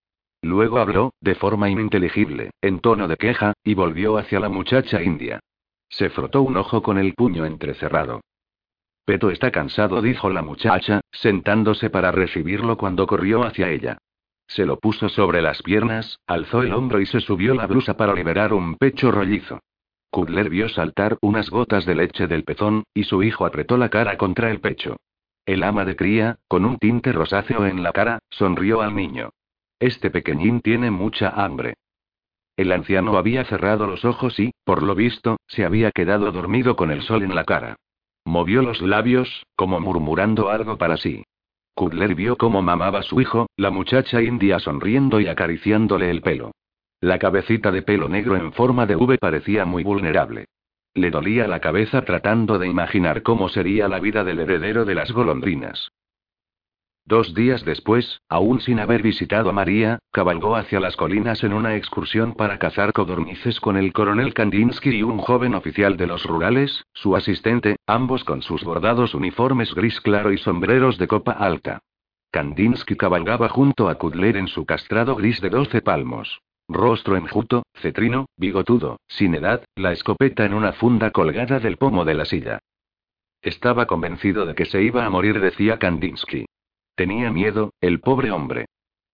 Luego 0.43 0.77
habló, 0.77 1.15
de 1.19 1.33
forma 1.33 1.67
ininteligible, 1.71 2.51
en 2.61 2.79
tono 2.79 3.07
de 3.07 3.17
queja, 3.17 3.53
y 3.63 3.73
volvió 3.73 4.19
hacia 4.19 4.39
la 4.39 4.49
muchacha 4.49 5.01
india. 5.01 5.39
Se 5.91 6.09
frotó 6.09 6.41
un 6.41 6.57
ojo 6.57 6.81
con 6.81 6.97
el 6.97 7.13
puño 7.13 7.45
entrecerrado. 7.45 8.21
Peto 9.05 9.29
está 9.29 9.51
cansado, 9.51 10.01
dijo 10.01 10.29
la 10.29 10.41
muchacha, 10.41 11.01
sentándose 11.11 11.89
para 11.89 12.11
recibirlo 12.11 12.77
cuando 12.77 13.05
corrió 13.05 13.43
hacia 13.43 13.69
ella. 13.69 13.97
Se 14.47 14.65
lo 14.65 14.79
puso 14.79 15.09
sobre 15.09 15.41
las 15.41 15.61
piernas, 15.61 16.17
alzó 16.27 16.61
el 16.63 16.73
hombro 16.73 17.01
y 17.01 17.05
se 17.05 17.19
subió 17.19 17.53
la 17.53 17.67
blusa 17.67 17.97
para 17.97 18.13
liberar 18.13 18.53
un 18.53 18.75
pecho 18.75 19.11
rollizo. 19.11 19.59
Kudler 20.09 20.49
vio 20.49 20.69
saltar 20.69 21.17
unas 21.21 21.49
gotas 21.49 21.85
de 21.85 21.95
leche 21.95 22.27
del 22.27 22.43
pezón, 22.43 22.83
y 22.93 23.03
su 23.03 23.23
hijo 23.23 23.45
apretó 23.45 23.77
la 23.77 23.89
cara 23.89 24.17
contra 24.17 24.49
el 24.49 24.59
pecho. 24.59 24.97
El 25.45 25.63
ama 25.63 25.85
de 25.85 25.95
cría, 25.95 26.37
con 26.47 26.65
un 26.65 26.77
tinte 26.77 27.11
rosáceo 27.11 27.65
en 27.65 27.81
la 27.81 27.91
cara, 27.91 28.19
sonrió 28.29 28.81
al 28.81 28.95
niño. 28.95 29.31
Este 29.79 30.11
pequeñín 30.11 30.61
tiene 30.61 30.91
mucha 30.91 31.29
hambre. 31.29 31.75
El 32.57 32.71
anciano 32.71 33.17
había 33.17 33.43
cerrado 33.45 33.87
los 33.87 34.05
ojos 34.05 34.39
y, 34.39 34.51
por 34.63 34.83
lo 34.83 34.95
visto, 34.95 35.37
se 35.47 35.65
había 35.65 35.91
quedado 35.91 36.31
dormido 36.31 36.75
con 36.75 36.91
el 36.91 37.01
sol 37.01 37.23
en 37.23 37.35
la 37.35 37.45
cara. 37.45 37.75
Movió 38.25 38.61
los 38.61 38.81
labios, 38.81 39.45
como 39.55 39.79
murmurando 39.79 40.49
algo 40.49 40.77
para 40.77 40.97
sí. 40.97 41.23
Kudler 41.73 42.13
vio 42.15 42.37
cómo 42.37 42.61
mamaba 42.61 43.01
su 43.01 43.21
hijo, 43.21 43.47
la 43.55 43.71
muchacha 43.71 44.21
india 44.21 44.59
sonriendo 44.59 45.19
y 45.19 45.27
acariciándole 45.27 46.11
el 46.11 46.21
pelo. 46.21 46.51
La 46.99 47.17
cabecita 47.17 47.71
de 47.71 47.81
pelo 47.81 48.09
negro 48.09 48.35
en 48.35 48.53
forma 48.53 48.85
de 48.85 48.95
V 48.95 49.17
parecía 49.17 49.65
muy 49.65 49.83
vulnerable. 49.83 50.45
Le 50.93 51.09
dolía 51.09 51.47
la 51.47 51.59
cabeza 51.59 52.03
tratando 52.03 52.59
de 52.59 52.67
imaginar 52.67 53.23
cómo 53.23 53.49
sería 53.49 53.87
la 53.87 53.99
vida 53.99 54.23
del 54.23 54.39
heredero 54.39 54.85
de 54.85 54.93
las 54.93 55.11
golondrinas. 55.11 55.91
Dos 57.11 57.33
días 57.33 57.65
después, 57.65 58.21
aún 58.29 58.61
sin 58.61 58.79
haber 58.79 59.01
visitado 59.03 59.49
a 59.49 59.51
María, 59.51 59.99
cabalgó 60.13 60.55
hacia 60.55 60.79
las 60.79 60.95
colinas 60.95 61.43
en 61.43 61.51
una 61.51 61.75
excursión 61.75 62.35
para 62.35 62.57
cazar 62.57 62.93
codornices 62.93 63.59
con 63.59 63.75
el 63.75 63.91
coronel 63.91 64.33
Kandinsky 64.33 64.91
y 64.91 65.03
un 65.03 65.17
joven 65.17 65.53
oficial 65.53 65.97
de 65.97 66.07
los 66.07 66.23
rurales, 66.23 66.85
su 66.93 67.17
asistente, 67.17 67.75
ambos 67.85 68.23
con 68.23 68.41
sus 68.41 68.63
bordados 68.63 69.13
uniformes 69.13 69.75
gris 69.75 69.99
claro 69.99 70.31
y 70.31 70.37
sombreros 70.37 70.97
de 70.97 71.09
copa 71.09 71.33
alta. 71.33 71.81
Kandinsky 72.31 72.95
cabalgaba 72.95 73.49
junto 73.49 73.89
a 73.89 73.95
Kudler 73.95 74.37
en 74.37 74.47
su 74.47 74.65
castrado 74.65 75.17
gris 75.17 75.41
de 75.41 75.49
doce 75.49 75.81
palmos. 75.81 76.39
Rostro 76.69 77.17
enjuto, 77.17 77.63
cetrino, 77.75 78.27
bigotudo, 78.37 79.01
sin 79.09 79.35
edad, 79.35 79.65
la 79.75 79.91
escopeta 79.91 80.45
en 80.45 80.53
una 80.53 80.71
funda 80.71 81.11
colgada 81.11 81.59
del 81.59 81.75
pomo 81.75 82.05
de 82.05 82.13
la 82.13 82.23
silla. 82.23 82.59
Estaba 83.41 83.85
convencido 83.85 84.45
de 84.45 84.55
que 84.55 84.63
se 84.63 84.81
iba 84.81 85.05
a 85.05 85.09
morir, 85.09 85.41
decía 85.41 85.77
Kandinsky. 85.77 86.45
Tenía 86.95 87.31
miedo, 87.31 87.73
el 87.81 87.99
pobre 87.99 88.31
hombre. 88.31 88.65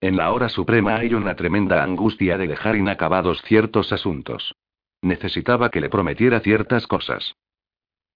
En 0.02 0.16
la 0.16 0.32
hora 0.32 0.50
suprema 0.50 0.98
hay 0.98 1.14
una 1.14 1.36
tremenda 1.36 1.84
angustia 1.84 2.38
de 2.38 2.48
dejar 2.48 2.76
inacabados 2.76 3.42
ciertos 3.44 3.92
asuntos. 3.92 4.56
Necesitaba 5.02 5.70
que 5.70 5.82
le 5.82 5.90
prometiera 5.90 6.40
ciertas 6.40 6.88
cosas. 6.88 7.36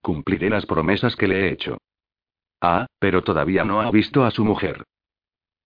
Cumpliré 0.02 0.50
las 0.50 0.66
promesas 0.66 1.16
que 1.16 1.28
le 1.28 1.42
he 1.42 1.52
hecho. 1.52 1.78
Ah, 2.60 2.86
pero 3.00 3.24
todavía 3.24 3.64
no 3.64 3.82
ha 3.82 3.90
visto 3.92 4.24
a 4.24 4.32
su 4.32 4.46
mujer. 4.46 4.84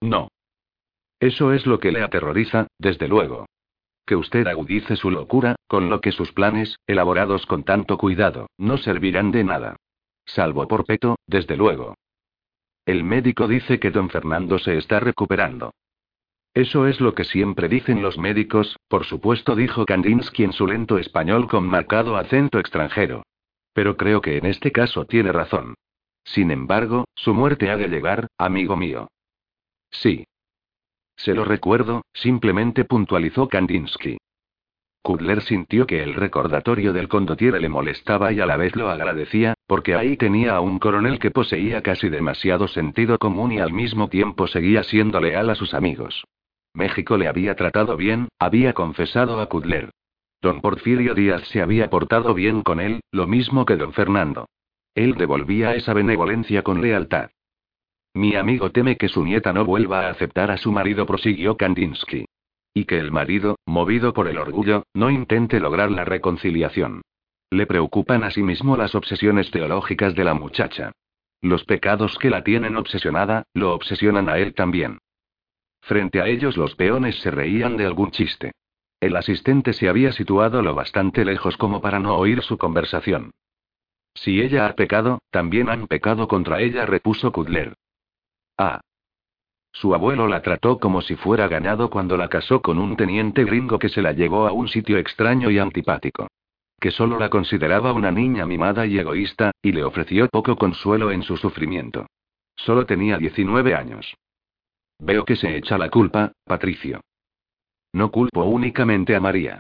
No. 0.01 0.29
Eso 1.19 1.53
es 1.53 1.65
lo 1.65 1.79
que 1.79 1.91
le 1.91 2.01
aterroriza, 2.01 2.67
desde 2.77 3.07
luego. 3.07 3.47
Que 4.05 4.15
usted 4.15 4.45
agudice 4.47 4.95
su 4.95 5.09
locura, 5.09 5.55
con 5.67 5.89
lo 5.89 5.99
que 5.99 6.11
sus 6.11 6.31
planes, 6.31 6.77
elaborados 6.85 7.45
con 7.45 7.63
tanto 7.63 7.97
cuidado, 7.97 8.47
no 8.57 8.77
servirán 8.77 9.31
de 9.31 9.43
nada. 9.43 9.77
Salvo 10.25 10.67
por 10.67 10.85
Peto, 10.85 11.17
desde 11.27 11.57
luego. 11.57 11.95
El 12.85 13.03
médico 13.03 13.47
dice 13.47 13.79
que 13.79 13.91
don 13.91 14.09
Fernando 14.09 14.59
se 14.59 14.77
está 14.77 14.99
recuperando. 14.99 15.73
Eso 16.53 16.87
es 16.87 17.01
lo 17.01 17.13
que 17.15 17.25
siempre 17.25 17.67
dicen 17.67 18.01
los 18.01 18.17
médicos, 18.17 18.77
por 18.87 19.05
supuesto, 19.05 19.55
dijo 19.55 19.85
Kandinsky 19.85 20.43
en 20.43 20.53
su 20.53 20.67
lento 20.67 20.97
español 20.97 21.47
con 21.47 21.67
marcado 21.67 22.15
acento 22.15 22.59
extranjero. 22.59 23.23
Pero 23.73 23.97
creo 23.97 24.21
que 24.21 24.37
en 24.37 24.45
este 24.45 24.71
caso 24.71 25.05
tiene 25.05 25.31
razón. 25.33 25.73
Sin 26.23 26.51
embargo, 26.51 27.05
su 27.13 27.33
muerte 27.33 27.69
ha 27.69 27.77
de 27.77 27.89
llegar, 27.89 28.27
amigo 28.37 28.77
mío. 28.77 29.09
Sí. 29.91 30.25
Se 31.17 31.33
lo 31.33 31.43
recuerdo, 31.43 32.03
simplemente 32.13 32.85
puntualizó 32.85 33.49
Kandinsky. 33.49 34.17
Kudler 35.05 35.43
sintió 35.43 35.85
que 35.85 36.01
el 36.01 36.15
recordatorio 36.15 36.91
del 36.91 37.07
condottiere 37.07 37.59
le 37.59 37.69
molestaba 37.69 38.33
y 38.33 38.39
a 38.39 38.47
la 38.47 38.57
vez 38.57 38.75
lo 38.75 38.89
agradecía, 38.89 39.53
porque 39.67 39.93
ahí 39.93 40.17
tenía 40.17 40.55
a 40.55 40.61
un 40.61 40.79
coronel 40.79 41.19
que 41.19 41.29
poseía 41.29 41.83
casi 41.83 42.09
demasiado 42.09 42.67
sentido 42.67 43.19
común 43.19 43.51
y 43.51 43.59
al 43.59 43.71
mismo 43.71 44.09
tiempo 44.09 44.47
seguía 44.47 44.81
siendo 44.81 45.19
leal 45.19 45.51
a 45.51 45.53
sus 45.53 45.75
amigos. 45.75 46.23
México 46.73 47.17
le 47.17 47.27
había 47.27 47.55
tratado 47.55 47.95
bien, 47.97 48.29
había 48.39 48.73
confesado 48.73 49.39
a 49.39 49.45
Kudler. 49.45 49.91
Don 50.41 50.59
Porfirio 50.59 51.13
Díaz 51.13 51.43
se 51.49 51.61
había 51.61 51.87
portado 51.91 52.33
bien 52.33 52.63
con 52.63 52.79
él, 52.79 53.01
lo 53.11 53.27
mismo 53.27 53.63
que 53.63 53.75
don 53.75 53.93
Fernando. 53.93 54.47
Él 54.95 55.13
devolvía 55.13 55.75
esa 55.75 55.93
benevolencia 55.93 56.63
con 56.63 56.81
lealtad. 56.81 57.29
Mi 58.15 58.35
amigo 58.35 58.71
teme 58.71 58.97
que 58.97 59.07
su 59.07 59.23
nieta 59.23 59.53
no 59.53 59.65
vuelva 59.65 60.07
a 60.07 60.09
aceptar 60.09 60.49
a 60.49 60.57
su 60.57 60.71
marido, 60.71 61.05
prosiguió 61.05 61.57
Kandinsky. 61.57 62.24
Y 62.77 62.83
que 62.83 62.99
el 62.99 63.09
marido, 63.09 63.57
movido 63.65 64.11
por 64.11 64.27
el 64.27 64.37
orgullo, 64.37 64.83
no 64.93 65.09
intente 65.09 65.61
lograr 65.61 65.89
la 65.89 66.03
reconciliación. 66.03 67.01
Le 67.49 67.65
preocupan 67.65 68.25
asimismo 68.25 68.75
las 68.75 68.95
obsesiones 68.95 69.49
teológicas 69.49 70.13
de 70.13 70.25
la 70.25 70.33
muchacha. 70.33 70.91
Los 71.41 71.63
pecados 71.63 72.17
que 72.19 72.29
la 72.29 72.43
tienen 72.43 72.75
obsesionada, 72.75 73.45
lo 73.53 73.73
obsesionan 73.73 74.27
a 74.27 74.39
él 74.39 74.53
también. 74.53 74.99
Frente 75.81 76.19
a 76.19 76.27
ellos 76.27 76.57
los 76.57 76.75
peones 76.75 77.17
se 77.21 77.31
reían 77.31 77.77
de 77.77 77.85
algún 77.85 78.11
chiste. 78.11 78.51
El 78.99 79.15
asistente 79.15 79.71
se 79.71 79.87
había 79.87 80.11
situado 80.11 80.61
lo 80.61 80.75
bastante 80.75 81.23
lejos 81.23 81.55
como 81.55 81.79
para 81.79 81.99
no 81.99 82.17
oír 82.17 82.41
su 82.41 82.57
conversación. 82.57 83.31
Si 84.15 84.41
ella 84.41 84.67
ha 84.67 84.75
pecado, 84.75 85.19
también 85.31 85.69
han 85.69 85.87
pecado 85.87 86.27
contra 86.27 86.59
ella, 86.59 86.85
repuso 86.85 87.31
Kudler. 87.31 87.73
Ah, 88.57 88.81
su 89.75 89.93
abuelo 89.93 90.29
la 90.29 90.41
trató 90.41 90.79
como 90.79 91.01
si 91.01 91.17
fuera 91.17 91.49
ganado 91.49 91.89
cuando 91.89 92.15
la 92.15 92.29
casó 92.29 92.61
con 92.61 92.79
un 92.79 92.95
teniente 92.95 93.43
gringo 93.43 93.77
que 93.77 93.89
se 93.89 94.01
la 94.01 94.13
llevó 94.13 94.47
a 94.47 94.53
un 94.53 94.69
sitio 94.69 94.97
extraño 94.97 95.51
y 95.51 95.59
antipático. 95.59 96.27
Que 96.79 96.91
solo 96.91 97.19
la 97.19 97.29
consideraba 97.29 97.91
una 97.91 98.09
niña 98.09 98.45
mimada 98.45 98.85
y 98.85 98.97
egoísta, 98.97 99.51
y 99.61 99.73
le 99.73 99.83
ofreció 99.83 100.29
poco 100.29 100.55
consuelo 100.55 101.11
en 101.11 101.23
su 101.23 101.35
sufrimiento. 101.35 102.07
Solo 102.55 102.85
tenía 102.85 103.17
19 103.17 103.75
años. 103.75 104.15
Veo 104.97 105.25
que 105.25 105.35
se 105.35 105.57
echa 105.57 105.77
la 105.77 105.89
culpa, 105.89 106.31
Patricio. 106.45 107.01
No 107.91 108.11
culpo 108.11 108.45
únicamente 108.45 109.13
a 109.13 109.19
María. 109.19 109.59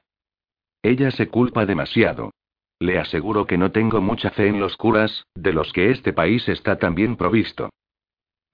Ella 0.81 1.11
se 1.11 1.27
culpa 1.27 1.65
demasiado. 1.65 2.31
Le 2.79 2.99
aseguro 2.99 3.45
que 3.45 3.57
no 3.57 3.71
tengo 3.71 3.99
mucha 3.99 4.31
fe 4.31 4.47
en 4.47 4.61
los 4.61 4.77
curas, 4.77 5.25
de 5.35 5.51
los 5.51 5.73
que 5.73 5.91
este 5.91 6.13
país 6.13 6.47
está 6.47 6.77
tan 6.77 6.95
bien 6.95 7.17
provisto. 7.17 7.69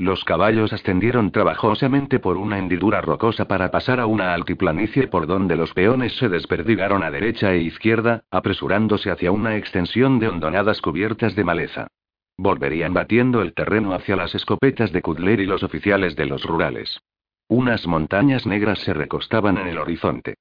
Los 0.02 0.26
caballos 0.26 0.74
ascendieron 0.74 1.30
trabajosamente 1.30 2.18
por 2.18 2.38
una 2.38 2.58
hendidura 2.58 3.02
rocosa 3.02 3.48
para 3.48 3.70
pasar 3.70 4.00
a 4.00 4.08
una 4.08 4.34
altiplanicie 4.34 5.08
por 5.08 5.28
donde 5.28 5.56
los 5.56 5.76
peones 5.76 6.18
se 6.18 6.28
desperdigaron 6.28 7.04
a 7.04 7.12
derecha 7.12 7.54
e 7.54 7.60
izquierda, 7.60 8.24
apresurándose 8.32 9.12
hacia 9.12 9.32
una 9.32 9.58
extensión 9.58 10.18
de 10.18 10.28
hondonadas 10.28 10.82
cubiertas 10.82 11.36
de 11.36 11.44
maleza. 11.44 11.88
Volverían 12.36 12.96
batiendo 12.96 13.44
el 13.44 13.54
terreno 13.54 13.94
hacia 13.94 14.16
las 14.16 14.34
escopetas 14.34 14.92
de 14.92 15.04
Kudler 15.04 15.40
y 15.40 15.46
los 15.46 15.62
oficiales 15.62 16.16
de 16.16 16.26
los 16.26 16.46
rurales. 16.46 17.00
Unas 17.48 17.86
montañas 17.86 18.48
negras 18.48 18.80
se 18.80 18.96
recostaban 18.96 19.60
en 19.60 19.68
el 19.68 19.78
horizonte. 19.78 20.34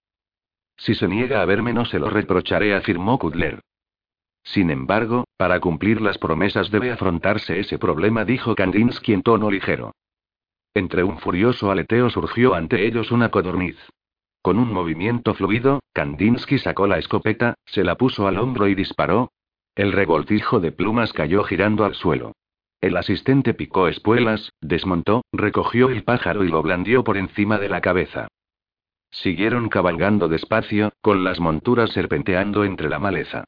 Si 0.79 0.95
se 0.95 1.07
niega 1.07 1.43
a 1.43 1.45
verme 1.45 1.75
no 1.75 1.85
se 1.85 1.99
lo 1.99 2.09
reprocharé, 2.09 2.75
afirmó 2.75 3.19
Kudler. 3.19 3.61
Sin 4.53 4.71
embargo, 4.71 5.29
para 5.37 5.61
cumplir 5.61 6.01
las 6.01 6.19
promesas 6.19 6.73
debe 6.73 6.91
afrontarse 6.91 7.61
ese 7.61 7.79
problema, 7.79 8.25
dijo 8.25 8.57
Kandinsky 8.57 9.13
en 9.13 9.23
tono 9.23 9.49
ligero. 9.49 9.93
Entre 10.75 11.05
un 11.05 11.19
furioso 11.19 11.71
aleteo 11.71 12.11
surgió 12.11 12.55
ante 12.55 12.85
ellos 12.85 13.13
una 13.13 13.31
codorniz. 13.31 13.77
Con 14.43 14.59
un 14.59 14.73
movimiento 14.73 15.35
fluido, 15.35 15.81
Kandinsky 15.93 16.59
sacó 16.59 16.89
la 16.89 16.99
escopeta, 16.99 17.55
se 17.65 17.85
la 17.85 17.95
puso 17.95 18.27
al 18.27 18.39
hombro 18.39 18.67
y 18.67 18.75
disparó. 18.75 19.31
El 19.77 19.93
revoltijo 19.93 20.59
de 20.59 20.73
plumas 20.73 21.13
cayó 21.13 21.45
girando 21.45 21.85
al 21.85 21.95
suelo. 21.95 22.33
El 22.81 22.97
asistente 22.97 23.55
picó 23.55 23.87
espuelas, 23.87 24.51
desmontó, 24.61 25.23
recogió 25.31 25.91
el 25.91 26.03
pájaro 26.03 26.43
y 26.43 26.49
lo 26.49 26.61
blandió 26.61 27.05
por 27.05 27.19
encima 27.19 27.59
de 27.59 27.69
la 27.69 27.81
cabeza. 27.81 28.27
Siguieron 29.13 29.69
cabalgando 29.69 30.27
despacio, 30.27 30.93
con 31.03 31.23
las 31.23 31.39
monturas 31.39 31.91
serpenteando 31.91 32.65
entre 32.65 32.89
la 32.89 32.99
maleza. 32.99 33.45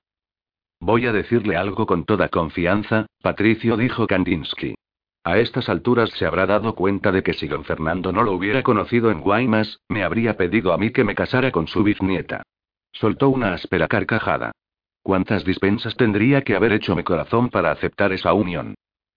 Voy 0.85 1.07
a 1.07 1.12
decirle 1.12 1.57
algo 1.57 1.87
con 1.87 2.05
toda 2.05 2.28
confianza, 2.28 3.07
Patricio 3.22 3.76
dijo 3.76 4.09
Kandinsky. 4.09 4.74
A 5.22 5.39
estas 5.39 5.68
alturas 5.68 6.11
se 6.11 6.26
habrá 6.26 6.45
dado 6.45 6.74
cuenta 6.74 7.12
de 7.12 7.22
que 7.22 7.35
si 7.35 7.47
don 7.47 7.62
Fernando 7.62 8.11
no 8.11 8.24
lo 8.24 8.33
hubiera 8.33 8.64
conocido 8.64 9.12
en 9.12 9.20
Guaymas, 9.20 9.78
me 9.89 10.03
habría 10.03 10.37
pedido 10.37 10.72
a 10.72 10.78
mí 10.78 10.91
que 10.91 11.05
me 11.05 11.14
casara 11.14 11.53
con 11.53 11.68
su 11.68 11.85
bisnieta. 11.85 12.43
Soltó 12.91 13.28
una 13.28 13.55
áspera 13.55 13.87
carcajada. 13.87 14.51
¿Cuántas 15.05 15.45
dispensas 15.45 15.97
tendría 15.97 16.43
que 16.43 16.57
haber 16.57 16.72
hecho 16.72 16.97
mi 16.97 17.05
corazón 17.05 17.49
para 17.49 17.70
aceptar 17.70 18.12
esa 18.12 18.33
unión? 18.33 18.74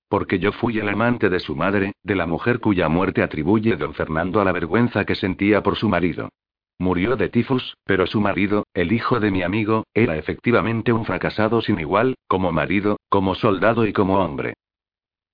Porque 0.08 0.38
yo 0.38 0.52
fui 0.52 0.78
el 0.78 0.88
amante 0.88 1.32
de 1.32 1.40
su 1.40 1.56
madre, 1.56 1.94
de 2.04 2.16
la 2.16 2.28
mujer 2.28 2.60
cuya 2.60 2.90
muerte 2.90 3.24
atribuye 3.24 3.76
don 3.76 3.96
Fernando 3.96 4.40
a 4.40 4.46
la 4.46 4.52
vergüenza 4.52 5.04
que 5.04 5.16
sentía 5.16 5.64
por 5.64 5.78
su 5.78 5.90
marido. 5.90 6.30
Murió 6.78 7.16
de 7.16 7.30
tifus, 7.30 7.78
pero 7.86 8.06
su 8.06 8.20
marido, 8.20 8.66
el 8.74 8.92
hijo 8.92 9.20
de 9.20 9.32
mi 9.32 9.44
amigo, 9.44 9.86
era 9.94 10.18
efectivamente 10.18 10.92
un 10.92 11.06
fracasado 11.06 11.62
sin 11.62 11.80
igual, 11.80 12.16
como 12.28 12.52
marido, 12.52 12.98
como 13.10 13.36
soldado 13.36 13.86
y 13.86 13.94
como 13.94 14.20
hombre. 14.20 14.56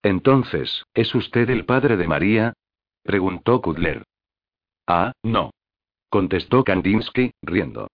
Entonces, 0.04 0.86
¿es 0.94 1.14
usted 1.16 1.50
el 1.50 1.66
padre 1.66 1.98
de 1.98 2.08
María? 2.08 2.54
preguntó 3.04 3.62
Kudler. 3.62 4.04
Ah, 4.88 5.14
no. 5.24 5.52
contestó 6.10 6.64
Kandinsky, 6.64 7.32
riendo. 7.42 7.88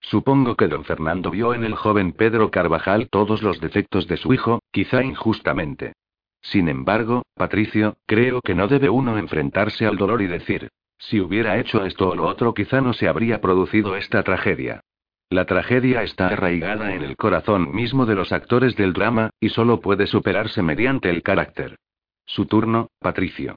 Supongo 0.00 0.54
que 0.54 0.68
don 0.68 0.84
Fernando 0.84 1.30
vio 1.30 1.52
en 1.52 1.64
el 1.64 1.74
joven 1.74 2.12
Pedro 2.12 2.50
Carvajal 2.50 3.08
todos 3.10 3.42
los 3.42 3.60
defectos 3.60 4.06
de 4.06 4.16
su 4.16 4.32
hijo, 4.32 4.60
quizá 4.70 5.02
injustamente. 5.02 5.94
Sin 6.42 6.68
embargo, 6.68 7.22
Patricio, 7.34 7.96
creo 8.06 8.40
que 8.40 8.54
no 8.54 8.68
debe 8.68 8.88
uno 8.88 9.18
enfrentarse 9.18 9.84
al 9.84 9.96
dolor 9.96 10.22
y 10.22 10.28
decir, 10.28 10.68
si 10.98 11.20
hubiera 11.20 11.58
hecho 11.58 11.84
esto 11.84 12.10
o 12.10 12.14
lo 12.14 12.26
otro 12.26 12.54
quizá 12.54 12.80
no 12.80 12.92
se 12.92 13.08
habría 13.08 13.40
producido 13.40 13.96
esta 13.96 14.22
tragedia. 14.22 14.80
La 15.28 15.44
tragedia 15.44 16.02
está 16.02 16.28
arraigada 16.28 16.94
en 16.94 17.02
el 17.02 17.16
corazón 17.16 17.74
mismo 17.74 18.06
de 18.06 18.14
los 18.14 18.32
actores 18.32 18.76
del 18.76 18.92
drama, 18.92 19.30
y 19.40 19.48
solo 19.48 19.80
puede 19.80 20.06
superarse 20.06 20.62
mediante 20.62 21.10
el 21.10 21.22
carácter. 21.22 21.76
Su 22.24 22.46
turno, 22.46 22.88
Patricio. 23.00 23.56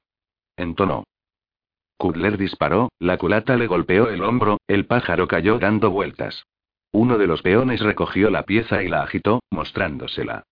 Entonó. 0.58 1.04
Kudler 1.98 2.38
disparó, 2.38 2.90
la 2.98 3.18
culata 3.18 3.56
le 3.56 3.68
golpeó 3.68 4.10
el 4.10 4.24
hombro, 4.24 4.58
el 4.68 4.86
pájaro 4.86 5.28
cayó 5.28 5.60
dando 5.60 5.92
vueltas. 5.92 6.46
Uno 6.92 7.18
de 7.18 7.28
los 7.28 7.42
peones 7.42 7.82
recogió 7.82 8.30
la 8.32 8.44
pieza 8.44 8.82
y 8.82 8.88
la 8.88 9.04
agitó, 9.04 9.42
mostrándosela. 9.52 10.44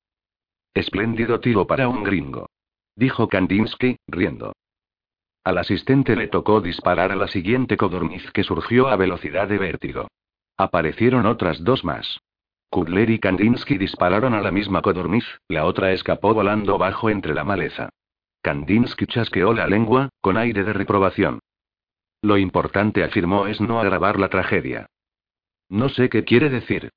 Espléndido 0.74 1.40
tiro 1.40 1.66
para 1.66 1.88
un 1.88 2.04
gringo. 2.04 2.48
Dijo 2.96 3.28
Kandinsky, 3.28 3.98
riendo. 4.08 4.54
Al 5.48 5.60
asistente 5.60 6.18
le 6.18 6.28
tocó 6.28 6.60
disparar 6.60 7.14
a 7.14 7.16
la 7.16 7.30
siguiente 7.30 7.78
codorniz 7.78 8.30
que 8.34 8.44
surgió 8.44 8.90
a 8.90 8.98
velocidad 8.98 9.48
de 9.48 9.58
vértigo. 9.58 10.10
Aparecieron 10.58 11.26
otras 11.26 11.64
dos 11.64 11.86
más. 11.86 12.20
Kudler 12.70 13.10
y 13.10 13.20
Kandinsky 13.20 13.78
dispararon 13.78 14.34
a 14.34 14.42
la 14.42 14.52
misma 14.52 14.82
codorniz, 14.82 15.24
la 15.48 15.64
otra 15.64 15.94
escapó 15.94 16.34
volando 16.34 16.78
bajo 16.78 17.10
entre 17.10 17.34
la 17.34 17.46
maleza. 17.46 17.88
Kandinsky 18.42 19.06
chasqueó 19.06 19.54
la 19.54 19.68
lengua, 19.68 20.10
con 20.20 20.36
aire 20.36 20.66
de 20.66 20.74
reprobación. 20.74 21.40
Lo 22.22 22.38
importante, 22.38 23.06
afirmó, 23.06 23.48
es 23.48 23.62
no 23.62 23.80
agravar 23.80 24.20
la 24.20 24.28
tragedia. 24.28 24.88
No 25.70 25.88
sé 25.88 26.10
qué 26.10 26.26
quiere 26.26 26.50
decir. 26.50 26.90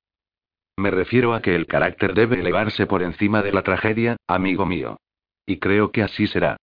Me 0.75 0.91
refiero 0.91 1.33
a 1.33 1.41
que 1.41 1.55
el 1.55 1.67
carácter 1.67 2.13
debe 2.13 2.41
elevarse 2.41 2.85
por 2.85 3.01
encima 3.01 3.43
de 3.43 3.53
la 3.53 3.61
tragedia, 3.61 4.17
amigo 4.27 4.65
mío. 4.65 4.97
Y 5.45 5.59
creo 5.59 5.93
que 5.93 6.03
así 6.03 6.27
será. 6.27 6.57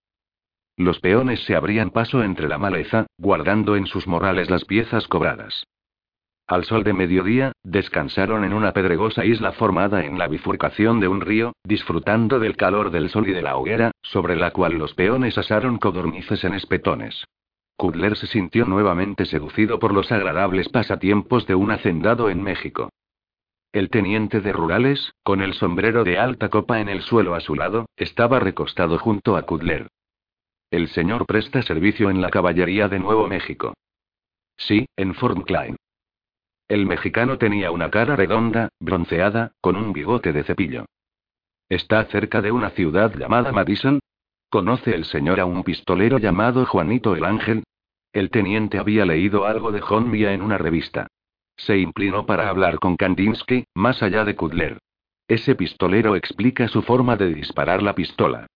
Los 0.79 1.01
peones 1.01 1.43
se 1.43 1.57
abrían 1.57 1.91
paso 1.91 2.23
entre 2.23 2.47
la 2.47 2.57
maleza, 2.57 3.09
guardando 3.19 3.75
en 3.75 3.87
sus 3.87 4.07
morrales 4.07 4.49
las 4.49 4.65
piezas 4.65 5.09
cobradas. 5.09 5.67
Al 6.47 6.65
sol 6.65 6.85
de 6.85 6.93
mediodía, 6.93 7.51
descansaron 7.65 8.45
en 8.45 8.53
una 8.53 8.73
pedregosa 8.73 9.25
isla 9.25 9.51
formada 9.51 10.05
en 10.05 10.21
la 10.21 10.29
bifurcación 10.29 11.01
de 11.01 11.09
un 11.09 11.21
río, 11.21 11.53
disfrutando 11.65 12.39
del 12.39 12.57
calor 12.57 12.93
del 12.93 13.11
sol 13.11 13.29
y 13.29 13.33
de 13.33 13.43
la 13.43 13.57
hoguera, 13.57 13.91
sobre 14.03 14.37
la 14.37 14.53
cual 14.53 14.75
los 14.75 14.95
peones 14.95 15.37
asaron 15.37 15.79
codornices 15.79 16.45
en 16.45 16.55
espetones. 16.55 17.25
Kudler 17.77 18.17
se 18.17 18.29
sintió 18.29 18.65
nuevamente 18.65 19.25
seducido 19.25 19.81
por 19.81 19.93
los 19.93 20.13
agradables 20.13 20.69
pasatiempos 20.69 21.45
de 21.49 21.57
un 21.57 21.73
hacendado 21.73 22.31
en 22.31 22.41
México. 22.41 22.89
El 23.73 23.91
teniente 23.91 24.41
de 24.41 24.53
rurales, 24.53 25.13
con 25.25 25.43
el 25.43 25.55
sombrero 25.55 26.05
de 26.05 26.19
alta 26.19 26.51
copa 26.51 26.81
en 26.81 26.89
el 26.89 27.03
suelo 27.03 27.35
a 27.35 27.41
su 27.41 27.57
lado, 27.57 27.87
estaba 27.97 28.39
recostado 28.39 28.97
junto 28.99 29.37
a 29.37 29.43
Kudler. 29.43 29.89
El 30.71 30.89
señor 30.89 31.25
presta 31.25 31.63
servicio 31.63 32.11
en 32.11 32.21
la 32.21 32.29
caballería 32.29 32.89
de 32.89 32.99
Nuevo 32.99 33.27
México. 33.27 33.73
Sí, 34.57 34.87
en 34.97 35.15
Fort 35.15 35.47
Klein. 35.47 35.77
El 36.69 36.85
mexicano 36.85 37.39
tenía 37.39 37.71
una 37.71 37.91
cara 37.91 38.17
redonda, 38.17 38.69
bronceada, 38.79 39.53
con 39.63 39.77
un 39.77 39.95
bigote 39.95 40.35
de 40.35 40.45
cepillo. 40.45 40.85
¿Está 41.71 42.05
cerca 42.07 42.43
de 42.43 42.53
una 42.53 42.71
ciudad 42.71 43.15
llamada 43.17 43.51
Madison? 43.51 44.01
¿Conoce 44.51 44.95
el 44.95 45.07
señor 45.07 45.41
a 45.41 45.47
un 45.47 45.65
pistolero 45.65 46.19
llamado 46.19 46.67
Juanito 46.67 47.17
el 47.17 47.25
Ángel? 47.25 47.65
El 48.13 48.31
teniente 48.31 48.79
había 48.79 49.07
leído 49.07 49.47
algo 49.47 49.73
de 49.73 49.81
John 49.81 50.11
Mia 50.11 50.33
en 50.35 50.43
una 50.43 50.59
revista. 50.59 51.07
Se 51.57 51.79
inclinó 51.79 52.27
para 52.27 52.51
hablar 52.51 52.79
con 52.79 52.97
Kandinsky, 52.97 53.65
más 53.75 54.03
allá 54.03 54.25
de 54.25 54.37
Kudler. 54.37 54.79
Ese 55.29 55.55
pistolero 55.55 56.15
explica 56.15 56.69
su 56.69 56.83
forma 56.83 57.17
de 57.17 57.33
disparar 57.33 57.83
la 57.83 57.95
pistola. 57.95 58.47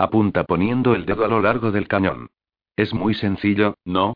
Apunta 0.00 0.44
poniendo 0.44 0.94
el 0.94 1.04
dedo 1.04 1.26
a 1.26 1.28
lo 1.28 1.42
largo 1.42 1.72
del 1.72 1.86
cañón. 1.86 2.30
Es 2.74 2.94
muy 2.94 3.12
sencillo, 3.12 3.74
¿no? 3.84 4.14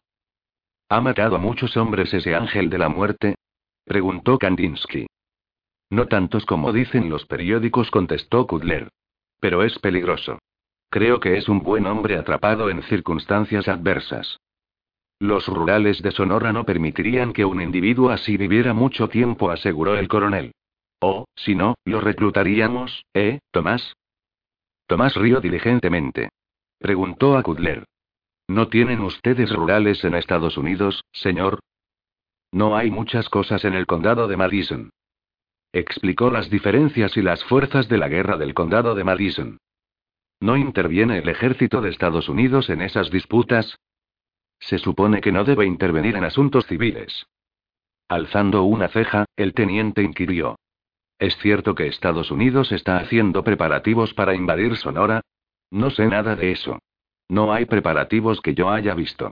¿Ha 0.88 1.02
matado 1.02 1.36
a 1.36 1.38
muchos 1.38 1.76
hombres 1.76 2.14
ese 2.14 2.34
ángel 2.34 2.70
de 2.70 2.78
la 2.78 2.88
muerte? 2.88 3.34
preguntó 3.84 4.38
Kandinsky. 4.38 5.06
No 5.90 6.06
tantos 6.06 6.46
como 6.46 6.72
dicen 6.72 7.10
los 7.10 7.26
periódicos, 7.26 7.90
contestó 7.90 8.46
Kudler. 8.46 8.88
Pero 9.40 9.62
es 9.62 9.78
peligroso. 9.78 10.38
Creo 10.88 11.20
que 11.20 11.36
es 11.36 11.50
un 11.50 11.62
buen 11.62 11.84
hombre 11.84 12.16
atrapado 12.16 12.70
en 12.70 12.82
circunstancias 12.84 13.68
adversas. 13.68 14.38
Los 15.18 15.46
rurales 15.48 16.00
de 16.00 16.12
Sonora 16.12 16.50
no 16.54 16.64
permitirían 16.64 17.34
que 17.34 17.44
un 17.44 17.60
individuo 17.60 18.08
así 18.08 18.38
viviera 18.38 18.72
mucho 18.72 19.08
tiempo, 19.10 19.50
aseguró 19.50 19.98
el 19.98 20.08
coronel. 20.08 20.54
O, 21.00 21.26
si 21.36 21.54
no, 21.54 21.74
lo 21.84 22.00
reclutaríamos, 22.00 23.04
¿eh, 23.12 23.40
Tomás? 23.50 23.94
Tomás 24.86 25.14
rió 25.14 25.40
diligentemente. 25.40 26.30
Preguntó 26.78 27.36
a 27.36 27.42
Kudler. 27.42 27.84
¿No 28.48 28.68
tienen 28.68 29.00
ustedes 29.00 29.50
rurales 29.50 30.04
en 30.04 30.14
Estados 30.14 30.58
Unidos, 30.58 31.02
señor? 31.12 31.60
No 32.52 32.76
hay 32.76 32.90
muchas 32.90 33.28
cosas 33.28 33.64
en 33.64 33.74
el 33.74 33.86
condado 33.86 34.28
de 34.28 34.36
Madison. 34.36 34.90
Explicó 35.72 36.30
las 36.30 36.50
diferencias 36.50 37.16
y 37.16 37.22
las 37.22 37.42
fuerzas 37.44 37.88
de 37.88 37.98
la 37.98 38.08
guerra 38.08 38.36
del 38.36 38.54
condado 38.54 38.94
de 38.94 39.02
Madison. 39.02 39.58
¿No 40.40 40.56
interviene 40.56 41.18
el 41.18 41.28
ejército 41.28 41.80
de 41.80 41.90
Estados 41.90 42.28
Unidos 42.28 42.68
en 42.68 42.82
esas 42.82 43.10
disputas? 43.10 43.78
Se 44.60 44.78
supone 44.78 45.20
que 45.20 45.32
no 45.32 45.44
debe 45.44 45.66
intervenir 45.66 46.16
en 46.16 46.24
asuntos 46.24 46.66
civiles. 46.66 47.26
Alzando 48.08 48.64
una 48.64 48.88
ceja, 48.88 49.24
el 49.36 49.54
teniente 49.54 50.02
inquirió. 50.02 50.56
¿Es 51.18 51.36
cierto 51.38 51.74
que 51.74 51.86
Estados 51.86 52.30
Unidos 52.30 52.72
está 52.72 52.98
haciendo 52.98 53.44
preparativos 53.44 54.14
para 54.14 54.34
invadir 54.34 54.76
Sonora? 54.76 55.20
No 55.70 55.90
sé 55.90 56.06
nada 56.06 56.36
de 56.36 56.52
eso. 56.52 56.78
No 57.28 57.52
hay 57.52 57.64
preparativos 57.64 58.40
que 58.40 58.54
yo 58.54 58.70
haya 58.70 58.94
visto. 58.94 59.30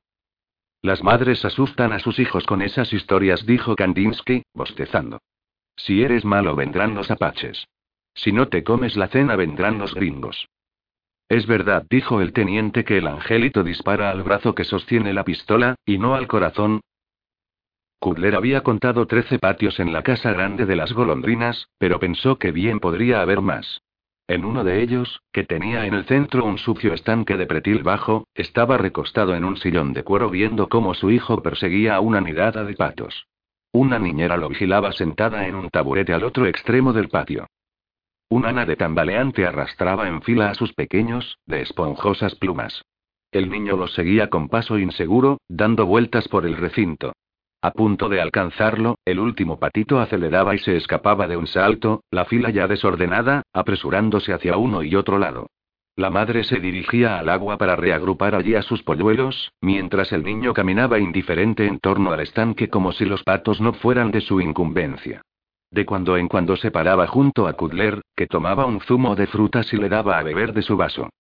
Las 0.81 1.03
madres 1.03 1.45
asustan 1.45 1.93
a 1.93 1.99
sus 1.99 2.19
hijos 2.19 2.45
con 2.45 2.63
esas 2.63 2.93
historias, 2.93 3.47
dijo 3.47 3.77
Kandinsky, 3.77 4.43
bostezando. 4.55 5.21
Si 5.77 6.03
eres 6.03 6.25
malo 6.25 6.57
vendrán 6.57 6.95
los 6.95 7.11
apaches. 7.11 7.67
Si 8.15 8.33
no 8.33 8.49
te 8.49 8.65
comes 8.65 8.97
la 8.97 9.09
cena 9.09 9.37
vendrán 9.37 9.79
los 9.79 9.95
gringos. 9.95 10.49
Es 11.29 11.47
verdad, 11.47 11.87
dijo 11.89 12.21
el 12.21 12.33
teniente, 12.33 12.85
que 12.85 12.99
el 12.99 13.07
angelito 13.07 13.63
dispara 13.63 14.11
al 14.11 14.23
brazo 14.23 14.55
que 14.55 14.65
sostiene 14.65 15.13
la 15.13 15.25
pistola, 15.25 15.77
y 15.87 15.99
no 15.99 16.15
al 16.15 16.27
corazón, 16.27 16.81
Kudler 18.03 18.35
había 18.35 18.65
contado 18.65 19.07
trece 19.07 19.39
patios 19.39 19.79
en 19.79 19.93
la 19.93 20.03
casa 20.03 20.33
grande 20.33 20.67
de 20.67 20.75
las 20.75 20.93
golondrinas, 20.93 21.69
pero 21.79 22.01
pensó 22.01 22.37
que 22.37 22.51
bien 22.51 22.81
podría 22.81 23.23
haber 23.23 23.43
más. 23.43 23.81
En 24.27 24.45
uno 24.45 24.65
de 24.65 24.83
ellos, 24.83 25.23
que 25.33 25.45
tenía 25.45 25.87
en 25.87 25.95
el 25.95 26.05
centro 26.07 26.45
un 26.45 26.59
sucio 26.59 26.95
estanque 26.95 27.37
de 27.37 27.47
pretil 27.47 27.85
bajo, 27.85 28.27
estaba 28.35 28.77
recostado 28.77 29.37
en 29.37 29.45
un 29.45 29.57
sillón 29.57 29.93
de 29.93 30.03
cuero 30.03 30.31
viendo 30.31 30.69
cómo 30.69 30.95
su 30.95 31.13
hijo 31.13 31.45
perseguía 31.45 31.95
a 31.95 32.01
una 32.01 32.21
nidada 32.21 32.65
de 32.65 32.75
patos. 32.75 33.29
Una 33.73 34.01
niñera 34.01 34.37
lo 34.37 34.49
vigilaba 34.49 34.91
sentada 34.91 35.47
en 35.47 35.55
un 35.55 35.71
taburete 35.71 36.13
al 36.13 36.25
otro 36.25 36.47
extremo 36.47 36.93
del 36.93 37.09
patio. 37.09 37.47
Un 38.29 38.47
ana 38.47 38.67
de 38.67 38.75
tambaleante 38.75 39.47
arrastraba 39.47 40.09
en 40.09 40.23
fila 40.23 40.51
a 40.51 40.55
sus 40.55 40.73
pequeños, 40.73 41.39
de 41.47 41.63
esponjosas 41.63 42.35
plumas. 42.35 42.83
El 43.31 43.49
niño 43.49 43.77
los 43.77 43.95
seguía 43.95 44.29
con 44.29 44.49
paso 44.49 44.77
inseguro, 44.77 45.39
dando 45.49 45.87
vueltas 45.87 46.27
por 46.27 46.47
el 46.47 46.57
recinto. 46.57 47.13
A 47.65 47.71
punto 47.71 48.09
de 48.09 48.21
alcanzarlo, 48.21 48.97
el 49.05 49.21
último 49.21 49.61
patito 49.61 50.01
aceleraba 50.01 50.57
y 50.57 50.59
se 50.59 50.77
escapaba 50.77 51.29
de 51.29 51.37
un 51.37 51.47
salto, 51.47 52.03
la 52.11 52.25
fila 52.25 52.51
ya 52.51 52.67
desordenada, 52.67 53.43
apresurándose 53.53 54.33
hacia 54.33 54.57
uno 54.57 54.83
y 54.83 54.97
otro 54.97 55.17
lado. 55.17 55.47
La 55.95 56.11
madre 56.11 56.43
se 56.43 56.59
dirigía 56.59 57.21
al 57.21 57.29
agua 57.29 57.59
para 57.59 57.77
reagrupar 57.77 58.35
allí 58.35 58.57
a 58.57 58.63
sus 58.63 58.83
polluelos, 58.83 59.53
mientras 59.61 60.11
el 60.11 60.25
niño 60.25 60.55
caminaba 60.55 60.99
indiferente 60.99 61.67
en 61.69 61.79
torno 61.79 62.11
al 62.11 62.19
estanque 62.21 62.69
como 62.69 62.91
si 62.91 63.05
los 63.05 63.23
patos 63.23 63.61
no 63.61 63.75
fueran 63.75 64.11
de 64.11 64.23
su 64.23 64.41
incumbencia. 64.41 65.23
De 65.71 65.87
cuando 65.87 66.17
en 66.17 66.27
cuando 66.27 66.57
se 66.57 66.73
paraba 66.73 67.07
junto 67.07 67.47
a 67.47 67.53
Kudler, 67.53 68.03
que 68.17 68.27
tomaba 68.27 68.67
un 68.67 68.81
zumo 68.81 69.15
de 69.15 69.29
frutas 69.29 69.73
y 69.73 69.77
le 69.77 69.89
daba 69.89 70.19
a 70.19 70.23
beber 70.25 70.53
de 70.53 70.63
su 70.63 70.77
vaso. 70.77 71.11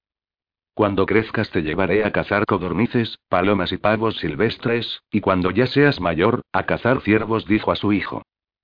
Cuando 0.74 1.04
crezcas 1.04 1.50
te 1.50 1.62
llevaré 1.62 2.04
a 2.04 2.12
cazar 2.12 2.46
codornices, 2.46 3.18
palomas 3.28 3.72
y 3.72 3.76
pavos 3.76 4.16
silvestres, 4.16 5.02
y 5.10 5.20
cuando 5.20 5.50
ya 5.50 5.66
seas 5.66 6.00
mayor, 6.00 6.42
a 6.52 6.64
cazar 6.64 7.02
ciervos, 7.02 7.46
dijo 7.46 7.72
a 7.72 7.76
su 7.76 7.92
hijo. 7.92 8.22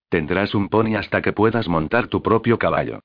Tendrás 0.09 0.54
un 0.54 0.70
pony 0.70 0.96
hasta 0.96 1.20
que 1.20 1.34
puedas 1.34 1.68
montar 1.68 2.09
tu 2.09 2.22
propio 2.22 2.59
caballo. 2.59 3.00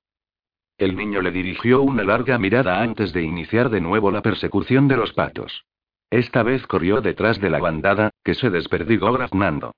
El 0.77 0.95
niño 0.95 1.21
le 1.21 1.31
dirigió 1.31 1.81
una 1.81 2.03
larga 2.03 2.37
mirada 2.37 2.81
antes 2.81 3.11
de 3.11 3.23
iniciar 3.23 3.69
de 3.69 3.81
nuevo 3.81 4.09
la 4.09 4.21
persecución 4.21 4.87
de 4.87 4.97
los 4.97 5.11
patos. 5.11 5.65
Esta 6.09 6.41
vez 6.43 6.65
corrió 6.65 7.01
detrás 7.01 7.41
de 7.41 7.49
la 7.49 7.59
bandada, 7.59 8.11
que 8.23 8.35
se 8.35 8.49
desperdigó 8.49 9.11
graznando. 9.11 9.73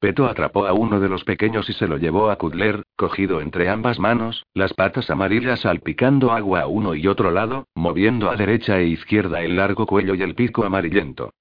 Peto 0.00 0.24
atrapó 0.26 0.66
a 0.66 0.72
uno 0.72 0.98
de 0.98 1.10
los 1.10 1.24
pequeños 1.24 1.68
y 1.68 1.74
se 1.74 1.86
lo 1.86 1.98
llevó 1.98 2.30
a 2.30 2.36
Kudler, 2.36 2.84
cogido 2.96 3.42
entre 3.42 3.68
ambas 3.68 3.98
manos, 3.98 4.46
las 4.54 4.72
patas 4.72 5.10
amarillas 5.10 5.60
salpicando 5.60 6.32
agua 6.32 6.62
a 6.62 6.66
uno 6.66 6.94
y 6.94 7.06
otro 7.06 7.30
lado, 7.30 7.66
moviendo 7.74 8.30
a 8.30 8.36
derecha 8.36 8.78
e 8.78 8.86
izquierda 8.86 9.42
el 9.42 9.56
largo 9.56 9.86
cuello 9.86 10.14
y 10.14 10.22
el 10.22 10.34
pico 10.34 10.64
amarillento. 10.64 11.34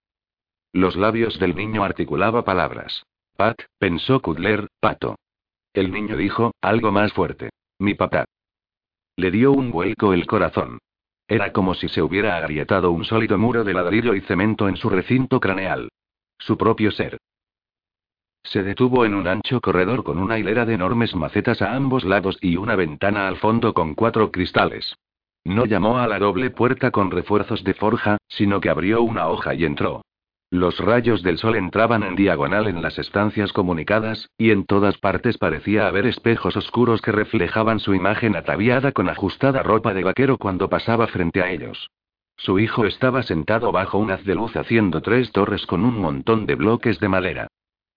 Los 0.74 0.98
labios 0.98 1.40
del 1.40 1.56
niño 1.56 1.86
articulaba 1.86 2.44
palabras. 2.44 3.06
Pat, 3.38 3.62
pensó 3.78 4.22
Kudler, 4.22 4.68
pato. 4.82 5.16
El 5.74 5.94
niño 5.94 6.18
dijo, 6.18 6.52
algo 6.62 6.92
más 6.92 7.14
fuerte. 7.14 7.52
Mi 7.80 7.94
papá. 7.94 8.26
Le 9.16 9.32
dio 9.32 9.54
un 9.54 9.72
vuelco 9.72 10.12
el 10.12 10.28
corazón. 10.28 10.80
Era 11.30 11.54
como 11.54 11.76
si 11.76 11.88
se 11.88 12.02
hubiera 12.02 12.36
agrietado 12.36 12.92
un 12.92 13.06
sólido 13.06 13.38
muro 13.38 13.64
de 13.64 13.74
ladrillo 13.74 14.16
y 14.16 14.22
cemento 14.22 14.68
en 14.68 14.76
su 14.76 14.90
recinto 14.90 15.40
craneal. 15.40 15.88
Su 16.38 16.58
propio 16.58 16.92
ser. 16.92 17.20
Se 18.44 18.64
detuvo 18.64 19.06
en 19.06 19.14
un 19.14 19.28
ancho 19.28 19.62
corredor 19.62 20.04
con 20.04 20.18
una 20.18 20.40
hilera 20.40 20.66
de 20.66 20.74
enormes 20.74 21.16
macetas 21.16 21.62
a 21.62 21.76
ambos 21.76 22.04
lados 22.04 22.38
y 22.42 22.58
una 22.58 22.76
ventana 22.76 23.28
al 23.28 23.38
fondo 23.38 23.74
con 23.74 23.96
cuatro 23.96 24.32
cristales. 24.32 24.96
No 25.44 25.66
llamó 25.66 26.00
a 26.00 26.08
la 26.08 26.20
doble 26.20 26.50
puerta 26.50 26.92
con 26.92 27.12
refuerzos 27.12 27.64
de 27.64 27.74
forja, 27.74 28.18
sino 28.28 28.60
que 28.60 28.70
abrió 28.70 29.02
una 29.02 29.28
hoja 29.28 29.54
y 29.54 29.66
entró. 29.66 30.02
Los 30.52 30.80
rayos 30.80 31.22
del 31.22 31.38
sol 31.38 31.56
entraban 31.56 32.02
en 32.02 32.16
diagonal 32.16 32.68
en 32.68 32.82
las 32.82 32.98
estancias 32.98 33.54
comunicadas, 33.54 34.30
y 34.36 34.50
en 34.50 34.66
todas 34.66 34.98
partes 34.98 35.38
parecía 35.38 35.88
haber 35.88 36.08
espejos 36.08 36.58
oscuros 36.58 37.02
que 37.02 37.12
reflejaban 37.12 37.80
su 37.80 37.94
imagen 37.94 38.36
ataviada 38.36 38.92
con 38.92 39.10
ajustada 39.10 39.62
ropa 39.62 39.94
de 39.94 40.04
vaquero 40.04 40.38
cuando 40.38 40.68
pasaba 40.68 41.06
frente 41.06 41.44
a 41.44 41.52
ellos. 41.52 41.92
Su 42.36 42.58
hijo 42.58 42.86
estaba 42.86 43.22
sentado 43.22 43.72
bajo 43.72 44.00
un 44.00 44.10
haz 44.10 44.24
de 44.24 44.34
luz 44.34 44.56
haciendo 44.56 45.02
tres 45.02 45.32
torres 45.32 45.68
con 45.68 45.86
un 45.86 46.00
montón 46.00 46.48
de 46.48 46.56
bloques 46.56 47.00
de 47.00 47.10
madera. 47.10 47.48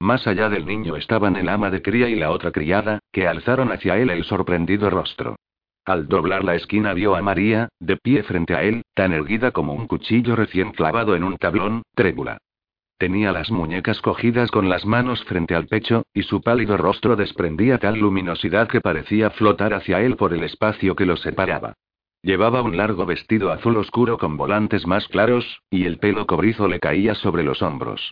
Más 0.02 0.26
allá 0.26 0.48
del 0.48 0.66
niño 0.66 0.96
estaban 0.96 1.36
el 1.36 1.48
ama 1.48 1.70
de 1.70 1.80
cría 1.80 2.08
y 2.08 2.16
la 2.16 2.32
otra 2.32 2.50
criada, 2.50 2.98
que 3.12 3.28
alzaron 3.28 3.70
hacia 3.70 3.98
él 3.98 4.10
el 4.10 4.24
sorprendido 4.24 4.90
rostro. 4.90 5.36
Al 5.84 6.08
doblar 6.08 6.42
la 6.42 6.56
esquina 6.56 6.92
vio 6.92 7.14
a 7.14 7.22
María, 7.22 7.68
de 7.78 7.96
pie 7.98 8.24
frente 8.24 8.56
a 8.56 8.64
él, 8.64 8.82
tan 8.94 9.12
erguida 9.12 9.52
como 9.52 9.74
un 9.74 9.86
cuchillo 9.86 10.34
recién 10.34 10.72
clavado 10.72 11.14
en 11.14 11.22
un 11.22 11.36
tablón, 11.36 11.82
trébula. 11.94 12.38
Tenía 12.98 13.30
las 13.30 13.52
muñecas 13.52 14.00
cogidas 14.00 14.50
con 14.50 14.68
las 14.68 14.84
manos 14.84 15.22
frente 15.22 15.54
al 15.54 15.68
pecho, 15.68 16.02
y 16.12 16.24
su 16.24 16.42
pálido 16.42 16.76
rostro 16.76 17.14
desprendía 17.14 17.78
tal 17.78 18.00
luminosidad 18.00 18.66
que 18.66 18.80
parecía 18.80 19.30
flotar 19.30 19.72
hacia 19.72 20.00
él 20.00 20.16
por 20.16 20.34
el 20.34 20.42
espacio 20.42 20.96
que 20.96 21.06
lo 21.06 21.16
separaba. 21.16 21.74
Llevaba 22.22 22.62
un 22.62 22.76
largo 22.76 23.06
vestido 23.06 23.52
azul 23.52 23.76
oscuro 23.76 24.18
con 24.18 24.36
volantes 24.36 24.84
más 24.84 25.06
claros, 25.06 25.60
y 25.70 25.84
el 25.84 26.00
pelo 26.00 26.26
cobrizo 26.26 26.66
le 26.66 26.80
caía 26.80 27.14
sobre 27.14 27.44
los 27.44 27.62
hombros. 27.62 28.10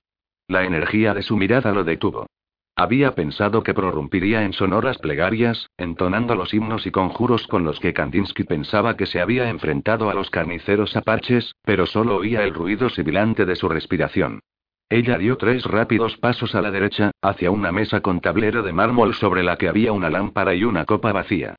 La 0.51 0.65
energía 0.65 1.15
de 1.15 1.23
su 1.23 1.37
mirada 1.37 1.71
lo 1.71 1.85
detuvo. 1.85 2.27
Había 2.75 3.15
pensado 3.15 3.63
que 3.63 3.73
prorrumpiría 3.73 4.43
en 4.43 4.53
sonoras 4.53 4.99
plegarias, 4.99 5.71
entonando 5.79 6.35
los 6.35 6.53
himnos 6.53 6.89
y 6.89 6.91
conjuros 6.91 7.47
con 7.47 7.63
los 7.63 7.79
que 7.79 7.93
Kandinsky 7.93 8.43
pensaba 8.43 8.97
que 8.97 9.07
se 9.07 9.21
había 9.21 9.49
enfrentado 9.49 10.11
a 10.11 10.15
los 10.15 10.29
carniceros 10.29 10.97
apaches, 10.97 11.55
pero 11.63 11.87
solo 11.87 12.17
oía 12.17 12.43
el 12.43 12.53
ruido 12.53 12.91
sibilante 12.91 13.47
de 13.47 13.55
su 13.55 13.69
respiración. 13.69 14.41
Ella 14.89 15.19
dio 15.19 15.37
tres 15.37 15.63
rápidos 15.67 16.17
pasos 16.17 16.57
a 16.57 16.63
la 16.63 16.73
derecha, 16.73 17.13
hacia 17.23 17.53
una 17.53 17.71
mesa 17.71 18.01
con 18.01 18.21
tablero 18.21 18.65
de 18.65 18.73
mármol 18.73 19.15
sobre 19.15 19.45
la 19.45 19.57
que 19.57 19.69
había 19.69 19.93
una 19.93 20.11
lámpara 20.11 20.57
y 20.57 20.65
una 20.65 20.85
copa 20.85 21.13
vacía. 21.13 21.55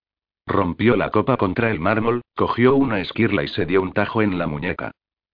Rompió 0.46 0.98
la 0.98 1.12
copa 1.12 1.38
contra 1.38 1.72
el 1.72 1.80
mármol, 1.80 2.24
cogió 2.36 2.76
una 2.76 3.00
esquirla 3.00 3.44
y 3.44 3.48
se 3.48 3.66
dio 3.66 3.82
un 3.82 3.94
tajo 3.94 4.22
en 4.22 4.38
la 4.38 4.48
muñeca. 4.48 4.92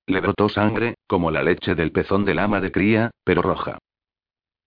Le 0.08 0.22
brotó 0.22 0.49
sangre, 0.49 0.95
como 1.05 1.32
la 1.32 1.43
leche 1.43 1.76
del 1.76 1.91
pezón 1.91 2.26
del 2.26 2.39
ama 2.39 2.62
de 2.62 2.72
cría, 2.72 3.12
pero 3.24 3.41
roja. 3.41 3.78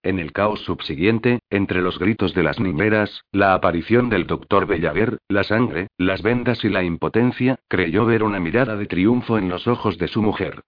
En 0.03 0.19
el 0.19 0.33
caos 0.33 0.61
subsiguiente, 0.61 1.41
entre 1.51 1.83
los 1.83 1.99
gritos 1.99 2.33
de 2.35 2.43
las 2.43 2.61
niñeras, 2.61 3.23
la 3.33 3.55
aparición 3.55 4.09
del 4.09 4.27
doctor 4.27 4.67
Bellaver, 4.67 5.19
la 5.29 5.45
sangre, 5.45 5.89
las 5.99 6.23
vendas 6.23 6.65
y 6.65 6.69
la 6.69 6.83
impotencia, 6.83 7.59
creyó 7.69 8.07
ver 8.07 8.23
una 8.23 8.41
mirada 8.41 8.77
de 8.77 8.87
triunfo 8.87 9.37
en 9.37 9.49
los 9.49 9.67
ojos 9.67 9.99
de 9.99 10.09
su 10.09 10.23
mujer. 10.23 10.63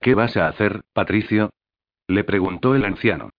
¿Qué 0.00 0.14
vas 0.14 0.36
a 0.36 0.48
hacer, 0.48 0.82
Patricio? 0.92 1.50
le 2.06 2.22
preguntó 2.22 2.74
el 2.74 2.84
anciano. 2.84 3.30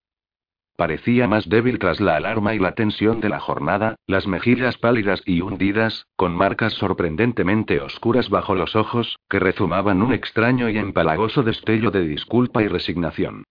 Parecía 0.75 1.27
más 1.27 1.47
débil 1.47 1.79
tras 1.79 2.01
la 2.01 2.17
alarma 2.17 2.53
y 2.53 2.59
la 2.59 2.73
tensión 2.73 3.21
de 3.21 3.29
la 3.29 3.39
jornada, 3.39 3.95
las 4.07 4.27
mejillas 4.27 4.77
pálidas 4.77 5.21
y 5.25 5.39
hundidas, 5.39 6.07
con 6.17 6.35
marcas 6.35 6.73
sorprendentemente 6.73 7.79
oscuras 7.79 8.29
bajo 8.29 8.55
los 8.55 8.75
ojos, 8.75 9.17
que 9.29 9.39
rezumaban 9.39 10.01
un 10.01 10.13
extraño 10.13 10.69
y 10.69 10.77
empalagoso 10.77 11.43
destello 11.43 11.91
de 11.91 12.01
disculpa 12.01 12.61
y 12.61 12.67
resignación. 12.67 13.45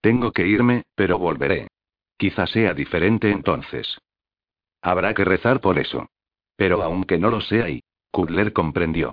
Tengo 0.00 0.32
que 0.32 0.46
irme, 0.46 0.84
pero 0.94 1.18
volveré. 1.18 1.68
Quizá 2.16 2.46
sea 2.46 2.72
diferente 2.72 3.30
entonces. 3.30 3.98
Habrá 4.80 5.12
que 5.12 5.24
rezar 5.24 5.60
por 5.60 5.78
eso. 5.78 6.08
Pero 6.56 6.82
aunque 6.82 7.18
no 7.18 7.30
lo 7.30 7.40
sea 7.40 7.68
y... 7.68 7.82
Kudler 8.10 8.54
comprendió. 8.54 9.12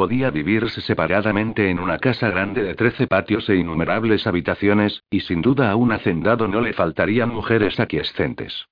Podía 0.00 0.30
vivirse 0.30 0.80
separadamente 0.80 1.68
en 1.68 1.78
una 1.78 1.98
casa 1.98 2.30
grande 2.30 2.62
de 2.62 2.74
trece 2.74 3.06
patios 3.06 3.46
e 3.50 3.56
innumerables 3.56 4.26
habitaciones, 4.26 5.04
y 5.10 5.20
sin 5.20 5.42
duda 5.42 5.70
a 5.70 5.76
un 5.76 5.92
hacendado 5.92 6.48
no 6.48 6.62
le 6.62 6.72
faltarían 6.72 7.28
mujeres 7.28 7.78
aquiescentes. 7.78 8.64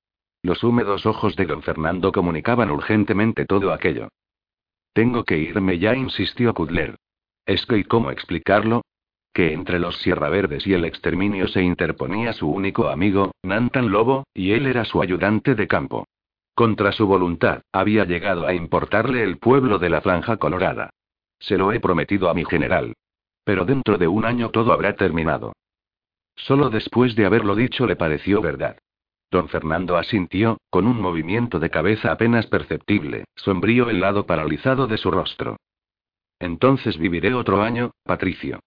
Los 0.43 0.65
húmedos 0.65 1.05
ojos 1.05 1.37
de 1.37 1.45
don 1.45 1.61
Fernando 1.61 2.13
comunicaban 2.13 2.71
urgentemente 2.71 3.45
todo 3.45 3.75
aquello. 3.75 4.09
Tengo 4.95 5.25
que 5.25 5.37
irme 5.37 5.79
ya, 5.79 5.95
insistió 5.95 6.55
Kudler. 6.55 6.97
¿Es 7.45 7.67
que 7.67 7.77
y 7.77 7.85
cómo 7.85 8.11
explicarlo? 8.11 8.81
Que 9.35 9.53
entre 9.53 9.81
los 9.81 9.99
Sierra 9.99 10.31
Verdes 10.31 10.67
y 10.67 10.73
el 10.73 10.87
exterminio 10.87 11.47
se 11.49 11.63
interponía 11.63 12.33
su 12.33 12.49
único 12.49 12.89
amigo, 12.89 13.33
Nantan 13.43 13.91
Lobo, 13.91 14.25
y 14.33 14.53
él 14.53 14.65
era 14.65 14.87
su 14.87 15.03
ayudante 15.03 15.55
de 15.55 15.69
campo. 15.69 16.07
Contra 16.55 16.91
su 16.91 17.07
voluntad, 17.07 17.61
había 17.71 18.07
llegado 18.07 18.47
a 18.47 18.55
importarle 18.55 19.23
el 19.23 19.37
pueblo 19.37 19.79
de 19.79 19.91
la 19.91 20.01
Franja 20.01 20.39
Colorada. 20.39 20.89
Se 21.39 21.57
lo 21.57 21.73
he 21.73 21.81
prometido 21.81 22.29
a 22.29 22.35
mi 22.35 22.45
general. 22.45 22.95
Pero 23.45 23.65
dentro 23.65 23.99
de 23.99 24.09
un 24.09 24.25
año 24.25 24.51
todo 24.51 24.73
habrá 24.73 24.95
terminado. 24.97 25.53
Solo 26.37 26.71
después 26.71 27.17
de 27.17 27.27
haberlo 27.27 27.55
dicho 27.57 27.87
le 27.87 27.97
pareció 27.97 28.41
verdad. 28.41 28.79
Don 29.31 29.49
Fernando 29.49 29.97
asintió, 29.97 30.59
con 30.71 30.87
un 30.87 31.01
movimiento 31.01 31.59
de 31.59 31.69
cabeza 31.69 32.13
apenas 32.13 32.47
perceptible, 32.47 33.25
sombrío 33.37 33.91
el 33.91 34.01
lado 34.01 34.25
paralizado 34.25 34.87
de 34.87 34.97
su 34.97 35.11
rostro. 35.11 35.57
Entonces 36.39 36.97
viviré 36.99 37.35
otro 37.35 37.63
año, 37.63 37.91
Patricio. 38.05 38.61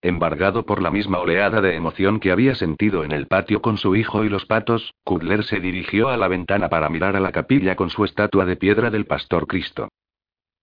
Embargado 0.00 0.64
por 0.64 0.80
la 0.80 0.90
misma 0.90 1.18
oleada 1.18 1.60
de 1.60 1.74
emoción 1.74 2.20
que 2.20 2.30
había 2.30 2.54
sentido 2.54 3.04
en 3.04 3.12
el 3.12 3.26
patio 3.26 3.60
con 3.60 3.78
su 3.78 3.96
hijo 3.96 4.24
y 4.24 4.28
los 4.28 4.46
patos, 4.46 4.94
Kudler 5.04 5.44
se 5.44 5.60
dirigió 5.60 6.08
a 6.08 6.16
la 6.16 6.28
ventana 6.28 6.68
para 6.68 6.88
mirar 6.88 7.16
a 7.16 7.20
la 7.20 7.32
capilla 7.32 7.74
con 7.74 7.90
su 7.90 8.04
estatua 8.04 8.44
de 8.44 8.56
piedra 8.56 8.90
del 8.90 9.06
Pastor 9.06 9.46
Cristo. 9.46 9.88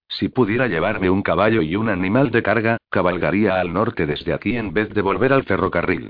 Si 0.07 0.29
pudiera 0.29 0.67
llevarme 0.67 1.09
un 1.09 1.21
caballo 1.21 1.61
y 1.61 1.75
un 1.75 1.89
animal 1.89 2.31
de 2.31 2.43
carga, 2.43 2.77
cabalgaría 2.89 3.59
al 3.59 3.73
norte 3.73 4.05
desde 4.05 4.33
aquí 4.33 4.55
en 4.55 4.73
vez 4.73 4.89
de 4.93 5.01
volver 5.01 5.33
al 5.33 5.43
ferrocarril. 5.43 6.09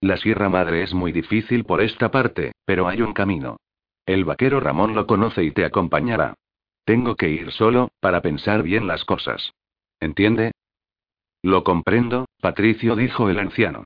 La 0.00 0.16
Sierra 0.16 0.48
Madre 0.48 0.82
es 0.82 0.92
muy 0.92 1.12
difícil 1.12 1.64
por 1.64 1.80
esta 1.80 2.10
parte, 2.10 2.52
pero 2.66 2.88
hay 2.88 3.00
un 3.00 3.14
camino. 3.14 3.56
El 4.04 4.24
vaquero 4.24 4.60
Ramón 4.60 4.94
lo 4.94 5.06
conoce 5.06 5.42
y 5.44 5.52
te 5.52 5.64
acompañará. 5.64 6.34
Tengo 6.84 7.16
que 7.16 7.30
ir 7.30 7.50
solo, 7.52 7.90
para 8.00 8.20
pensar 8.20 8.62
bien 8.62 8.86
las 8.86 9.04
cosas. 9.04 9.52
¿Entiende? 10.00 10.52
Lo 11.42 11.64
comprendo, 11.64 12.26
Patricio 12.40 12.96
dijo 12.96 13.30
el 13.30 13.38
anciano. 13.38 13.84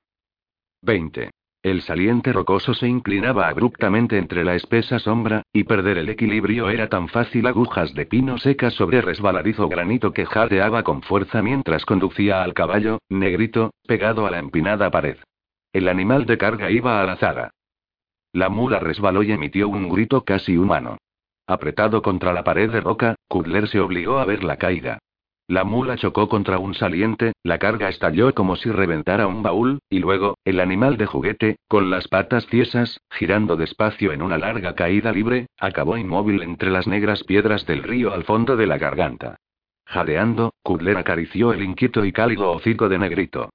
20. 0.83 1.31
El 1.69 1.83
saliente 1.83 2.33
rocoso 2.33 2.73
se 2.73 2.89
inclinaba 2.89 3.47
abruptamente 3.47 4.17
entre 4.17 4.43
la 4.43 4.55
espesa 4.55 4.99
sombra, 4.99 5.43
y 5.53 5.65
perder 5.65 5.99
el 5.99 6.09
equilibrio 6.09 6.71
era 6.71 6.89
tan 6.89 7.09
fácil 7.09 7.47
agujas 7.47 7.93
de 7.93 8.07
pino 8.07 8.39
secas 8.39 8.73
sobre 8.73 9.03
resbaladizo 9.03 9.69
granito 9.69 10.15
que 10.15 10.25
jadeaba 10.25 10.83
con 10.83 11.03
fuerza 11.03 11.43
mientras 11.43 11.85
conducía 11.85 12.43
al 12.43 12.55
caballo, 12.55 13.01
negrito, 13.11 13.75
pegado 13.87 14.27
a 14.27 14.31
la 14.31 14.39
empinada 14.39 14.91
pared. 14.91 15.19
El 15.75 15.89
animal 15.89 16.25
de 16.25 16.39
carga 16.39 16.71
iba 16.71 17.03
a 17.03 17.05
la 17.05 17.17
zaga. 17.17 17.51
La 18.33 18.49
mula 18.49 18.79
resbaló 18.79 19.23
y 19.23 19.33
emitió 19.33 19.69
un 19.69 19.91
grito 19.91 20.25
casi 20.25 20.57
humano. 20.57 20.97
Apretado 21.47 22.01
contra 22.01 22.33
la 22.33 22.45
pared 22.45 22.73
de 22.73 22.81
roca, 22.81 23.15
Kudler 23.29 23.69
se 23.69 23.79
obligó 23.79 24.21
a 24.21 24.25
ver 24.25 24.43
la 24.43 24.57
caída. 24.57 25.01
La 25.49 25.65
mula 25.65 25.97
chocó 25.97 26.29
contra 26.29 26.59
un 26.59 26.75
saliente, 26.75 27.33
la 27.43 27.59
carga 27.59 27.89
estalló 27.89 28.35
como 28.35 28.57
si 28.57 28.71
reventara 28.71 29.27
un 29.27 29.43
baúl, 29.43 29.79
y 29.89 29.99
luego, 29.99 30.37
el 30.45 30.61
animal 30.61 30.99
de 30.99 31.07
juguete, 31.07 31.57
con 31.69 31.89
las 31.89 32.07
patas 32.07 32.47
tiesas, 32.49 33.01
girando 33.11 33.57
despacio 33.57 34.13
en 34.13 34.21
una 34.21 34.37
larga 34.37 34.75
caída 34.75 35.11
libre, 35.11 35.47
acabó 35.59 35.97
inmóvil 35.97 36.43
entre 36.43 36.71
las 36.71 36.87
negras 36.87 37.25
piedras 37.25 37.65
del 37.65 37.83
río 37.83 38.13
al 38.13 38.25
fondo 38.25 38.57
de 38.57 38.67
la 38.67 38.77
garganta. 38.77 39.39
Jadeando, 39.87 40.53
Kudler 40.63 40.99
acarició 40.99 41.55
el 41.55 41.63
inquieto 41.63 42.05
y 42.05 42.13
cálido 42.13 42.53
hocico 42.53 42.91
de 42.91 42.99
Negrito. 42.99 43.49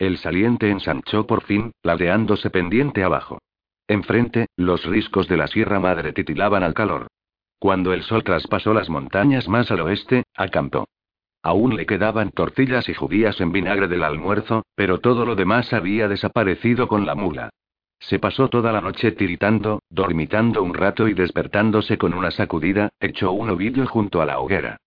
El 0.00 0.18
saliente 0.18 0.68
ensanchó 0.68 1.28
por 1.28 1.44
fin, 1.44 1.70
ladeándose 1.84 2.50
pendiente 2.50 3.04
abajo. 3.04 3.38
Enfrente, 3.86 4.48
los 4.56 4.84
riscos 4.84 5.28
de 5.28 5.36
la 5.36 5.46
Sierra 5.46 5.78
Madre 5.78 6.12
titilaban 6.12 6.64
al 6.64 6.74
calor. 6.74 7.06
Cuando 7.60 7.92
el 7.92 8.02
sol 8.02 8.24
traspasó 8.24 8.74
las 8.74 8.90
montañas 8.90 9.46
más 9.46 9.70
al 9.70 9.82
oeste, 9.82 10.24
acampó. 10.34 10.86
Aún 11.44 11.76
le 11.76 11.84
quedaban 11.84 12.30
tortillas 12.30 12.88
y 12.88 12.94
judías 12.94 13.38
en 13.38 13.52
vinagre 13.52 13.86
del 13.86 14.02
almuerzo, 14.02 14.64
pero 14.74 15.00
todo 15.00 15.26
lo 15.26 15.36
demás 15.36 15.74
había 15.74 16.08
desaparecido 16.08 16.88
con 16.88 17.04
la 17.04 17.14
mula. 17.14 17.50
Se 18.00 18.18
pasó 18.18 18.48
toda 18.48 18.72
la 18.72 18.80
noche 18.80 19.12
tiritando, 19.12 19.82
dormitando 19.90 20.62
un 20.62 20.72
rato 20.72 21.06
y 21.06 21.12
despertándose 21.12 21.98
con 21.98 22.14
una 22.14 22.30
sacudida, 22.30 22.88
echó 22.98 23.32
un 23.32 23.50
ovillo 23.50 23.86
junto 23.86 24.22
a 24.22 24.24
la 24.24 24.38
hoguera. 24.38 24.78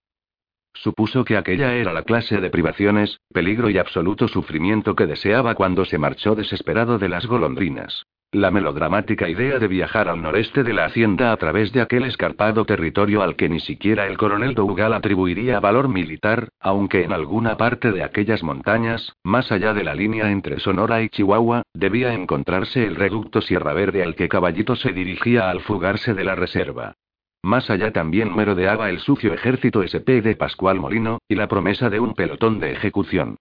Supuso 0.74 1.24
que 1.24 1.38
aquella 1.38 1.76
era 1.76 1.94
la 1.94 2.02
clase 2.02 2.42
de 2.42 2.50
privaciones, 2.50 3.20
peligro 3.32 3.70
y 3.70 3.78
absoluto 3.78 4.28
sufrimiento 4.28 4.96
que 4.96 5.06
deseaba 5.06 5.54
cuando 5.54 5.86
se 5.86 6.00
marchó 6.00 6.34
desesperado 6.34 6.98
de 6.98 7.10
las 7.10 7.28
golondrinas. 7.28 8.08
La 8.34 8.52
melodramática 8.52 9.30
idea 9.30 9.58
de 9.58 9.70
viajar 9.70 10.10
al 10.10 10.22
noreste 10.22 10.64
de 10.64 10.74
la 10.74 10.84
hacienda 10.84 11.32
a 11.32 11.38
través 11.38 11.72
de 11.72 11.80
aquel 11.80 12.04
escarpado 12.04 12.66
territorio 12.66 13.22
al 13.22 13.38
que 13.38 13.48
ni 13.48 13.62
siquiera 13.62 14.06
el 14.06 14.18
coronel 14.18 14.54
Dougal 14.54 14.92
atribuiría 14.92 15.62
valor 15.62 15.88
militar, 15.88 16.50
aunque 16.60 17.06
en 17.06 17.14
alguna 17.14 17.56
parte 17.56 17.94
de 17.94 18.04
aquellas 18.04 18.44
montañas, 18.44 19.14
más 19.24 19.50
allá 19.54 19.74
de 19.74 19.86
la 19.86 19.96
línea 19.96 20.30
entre 20.30 20.60
Sonora 20.60 21.02
y 21.02 21.08
Chihuahua, 21.08 21.64
debía 21.74 22.14
encontrarse 22.14 22.86
el 22.86 22.98
reducto 22.98 23.40
Sierra 23.40 23.72
Verde 23.72 24.04
al 24.04 24.14
que 24.14 24.28
Caballito 24.28 24.76
se 24.76 24.92
dirigía 24.92 25.50
al 25.50 25.62
fugarse 25.62 26.14
de 26.14 26.26
la 26.26 26.36
reserva. 26.36 26.96
Más 27.44 27.70
allá 27.70 27.94
también 27.94 28.36
merodeaba 28.36 28.90
el 28.90 29.00
sucio 29.00 29.34
ejército 29.34 29.84
SP 29.88 30.20
de 30.20 30.36
Pascual 30.36 30.82
Molino, 30.82 31.20
y 31.30 31.36
la 31.36 31.48
promesa 31.48 31.90
de 31.90 32.02
un 32.02 32.14
pelotón 32.14 32.60
de 32.60 32.74
ejecución. 32.74 33.38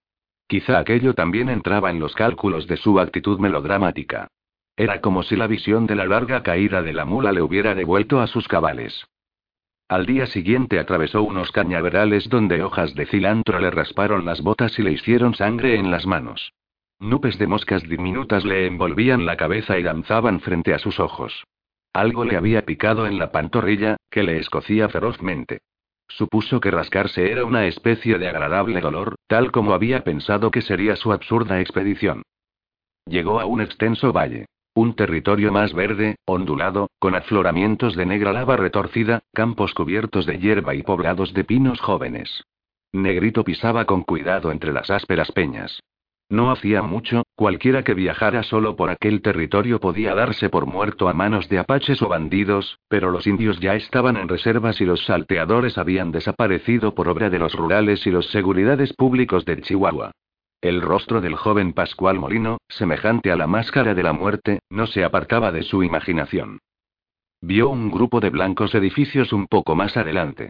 Quizá 0.47 0.79
aquello 0.79 1.13
también 1.13 1.49
entraba 1.49 1.91
en 1.91 1.99
los 1.99 2.15
cálculos 2.15 2.67
de 2.67 2.77
su 2.77 3.01
actitud 3.01 3.37
melodramática. 3.37 4.29
Era 4.77 5.01
como 5.01 5.23
si 5.23 5.35
la 5.35 5.47
visión 5.47 5.87
de 5.87 5.95
la 5.95 6.05
larga 6.05 6.43
caída 6.43 6.83
de 6.83 6.93
la 6.93 7.03
mula 7.03 7.31
le 7.31 7.41
hubiera 7.41 7.73
devuelto 7.73 8.21
a 8.21 8.27
sus 8.27 8.47
cabales. 8.47 9.07
Al 9.89 10.05
día 10.05 10.27
siguiente 10.27 10.79
atravesó 10.79 11.23
unos 11.23 11.51
cañaverales 11.51 12.29
donde 12.29 12.61
hojas 12.61 12.93
de 12.93 13.07
cilantro 13.07 13.57
le 13.57 13.71
rasparon 13.71 14.23
las 14.23 14.41
botas 14.41 14.77
y 14.77 14.83
le 14.83 14.91
hicieron 14.91 15.33
sangre 15.33 15.75
en 15.75 15.89
las 15.89 16.05
manos. 16.05 16.53
Nubes 16.99 17.39
de 17.39 17.47
moscas 17.47 17.83
diminutas 17.83 18.45
le 18.45 18.67
envolvían 18.67 19.25
la 19.25 19.35
cabeza 19.35 19.79
y 19.79 19.83
danzaban 19.83 20.41
frente 20.41 20.75
a 20.75 20.79
sus 20.79 20.99
ojos. 20.99 21.43
Algo 21.93 22.25
le 22.25 22.37
había 22.37 22.63
picado 22.63 23.07
en 23.07 23.17
la 23.17 23.31
pantorrilla, 23.31 23.97
que 24.11 24.21
le 24.21 24.37
escocía 24.37 24.89
ferozmente. 24.89 25.59
Supuso 26.07 26.59
que 26.59 26.69
rascarse 26.69 27.31
era 27.31 27.45
una 27.45 27.65
especie 27.65 28.19
de 28.19 28.27
agradable 28.27 28.79
dolor, 28.79 29.15
tal 29.25 29.51
como 29.51 29.73
había 29.73 30.03
pensado 30.03 30.51
que 30.51 30.61
sería 30.61 30.95
su 30.95 31.11
absurda 31.11 31.59
expedición. 31.61 32.21
Llegó 33.05 33.39
a 33.39 33.45
un 33.45 33.61
extenso 33.61 34.11
valle. 34.13 34.45
Un 34.77 34.93
territorio 34.93 35.51
más 35.51 35.73
verde, 35.73 36.17
ondulado, 36.25 36.91
con 36.99 37.15
afloramientos 37.15 37.95
de 37.95 38.05
negra 38.05 38.31
lava 38.31 38.57
retorcida, 38.57 39.23
campos 39.33 39.73
cubiertos 39.73 40.27
de 40.27 40.37
hierba 40.37 40.75
y 40.75 40.83
poblados 40.83 41.33
de 41.33 41.43
pinos 41.43 41.81
jóvenes. 41.81 42.43
Negrito 42.93 43.43
pisaba 43.43 43.85
con 43.85 44.03
cuidado 44.03 44.51
entre 44.51 44.71
las 44.71 44.91
ásperas 44.91 45.31
peñas. 45.31 45.79
No 46.29 46.51
hacía 46.51 46.83
mucho, 46.83 47.23
cualquiera 47.35 47.83
que 47.83 47.95
viajara 47.95 48.43
solo 48.43 48.75
por 48.75 48.91
aquel 48.91 49.23
territorio 49.23 49.79
podía 49.79 50.13
darse 50.13 50.47
por 50.47 50.67
muerto 50.67 51.09
a 51.09 51.13
manos 51.13 51.49
de 51.49 51.57
apaches 51.57 51.99
o 52.03 52.09
bandidos, 52.09 52.77
pero 52.87 53.09
los 53.09 53.25
indios 53.25 53.59
ya 53.59 53.73
estaban 53.73 54.15
en 54.15 54.29
reservas 54.29 54.79
y 54.79 54.85
los 54.85 55.03
salteadores 55.05 55.79
habían 55.79 56.11
desaparecido 56.11 56.93
por 56.93 57.09
obra 57.09 57.31
de 57.31 57.39
los 57.39 57.55
rurales 57.55 58.05
y 58.05 58.11
los 58.11 58.27
seguridades 58.27 58.93
públicos 58.93 59.43
de 59.43 59.59
Chihuahua. 59.59 60.11
El 60.67 60.81
rostro 60.81 61.21
del 61.21 61.35
joven 61.35 61.71
Pascual 61.71 62.19
Molino, 62.19 62.57
semejante 62.67 63.31
a 63.31 63.37
la 63.37 63.47
máscara 63.47 63.95
de 63.95 64.03
la 64.03 64.11
muerte, 64.11 64.59
no 64.69 64.85
se 64.85 65.05
apartaba 65.05 65.53
de 65.53 65.63
su 65.63 65.81
imaginación. 65.81 66.59
Vio 67.39 67.69
un 67.69 67.89
grupo 67.89 68.19
de 68.19 68.31
blancos 68.31 68.75
edificios 68.75 69.31
un 69.31 69.47
poco 69.47 69.75
más 69.75 69.95
adelante. 69.95 70.49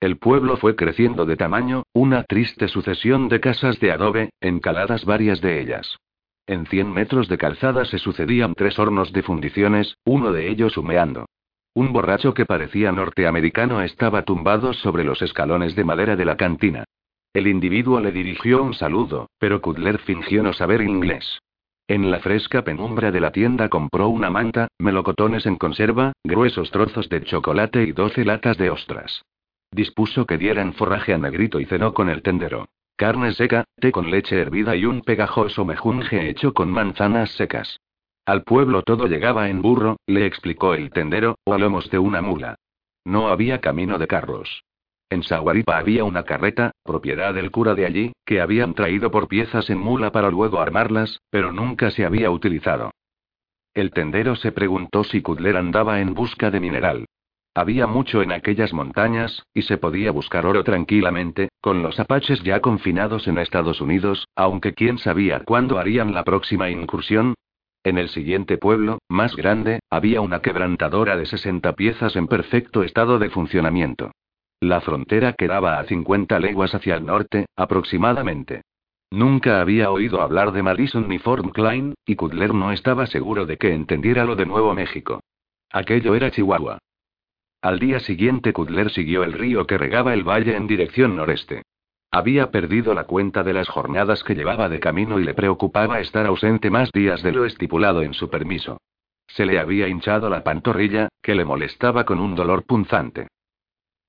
El 0.00 0.16
pueblo 0.16 0.56
fue 0.56 0.74
creciendo 0.74 1.26
de 1.26 1.36
tamaño, 1.36 1.82
una 1.92 2.24
triste 2.24 2.66
sucesión 2.68 3.28
de 3.28 3.40
casas 3.40 3.78
de 3.78 3.92
adobe, 3.92 4.30
encaladas 4.40 5.04
varias 5.04 5.42
de 5.42 5.60
ellas. 5.60 5.98
En 6.46 6.64
cien 6.64 6.90
metros 6.90 7.28
de 7.28 7.36
calzada 7.36 7.84
se 7.84 7.98
sucedían 7.98 8.54
tres 8.54 8.78
hornos 8.78 9.12
de 9.12 9.22
fundiciones, 9.22 9.98
uno 10.06 10.32
de 10.32 10.48
ellos 10.48 10.78
humeando. 10.78 11.26
Un 11.74 11.92
borracho 11.92 12.32
que 12.32 12.46
parecía 12.46 12.90
norteamericano 12.90 13.82
estaba 13.82 14.22
tumbado 14.22 14.72
sobre 14.72 15.04
los 15.04 15.20
escalones 15.20 15.76
de 15.76 15.84
madera 15.84 16.16
de 16.16 16.24
la 16.24 16.38
cantina. 16.38 16.84
El 17.32 17.46
individuo 17.46 18.00
le 18.00 18.12
dirigió 18.12 18.62
un 18.62 18.74
saludo, 18.74 19.28
pero 19.38 19.60
Kudler 19.60 19.98
fingió 19.98 20.42
no 20.42 20.52
saber 20.52 20.82
inglés. 20.82 21.40
En 21.86 22.10
la 22.10 22.20
fresca 22.20 22.62
penumbra 22.64 23.10
de 23.10 23.20
la 23.20 23.32
tienda 23.32 23.68
compró 23.68 24.08
una 24.08 24.28
manta, 24.28 24.68
melocotones 24.78 25.46
en 25.46 25.56
conserva, 25.56 26.12
gruesos 26.24 26.70
trozos 26.70 27.08
de 27.08 27.22
chocolate 27.22 27.82
y 27.82 27.92
doce 27.92 28.24
latas 28.24 28.58
de 28.58 28.70
ostras. 28.70 29.22
Dispuso 29.70 30.26
que 30.26 30.38
dieran 30.38 30.74
forraje 30.74 31.14
a 31.14 31.18
Negrito 31.18 31.60
y 31.60 31.64
cenó 31.66 31.94
con 31.94 32.08
el 32.08 32.22
tendero. 32.22 32.68
Carne 32.96 33.32
seca, 33.32 33.64
té 33.78 33.92
con 33.92 34.10
leche 34.10 34.38
hervida 34.38 34.74
y 34.74 34.84
un 34.84 35.02
pegajoso 35.02 35.64
mejunje 35.64 36.28
hecho 36.28 36.52
con 36.52 36.70
manzanas 36.70 37.30
secas. 37.32 37.78
Al 38.26 38.42
pueblo 38.42 38.82
todo 38.82 39.06
llegaba 39.06 39.48
en 39.48 39.62
burro, 39.62 39.96
le 40.06 40.26
explicó 40.26 40.74
el 40.74 40.90
tendero, 40.90 41.38
o 41.44 41.54
a 41.54 41.58
lomos 41.58 41.88
de 41.90 41.98
una 41.98 42.20
mula. 42.20 42.56
No 43.04 43.28
había 43.28 43.60
camino 43.60 43.98
de 43.98 44.06
carros. 44.06 44.64
En 45.10 45.22
Saguaripa 45.22 45.78
había 45.78 46.04
una 46.04 46.24
carreta, 46.24 46.72
propiedad 46.84 47.32
del 47.32 47.50
cura 47.50 47.74
de 47.74 47.86
allí, 47.86 48.12
que 48.26 48.42
habían 48.42 48.74
traído 48.74 49.10
por 49.10 49.26
piezas 49.26 49.70
en 49.70 49.78
mula 49.78 50.12
para 50.12 50.30
luego 50.30 50.60
armarlas, 50.60 51.20
pero 51.30 51.50
nunca 51.50 51.90
se 51.90 52.04
había 52.04 52.30
utilizado. 52.30 52.90
El 53.72 53.90
tendero 53.90 54.36
se 54.36 54.52
preguntó 54.52 55.04
si 55.04 55.22
Kudler 55.22 55.56
andaba 55.56 56.00
en 56.00 56.12
busca 56.12 56.50
de 56.50 56.60
mineral. 56.60 57.06
Había 57.54 57.86
mucho 57.86 58.22
en 58.22 58.32
aquellas 58.32 58.74
montañas, 58.74 59.42
y 59.54 59.62
se 59.62 59.78
podía 59.78 60.10
buscar 60.10 60.44
oro 60.44 60.62
tranquilamente, 60.62 61.48
con 61.60 61.82
los 61.82 61.98
apaches 61.98 62.42
ya 62.42 62.60
confinados 62.60 63.26
en 63.28 63.38
Estados 63.38 63.80
Unidos, 63.80 64.28
aunque 64.36 64.74
quién 64.74 64.98
sabía 64.98 65.40
cuándo 65.40 65.78
harían 65.78 66.12
la 66.12 66.22
próxima 66.22 66.68
incursión. 66.68 67.34
En 67.82 67.96
el 67.96 68.10
siguiente 68.10 68.58
pueblo, 68.58 68.98
más 69.08 69.34
grande, 69.34 69.80
había 69.88 70.20
una 70.20 70.40
quebrantadora 70.40 71.16
de 71.16 71.24
60 71.24 71.72
piezas 71.72 72.14
en 72.16 72.28
perfecto 72.28 72.82
estado 72.82 73.18
de 73.18 73.30
funcionamiento. 73.30 74.12
La 74.60 74.80
frontera 74.80 75.34
quedaba 75.34 75.78
a 75.78 75.84
50 75.84 76.40
leguas 76.40 76.74
hacia 76.74 76.96
el 76.96 77.06
norte, 77.06 77.46
aproximadamente. 77.54 78.62
Nunca 79.10 79.60
había 79.60 79.90
oído 79.90 80.20
hablar 80.20 80.52
de 80.52 80.62
Madison 80.62 81.08
ni 81.08 81.18
Fort 81.18 81.52
Klein, 81.52 81.94
y 82.04 82.16
Kudler 82.16 82.52
no 82.52 82.72
estaba 82.72 83.06
seguro 83.06 83.46
de 83.46 83.56
que 83.56 83.72
entendiera 83.72 84.24
lo 84.24 84.34
de 84.34 84.46
Nuevo 84.46 84.74
México. 84.74 85.20
Aquello 85.70 86.14
era 86.14 86.30
Chihuahua. 86.30 86.78
Al 87.62 87.78
día 87.78 88.00
siguiente 88.00 88.52
Kudler 88.52 88.90
siguió 88.90 89.22
el 89.22 89.32
río 89.32 89.66
que 89.66 89.78
regaba 89.78 90.12
el 90.12 90.24
valle 90.24 90.56
en 90.56 90.66
dirección 90.66 91.16
noreste. 91.16 91.62
Había 92.10 92.50
perdido 92.50 92.94
la 92.94 93.04
cuenta 93.04 93.44
de 93.44 93.52
las 93.52 93.68
jornadas 93.68 94.24
que 94.24 94.34
llevaba 94.34 94.68
de 94.68 94.80
camino 94.80 95.20
y 95.20 95.24
le 95.24 95.34
preocupaba 95.34 96.00
estar 96.00 96.26
ausente 96.26 96.68
más 96.68 96.90
días 96.90 97.22
de 97.22 97.32
lo 97.32 97.44
estipulado 97.44 98.02
en 98.02 98.12
su 98.12 98.28
permiso. 98.28 98.78
Se 99.28 99.46
le 99.46 99.58
había 99.58 99.88
hinchado 99.88 100.28
la 100.28 100.42
pantorrilla, 100.42 101.08
que 101.22 101.34
le 101.34 101.44
molestaba 101.44 102.04
con 102.04 102.18
un 102.18 102.34
dolor 102.34 102.64
punzante. 102.64 103.28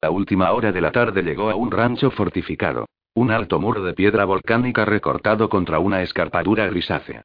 La 0.01 0.11
última 0.11 0.51
hora 0.53 0.71
de 0.71 0.79
la 0.79 0.91
tarde 0.91 1.23
llegó 1.23 1.49
a 1.49 1.55
un 1.55 1.71
rancho 1.71 2.09
fortificado. 2.09 2.85
Un 3.15 3.31
alto 3.31 3.59
muro 3.59 3.83
de 3.83 3.93
piedra 3.93 4.23
volcánica 4.23 4.85
recortado 4.85 5.49
contra 5.49 5.79
una 5.79 6.01
escarpadura 6.01 6.67
grisácea. 6.67 7.23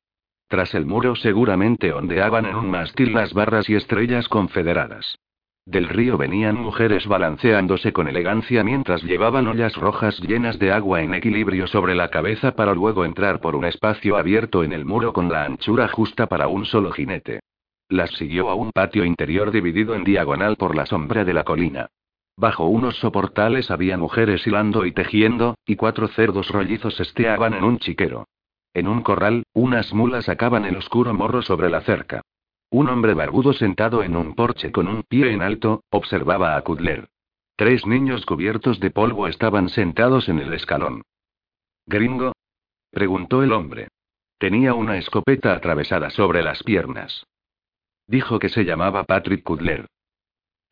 Tras 0.49 0.75
el 0.75 0.85
muro 0.85 1.15
seguramente 1.15 1.93
ondeaban 1.93 2.47
en 2.47 2.57
un 2.57 2.69
mástil 2.69 3.13
las 3.13 3.33
barras 3.33 3.71
y 3.71 3.77
estrellas 3.77 4.29
confederadas. 4.29 5.19
Del 5.67 5.89
río 5.89 6.19
venían 6.19 6.57
mujeres 6.57 7.07
balanceándose 7.07 7.93
con 7.93 8.09
elegancia 8.09 8.65
mientras 8.65 9.05
llevaban 9.05 9.47
ollas 9.47 9.77
rojas 9.77 10.19
llenas 10.19 10.59
de 10.59 10.73
agua 10.73 11.01
en 11.01 11.15
equilibrio 11.15 11.69
sobre 11.69 11.95
la 11.95 12.11
cabeza 12.11 12.57
para 12.57 12.75
luego 12.75 13.05
entrar 13.05 13.41
por 13.41 13.55
un 13.55 13.65
espacio 13.67 14.17
abierto 14.17 14.65
en 14.65 14.73
el 14.73 14.85
muro 14.85 15.13
con 15.13 15.31
la 15.31 15.45
anchura 15.45 15.87
justa 15.87 16.27
para 16.27 16.49
un 16.49 16.65
solo 16.67 16.91
jinete. 16.91 17.39
Las 17.89 18.11
siguió 18.11 18.51
a 18.51 18.57
un 18.57 18.73
patio 18.73 19.05
interior 19.05 19.53
dividido 19.53 19.95
en 19.95 20.03
diagonal 20.03 20.57
por 20.57 20.75
la 20.75 20.87
sombra 20.87 21.25
de 21.25 21.35
la 21.35 21.45
colina. 21.45 21.89
Bajo 22.37 22.67
unos 22.67 22.97
soportales 22.97 23.71
había 23.71 23.97
mujeres 23.97 24.47
hilando 24.47 24.87
y 24.87 24.93
tejiendo, 24.93 25.55
y 25.67 25.77
cuatro 25.77 26.09
cerdos 26.09 26.49
rollizos 26.49 26.99
esteaban 26.99 27.55
en 27.55 27.65
un 27.65 27.79
chiquero. 27.79 28.27
En 28.73 28.89
un 28.89 29.03
corral, 29.03 29.45
unas 29.53 29.95
mulas 29.95 30.25
sacaban 30.25 30.65
el 30.65 30.77
oscuro 30.77 31.15
morro 31.15 31.43
sobre 31.43 31.71
la 31.71 31.81
cerca. 31.83 32.23
Un 32.71 32.89
hombre 32.89 33.15
barbudo 33.15 33.53
sentado 33.53 34.03
en 34.03 34.17
un 34.17 34.35
porche 34.35 34.73
con 34.73 34.89
un 34.89 35.05
pie 35.05 35.33
en 35.33 35.43
alto, 35.43 35.85
observaba 35.91 36.57
a 36.57 36.63
Kudler. 36.63 37.09
Tres 37.57 37.87
niños 37.87 38.27
cubiertos 38.27 38.81
de 38.81 38.91
polvo 38.91 39.29
estaban 39.29 39.69
sentados 39.69 40.29
en 40.29 40.41
el 40.41 40.53
escalón. 40.55 41.03
¿Gringo? 41.87 42.33
preguntó 42.91 43.45
el 43.45 43.53
hombre. 43.53 43.89
Tenía 44.39 44.75
una 44.75 44.97
escopeta 44.97 45.53
atravesada 45.55 46.11
sobre 46.11 46.43
las 46.43 46.65
piernas. 46.65 47.25
Dijo 48.09 48.41
que 48.41 48.49
se 48.49 48.65
llamaba 48.65 49.05
Patrick 49.05 49.45
Kudler. 49.45 49.87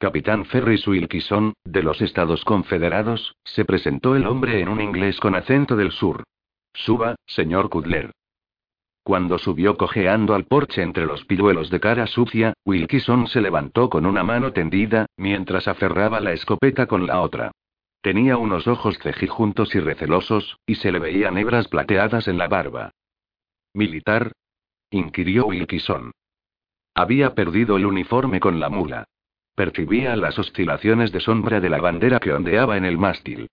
Capitán 0.03 0.47
Ferris 0.47 0.85
Wilkison, 0.89 1.53
de 1.63 1.81
los 1.85 2.03
Estados 2.03 2.45
Confederados, 2.45 3.37
se 3.45 3.65
presentó 3.65 4.17
el 4.17 4.27
hombre 4.27 4.61
en 4.61 4.69
un 4.69 4.81
inglés 4.81 5.21
con 5.21 5.37
acento 5.37 5.77
del 5.77 5.93
sur. 5.93 6.25
Suba, 6.75 7.15
señor 7.25 7.71
Kudler. 7.71 8.11
Cuando 9.05 9.39
subió 9.39 9.77
cojeando 9.77 10.35
al 10.35 10.43
porche 10.47 10.83
entre 10.83 11.07
los 11.07 11.25
pilluelos 11.25 11.71
de 11.71 11.79
cara 11.79 12.09
sucia, 12.09 12.53
Wilkison 12.67 13.29
se 13.29 13.41
levantó 13.41 13.89
con 13.89 14.05
una 14.05 14.25
mano 14.25 14.53
tendida, 14.53 15.07
mientras 15.17 15.69
aferraba 15.69 16.19
la 16.19 16.33
escopeta 16.33 16.87
con 16.87 17.07
la 17.07 17.21
otra. 17.21 17.53
Tenía 18.01 18.39
unos 18.39 18.67
ojos 18.67 18.99
cejijuntos 18.99 19.73
y 19.77 19.79
recelosos, 19.79 20.59
y 20.67 20.75
se 20.75 20.91
le 20.91 20.99
veían 20.99 21.39
hebras 21.39 21.69
plateadas 21.69 22.27
en 22.27 22.39
la 22.39 22.49
barba. 22.49 22.91
¿Militar? 23.73 24.33
inquirió 24.91 25.47
Wilkison. 25.47 26.11
Había 26.93 27.37
perdido 27.37 27.77
el 27.77 27.87
uniforme 27.87 28.41
con 28.41 28.59
la 28.59 28.69
mula. 28.69 29.05
Percibía 29.55 30.17
las 30.17 30.39
oscilaciones 30.39 31.13
de 31.13 31.21
sombra 31.21 31.61
de 31.61 31.69
la 31.69 31.81
bandera 31.81 32.19
que 32.19 32.33
ondeaba 32.33 32.77
en 32.77 32.85
el 32.85 32.99
mástil. 32.99 33.49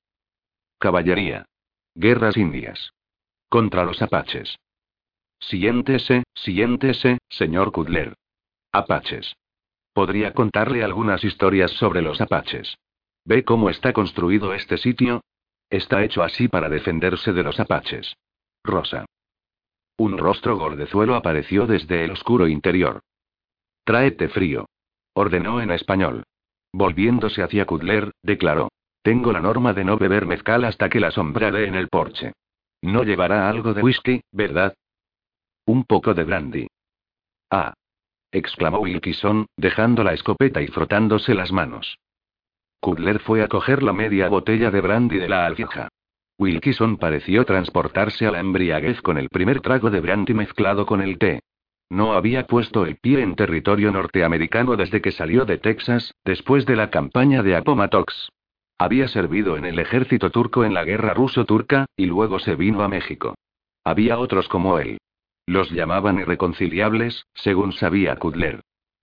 Caballería. 0.79 1.45
Guerras 1.93 2.37
indias. 2.37 2.91
Contra 3.49 3.83
los 3.83 4.01
apaches. 4.01 4.57
Siéntese, 5.39 6.23
siéntese, 6.33 7.17
señor 7.29 7.71
Kudler. 7.71 8.13
Apaches. 8.71 9.35
Podría 9.93 10.33
contarle 10.33 10.83
algunas 10.83 11.23
historias 11.23 11.71
sobre 11.71 12.01
los 12.01 12.21
apaches. 12.21 12.77
¿Ve 13.25 13.43
cómo 13.43 13.69
está 13.69 13.91
construido 13.91 14.53
este 14.53 14.77
sitio? 14.77 15.21
Está 15.69 16.03
hecho 16.03 16.23
así 16.23 16.47
para 16.47 16.69
defenderse 16.69 17.33
de 17.33 17.43
los 17.43 17.59
apaches. 17.59 18.15
Rosa. 18.63 19.05
Un 19.97 20.17
rostro 20.17 20.57
gordezuelo 20.57 21.15
apareció 21.15 21.67
desde 21.67 22.05
el 22.05 22.11
oscuro 22.11 22.47
interior. 22.47 23.01
Tráete 23.83 24.29
frío. 24.29 24.67
Ordenó 25.21 25.59
en 25.59 25.69
español. 25.71 26.23
Volviéndose 26.71 27.43
hacia 27.43 27.65
Kudler, 27.65 28.13
declaró. 28.23 28.69
Tengo 29.01 29.33
la 29.33 29.41
norma 29.41 29.73
de 29.73 29.83
no 29.83 29.97
beber 29.97 30.25
mezcal 30.25 30.63
hasta 30.63 30.87
que 30.87 31.01
la 31.01 31.11
sombra 31.11 31.51
dé 31.51 31.67
en 31.67 31.75
el 31.75 31.89
porche. 31.89 32.31
No 32.81 33.03
llevará 33.03 33.49
algo 33.49 33.73
de 33.73 33.81
whisky, 33.81 34.21
¿verdad? 34.31 34.73
Un 35.65 35.83
poco 35.83 36.13
de 36.13 36.23
brandy. 36.23 36.67
Ah. 37.51 37.73
exclamó 38.31 38.79
Wilkison, 38.79 39.47
dejando 39.57 40.05
la 40.05 40.13
escopeta 40.13 40.61
y 40.61 40.67
frotándose 40.67 41.33
las 41.33 41.51
manos. 41.51 41.97
Kudler 42.79 43.19
fue 43.19 43.43
a 43.43 43.49
coger 43.49 43.83
la 43.83 43.91
media 43.91 44.29
botella 44.29 44.71
de 44.71 44.79
brandy 44.79 45.17
de 45.17 45.27
la 45.27 45.45
alfija. 45.45 45.89
Wilkison 46.37 46.95
pareció 46.95 47.43
transportarse 47.43 48.25
a 48.25 48.31
la 48.31 48.39
embriaguez 48.39 49.01
con 49.01 49.17
el 49.17 49.27
primer 49.27 49.59
trago 49.59 49.89
de 49.89 49.99
brandy 49.99 50.33
mezclado 50.33 50.85
con 50.85 51.01
el 51.01 51.17
té. 51.17 51.41
No 51.89 52.13
había 52.13 52.45
puesto 52.45 52.85
el 52.85 52.97
pie 52.97 53.21
en 53.21 53.35
territorio 53.35 53.91
norteamericano 53.91 54.75
desde 54.75 55.01
que 55.01 55.11
salió 55.11 55.45
de 55.45 55.57
Texas, 55.57 56.13
después 56.23 56.65
de 56.65 56.75
la 56.75 56.91
campaña 56.91 57.41
de 57.41 57.55
Appomattox. 57.55 58.29
Había 58.77 59.07
servido 59.07 59.57
en 59.57 59.65
el 59.65 59.79
ejército 59.79 60.29
turco 60.29 60.63
en 60.63 60.73
la 60.73 60.85
guerra 60.85 61.13
ruso-turca, 61.13 61.87
y 61.97 62.05
luego 62.05 62.39
se 62.39 62.55
vino 62.55 62.83
a 62.83 62.87
México. 62.87 63.35
Había 63.83 64.19
otros 64.19 64.47
como 64.47 64.77
él. 64.77 64.99
Los 65.47 65.71
llamaban 65.71 66.19
irreconciliables, 66.19 67.25
según 67.33 67.73
sabía 67.73 68.15
Kudler. 68.17 68.61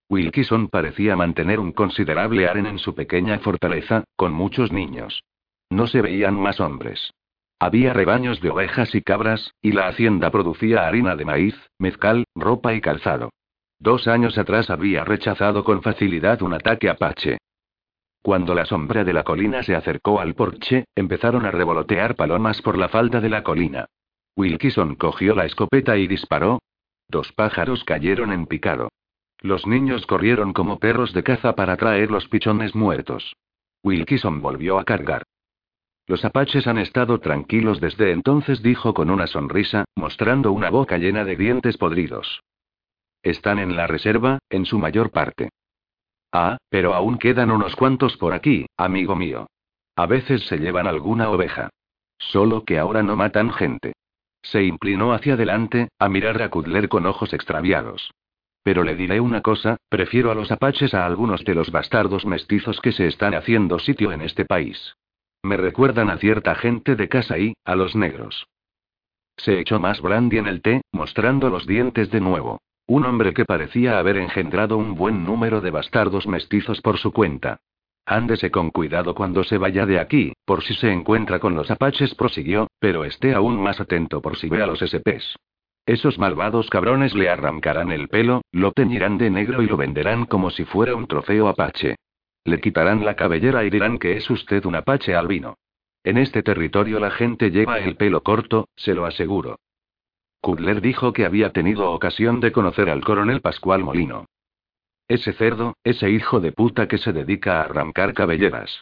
Wilkison 0.09 0.69
parecía 0.69 1.17
mantener 1.17 1.59
un 1.59 1.73
considerable 1.73 2.47
aren 2.47 2.65
en 2.65 2.79
su 2.79 2.95
pequeña 2.95 3.39
fortaleza, 3.39 4.05
con 4.15 4.31
muchos 4.31 4.71
niños. 4.71 5.23
No 5.69 5.87
se 5.87 6.01
veían 6.01 6.39
más 6.39 6.61
hombres. 6.61 7.11
Había 7.59 7.91
rebaños 7.93 8.39
de 8.39 8.51
ovejas 8.51 8.93
y 8.93 9.01
cabras, 9.01 9.53
y 9.61 9.71
la 9.71 9.87
hacienda 9.87 10.29
producía 10.29 10.87
harina 10.87 11.15
de 11.15 11.25
maíz, 11.25 11.55
mezcal, 11.79 12.25
ropa 12.35 12.73
y 12.75 12.81
calzado. 12.81 13.31
Dos 13.79 14.07
años 14.07 14.37
atrás 14.37 14.69
había 14.69 15.03
rechazado 15.03 15.63
con 15.63 15.81
facilidad 15.81 16.41
un 16.41 16.53
ataque 16.53 16.89
apache. 16.89 17.37
Cuando 18.21 18.53
la 18.53 18.65
sombra 18.65 19.03
de 19.03 19.13
la 19.13 19.23
colina 19.23 19.63
se 19.63 19.75
acercó 19.75 20.19
al 20.19 20.35
porche, 20.35 20.85
empezaron 20.95 21.45
a 21.45 21.51
revolotear 21.51 22.15
palomas 22.15 22.61
por 22.61 22.77
la 22.77 22.89
falda 22.89 23.21
de 23.21 23.29
la 23.29 23.43
colina. 23.43 23.85
Wilkison 24.35 24.95
cogió 24.95 25.33
la 25.33 25.45
escopeta 25.45 25.97
y 25.97 26.07
disparó. 26.07 26.59
Dos 27.07 27.31
pájaros 27.31 27.83
cayeron 27.83 28.33
en 28.33 28.45
picado. 28.45 28.89
Los 29.39 29.65
niños 29.65 30.05
corrieron 30.05 30.53
como 30.53 30.77
perros 30.77 31.13
de 31.13 31.23
caza 31.23 31.55
para 31.55 31.77
traer 31.77 32.11
los 32.11 32.27
pichones 32.27 32.75
muertos. 32.75 33.35
Wilkison 33.83 34.41
volvió 34.41 34.77
a 34.79 34.83
cargar. 34.83 35.23
Los 36.07 36.23
apaches 36.23 36.67
han 36.67 36.77
estado 36.77 37.19
tranquilos 37.19 37.81
desde 37.81 38.11
entonces, 38.11 38.63
dijo 38.63 38.93
con 38.93 39.09
una 39.09 39.27
sonrisa, 39.27 39.83
mostrando 39.95 40.53
una 40.53 40.69
boca 40.69 40.97
llena 40.97 41.25
de 41.25 41.35
dientes 41.35 41.77
podridos. 41.77 42.43
Están 43.23 43.59
en 43.59 43.75
la 43.75 43.87
reserva, 43.87 44.39
en 44.49 44.65
su 44.65 44.79
mayor 44.79 45.11
parte. 45.11 45.49
Ah, 46.31 46.57
pero 46.69 46.93
aún 46.93 47.17
quedan 47.17 47.51
unos 47.51 47.75
cuantos 47.75 48.15
por 48.15 48.33
aquí, 48.33 48.67
amigo 48.77 49.17
mío. 49.17 49.47
A 49.97 50.05
veces 50.05 50.45
se 50.47 50.59
llevan 50.59 50.87
alguna 50.87 51.29
oveja. 51.29 51.69
Solo 52.17 52.63
que 52.63 52.79
ahora 52.79 53.03
no 53.03 53.17
matan 53.17 53.51
gente. 53.51 53.93
Se 54.41 54.63
inclinó 54.63 55.11
hacia 55.11 55.33
adelante, 55.33 55.89
a 55.99 56.07
mirar 56.07 56.41
a 56.41 56.49
Kudler 56.49 56.87
con 56.87 57.05
ojos 57.05 57.33
extraviados. 57.33 58.11
Pero 58.63 58.83
le 58.83 58.95
diré 58.95 59.19
una 59.19 59.41
cosa, 59.41 59.75
prefiero 59.89 60.31
a 60.31 60.35
los 60.35 60.51
apaches 60.53 60.93
a 60.93 61.05
algunos 61.05 61.43
de 61.43 61.55
los 61.55 61.69
bastardos 61.69 62.25
mestizos 62.25 62.79
que 62.79 62.93
se 62.93 63.07
están 63.07 63.33
haciendo 63.33 63.77
sitio 63.79 64.13
en 64.13 64.21
este 64.21 64.45
país. 64.45 64.95
Me 65.47 65.55
recuerdan 65.55 66.09
a 66.09 66.17
cierta 66.17 66.55
gente 66.55 66.97
de 66.97 67.07
casa 67.07 67.37
y, 67.37 67.53
a 67.63 67.77
los 67.77 67.95
negros. 67.95 68.47
Se 69.37 69.61
echó 69.61 69.79
más 69.79 70.01
brandy 70.01 70.39
en 70.39 70.47
el 70.47 70.61
té, 70.61 70.81
mostrando 70.91 71.49
los 71.49 71.65
dientes 71.65 72.11
de 72.11 72.19
nuevo. 72.19 72.59
Un 72.85 73.05
hombre 73.05 73.33
que 73.33 73.45
parecía 73.45 73.97
haber 73.97 74.17
engendrado 74.17 74.75
un 74.75 74.95
buen 74.95 75.23
número 75.23 75.61
de 75.61 75.71
bastardos 75.71 76.27
mestizos 76.27 76.81
por 76.81 76.97
su 76.97 77.13
cuenta. 77.13 77.61
Ándese 78.05 78.51
con 78.51 78.71
cuidado 78.71 79.15
cuando 79.15 79.45
se 79.45 79.57
vaya 79.57 79.85
de 79.85 80.01
aquí, 80.01 80.33
por 80.43 80.63
si 80.63 80.73
se 80.73 80.91
encuentra 80.91 81.39
con 81.39 81.55
los 81.55 81.71
apaches, 81.71 82.13
prosiguió, 82.13 82.67
pero 82.81 83.05
esté 83.05 83.33
aún 83.33 83.57
más 83.57 83.79
atento 83.79 84.21
por 84.21 84.35
si 84.35 84.49
ve 84.49 84.61
a 84.61 84.67
los 84.67 84.79
SPs. 84.79 85.37
Esos 85.85 86.19
malvados 86.19 86.69
cabrones 86.69 87.15
le 87.15 87.29
arrancarán 87.29 87.93
el 87.93 88.09
pelo, 88.09 88.41
lo 88.51 88.73
teñirán 88.73 89.17
de 89.17 89.29
negro 89.29 89.61
y 89.61 89.67
lo 89.67 89.77
venderán 89.77 90.25
como 90.25 90.49
si 90.49 90.65
fuera 90.65 90.93
un 90.93 91.07
trofeo 91.07 91.47
apache. 91.47 91.95
Le 92.47 92.61
quitarán 92.61 93.03
la 93.03 93.17
cabellera 93.17 93.65
y 93.65 93.69
dirán 93.69 93.99
que 93.99 94.15
es 94.15 94.29
usted 94.29 94.63
un 94.63 94.75
apache 94.75 95.13
albino. 95.13 95.57
En 96.05 96.17
este 96.17 96.43
territorio 96.43 96.97
la 96.97 97.11
gente 97.11 97.51
lleva 97.51 97.77
el 97.79 97.97
pelo 97.97 98.23
corto, 98.23 98.69
se 98.77 98.93
lo 98.93 99.05
aseguro. 99.05 99.59
Kudler 100.39 100.79
dijo 100.79 101.11
que 101.11 101.25
había 101.25 101.51
tenido 101.51 101.91
ocasión 101.91 102.39
de 102.39 102.53
conocer 102.53 102.89
al 102.89 103.03
coronel 103.03 103.41
Pascual 103.41 103.83
Molino. 103.83 104.27
Ese 105.09 105.33
cerdo, 105.33 105.75
ese 105.83 106.09
hijo 106.09 106.39
de 106.39 106.53
puta 106.53 106.87
que 106.87 106.97
se 106.97 107.11
dedica 107.11 107.59
a 107.59 107.65
arrancar 107.65 108.13
cabelleras. 108.13 108.79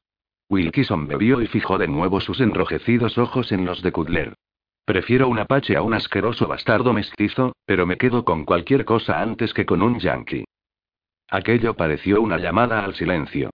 Wilkison 0.48 1.08
bebió 1.08 1.42
y 1.42 1.48
fijó 1.48 1.80
de 1.80 1.88
nuevo 1.88 2.22
sus 2.22 2.42
enrojecidos 2.42 3.18
ojos 3.18 3.52
en 3.52 3.66
los 3.66 3.82
de 3.82 3.92
Kudler. 3.92 4.36
Prefiero 4.86 5.28
un 5.28 5.40
apache 5.40 5.76
a 5.76 5.82
un 5.82 5.96
asqueroso 5.96 6.48
bastardo 6.48 6.94
mestizo, 6.94 7.56
pero 7.66 7.88
me 7.88 7.98
quedo 7.98 8.26
con 8.26 8.46
cualquier 8.46 8.86
cosa 8.86 9.24
antes 9.24 9.56
que 9.56 9.66
con 9.66 9.82
un 9.82 9.98
yankee. 9.98 10.46
Aquello 11.30 11.74
pareció 11.76 12.22
una 12.22 12.38
llamada 12.38 12.84
al 12.84 12.96
silencio. 12.96 13.50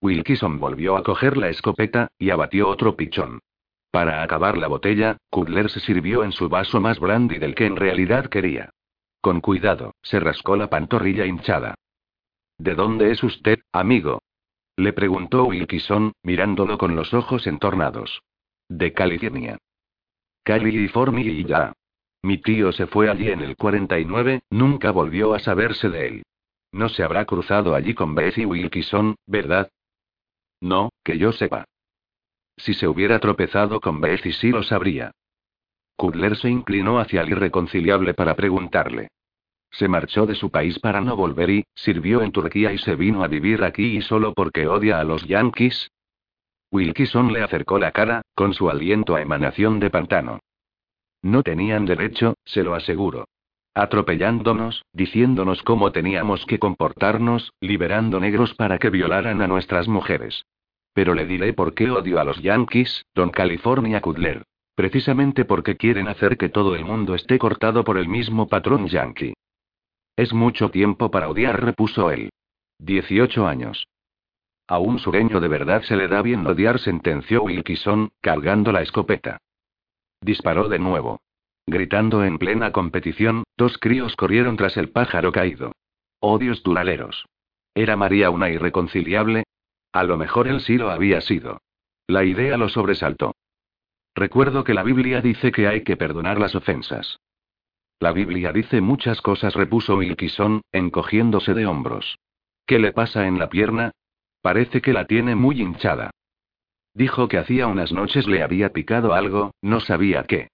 Wilkison 0.00 0.58
volvió 0.60 0.96
a 0.96 1.02
coger 1.02 1.36
la 1.36 1.48
escopeta, 1.48 2.08
y 2.18 2.30
abatió 2.30 2.68
otro 2.68 2.96
pichón. 2.96 3.40
Para 3.90 4.22
acabar 4.22 4.58
la 4.58 4.68
botella, 4.68 5.16
Kudler 5.30 5.70
se 5.70 5.80
sirvió 5.80 6.22
en 6.22 6.32
su 6.32 6.48
vaso 6.48 6.80
más 6.80 7.00
brandy 7.00 7.38
del 7.38 7.54
que 7.54 7.66
en 7.66 7.76
realidad 7.76 8.26
quería. 8.26 8.70
Con 9.20 9.40
cuidado, 9.40 9.94
se 10.02 10.20
rascó 10.20 10.56
la 10.56 10.68
pantorrilla 10.68 11.26
hinchada. 11.26 11.74
¿De 12.58 12.74
dónde 12.74 13.10
es 13.10 13.22
usted, 13.22 13.58
amigo? 13.72 14.22
Le 14.76 14.92
preguntó 14.92 15.46
Wilkison, 15.46 16.12
mirándolo 16.22 16.78
con 16.78 16.94
los 16.94 17.14
ojos 17.14 17.46
entornados. 17.46 18.22
De 18.68 18.92
California. 18.92 19.58
California 20.44 21.32
y 21.32 21.44
ya. 21.44 21.72
Mi 22.22 22.38
tío 22.38 22.72
se 22.72 22.86
fue 22.86 23.10
allí 23.10 23.30
en 23.30 23.40
el 23.40 23.56
49, 23.56 24.42
nunca 24.50 24.90
volvió 24.90 25.34
a 25.34 25.38
saberse 25.38 25.88
de 25.88 26.06
él. 26.06 26.22
No 26.76 26.88
se 26.88 27.02
habrá 27.02 27.24
cruzado 27.24 27.74
allí 27.74 27.94
con 27.94 28.14
Bessie 28.14 28.46
Wilkison, 28.46 29.16
¿verdad? 29.26 29.70
No, 30.60 30.90
que 31.02 31.18
yo 31.18 31.32
sepa. 31.32 31.64
Si 32.56 32.74
se 32.74 32.86
hubiera 32.88 33.18
tropezado 33.18 33.80
con 33.80 34.00
Bessie 34.00 34.32
sí 34.32 34.50
lo 34.50 34.62
sabría. 34.62 35.12
Kudler 35.96 36.36
se 36.36 36.50
inclinó 36.50 36.98
hacia 37.00 37.22
el 37.22 37.30
irreconciliable 37.30 38.14
para 38.14 38.36
preguntarle. 38.36 39.08
Se 39.70 39.88
marchó 39.88 40.26
de 40.26 40.34
su 40.34 40.50
país 40.50 40.78
para 40.78 41.00
no 41.00 41.16
volver 41.16 41.50
y, 41.50 41.64
sirvió 41.74 42.22
en 42.22 42.32
Turquía 42.32 42.72
y 42.72 42.78
se 42.78 42.94
vino 42.94 43.24
a 43.24 43.28
vivir 43.28 43.64
aquí 43.64 43.96
y 43.96 44.02
solo 44.02 44.32
porque 44.32 44.66
odia 44.66 45.00
a 45.00 45.04
los 45.04 45.26
yankees. 45.26 45.90
Wilkison 46.70 47.32
le 47.32 47.42
acercó 47.42 47.78
la 47.78 47.92
cara, 47.92 48.22
con 48.34 48.54
su 48.54 48.68
aliento 48.70 49.16
a 49.16 49.22
emanación 49.22 49.80
de 49.80 49.90
pantano. 49.90 50.40
No 51.22 51.42
tenían 51.42 51.86
derecho, 51.86 52.34
se 52.44 52.62
lo 52.62 52.74
aseguro. 52.74 53.26
Atropellándonos, 53.76 54.86
diciéndonos 54.94 55.62
cómo 55.62 55.92
teníamos 55.92 56.46
que 56.46 56.58
comportarnos, 56.58 57.52
liberando 57.60 58.18
negros 58.18 58.54
para 58.54 58.78
que 58.78 58.88
violaran 58.88 59.42
a 59.42 59.46
nuestras 59.46 59.86
mujeres. 59.86 60.46
Pero 60.94 61.12
le 61.12 61.26
diré 61.26 61.52
por 61.52 61.74
qué 61.74 61.90
odio 61.90 62.18
a 62.18 62.24
los 62.24 62.40
yankees, 62.40 63.04
don 63.14 63.28
California 63.28 64.00
Cudler. 64.00 64.44
Precisamente 64.74 65.44
porque 65.44 65.76
quieren 65.76 66.08
hacer 66.08 66.38
que 66.38 66.48
todo 66.48 66.74
el 66.74 66.86
mundo 66.86 67.14
esté 67.14 67.38
cortado 67.38 67.84
por 67.84 67.98
el 67.98 68.08
mismo 68.08 68.48
patrón 68.48 68.86
yankee. 68.86 69.34
Es 70.16 70.32
mucho 70.32 70.70
tiempo 70.70 71.10
para 71.10 71.28
odiar, 71.28 71.62
repuso 71.62 72.10
él. 72.10 72.30
Dieciocho 72.78 73.46
años. 73.46 73.88
A 74.68 74.78
un 74.78 74.98
sureño 74.98 75.38
de 75.38 75.48
verdad 75.48 75.82
se 75.82 75.96
le 75.96 76.08
da 76.08 76.22
bien 76.22 76.46
odiar, 76.46 76.78
sentenció 76.78 77.42
Wilkison, 77.42 78.08
cargando 78.22 78.72
la 78.72 78.80
escopeta. 78.80 79.36
Disparó 80.22 80.70
de 80.70 80.78
nuevo. 80.78 81.20
Gritando 81.66 82.24
en 82.24 82.38
plena 82.38 82.70
competición, 82.70 83.42
dos 83.56 83.76
críos 83.78 84.14
corrieron 84.14 84.56
tras 84.56 84.76
el 84.76 84.90
pájaro 84.90 85.32
caído. 85.32 85.72
Odios 86.20 86.62
duraleros. 86.62 87.26
¿Era 87.74 87.96
María 87.96 88.30
una 88.30 88.48
irreconciliable? 88.50 89.44
A 89.92 90.04
lo 90.04 90.16
mejor 90.16 90.46
él 90.46 90.60
sí 90.60 90.78
lo 90.78 90.90
había 90.90 91.20
sido. 91.20 91.60
La 92.06 92.24
idea 92.24 92.56
lo 92.56 92.68
sobresaltó. 92.68 93.34
Recuerdo 94.14 94.62
que 94.62 94.74
la 94.74 94.82
Biblia 94.82 95.20
dice 95.20 95.50
que 95.50 95.66
hay 95.66 95.82
que 95.82 95.96
perdonar 95.96 96.38
las 96.38 96.54
ofensas. 96.54 97.18
La 97.98 98.12
Biblia 98.12 98.52
dice 98.52 98.80
muchas 98.80 99.20
cosas, 99.20 99.54
repuso 99.54 99.96
Wilkison, 99.96 100.62
encogiéndose 100.70 101.52
de 101.52 101.66
hombros. 101.66 102.18
¿Qué 102.66 102.78
le 102.78 102.92
pasa 102.92 103.26
en 103.26 103.38
la 103.38 103.48
pierna? 103.48 103.92
Parece 104.40 104.80
que 104.80 104.92
la 104.92 105.06
tiene 105.06 105.34
muy 105.34 105.60
hinchada. 105.60 106.10
Dijo 106.94 107.28
que 107.28 107.38
hacía 107.38 107.66
unas 107.66 107.92
noches 107.92 108.26
le 108.26 108.42
había 108.42 108.72
picado 108.72 109.14
algo, 109.14 109.50
no 109.60 109.80
sabía 109.80 110.24
qué. 110.24 110.48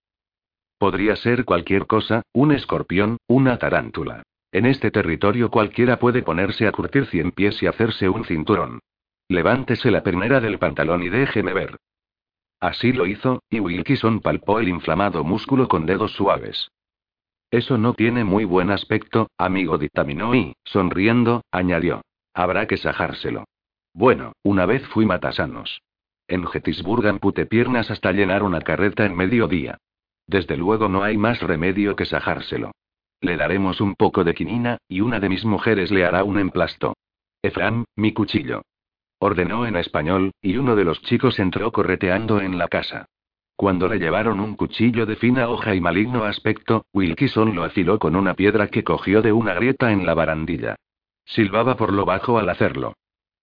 Podría 0.83 1.15
ser 1.15 1.45
cualquier 1.45 1.87
cosa, 1.87 2.23
un 2.33 2.51
escorpión, 2.51 3.19
una 3.29 3.57
tarántula. 3.57 4.25
En 4.51 4.67
este 4.67 4.91
territorio 4.91 5.49
cualquiera 5.49 6.01
puede 6.01 6.23
ponerse 6.23 6.67
a 6.67 6.73
curtir 6.73 7.07
cien 7.07 7.31
pies 7.31 7.63
y 7.63 7.69
hacerse 7.69 8.09
un 8.09 8.25
cinturón. 8.25 8.81
Levántese 9.29 9.93
la 9.93 10.03
pernera 10.03 10.41
del 10.41 10.59
pantalón 10.59 11.05
y 11.05 11.09
déjeme 11.09 11.53
ver. 11.53 11.77
Así 12.59 12.93
lo 12.93 13.07
hizo, 13.07 13.45
y 13.49 13.61
Wilkison 13.61 14.19
palpó 14.19 14.59
el 14.59 14.69
inflamado 14.69 15.23
músculo 15.23 15.69
con 15.69 15.87
dedos 15.87 16.15
suaves. 16.15 16.73
Eso 17.53 17.79
no 17.79 17.95
tiene 17.95 18.25
muy 18.25 18.45
buen 18.45 18.73
aspecto, 18.73 19.29
amigo, 19.39 19.79
dictaminó 19.79 20.35
y, 20.35 20.57
sonriendo, 20.65 21.43
añadió. 21.53 22.03
Habrá 22.35 22.67
que 22.67 22.77
sajárselo. 22.77 23.45
Bueno, 23.95 24.33
una 24.43 24.67
vez 24.67 24.85
fui 24.89 25.07
matasanos. 25.07 25.81
En 26.27 26.45
Gettysburg 26.45 27.07
ampute 27.07 27.47
piernas 27.47 27.89
hasta 27.93 28.11
llenar 28.11 28.43
una 28.43 28.63
carreta 28.63 29.07
en 29.07 29.15
mediodía. 29.15 29.79
Desde 30.27 30.57
luego 30.57 30.89
no 30.89 31.03
hay 31.03 31.17
más 31.17 31.41
remedio 31.41 31.97
que 31.97 32.05
sajárselo. 32.05 32.73
Le 33.21 33.37
daremos 33.37 33.81
un 33.81 33.95
poco 33.95 34.25
de 34.25 34.35
quinina, 34.35 34.79
y 34.89 35.01
una 35.01 35.21
de 35.21 35.29
mis 35.29 35.45
mujeres 35.45 35.91
le 35.91 36.05
hará 36.05 36.25
un 36.25 36.39
emplasto. 36.39 36.95
Efram, 37.43 37.85
mi 37.97 38.13
cuchillo. 38.13 38.63
Ordenó 39.19 39.67
en 39.67 39.77
español, 39.77 40.33
y 40.41 40.57
uno 40.57 40.75
de 40.75 40.85
los 40.85 41.01
chicos 41.03 41.39
entró 41.39 41.71
correteando 41.71 42.41
en 42.41 42.59
la 42.59 42.69
casa. 42.69 43.07
Cuando 43.55 43.87
le 43.87 43.99
llevaron 43.99 44.41
un 44.41 44.57
cuchillo 44.57 45.07
de 45.07 45.15
fina 45.15 45.49
hoja 45.49 45.75
y 45.75 45.81
maligno 45.81 46.25
aspecto, 46.25 46.87
Wilkison 46.93 47.55
lo 47.55 47.63
afiló 47.63 48.01
con 48.01 48.17
una 48.17 48.35
piedra 48.35 48.67
que 48.67 48.83
cogió 48.83 49.23
de 49.23 49.33
una 49.33 49.55
grieta 49.55 49.93
en 49.93 50.05
la 50.05 50.15
barandilla. 50.15 50.75
Silbaba 51.25 51.77
por 51.77 51.93
lo 51.93 52.05
bajo 52.05 52.39
al 52.39 52.49
hacerlo. 52.49 52.95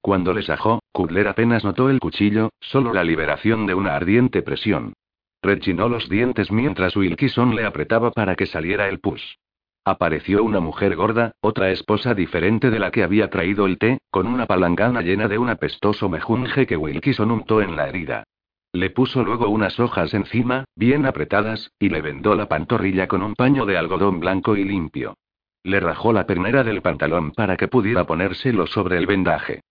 Cuando 0.01 0.33
le 0.33 0.41
sajó, 0.41 0.79
Kudler 0.91 1.27
apenas 1.29 1.63
notó 1.63 1.89
el 1.89 1.99
cuchillo, 1.99 2.49
solo 2.59 2.93
la 2.93 3.03
liberación 3.03 3.65
de 3.65 3.73
una 3.73 3.95
ardiente 3.95 4.41
presión. 4.41 4.93
Rechinó 5.41 5.87
los 5.87 6.09
dientes 6.09 6.51
mientras 6.51 6.95
Wilkison 6.95 7.55
le 7.55 7.65
apretaba 7.65 8.11
para 8.11 8.35
que 8.35 8.45
saliera 8.45 8.89
el 8.89 8.99
pus. 8.99 9.39
Apareció 9.85 10.43
una 10.43 10.59
mujer 10.59 10.95
gorda, 10.95 11.31
otra 11.41 11.71
esposa 11.71 12.13
diferente 12.13 12.69
de 12.69 12.79
la 12.79 12.91
que 12.91 13.03
había 13.03 13.29
traído 13.29 13.65
el 13.65 13.77
té, 13.77 13.99
con 14.11 14.27
una 14.27 14.45
palangana 14.45 15.01
llena 15.01 15.27
de 15.27 15.37
un 15.37 15.49
apestoso 15.49 16.09
mejunje 16.09 16.67
que 16.67 16.77
Wilkison 16.77 17.31
untó 17.31 17.61
en 17.61 17.75
la 17.75 17.87
herida. 17.87 18.23
Le 18.73 18.91
puso 18.91 19.23
luego 19.23 19.49
unas 19.49 19.79
hojas 19.79 20.13
encima, 20.13 20.65
bien 20.75 21.05
apretadas, 21.05 21.71
y 21.79 21.89
le 21.89 22.01
vendó 22.01 22.35
la 22.35 22.47
pantorrilla 22.47 23.07
con 23.07 23.23
un 23.23 23.33
paño 23.33 23.65
de 23.65 23.77
algodón 23.77 24.19
blanco 24.19 24.55
y 24.57 24.63
limpio. 24.63 25.15
Le 25.63 25.79
rajó 25.79 26.13
la 26.13 26.27
pernera 26.27 26.63
del 26.63 26.81
pantalón 26.81 27.31
para 27.31 27.57
que 27.57 27.67
pudiera 27.67 28.05
ponérselo 28.05 28.67
sobre 28.67 28.97
el 28.97 29.07
vendaje. 29.07 29.61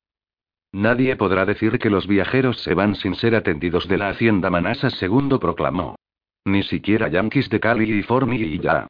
Nadie 0.73 1.17
podrá 1.17 1.47
decir 1.47 1.79
que 1.79 1.89
los 1.89 2.07
viajeros 2.07 2.61
se 2.63 2.75
van 2.75 2.95
sin 2.95 3.15
ser 3.15 3.35
atendidos 3.35 3.89
de 3.89 3.97
la 3.97 4.11
hacienda 4.11 4.51
Manassas, 4.51 4.95
segundo 4.95 5.41
proclamó. 5.41 5.97
Ni 6.45 6.63
siquiera 6.63 7.09
yanquis 7.09 7.49
de 7.49 7.61
Cali 7.61 7.85
y 7.85 8.59
ya. 8.59 8.87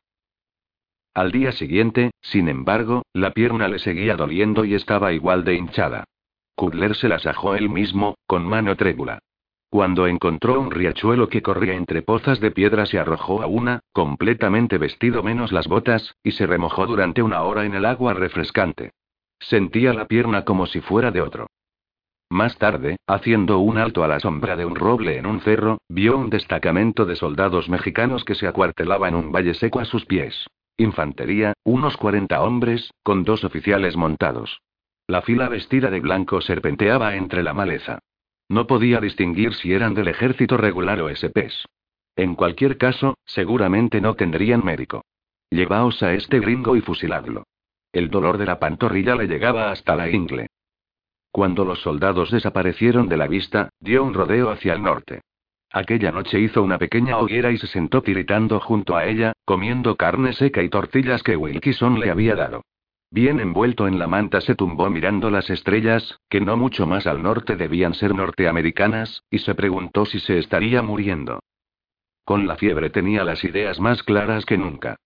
Al 1.14 1.33
día 1.33 1.53
siguiente, 1.53 2.11
sin 2.20 2.49
embargo, 2.49 3.03
la 3.12 3.33
pierna 3.33 3.68
le 3.68 3.79
seguía 3.79 4.16
doliendo 4.16 4.64
y 4.64 4.74
estaba 4.74 5.12
igual 5.12 5.45
de 5.45 5.55
hinchada. 5.55 6.05
Kudler 6.55 6.97
se 6.97 7.09
la 7.09 7.20
sajó 7.20 7.55
él 7.55 7.68
mismo, 7.68 8.16
con 8.26 8.45
mano 8.45 8.76
trébula. 8.76 9.20
Cuando 9.70 10.07
encontró 10.07 10.61
un 10.61 10.70
riachuelo 10.70 11.29
que 11.29 11.43
corría 11.43 11.74
entre 11.74 12.03
pozas 12.03 12.41
de 12.41 12.51
piedra 12.51 12.87
se 12.87 12.99
arrojó 12.99 13.43
a 13.43 13.47
una, 13.47 13.81
completamente 13.93 14.79
vestido 14.79 15.22
menos 15.22 15.53
las 15.53 15.68
botas, 15.68 16.16
y 16.22 16.33
se 16.33 16.47
remojó 16.47 16.87
durante 16.87 17.22
una 17.22 17.43
hora 17.43 17.64
en 17.64 17.74
el 17.74 17.85
agua 17.85 18.14
refrescante. 18.14 18.93
Sentía 19.39 19.93
la 19.93 20.07
pierna 20.07 20.45
como 20.45 20.66
si 20.66 20.81
fuera 20.81 21.11
de 21.11 21.20
otro. 21.20 21.49
Más 22.31 22.59
tarde, 22.59 22.99
haciendo 23.07 23.59
un 23.59 23.79
alto 23.79 24.05
a 24.05 24.09
la 24.09 24.20
sombra 24.20 24.55
de 24.55 24.66
un 24.66 24.74
roble 24.74 25.16
en 25.16 25.24
un 25.24 25.41
cerro, 25.41 25.79
vio 25.89 26.18
un 26.18 26.29
destacamento 26.29 27.07
de 27.07 27.16
soldados 27.16 27.70
mexicanos 27.70 28.24
que 28.24 28.35
se 28.35 28.47
acuartelaba 28.47 29.09
en 29.09 29.14
un 29.14 29.33
valle 29.33 29.55
seco 29.55 29.81
a 29.81 29.87
sus 29.87 30.05
pies. 30.05 30.47
Infantería, 30.76 31.55
unos 31.64 31.97
40 31.97 32.43
hombres, 32.43 32.93
con 33.03 33.24
dos 33.24 33.45
oficiales 33.45 33.97
montados. 33.97 34.61
La 35.07 35.22
fila 35.22 35.49
vestida 35.49 35.91
de 35.91 36.01
blanco 36.01 36.43
serpenteaba 36.43 37.16
entre 37.16 37.43
la 37.43 37.55
maleza. 37.55 38.01
No 38.51 38.66
podía 38.66 39.01
distinguir 39.01 39.55
si 39.55 39.72
eran 39.72 39.95
del 39.95 40.09
ejército 40.09 40.59
regular 40.59 41.01
o 41.01 41.09
SPs. 41.09 41.66
En 42.14 42.35
cualquier 42.35 42.76
caso, 42.76 43.16
seguramente 43.24 44.01
no 44.03 44.14
tendrían 44.14 44.64
médico. 44.64 45.03
Llevaos 45.51 46.03
a 46.03 46.12
este 46.12 46.41
gringo 46.41 46.76
y 46.76 46.83
fusiladlo. 46.83 47.45
El 47.93 48.11
dolor 48.11 48.37
de 48.37 48.45
la 48.45 48.59
pantorrilla 48.59 49.14
le 49.14 49.29
llegaba 49.29 49.70
hasta 49.70 49.97
la 49.97 50.11
ingle. 50.11 50.49
Cuando 51.39 51.64
los 51.64 51.78
soldados 51.82 52.32
desaparecieron 52.32 53.09
de 53.09 53.16
la 53.16 53.28
vista, 53.28 53.68
dio 53.78 54.03
un 54.03 54.12
rodeo 54.12 54.51
hacia 54.51 54.72
el 54.72 54.82
norte. 54.82 55.20
Aquella 55.70 56.11
noche 56.11 56.41
hizo 56.41 56.64
una 56.64 56.78
pequeña 56.78 57.16
hoguera 57.16 57.53
y 57.53 57.59
se 57.59 57.68
sentó 57.68 58.03
tiritando 58.03 58.59
junto 58.59 58.97
a 58.97 59.07
ella, 59.07 59.34
comiendo 59.45 59.95
carne 59.95 60.32
seca 60.32 60.64
y 60.64 60.68
tortillas 60.68 61.22
que 61.22 61.36
Wilkison 61.36 62.01
le 62.01 62.11
había 62.11 62.34
dado. 62.34 62.62
Bien 63.12 63.39
envuelto 63.39 63.86
en 63.86 64.01
la 64.01 64.09
manta 64.09 64.41
se 64.41 64.57
tumbó 64.57 64.91
mirando 64.91 65.30
las 65.30 65.49
estrellas, 65.49 66.18
que 66.28 66.41
no 66.41 66.57
mucho 66.57 66.89
más 66.89 67.07
al 67.07 67.22
norte 67.22 67.55
debían 67.55 67.95
ser 67.95 68.16
norteamericanas, 68.16 69.22
y 69.30 69.39
se 69.39 69.55
preguntó 69.55 70.07
si 70.07 70.18
se 70.18 70.39
estaría 70.39 70.82
muriendo. 70.82 71.39
Con 72.24 72.49
la 72.49 72.57
fiebre 72.57 72.91
tenía 72.91 73.22
las 73.22 73.45
ideas 73.45 73.78
más 73.78 74.03
claras 74.03 74.45
que 74.45 74.59
nunca. 74.59 74.97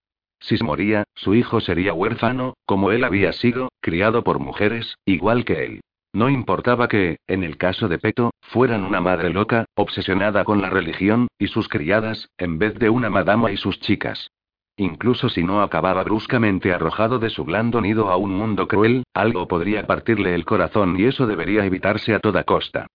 Si 0.41 0.57
se 0.57 0.64
moría, 0.64 1.05
su 1.14 1.35
hijo 1.35 1.61
sería 1.61 1.93
huérfano, 1.93 2.55
como 2.64 2.91
él 2.91 3.05
había 3.05 3.35
sido, 3.35 3.68
criado 3.83 4.24
por 4.24 4.39
mujeres, 4.39 4.97
igual 5.05 5.45
que 5.45 5.66
él. 5.66 5.83
No 6.12 6.28
importaba 6.28 6.88
que, 6.88 7.18
en 7.26 7.42
el 7.42 7.56
caso 7.56 7.88
de 7.88 7.98
Peto, 7.98 8.32
fueran 8.40 8.84
una 8.84 9.00
madre 9.00 9.30
loca, 9.30 9.64
obsesionada 9.74 10.44
con 10.44 10.60
la 10.60 10.68
religión, 10.68 11.28
y 11.38 11.46
sus 11.46 11.68
criadas, 11.68 12.28
en 12.36 12.58
vez 12.58 12.78
de 12.78 12.90
una 12.90 13.08
madama 13.08 13.50
y 13.50 13.56
sus 13.56 13.80
chicas. 13.80 14.30
Incluso 14.76 15.28
si 15.28 15.42
no 15.42 15.62
acababa 15.62 16.02
bruscamente 16.02 16.72
arrojado 16.72 17.18
de 17.18 17.30
su 17.30 17.44
blando 17.44 17.80
nido 17.80 18.10
a 18.10 18.16
un 18.16 18.34
mundo 18.34 18.68
cruel, 18.68 19.04
algo 19.14 19.48
podría 19.48 19.86
partirle 19.86 20.34
el 20.34 20.44
corazón 20.44 20.98
y 20.98 21.04
eso 21.04 21.26
debería 21.26 21.64
evitarse 21.64 22.14
a 22.14 22.20
toda 22.20 22.44
costa. 22.44 22.86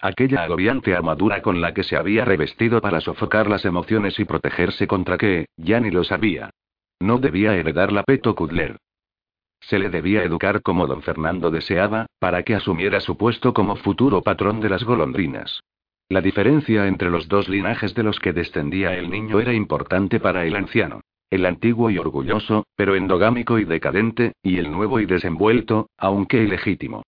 Aquella 0.00 0.42
agobiante 0.42 0.94
armadura 0.94 1.42
con 1.42 1.60
la 1.60 1.74
que 1.74 1.82
se 1.82 1.96
había 1.96 2.24
revestido 2.24 2.80
para 2.80 3.00
sofocar 3.00 3.48
las 3.48 3.64
emociones 3.64 4.18
y 4.18 4.24
protegerse 4.24 4.86
contra 4.86 5.16
que, 5.16 5.46
ya 5.56 5.80
ni 5.80 5.90
lo 5.90 6.04
sabía. 6.04 6.50
No 7.00 7.18
debía 7.18 7.54
heredar 7.54 7.92
la 7.92 8.02
Peto 8.02 8.34
Kudler. 8.34 8.76
Se 9.68 9.78
le 9.78 9.88
debía 9.88 10.22
educar 10.22 10.62
como 10.62 10.86
don 10.86 11.02
Fernando 11.02 11.50
deseaba, 11.50 12.06
para 12.18 12.42
que 12.42 12.54
asumiera 12.54 13.00
su 13.00 13.16
puesto 13.16 13.54
como 13.54 13.76
futuro 13.76 14.22
patrón 14.22 14.60
de 14.60 14.68
las 14.68 14.84
golondrinas. 14.84 15.60
La 16.08 16.20
diferencia 16.20 16.86
entre 16.86 17.10
los 17.10 17.28
dos 17.28 17.48
linajes 17.48 17.94
de 17.94 18.02
los 18.02 18.20
que 18.20 18.34
descendía 18.34 18.94
el 18.94 19.10
niño 19.10 19.40
era 19.40 19.54
importante 19.54 20.20
para 20.20 20.44
el 20.44 20.54
anciano. 20.54 21.00
El 21.30 21.46
antiguo 21.46 21.90
y 21.90 21.98
orgulloso, 21.98 22.66
pero 22.76 22.94
endogámico 22.94 23.58
y 23.58 23.64
decadente, 23.64 24.32
y 24.42 24.58
el 24.58 24.70
nuevo 24.70 25.00
y 25.00 25.06
desenvuelto, 25.06 25.88
aunque 25.96 26.42
ilegítimo. 26.42 27.02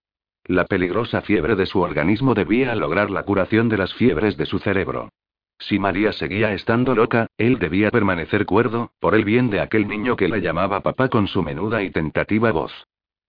La 0.44 0.64
peligrosa 0.64 1.20
fiebre 1.20 1.57
de 1.57 1.66
su 1.66 1.80
organismo 1.80 2.34
debía 2.34 2.74
lograr 2.74 3.11
la 3.11 3.24
curación 3.24 3.68
de 3.68 3.76
las 3.76 3.92
fiebres 3.94 4.36
de 4.36 4.46
su 4.46 4.59
cerebro. 4.59 5.11
Si 5.59 5.78
María 5.78 6.12
seguía 6.12 6.52
estando 6.52 6.94
loca, 6.94 7.26
él 7.38 7.59
debía 7.59 7.90
permanecer 7.90 8.46
cuerdo, 8.46 8.92
por 9.00 9.14
el 9.14 9.24
bien 9.24 9.50
de 9.50 9.61
aquel 9.61 9.88
niño 9.88 10.16
que 10.16 10.28
la 10.28 10.38
llamaba 10.38 10.80
papá 10.80 11.09
con 11.09 11.26
su 11.28 11.42
menuda 11.42 11.82
y 11.82 11.90
tentativa 11.90 12.52
voz. 12.52 12.72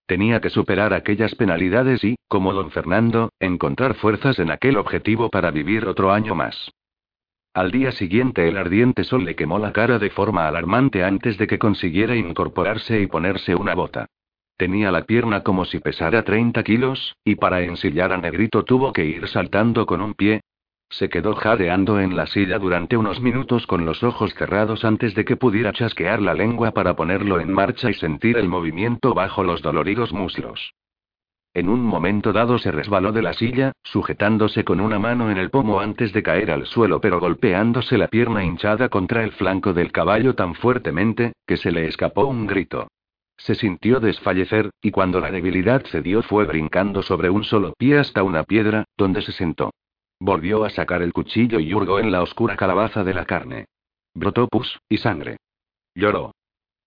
Tenía 0.06 0.40
que 0.40 0.50
superar 0.50 0.94
aquellas 0.94 1.34
penalidades 1.34 2.02
y, 2.04 2.16
como 2.28 2.52
don 2.52 2.70
Fernando, 2.70 3.30
encontrar 3.40 3.94
fuerzas 3.94 4.38
en 4.38 4.50
aquel 4.50 4.76
objetivo 4.76 5.28
para 5.30 5.50
vivir 5.50 5.86
otro 5.86 6.12
año 6.12 6.34
más. 6.34 6.70
Al 7.54 7.70
día 7.70 7.92
siguiente 7.92 8.48
el 8.48 8.56
ardiente 8.56 9.04
sol 9.04 9.24
le 9.24 9.34
quemó 9.34 9.58
la 9.58 9.72
cara 9.72 9.98
de 9.98 10.10
forma 10.10 10.46
alarmante 10.46 11.02
antes 11.02 11.38
de 11.38 11.46
que 11.46 11.58
consiguiera 11.58 12.14
incorporarse 12.14 13.00
y 13.00 13.06
ponerse 13.06 13.54
una 13.54 13.74
bota. 13.74 14.06
Tenía 14.56 14.90
la 14.90 15.04
pierna 15.04 15.42
como 15.42 15.64
si 15.64 15.78
pesara 15.78 16.24
30 16.24 16.62
kilos, 16.62 17.16
y 17.24 17.36
para 17.36 17.62
ensillar 17.62 18.12
a 18.12 18.18
Negrito 18.18 18.64
tuvo 18.64 18.92
que 18.92 19.04
ir 19.04 19.28
saltando 19.28 19.86
con 19.86 20.00
un 20.00 20.14
pie. 20.14 20.40
Se 20.90 21.10
quedó 21.10 21.34
jadeando 21.34 22.00
en 22.00 22.16
la 22.16 22.26
silla 22.26 22.58
durante 22.58 22.96
unos 22.96 23.20
minutos 23.20 23.66
con 23.66 23.84
los 23.84 24.02
ojos 24.02 24.34
cerrados 24.34 24.84
antes 24.84 25.14
de 25.14 25.24
que 25.24 25.36
pudiera 25.36 25.72
chasquear 25.72 26.20
la 26.22 26.34
lengua 26.34 26.70
para 26.70 26.96
ponerlo 26.96 27.40
en 27.40 27.52
marcha 27.52 27.90
y 27.90 27.94
sentir 27.94 28.38
el 28.38 28.48
movimiento 28.48 29.12
bajo 29.12 29.42
los 29.44 29.60
doloridos 29.60 30.12
muslos. 30.12 30.72
En 31.54 31.68
un 31.68 31.82
momento 31.82 32.32
dado 32.32 32.58
se 32.58 32.70
resbaló 32.70 33.12
de 33.12 33.22
la 33.22 33.32
silla, 33.32 33.72
sujetándose 33.82 34.64
con 34.64 34.80
una 34.80 34.98
mano 34.98 35.30
en 35.30 35.38
el 35.38 35.50
pomo 35.50 35.80
antes 35.80 36.12
de 36.12 36.22
caer 36.22 36.50
al 36.50 36.66
suelo 36.66 37.00
pero 37.00 37.20
golpeándose 37.20 37.98
la 37.98 38.08
pierna 38.08 38.44
hinchada 38.44 38.88
contra 38.88 39.24
el 39.24 39.32
flanco 39.32 39.72
del 39.72 39.92
caballo 39.92 40.34
tan 40.34 40.54
fuertemente, 40.54 41.32
que 41.46 41.56
se 41.56 41.70
le 41.70 41.86
escapó 41.86 42.26
un 42.26 42.46
grito. 42.46 42.88
Se 43.36 43.54
sintió 43.54 44.00
desfallecer, 44.00 44.70
y 44.82 44.90
cuando 44.90 45.20
la 45.20 45.30
debilidad 45.30 45.84
cedió 45.86 46.22
fue 46.22 46.44
brincando 46.44 47.02
sobre 47.02 47.30
un 47.30 47.44
solo 47.44 47.72
pie 47.78 47.98
hasta 47.98 48.22
una 48.22 48.42
piedra, 48.42 48.84
donde 48.96 49.22
se 49.22 49.32
sentó. 49.32 49.70
Volvió 50.20 50.64
a 50.64 50.70
sacar 50.70 51.02
el 51.02 51.12
cuchillo 51.12 51.60
y 51.60 51.72
hurgó 51.72 52.00
en 52.00 52.10
la 52.10 52.22
oscura 52.22 52.56
calabaza 52.56 53.04
de 53.04 53.14
la 53.14 53.24
carne. 53.24 53.66
Brotó 54.14 54.48
pus, 54.48 54.80
y 54.88 54.98
sangre. 54.98 55.36
Lloró. 55.94 56.32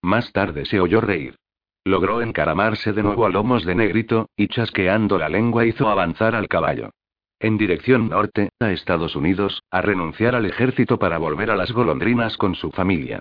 Más 0.01 0.31
tarde 0.33 0.65
se 0.65 0.79
oyó 0.79 0.99
reír. 0.99 1.35
Logró 1.83 2.21
encaramarse 2.21 2.93
de 2.93 3.03
nuevo 3.03 3.25
a 3.25 3.29
lomos 3.29 3.65
de 3.65 3.75
negrito, 3.75 4.27
y 4.35 4.47
chasqueando 4.47 5.17
la 5.17 5.29
lengua 5.29 5.65
hizo 5.65 5.89
avanzar 5.89 6.35
al 6.35 6.47
caballo. 6.47 6.91
En 7.39 7.57
dirección 7.57 8.09
norte, 8.09 8.49
a 8.59 8.71
Estados 8.71 9.15
Unidos, 9.15 9.63
a 9.71 9.81
renunciar 9.81 10.35
al 10.35 10.45
ejército 10.45 10.99
para 10.99 11.17
volver 11.17 11.49
a 11.49 11.55
las 11.55 11.71
golondrinas 11.71 12.37
con 12.37 12.53
su 12.53 12.71
familia. 12.71 13.19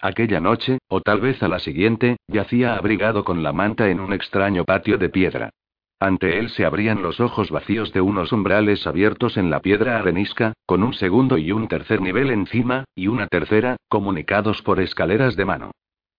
Aquella 0.00 0.40
noche, 0.40 0.78
o 0.88 1.00
tal 1.00 1.20
vez 1.20 1.42
a 1.42 1.48
la 1.48 1.58
siguiente, 1.58 2.16
yacía 2.28 2.76
abrigado 2.76 3.24
con 3.24 3.42
la 3.42 3.52
manta 3.52 3.90
en 3.90 4.00
un 4.00 4.12
extraño 4.12 4.64
patio 4.64 4.96
de 4.98 5.08
piedra. 5.10 5.50
Ante 5.98 6.38
él 6.38 6.50
se 6.50 6.64
abrían 6.64 7.02
los 7.02 7.20
ojos 7.20 7.50
vacíos 7.50 7.92
de 7.92 8.00
unos 8.00 8.32
umbrales 8.32 8.86
abiertos 8.86 9.36
en 9.36 9.50
la 9.50 9.60
piedra 9.60 9.98
arenisca, 9.98 10.52
con 10.66 10.82
un 10.82 10.92
segundo 10.92 11.38
y 11.38 11.52
un 11.52 11.68
tercer 11.68 12.00
nivel 12.00 12.30
encima, 12.30 12.84
y 12.94 13.08
una 13.08 13.28
tercera, 13.28 13.76
comunicados 13.88 14.62
por 14.62 14.80
escaleras 14.80 15.36
de 15.36 15.44
mano. 15.44 15.70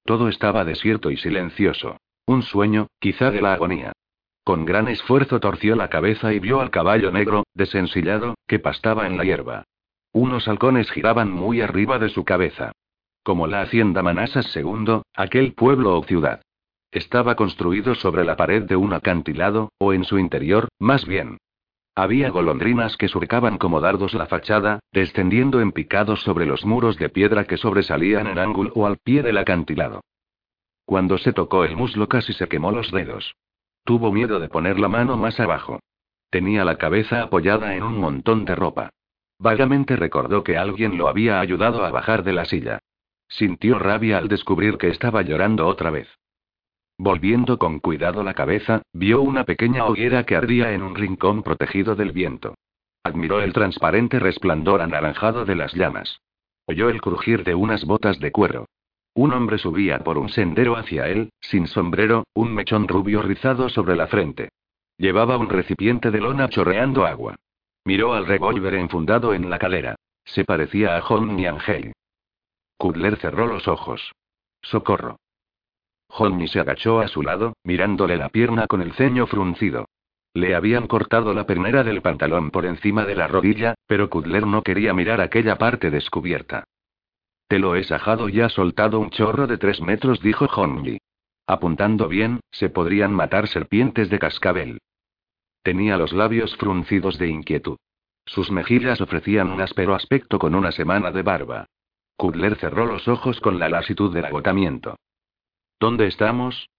Todo 0.03 0.30
estaba 0.30 0.65
desierto 0.65 1.11
y 1.11 1.17
silencioso. 1.17 1.97
Un 2.25 2.41
sueño, 2.41 2.88
quizá 2.99 3.30
de 3.30 3.41
la 3.41 3.53
agonía. 3.53 3.93
Con 4.43 4.65
gran 4.65 4.88
esfuerzo 4.88 5.39
torció 5.39 5.75
la 5.75 5.89
cabeza 5.89 6.34
y 6.34 6.39
vio 6.39 6.61
al 6.61 6.71
caballo 6.71 7.11
negro, 7.11 7.43
desensillado, 7.53 8.36
que 8.47 8.59
pastaba 8.59 9.05
en 9.05 9.17
la 9.17 9.25
hierba. 9.25 9.63
Unos 10.13 10.47
halcones 10.47 10.89
giraban 10.89 11.32
muy 11.32 11.61
arriba 11.61 11.99
de 11.99 12.09
su 12.09 12.23
cabeza 12.23 12.71
como 13.28 13.45
la 13.45 13.59
hacienda 13.59 14.01
Manasas 14.01 14.55
II, 14.55 15.01
aquel 15.13 15.51
pueblo 15.51 15.99
o 15.99 16.03
ciudad. 16.05 16.39
Estaba 16.92 17.36
construido 17.36 17.96
sobre 17.96 18.24
la 18.24 18.36
pared 18.36 18.64
de 18.64 18.76
un 18.76 18.94
acantilado, 18.94 19.72
o 19.78 19.94
en 19.94 20.04
su 20.04 20.20
interior, 20.20 20.70
más 20.80 21.06
bien. 21.06 21.38
Había 21.96 22.30
golondrinas 22.30 22.96
que 22.96 23.08
surcaban 23.08 23.58
como 23.58 23.82
dardos 23.82 24.14
la 24.14 24.28
fachada, 24.28 24.80
descendiendo 24.92 25.62
en 25.62 25.72
picados 25.72 26.22
sobre 26.22 26.46
los 26.46 26.66
muros 26.66 26.98
de 26.98 27.10
piedra 27.10 27.46
que 27.46 27.58
sobresalían 27.58 28.28
en 28.28 28.38
ángulo 28.38 28.86
al 28.86 28.98
pie 28.98 29.24
del 29.24 29.38
acantilado. 29.38 30.02
Cuando 30.86 31.18
se 31.18 31.34
tocó 31.34 31.66
el 31.66 31.76
muslo 31.76 32.08
casi 32.08 32.34
se 32.34 32.48
quemó 32.48 32.72
los 32.72 32.92
dedos. 32.92 33.36
Tuvo 33.84 34.12
miedo 34.12 34.40
de 34.40 34.48
poner 34.48 34.80
la 34.80 34.88
mano 34.88 35.18
más 35.18 35.40
abajo. 35.40 35.80
Tenía 36.30 36.64
la 36.64 36.78
cabeza 36.78 37.24
apoyada 37.24 37.76
en 37.76 37.84
un 37.84 37.98
montón 37.98 38.46
de 38.46 38.56
ropa. 38.56 38.92
Vagamente 39.40 39.96
recordó 39.96 40.44
que 40.44 40.58
alguien 40.58 40.98
lo 40.98 41.08
había 41.08 41.40
ayudado 41.40 41.84
a 41.84 41.92
bajar 41.92 42.24
de 42.24 42.34
la 42.34 42.46
silla. 42.46 42.80
Sintió 43.28 43.80
rabia 43.80 44.18
al 44.18 44.28
descubrir 44.28 44.78
que 44.78 44.90
estaba 44.90 45.22
llorando 45.24 45.68
otra 45.68 45.90
vez. 45.90 46.08
Volviendo 47.00 47.60
con 47.60 47.80
cuidado 47.80 48.24
la 48.24 48.34
cabeza, 48.34 48.82
vio 48.91 49.22
una 49.22 49.43
pequeña 49.43 49.86
hoguera 49.86 50.26
que 50.26 50.36
ardía 50.36 50.74
en 50.74 50.82
un 50.82 50.95
rincón 50.95 51.43
protegido 51.43 51.95
del 51.95 52.12
viento. 52.12 52.56
Admiró 53.04 53.41
el 53.41 53.54
transparente 53.54 54.20
resplandor 54.20 54.82
anaranjado 54.82 55.45
de 55.45 55.56
las 55.56 55.74
llamas. 55.74 56.20
Oyó 56.66 56.89
el 56.89 57.00
crujir 57.00 57.43
de 57.43 57.54
unas 57.54 57.86
botas 57.86 58.20
de 58.20 58.32
cuero. 58.32 58.66
Un 59.14 59.32
hombre 59.34 59.58
subía 59.58 60.00
por 60.00 60.18
un 60.18 60.30
sendero 60.30 60.76
hacia 60.76 61.08
él, 61.08 61.32
sin 61.39 61.68
sombrero, 61.68 62.26
un 62.34 62.54
mechón 62.54 62.88
rubio 62.88 63.22
rizado 63.22 63.70
sobre 63.70 63.95
la 63.95 64.08
frente. 64.08 64.50
Llevaba 64.98 65.38
un 65.38 65.50
recipiente 65.50 66.10
de 66.12 66.20
lona 66.20 66.50
chorreando 66.50 67.06
agua. 67.06 67.36
Miró 67.86 68.14
al 68.14 68.26
revólver 68.26 68.74
enfundado 68.74 69.34
en 69.34 69.50
la 69.50 69.60
cadera. 69.60 69.95
Se 70.26 70.43
parecía 70.43 70.98
a 70.98 71.02
John 71.02 71.39
Angel. 71.45 71.93
Kudler 72.78 73.18
cerró 73.18 73.48
los 73.48 73.68
ojos. 73.68 74.12
Socorro. 74.62 75.18
Johnny 76.10 76.47
se 76.47 76.60
agachó 76.60 76.99
a 76.99 77.08
su 77.08 77.22
lado, 77.22 77.53
mirándole 77.64 78.18
la 78.18 78.30
pierna 78.30 78.68
con 78.68 78.82
el 78.82 78.93
ceño 78.93 79.28
fruncido. 79.28 79.88
Le 80.34 80.55
habían 80.55 80.88
cortado 80.88 81.34
la 81.34 81.45
pernera 81.45 81.84
del 81.84 82.01
pantalón 82.01 82.51
por 82.51 82.66
encima 82.66 83.05
de 83.05 83.16
la 83.16 83.28
rodilla, 83.28 83.76
pero 83.88 84.10
Kudler 84.10 84.45
no 84.45 84.62
quería 84.62 84.93
mirar 84.93 85.22
aquella 85.22 85.58
parte 85.58 85.89
descubierta. 85.89 86.66
Te 87.47 87.60
lo 87.60 87.76
he 87.76 87.84
sajado 87.84 88.30
y 88.30 88.41
ha 88.41 88.49
soltado 88.49 88.99
un 88.99 89.10
chorro 89.10 89.47
de 89.47 89.58
tres 89.58 89.82
metros, 89.82 90.22
dijo 90.22 90.47
Johnny. 90.47 90.97
Apuntando 91.47 92.08
bien, 92.08 92.41
se 92.51 92.70
podrían 92.70 93.14
matar 93.14 93.47
serpientes 93.47 94.10
de 94.10 94.20
cascabel. 94.20 94.80
Tenía 95.64 95.97
los 95.97 96.14
labios 96.14 96.55
fruncidos 96.58 97.18
de 97.18 97.30
inquietud. 97.30 97.78
Sus 98.26 98.51
mejillas 98.51 98.99
ofrecían 98.99 99.49
un 99.49 99.62
áspero 99.62 99.95
aspecto 99.95 100.38
con 100.39 100.53
una 100.55 100.72
semana 100.72 101.12
de 101.12 101.24
barba. 101.24 101.66
Kudler 102.18 102.58
cerró 102.58 102.86
los 102.86 103.08
ojos 103.08 103.39
con 103.39 103.60
la 103.60 103.70
lasitud 103.70 104.14
del 104.14 104.26
agotamiento. 104.26 104.97
¿Dónde 105.80 106.07
estamos? 106.07 106.69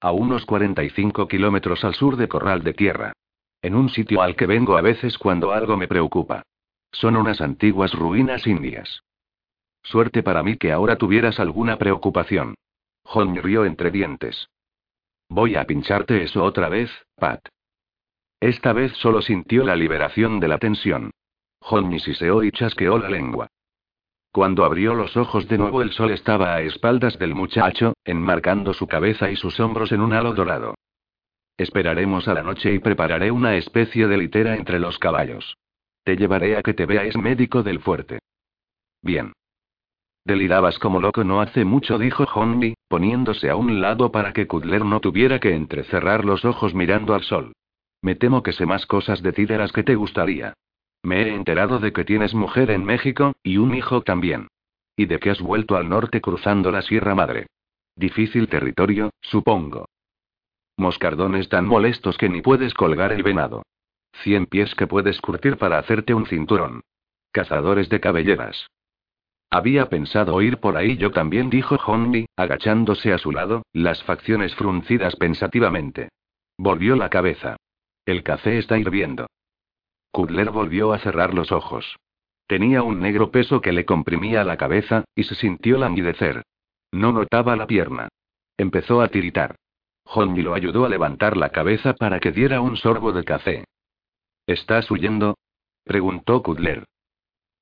A 0.00 0.12
unos 0.12 0.44
45 0.44 1.26
kilómetros 1.28 1.82
al 1.84 1.94
sur 1.94 2.16
de 2.16 2.28
Corral 2.28 2.62
de 2.62 2.74
Tierra. 2.74 3.12
En 3.62 3.74
un 3.74 3.88
sitio 3.88 4.20
al 4.20 4.36
que 4.36 4.46
vengo 4.46 4.76
a 4.76 4.82
veces 4.82 5.16
cuando 5.16 5.52
algo 5.52 5.76
me 5.76 5.88
preocupa. 5.88 6.42
Son 6.92 7.16
unas 7.16 7.40
antiguas 7.40 7.92
ruinas 7.92 8.46
indias. 8.46 9.02
Suerte 9.82 10.22
para 10.22 10.42
mí 10.42 10.56
que 10.56 10.72
ahora 10.72 10.96
tuvieras 10.96 11.40
alguna 11.40 11.78
preocupación. 11.78 12.54
John 13.04 13.34
rió 13.36 13.64
entre 13.64 13.90
dientes. 13.90 14.48
Voy 15.30 15.56
a 15.56 15.64
pincharte 15.64 16.22
eso 16.22 16.44
otra 16.44 16.68
vez, 16.68 16.90
Pat. 17.16 17.40
Esta 18.40 18.72
vez 18.72 18.92
solo 18.92 19.22
sintió 19.22 19.64
la 19.64 19.74
liberación 19.74 20.38
de 20.38 20.48
la 20.48 20.58
tensión. 20.58 21.10
John 21.60 21.98
siseó 21.98 22.44
y 22.44 22.52
chasqueó 22.52 22.98
la 22.98 23.08
lengua. 23.08 23.48
Cuando 24.38 24.64
abrió 24.64 24.94
los 24.94 25.16
ojos 25.16 25.48
de 25.48 25.58
nuevo 25.58 25.82
el 25.82 25.90
sol 25.90 26.12
estaba 26.12 26.54
a 26.54 26.62
espaldas 26.62 27.18
del 27.18 27.34
muchacho, 27.34 27.94
enmarcando 28.04 28.72
su 28.72 28.86
cabeza 28.86 29.32
y 29.32 29.34
sus 29.34 29.58
hombros 29.58 29.90
en 29.90 30.00
un 30.00 30.12
halo 30.12 30.32
dorado. 30.32 30.76
Esperaremos 31.56 32.28
a 32.28 32.34
la 32.34 32.44
noche 32.44 32.72
y 32.72 32.78
prepararé 32.78 33.32
una 33.32 33.56
especie 33.56 34.06
de 34.06 34.16
litera 34.16 34.54
entre 34.54 34.78
los 34.78 34.96
caballos. 35.00 35.56
Te 36.04 36.16
llevaré 36.16 36.56
a 36.56 36.62
que 36.62 36.72
te 36.72 36.86
veáis 36.86 37.16
médico 37.16 37.64
del 37.64 37.80
fuerte. 37.80 38.20
Bien. 39.02 39.32
Delirabas 40.24 40.78
como 40.78 41.00
loco 41.00 41.24
no 41.24 41.40
hace 41.40 41.64
mucho, 41.64 41.98
dijo 41.98 42.22
Honey, 42.32 42.74
poniéndose 42.86 43.50
a 43.50 43.56
un 43.56 43.80
lado 43.80 44.12
para 44.12 44.32
que 44.32 44.46
Kudler 44.46 44.84
no 44.84 45.00
tuviera 45.00 45.40
que 45.40 45.56
entrecerrar 45.56 46.24
los 46.24 46.44
ojos 46.44 46.76
mirando 46.76 47.14
al 47.14 47.24
sol. 47.24 47.54
Me 48.02 48.14
temo 48.14 48.44
que 48.44 48.52
sé 48.52 48.66
más 48.66 48.86
cosas 48.86 49.20
de 49.20 49.32
ti 49.32 49.48
que 49.48 49.82
te 49.82 49.96
gustaría. 49.96 50.54
Me 51.02 51.22
he 51.22 51.34
enterado 51.34 51.78
de 51.78 51.92
que 51.92 52.04
tienes 52.04 52.34
mujer 52.34 52.70
en 52.70 52.84
México, 52.84 53.34
y 53.42 53.58
un 53.58 53.74
hijo 53.74 54.02
también. 54.02 54.48
Y 54.96 55.06
de 55.06 55.18
que 55.18 55.30
has 55.30 55.40
vuelto 55.40 55.76
al 55.76 55.88
norte 55.88 56.20
cruzando 56.20 56.70
la 56.70 56.82
Sierra 56.82 57.14
Madre. 57.14 57.46
Difícil 57.94 58.48
territorio, 58.48 59.10
supongo. 59.20 59.86
Moscardones 60.76 61.48
tan 61.48 61.66
molestos 61.66 62.16
que 62.16 62.28
ni 62.28 62.42
puedes 62.42 62.74
colgar 62.74 63.12
el 63.12 63.22
venado. 63.22 63.62
Cien 64.22 64.46
pies 64.46 64.74
que 64.74 64.86
puedes 64.86 65.20
curtir 65.20 65.56
para 65.56 65.78
hacerte 65.78 66.14
un 66.14 66.26
cinturón. 66.26 66.82
Cazadores 67.32 67.88
de 67.88 68.00
cabelleras. 68.00 68.68
Había 69.50 69.88
pensado 69.88 70.40
ir 70.42 70.58
por 70.58 70.76
ahí 70.76 70.96
yo 70.96 71.10
también, 71.10 71.48
dijo 71.48 71.76
Honey, 71.76 72.26
agachándose 72.36 73.12
a 73.12 73.18
su 73.18 73.32
lado, 73.32 73.62
las 73.72 74.02
facciones 74.02 74.54
fruncidas 74.54 75.16
pensativamente. 75.16 76.10
Volvió 76.58 76.96
la 76.96 77.08
cabeza. 77.08 77.56
El 78.04 78.22
café 78.22 78.58
está 78.58 78.78
hirviendo. 78.78 79.26
Kudler 80.10 80.50
volvió 80.50 80.92
a 80.92 80.98
cerrar 80.98 81.34
los 81.34 81.52
ojos. 81.52 81.96
Tenía 82.46 82.82
un 82.82 83.00
negro 83.00 83.30
peso 83.30 83.60
que 83.60 83.72
le 83.72 83.84
comprimía 83.84 84.42
la 84.44 84.56
cabeza, 84.56 85.04
y 85.14 85.24
se 85.24 85.34
sintió 85.34 85.78
languidecer. 85.78 86.42
No 86.90 87.12
notaba 87.12 87.56
la 87.56 87.66
pierna. 87.66 88.08
Empezó 88.56 89.02
a 89.02 89.08
tiritar. 89.08 89.56
Honmi 90.04 90.42
lo 90.42 90.54
ayudó 90.54 90.86
a 90.86 90.88
levantar 90.88 91.36
la 91.36 91.50
cabeza 91.50 91.94
para 91.94 92.18
que 92.18 92.32
diera 92.32 92.60
un 92.62 92.76
sorbo 92.76 93.12
de 93.12 93.24
café. 93.24 93.64
¿Estás 94.46 94.90
huyendo? 94.90 95.36
preguntó 95.84 96.42
Kudler. 96.42 96.84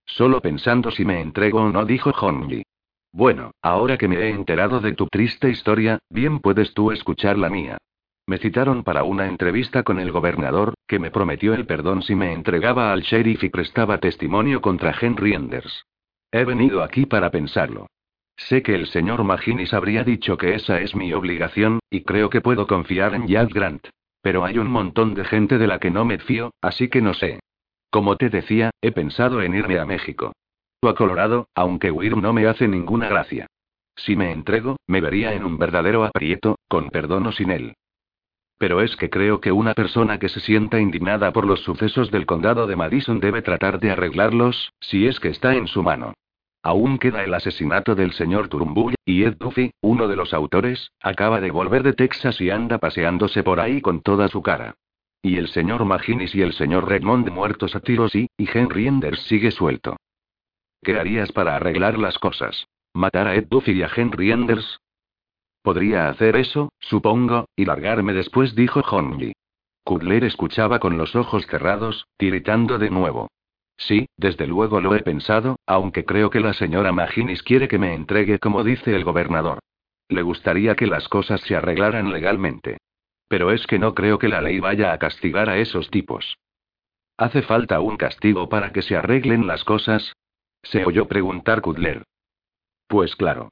Solo 0.04 0.40
pensando 0.40 0.92
si 0.92 1.04
me 1.04 1.20
entrego 1.20 1.62
o 1.62 1.70
no, 1.70 1.84
dijo 1.84 2.10
Honmi. 2.10 2.62
Bueno, 3.10 3.50
ahora 3.62 3.98
que 3.98 4.06
me 4.06 4.18
he 4.18 4.30
enterado 4.30 4.78
de 4.80 4.92
tu 4.92 5.08
triste 5.08 5.50
historia, 5.50 5.98
bien 6.08 6.38
puedes 6.38 6.74
tú 6.74 6.92
escuchar 6.92 7.36
la 7.38 7.50
mía. 7.50 7.78
Me 8.26 8.38
citaron 8.38 8.84
para 8.84 9.02
una 9.02 9.26
entrevista 9.26 9.82
con 9.82 9.98
el 9.98 10.12
gobernador, 10.12 10.74
que 10.86 10.98
me 10.98 11.10
prometió 11.10 11.54
el 11.54 11.66
perdón 11.66 12.02
si 12.02 12.14
me 12.14 12.32
entregaba 12.32 12.92
al 12.92 13.02
sheriff 13.02 13.44
y 13.44 13.48
prestaba 13.48 13.98
testimonio 13.98 14.60
contra 14.60 14.94
Henry 14.98 15.34
Enders. 15.34 15.84
He 16.30 16.44
venido 16.44 16.82
aquí 16.82 17.06
para 17.06 17.30
pensarlo. 17.30 17.86
Sé 18.36 18.62
que 18.62 18.74
el 18.74 18.86
señor 18.86 19.24
Maginis 19.24 19.72
habría 19.72 20.04
dicho 20.04 20.36
que 20.36 20.54
esa 20.54 20.80
es 20.80 20.94
mi 20.94 21.12
obligación, 21.12 21.80
y 21.90 22.02
creo 22.02 22.28
que 22.28 22.40
puedo 22.40 22.66
confiar 22.66 23.14
en 23.14 23.26
Jack 23.26 23.52
Grant. 23.52 23.88
Pero 24.20 24.44
hay 24.44 24.58
un 24.58 24.68
montón 24.68 25.14
de 25.14 25.24
gente 25.24 25.56
de 25.56 25.66
la 25.66 25.78
que 25.78 25.90
no 25.90 26.04
me 26.04 26.18
fío, 26.18 26.52
así 26.60 26.88
que 26.88 27.00
no 27.00 27.14
sé. 27.14 27.40
Como 27.90 28.16
te 28.16 28.28
decía, 28.28 28.70
he 28.82 28.92
pensado 28.92 29.40
en 29.40 29.54
irme 29.54 29.78
a 29.78 29.86
México. 29.86 30.32
O 30.82 30.88
a 30.88 30.94
Colorado, 30.94 31.48
aunque 31.54 31.90
huir 31.90 32.16
no 32.16 32.32
me 32.32 32.46
hace 32.46 32.68
ninguna 32.68 33.08
gracia. 33.08 33.46
Si 33.96 34.14
me 34.14 34.30
entrego, 34.32 34.76
me 34.86 35.00
vería 35.00 35.32
en 35.32 35.44
un 35.44 35.56
verdadero 35.56 36.04
aprieto, 36.04 36.58
con 36.68 36.90
perdón 36.90 37.26
o 37.26 37.32
sin 37.32 37.50
él. 37.50 37.74
Pero 38.58 38.80
es 38.80 38.96
que 38.96 39.10
creo 39.10 39.40
que 39.40 39.52
una 39.52 39.74
persona 39.74 40.18
que 40.18 40.28
se 40.28 40.40
sienta 40.40 40.80
indignada 40.80 41.32
por 41.32 41.46
los 41.46 41.60
sucesos 41.60 42.10
del 42.10 42.24
condado 42.24 42.66
de 42.66 42.76
Madison 42.76 43.20
debe 43.20 43.42
tratar 43.42 43.80
de 43.80 43.90
arreglarlos, 43.90 44.72
si 44.80 45.06
es 45.06 45.20
que 45.20 45.28
está 45.28 45.54
en 45.54 45.66
su 45.66 45.82
mano. 45.82 46.14
Aún 46.62 46.98
queda 46.98 47.22
el 47.22 47.32
asesinato 47.34 47.94
del 47.94 48.12
señor 48.12 48.48
Turnbull, 48.48 48.94
y 49.04 49.22
Ed 49.24 49.36
Duffy, 49.38 49.70
uno 49.82 50.08
de 50.08 50.16
los 50.16 50.34
autores, 50.34 50.90
acaba 51.00 51.40
de 51.40 51.50
volver 51.50 51.82
de 51.82 51.92
Texas 51.92 52.40
y 52.40 52.50
anda 52.50 52.78
paseándose 52.78 53.44
por 53.44 53.60
ahí 53.60 53.80
con 53.80 54.00
toda 54.00 54.26
su 54.28 54.42
cara. 54.42 54.74
Y 55.22 55.36
el 55.36 55.48
señor 55.48 55.84
Maginis 55.84 56.34
y 56.34 56.42
el 56.42 56.52
señor 56.52 56.88
Redmond 56.88 57.30
muertos 57.30 57.76
a 57.76 57.80
tiros 57.80 58.14
y, 58.14 58.28
y 58.36 58.48
Henry 58.52 58.88
Enders 58.88 59.20
sigue 59.26 59.50
suelto. 59.50 59.96
¿Qué 60.82 60.98
harías 60.98 61.30
para 61.32 61.56
arreglar 61.56 61.98
las 61.98 62.18
cosas? 62.18 62.66
¿Matar 62.94 63.28
a 63.28 63.34
Ed 63.34 63.46
Duffy 63.48 63.72
y 63.72 63.82
a 63.82 63.90
Henry 63.94 64.32
Enders? 64.32 64.80
Podría 65.66 66.08
hacer 66.08 66.36
eso, 66.36 66.68
supongo, 66.78 67.48
y 67.56 67.64
largarme 67.64 68.12
después, 68.12 68.54
dijo 68.54 68.82
Honji. 68.88 69.32
Kudler 69.82 70.22
escuchaba 70.22 70.78
con 70.78 70.96
los 70.96 71.16
ojos 71.16 71.44
cerrados, 71.48 72.06
tiritando 72.16 72.78
de 72.78 72.88
nuevo. 72.88 73.32
Sí, 73.76 74.06
desde 74.16 74.46
luego 74.46 74.80
lo 74.80 74.94
he 74.94 75.02
pensado, 75.02 75.56
aunque 75.66 76.04
creo 76.04 76.30
que 76.30 76.38
la 76.38 76.52
señora 76.52 76.92
Maginis 76.92 77.42
quiere 77.42 77.66
que 77.66 77.80
me 77.80 77.94
entregue 77.94 78.38
como 78.38 78.62
dice 78.62 78.94
el 78.94 79.02
gobernador. 79.02 79.58
Le 80.08 80.22
gustaría 80.22 80.76
que 80.76 80.86
las 80.86 81.08
cosas 81.08 81.40
se 81.40 81.56
arreglaran 81.56 82.12
legalmente. 82.12 82.78
Pero 83.26 83.50
es 83.50 83.66
que 83.66 83.80
no 83.80 83.92
creo 83.92 84.20
que 84.20 84.28
la 84.28 84.42
ley 84.42 84.60
vaya 84.60 84.92
a 84.92 85.00
castigar 85.00 85.50
a 85.50 85.58
esos 85.58 85.90
tipos. 85.90 86.38
¿Hace 87.16 87.42
falta 87.42 87.80
un 87.80 87.96
castigo 87.96 88.48
para 88.48 88.70
que 88.70 88.82
se 88.82 88.94
arreglen 88.94 89.48
las 89.48 89.64
cosas? 89.64 90.12
Se 90.62 90.84
oyó 90.84 91.08
preguntar 91.08 91.60
Kudler. 91.60 92.04
Pues 92.86 93.16
claro 93.16 93.50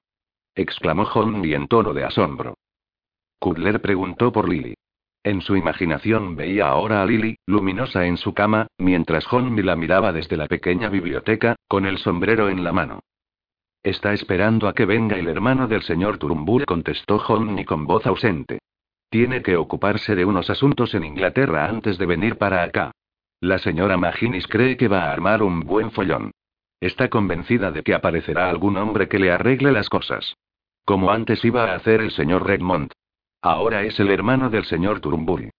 exclamó 0.54 1.02
Honey 1.02 1.54
en 1.54 1.68
tono 1.68 1.92
de 1.92 2.04
asombro. 2.04 2.56
Kudler 3.38 3.80
preguntó 3.80 4.32
por 4.32 4.48
Lily. 4.48 4.74
En 5.22 5.40
su 5.40 5.56
imaginación 5.56 6.36
veía 6.36 6.68
ahora 6.68 7.02
a 7.02 7.06
Lily, 7.06 7.36
luminosa 7.46 8.06
en 8.06 8.16
su 8.16 8.34
cama, 8.34 8.66
mientras 8.78 9.30
Honey 9.32 9.62
la 9.62 9.74
miraba 9.76 10.12
desde 10.12 10.36
la 10.36 10.46
pequeña 10.46 10.88
biblioteca, 10.88 11.56
con 11.66 11.86
el 11.86 11.98
sombrero 11.98 12.48
en 12.48 12.62
la 12.62 12.72
mano. 12.72 13.00
Está 13.82 14.12
esperando 14.12 14.68
a 14.68 14.74
que 14.74 14.86
venga 14.86 15.18
el 15.18 15.28
hermano 15.28 15.66
del 15.68 15.82
señor 15.82 16.18
Turnbull, 16.18 16.66
contestó 16.66 17.16
Honey 17.16 17.64
con 17.64 17.86
voz 17.86 18.06
ausente. 18.06 18.60
Tiene 19.10 19.42
que 19.42 19.56
ocuparse 19.56 20.14
de 20.14 20.24
unos 20.24 20.50
asuntos 20.50 20.94
en 20.94 21.04
Inglaterra 21.04 21.68
antes 21.68 21.98
de 21.98 22.06
venir 22.06 22.36
para 22.36 22.62
acá. 22.62 22.92
La 23.40 23.58
señora 23.58 23.96
Maginis 23.96 24.46
cree 24.46 24.76
que 24.76 24.88
va 24.88 25.04
a 25.04 25.12
armar 25.12 25.42
un 25.42 25.60
buen 25.60 25.90
follón. 25.90 26.32
Está 26.80 27.08
convencida 27.08 27.70
de 27.70 27.82
que 27.82 27.94
aparecerá 27.94 28.50
algún 28.50 28.76
hombre 28.76 29.08
que 29.08 29.18
le 29.18 29.30
arregle 29.30 29.70
las 29.70 29.88
cosas. 29.88 30.36
Como 30.84 31.10
antes 31.10 31.44
iba 31.44 31.64
a 31.64 31.76
hacer 31.76 32.00
el 32.00 32.10
señor 32.10 32.46
Redmond. 32.46 32.92
Ahora 33.40 33.82
es 33.82 33.98
el 34.00 34.10
hermano 34.10 34.50
del 34.50 34.64
señor 34.64 35.00
Turnbull. 35.00 35.50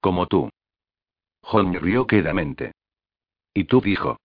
Como 0.00 0.26
tú. 0.26 0.50
John 1.42 1.74
rió 1.74 2.06
quedamente. 2.06 2.72
¿Y 3.54 3.64
tú 3.64 3.80
dijo? 3.80 4.18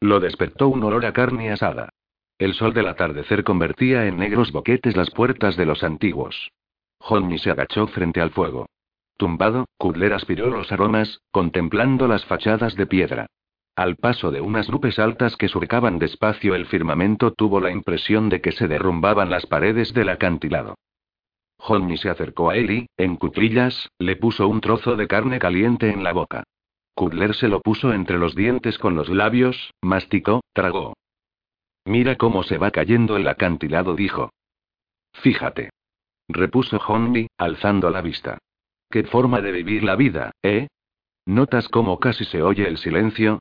Lo 0.00 0.20
despertó 0.20 0.68
un 0.68 0.82
olor 0.82 1.06
a 1.06 1.12
carne 1.12 1.50
asada. 1.52 1.90
El 2.38 2.54
sol 2.54 2.74
del 2.74 2.88
atardecer 2.88 3.44
convertía 3.44 4.06
en 4.06 4.16
negros 4.16 4.50
boquetes 4.50 4.96
las 4.96 5.10
puertas 5.10 5.56
de 5.56 5.66
los 5.66 5.84
antiguos. 5.84 6.50
Johnny 6.98 7.38
se 7.38 7.50
agachó 7.50 7.86
frente 7.86 8.20
al 8.20 8.30
fuego. 8.30 8.66
Tumbado, 9.16 9.66
Kudler 9.76 10.12
aspiró 10.12 10.50
los 10.50 10.72
aromas, 10.72 11.20
contemplando 11.30 12.08
las 12.08 12.24
fachadas 12.24 12.74
de 12.74 12.86
piedra. 12.86 13.26
Al 13.74 13.96
paso 13.96 14.30
de 14.30 14.40
unas 14.40 14.68
nubes 14.68 14.98
altas 14.98 15.36
que 15.36 15.48
surcaban 15.48 15.98
despacio 15.98 16.54
el 16.54 16.66
firmamento, 16.66 17.32
tuvo 17.32 17.60
la 17.60 17.70
impresión 17.70 18.28
de 18.28 18.40
que 18.42 18.52
se 18.52 18.68
derrumbaban 18.68 19.30
las 19.30 19.46
paredes 19.46 19.94
del 19.94 20.10
acantilado. 20.10 20.76
Johnny 21.56 21.96
se 21.96 22.10
acercó 22.10 22.50
a 22.50 22.56
él 22.56 22.70
y, 22.70 22.86
en 22.96 23.16
cuclillas, 23.16 23.88
le 23.98 24.16
puso 24.16 24.48
un 24.48 24.60
trozo 24.60 24.96
de 24.96 25.06
carne 25.06 25.38
caliente 25.38 25.90
en 25.90 26.04
la 26.04 26.12
boca. 26.12 26.44
Kudler 26.94 27.34
se 27.34 27.48
lo 27.48 27.60
puso 27.60 27.92
entre 27.92 28.18
los 28.18 28.34
dientes 28.34 28.78
con 28.78 28.94
los 28.94 29.08
labios, 29.08 29.72
masticó, 29.80 30.42
tragó. 30.52 30.94
Mira 31.86 32.16
cómo 32.16 32.42
se 32.42 32.58
va 32.58 32.70
cayendo 32.70 33.16
el 33.16 33.26
acantilado, 33.26 33.94
dijo. 33.94 34.30
Fíjate. 35.14 35.70
Repuso 36.28 36.78
Johnny, 36.78 37.28
alzando 37.38 37.90
la 37.90 38.02
vista. 38.02 38.38
Qué 38.90 39.04
forma 39.04 39.40
de 39.40 39.52
vivir 39.52 39.82
la 39.82 39.96
vida, 39.96 40.32
¿eh? 40.42 40.68
¿Notas 41.24 41.68
cómo 41.68 41.98
casi 41.98 42.24
se 42.24 42.42
oye 42.42 42.68
el 42.68 42.78
silencio? 42.78 43.40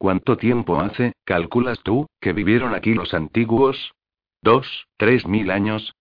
¿Cuánto 0.00 0.38
tiempo 0.38 0.80
hace, 0.80 1.12
calculas 1.26 1.82
tú, 1.82 2.06
que 2.22 2.32
vivieron 2.32 2.74
aquí 2.74 2.94
los 2.94 3.12
antiguos? 3.12 3.92
¿Dos, 4.40 4.86
tres 4.96 5.26
mil 5.26 5.50
años? 5.50 5.94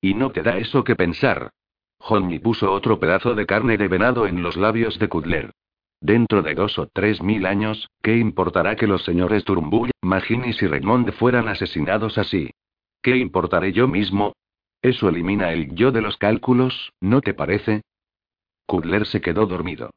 ¿Y 0.00 0.14
no 0.14 0.30
te 0.30 0.44
da 0.44 0.56
eso 0.56 0.84
que 0.84 0.94
pensar? 0.94 1.50
Johnny 1.98 2.38
puso 2.38 2.72
otro 2.72 3.00
pedazo 3.00 3.34
de 3.34 3.44
carne 3.44 3.76
de 3.76 3.88
venado 3.88 4.28
en 4.28 4.40
los 4.40 4.56
labios 4.56 5.00
de 5.00 5.08
Kudler. 5.08 5.50
Dentro 6.00 6.42
de 6.42 6.54
dos 6.54 6.78
o 6.78 6.86
tres 6.86 7.20
mil 7.20 7.44
años, 7.46 7.88
¿qué 8.02 8.16
importará 8.16 8.76
que 8.76 8.86
los 8.86 9.02
señores 9.02 9.44
Turnbull, 9.44 9.90
Maginis 10.00 10.62
y 10.62 10.68
Raymond 10.68 11.10
fueran 11.10 11.48
asesinados 11.48 12.18
así? 12.18 12.52
¿Qué 13.02 13.16
importaré 13.16 13.72
yo 13.72 13.88
mismo? 13.88 14.34
Eso 14.80 15.08
elimina 15.08 15.50
el 15.50 15.74
yo 15.74 15.90
de 15.90 16.02
los 16.02 16.18
cálculos, 16.18 16.92
¿no 17.00 17.20
te 17.20 17.34
parece? 17.34 17.82
Kudler 18.64 19.06
se 19.06 19.20
quedó 19.20 19.46
dormido. 19.46 19.90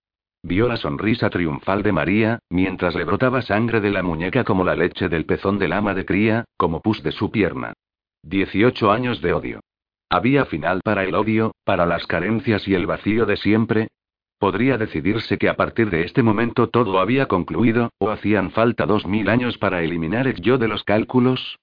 Vio 0.44 0.68
la 0.68 0.78
sonrisa 0.78 1.30
triunfal 1.30 1.84
de 1.84 1.92
María, 1.92 2.40
mientras 2.50 2.96
le 2.96 3.04
brotaba 3.04 3.44
sangre 3.44 3.80
de 3.80 3.92
la 3.92 4.02
muñeca 4.02 4.44
como 4.44 4.64
la 4.64 4.76
leche 4.76 5.08
del 5.08 5.26
pezón 5.26 5.60
del 5.60 5.72
ama 5.72 5.94
de 5.94 6.06
cría, 6.06 6.46
como 6.58 6.82
pus 6.82 7.04
de 7.04 7.12
su 7.12 7.30
pierna. 7.30 7.74
Dieciocho 8.24 8.92
años 8.92 9.22
de 9.22 9.34
odio. 9.34 9.60
¿Había 10.10 10.46
final 10.46 10.82
para 10.84 11.04
el 11.04 11.16
odio, 11.16 11.54
para 11.64 11.86
las 11.86 12.08
carencias 12.08 12.68
y 12.68 12.74
el 12.74 12.88
vacío 12.88 13.26
de 13.26 13.38
siempre? 13.38 13.88
¿Podría 14.40 14.80
decidirse 14.80 15.38
que 15.38 15.48
a 15.48 15.56
partir 15.56 15.92
de 15.92 16.04
este 16.04 16.24
momento 16.24 16.70
todo 16.70 17.00
había 17.00 17.28
concluido, 17.28 17.92
o 18.00 18.10
hacían 18.10 18.50
falta 18.50 18.88
dos 18.88 19.06
mil 19.06 19.30
años 19.30 19.60
para 19.60 19.84
eliminar 19.84 20.28
el 20.28 20.42
yo 20.42 20.58
de 20.58 20.68
los 20.68 20.84
cálculos? 20.84 21.60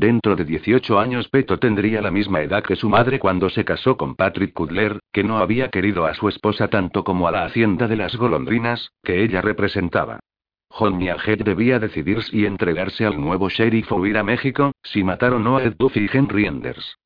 Dentro 0.00 0.34
de 0.34 0.46
18 0.46 0.98
años 0.98 1.28
Peto 1.28 1.58
tendría 1.58 2.00
la 2.00 2.10
misma 2.10 2.40
edad 2.40 2.64
que 2.64 2.74
su 2.74 2.88
madre 2.88 3.18
cuando 3.18 3.50
se 3.50 3.66
casó 3.66 3.98
con 3.98 4.14
Patrick 4.14 4.54
Kudler, 4.54 4.98
que 5.12 5.22
no 5.22 5.36
había 5.36 5.68
querido 5.68 6.06
a 6.06 6.14
su 6.14 6.26
esposa 6.30 6.68
tanto 6.68 7.04
como 7.04 7.28
a 7.28 7.30
la 7.30 7.44
hacienda 7.44 7.86
de 7.86 7.96
las 7.96 8.16
golondrinas, 8.16 8.92
que 9.02 9.22
ella 9.22 9.42
representaba. 9.42 10.20
John 10.70 11.02
Head 11.02 11.40
debía 11.44 11.78
decidir 11.78 12.22
si 12.22 12.46
entregarse 12.46 13.04
al 13.04 13.20
nuevo 13.20 13.50
sheriff 13.50 13.92
o 13.92 14.06
ir 14.06 14.16
a 14.16 14.22
México, 14.22 14.72
si 14.82 15.04
matar 15.04 15.34
o 15.34 15.38
no 15.38 15.58
a 15.58 15.64
Ed 15.64 15.74
Duffy 15.78 16.08
y 16.10 16.16
Henry 16.16 16.46
Enders. 16.46 16.96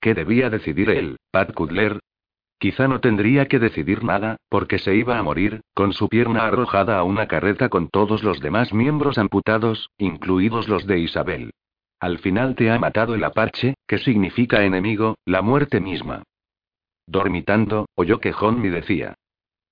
¿Qué 0.00 0.14
debía 0.14 0.50
decidir 0.50 0.90
él, 0.90 1.18
Pat 1.30 1.54
Kudler? 1.54 2.00
Quizá 2.58 2.88
no 2.88 2.98
tendría 2.98 3.46
que 3.46 3.60
decidir 3.60 4.02
nada, 4.02 4.38
porque 4.48 4.80
se 4.80 4.96
iba 4.96 5.20
a 5.20 5.22
morir, 5.22 5.60
con 5.72 5.92
su 5.92 6.08
pierna 6.08 6.48
arrojada 6.48 6.98
a 6.98 7.04
una 7.04 7.28
carreta 7.28 7.68
con 7.68 7.88
todos 7.90 8.24
los 8.24 8.40
demás 8.40 8.74
miembros 8.74 9.18
amputados, 9.18 9.88
incluidos 9.98 10.66
los 10.66 10.84
de 10.88 10.98
Isabel. 10.98 11.52
Al 12.00 12.18
final 12.18 12.54
te 12.54 12.70
ha 12.70 12.78
matado 12.78 13.14
el 13.14 13.22
apache, 13.22 13.74
que 13.86 13.98
significa 13.98 14.64
enemigo, 14.64 15.18
la 15.26 15.42
muerte 15.42 15.80
misma. 15.80 16.22
Dormitando, 17.06 17.88
oyó 17.94 18.20
que 18.20 18.32
John 18.32 18.60
me 18.60 18.70
decía. 18.70 19.14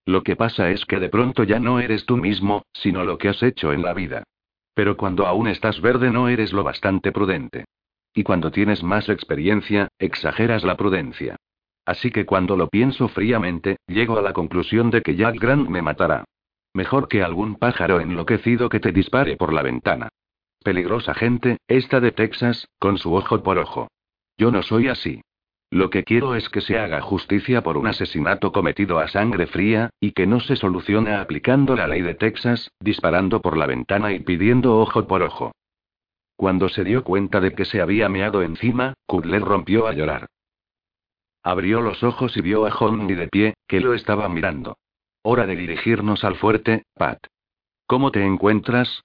Lo 0.05 0.23
que 0.23 0.37
pasa 0.37 0.71
es 0.71 0.85
que 0.85 1.01
de 1.01 1.09
pronto 1.09 1.45
ya 1.45 1.59
no 1.59 1.81
eres 1.81 2.05
tú 2.05 2.19
mismo, 2.19 2.65
sino 2.73 3.05
lo 3.05 3.17
que 3.17 3.29
has 3.29 3.43
hecho 3.43 3.73
en 3.73 3.83
la 3.83 3.95
vida. 3.95 4.25
Pero 4.75 4.97
cuando 4.97 5.27
aún 5.27 5.49
estás 5.49 5.81
verde 5.81 6.11
no 6.11 6.29
eres 6.29 6.53
lo 6.53 6.65
bastante 6.65 7.13
prudente. 7.13 7.65
Y 8.15 8.25
cuando 8.25 8.51
tienes 8.51 8.83
más 8.83 9.09
experiencia, 9.09 9.89
exageras 9.99 10.65
la 10.65 10.77
prudencia. 10.77 11.37
Así 11.87 12.11
que 12.11 12.27
cuando 12.27 12.57
lo 12.57 12.69
pienso 12.69 13.09
fríamente, 13.09 13.79
llego 13.87 14.19
a 14.19 14.23
la 14.23 14.35
conclusión 14.35 14.91
de 14.91 15.01
que 15.01 15.17
Jack 15.17 15.37
Grant 15.41 15.69
me 15.69 15.81
matará. 15.81 16.25
Mejor 16.75 17.09
que 17.09 17.23
algún 17.23 17.57
pájaro 17.57 18.01
enloquecido 18.01 18.69
que 18.69 18.81
te 18.81 18.93
dispare 18.93 19.37
por 19.37 19.55
la 19.55 19.63
ventana. 19.63 20.11
Peligrosa 20.63 21.15
gente, 21.15 21.59
esta 21.69 22.01
de 22.01 22.13
Texas, 22.13 22.69
con 22.79 22.99
su 22.99 23.15
ojo 23.15 23.43
por 23.43 23.59
ojo. 23.59 23.89
Yo 24.37 24.51
no 24.51 24.63
soy 24.63 24.89
así. 24.89 25.23
Lo 25.71 25.91
que 25.91 26.03
quiero 26.03 26.35
es 26.35 26.49
que 26.49 26.63
se 26.63 26.79
haga 26.79 27.01
justicia 27.03 27.63
por 27.63 27.77
un 27.77 27.87
asesinato 27.87 28.53
cometido 28.53 28.99
a 28.99 29.09
sangre 29.09 29.47
fría, 29.47 29.91
y 30.01 30.13
que 30.13 30.27
no 30.27 30.41
se 30.41 30.57
solucione 30.57 31.15
aplicando 31.15 31.77
la 31.77 31.87
ley 31.87 32.01
de 32.01 32.15
Texas, 32.15 32.71
disparando 32.81 33.43
por 33.43 33.57
la 33.57 33.67
ventana 33.67 34.13
y 34.13 34.21
pidiendo 34.21 34.79
ojo 34.79 35.07
por 35.07 35.23
ojo. 35.23 35.53
Cuando 36.37 36.69
se 36.69 36.85
dio 36.85 37.05
cuenta 37.05 37.41
de 37.41 37.53
que 37.53 37.65
se 37.65 37.83
había 37.83 38.09
meado 38.09 38.43
encima, 38.43 38.95
Kudler 39.07 39.43
rompió 39.43 39.87
a 39.87 39.93
llorar. 39.93 40.27
Abrió 41.43 41.81
los 41.81 42.03
ojos 42.03 42.37
y 42.37 42.41
vio 42.41 42.67
a 42.67 42.75
Honey 42.75 43.15
de 43.15 43.29
pie, 43.29 43.55
que 43.67 43.81
lo 43.81 43.93
estaba 43.93 44.29
mirando. 44.29 44.77
Hora 45.23 45.47
de 45.47 45.57
dirigirnos 45.57 46.25
al 46.25 46.37
fuerte, 46.37 46.85
Pat. 46.95 47.19
¿Cómo 47.87 48.11
te 48.11 48.25
encuentras? 48.25 49.03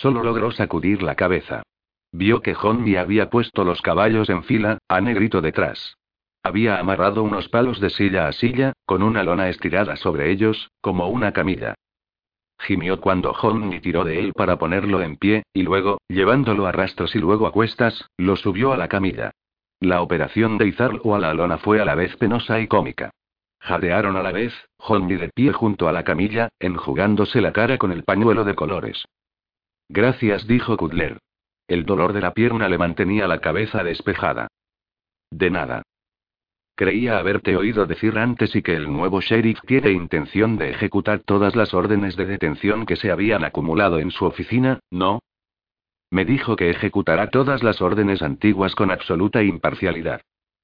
Solo 0.00 0.22
logró 0.22 0.50
sacudir 0.50 1.02
la 1.02 1.14
cabeza. 1.14 1.62
Vio 2.12 2.40
que 2.42 2.54
Honey 2.60 2.96
había 2.96 3.30
puesto 3.30 3.64
los 3.64 3.80
caballos 3.80 4.28
en 4.28 4.42
fila, 4.44 4.78
a 4.88 5.00
negrito 5.00 5.40
detrás. 5.40 5.96
Había 6.42 6.78
amarrado 6.78 7.22
unos 7.22 7.48
palos 7.48 7.80
de 7.80 7.90
silla 7.90 8.28
a 8.28 8.32
silla, 8.32 8.72
con 8.86 9.02
una 9.02 9.22
lona 9.22 9.48
estirada 9.48 9.96
sobre 9.96 10.30
ellos, 10.30 10.70
como 10.80 11.08
una 11.08 11.32
camilla. 11.32 11.74
Gimió 12.58 13.00
cuando 13.00 13.32
Honey 13.32 13.80
tiró 13.80 14.04
de 14.04 14.20
él 14.20 14.32
para 14.32 14.58
ponerlo 14.58 15.00
en 15.00 15.16
pie, 15.16 15.44
y 15.52 15.62
luego, 15.62 15.98
llevándolo 16.08 16.66
a 16.66 16.72
rastros 16.72 17.14
y 17.14 17.18
luego 17.18 17.46
a 17.46 17.52
cuestas, 17.52 18.08
lo 18.16 18.36
subió 18.36 18.72
a 18.72 18.76
la 18.76 18.88
camilla. 18.88 19.30
La 19.80 20.02
operación 20.02 20.58
de 20.58 20.68
izarlo 20.68 21.14
a 21.14 21.18
la 21.18 21.34
lona 21.34 21.58
fue 21.58 21.80
a 21.80 21.84
la 21.84 21.94
vez 21.94 22.16
penosa 22.16 22.60
y 22.60 22.68
cómica. 22.68 23.10
Jadearon 23.60 24.16
a 24.16 24.22
la 24.22 24.32
vez, 24.32 24.52
Honey 24.78 25.16
de 25.16 25.30
pie 25.34 25.52
junto 25.52 25.88
a 25.88 25.92
la 25.92 26.04
camilla, 26.04 26.48
enjugándose 26.58 27.40
la 27.40 27.52
cara 27.52 27.78
con 27.78 27.92
el 27.92 28.04
pañuelo 28.04 28.44
de 28.44 28.54
colores. 28.54 29.04
Gracias, 29.88 30.46
dijo 30.46 30.76
Kudler. 30.76 31.18
El 31.66 31.84
dolor 31.84 32.12
de 32.12 32.20
la 32.20 32.34
pierna 32.34 32.68
le 32.68 32.78
mantenía 32.78 33.26
la 33.26 33.40
cabeza 33.40 33.82
despejada. 33.82 34.48
De 35.30 35.50
nada. 35.50 35.82
Creía 36.76 37.18
haberte 37.18 37.56
oído 37.56 37.86
decir 37.86 38.18
antes 38.18 38.56
y 38.56 38.62
que 38.62 38.74
el 38.74 38.92
nuevo 38.92 39.20
sheriff 39.20 39.60
tiene 39.66 39.92
intención 39.92 40.56
de 40.56 40.70
ejecutar 40.70 41.20
todas 41.20 41.54
las 41.54 41.72
órdenes 41.72 42.16
de 42.16 42.26
detención 42.26 42.84
que 42.84 42.96
se 42.96 43.12
habían 43.12 43.44
acumulado 43.44 43.98
en 44.00 44.10
su 44.10 44.24
oficina, 44.24 44.80
¿no? 44.90 45.20
Me 46.10 46.24
dijo 46.24 46.56
que 46.56 46.70
ejecutará 46.70 47.30
todas 47.30 47.62
las 47.62 47.80
órdenes 47.80 48.22
antiguas 48.22 48.74
con 48.74 48.90
absoluta 48.90 49.42
imparcialidad. 49.42 50.20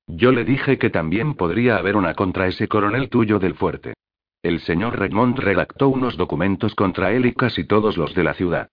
Yo 0.06 0.32
le 0.32 0.44
dije 0.44 0.78
que 0.78 0.90
también 0.90 1.34
podría 1.34 1.76
haber 1.76 1.96
una 1.96 2.14
contra 2.14 2.48
ese 2.48 2.66
coronel 2.66 3.08
tuyo 3.08 3.38
del 3.38 3.54
fuerte. 3.54 3.94
El 4.42 4.60
señor 4.60 4.98
Redmond 4.98 5.38
redactó 5.38 5.88
unos 5.88 6.16
documentos 6.16 6.74
contra 6.74 7.12
él 7.12 7.26
y 7.26 7.34
casi 7.34 7.64
todos 7.64 7.96
los 7.96 8.14
de 8.14 8.24
la 8.24 8.34
ciudad. 8.34 8.68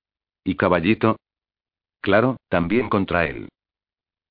¿Y 0.48 0.56
Caballito? 0.56 1.18
Claro, 2.00 2.38
también 2.48 2.88
contra 2.88 3.26
él. 3.26 3.50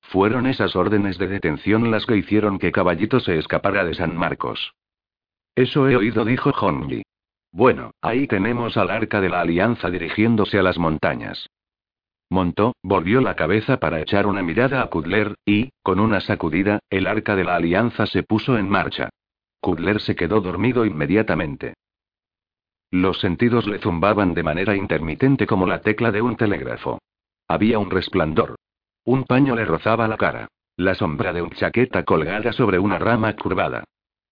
Fueron 0.01 0.47
esas 0.47 0.75
órdenes 0.75 1.19
de 1.19 1.27
detención 1.27 1.91
las 1.91 2.07
que 2.07 2.17
hicieron 2.17 2.57
que 2.57 2.71
Caballito 2.71 3.19
se 3.19 3.37
escapara 3.37 3.85
de 3.85 3.93
San 3.93 4.17
Marcos. 4.17 4.73
Eso 5.53 5.87
he 5.87 5.95
oído, 5.95 6.25
dijo 6.25 6.49
Honji. 6.49 7.03
Bueno, 7.51 7.91
ahí 8.01 8.25
tenemos 8.25 8.77
al 8.77 8.89
arca 8.89 9.21
de 9.21 9.29
la 9.29 9.41
alianza 9.41 9.91
dirigiéndose 9.91 10.57
a 10.57 10.63
las 10.63 10.79
montañas. 10.79 11.51
Montó, 12.31 12.73
volvió 12.81 13.21
la 13.21 13.35
cabeza 13.35 13.77
para 13.77 14.01
echar 14.01 14.25
una 14.25 14.41
mirada 14.41 14.81
a 14.81 14.87
Kudler, 14.87 15.35
y, 15.45 15.69
con 15.83 15.99
una 15.99 16.19
sacudida, 16.19 16.79
el 16.89 17.05
arca 17.05 17.35
de 17.35 17.43
la 17.43 17.57
alianza 17.57 18.07
se 18.07 18.23
puso 18.23 18.57
en 18.57 18.67
marcha. 18.67 19.09
Kudler 19.61 20.01
se 20.01 20.15
quedó 20.15 20.41
dormido 20.41 20.83
inmediatamente. 20.83 21.75
Los 22.91 23.19
sentidos 23.19 23.67
le 23.67 23.79
zumbaban 23.79 24.33
de 24.33 24.43
manera 24.43 24.75
intermitente 24.75 25.45
como 25.45 25.67
la 25.67 25.81
tecla 25.81 26.11
de 26.11 26.21
un 26.21 26.37
telégrafo. 26.37 26.99
Había 27.47 27.79
un 27.79 27.91
resplandor. 27.91 28.55
Un 29.03 29.25
paño 29.25 29.55
le 29.55 29.65
rozaba 29.65 30.07
la 30.07 30.17
cara. 30.17 30.47
La 30.77 30.95
sombra 30.95 31.33
de 31.33 31.41
un 31.41 31.49
chaqueta 31.51 32.03
colgada 32.03 32.53
sobre 32.53 32.77
una 32.79 32.99
rama 32.99 33.35
curvada. 33.35 33.83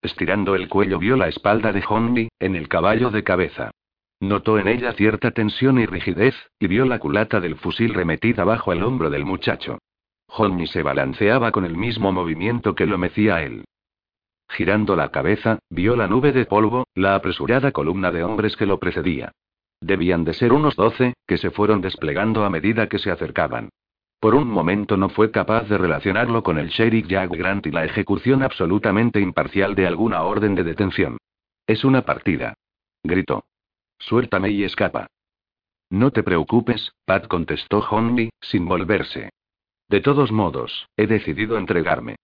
Estirando 0.02 0.54
el 0.54 0.70
cuello 0.70 1.00
vio 1.00 1.18
la 1.18 1.28
espalda 1.28 1.72
de 1.72 1.84
Honey, 1.88 2.30
en 2.40 2.56
el 2.56 2.68
caballo 2.68 3.10
de 3.10 3.24
cabeza. 3.24 3.72
Notó 4.20 4.60
en 4.60 4.68
ella 4.68 4.94
cierta 4.94 5.32
tensión 5.32 5.80
y 5.80 5.86
rigidez, 5.88 6.36
y 6.60 6.68
vio 6.68 6.86
la 6.86 7.00
culata 7.00 7.40
del 7.40 7.56
fusil 7.56 7.94
remetida 7.94 8.44
bajo 8.44 8.72
el 8.72 8.84
hombro 8.84 9.10
del 9.10 9.26
muchacho. 9.26 9.80
Honey 10.28 10.68
se 10.68 10.84
balanceaba 10.84 11.52
con 11.52 11.66
el 11.66 11.76
mismo 11.76 12.12
movimiento 12.12 12.76
que 12.76 12.86
lo 12.86 12.98
mecía 12.98 13.42
él. 13.44 13.66
Girando 14.50 14.96
la 14.96 15.10
cabeza, 15.10 15.60
vio 15.70 15.96
la 15.96 16.08
nube 16.08 16.32
de 16.32 16.46
polvo, 16.46 16.88
la 16.94 17.16
apresurada 17.16 17.72
columna 17.72 18.12
de 18.12 18.24
hombres 18.24 18.56
que 18.56 18.66
lo 18.66 18.80
precedía. 18.80 19.32
Debían 19.82 20.24
de 20.24 20.34
ser 20.34 20.54
unos 20.54 20.76
doce, 20.76 21.14
que 21.28 21.38
se 21.38 21.52
fueron 21.52 21.82
desplegando 21.82 22.46
a 22.46 22.50
medida 22.50 22.88
que 22.88 23.00
se 23.00 23.12
acercaban. 23.12 23.70
Por 24.20 24.34
un 24.34 24.48
momento 24.48 24.98
no 24.98 25.10
fue 25.10 25.30
capaz 25.32 25.68
de 25.68 25.78
relacionarlo 25.78 26.42
con 26.42 26.58
el 26.58 26.70
sheriff 26.70 27.08
Jack 27.08 27.32
Grant 27.32 27.68
y 27.68 27.72
la 27.72 27.86
ejecución 27.86 28.44
absolutamente 28.44 29.20
imparcial 29.20 29.76
de 29.76 29.88
alguna 29.88 30.24
orden 30.24 30.56
de 30.56 30.64
detención. 30.64 31.18
Es 31.68 31.84
una 31.84 32.04
partida. 32.04 32.56
Gritó. 33.04 33.44
Suéltame 34.00 34.50
y 34.50 34.64
escapa. 34.64 35.08
No 35.90 36.12
te 36.12 36.24
preocupes, 36.24 36.94
Pat 37.06 37.28
contestó 37.28 37.80
Honey, 37.80 38.30
sin 38.42 38.66
volverse. 38.66 39.30
De 39.88 40.02
todos 40.02 40.32
modos, 40.32 40.88
he 40.98 41.06
decidido 41.06 41.58
entregarme. 41.58 42.16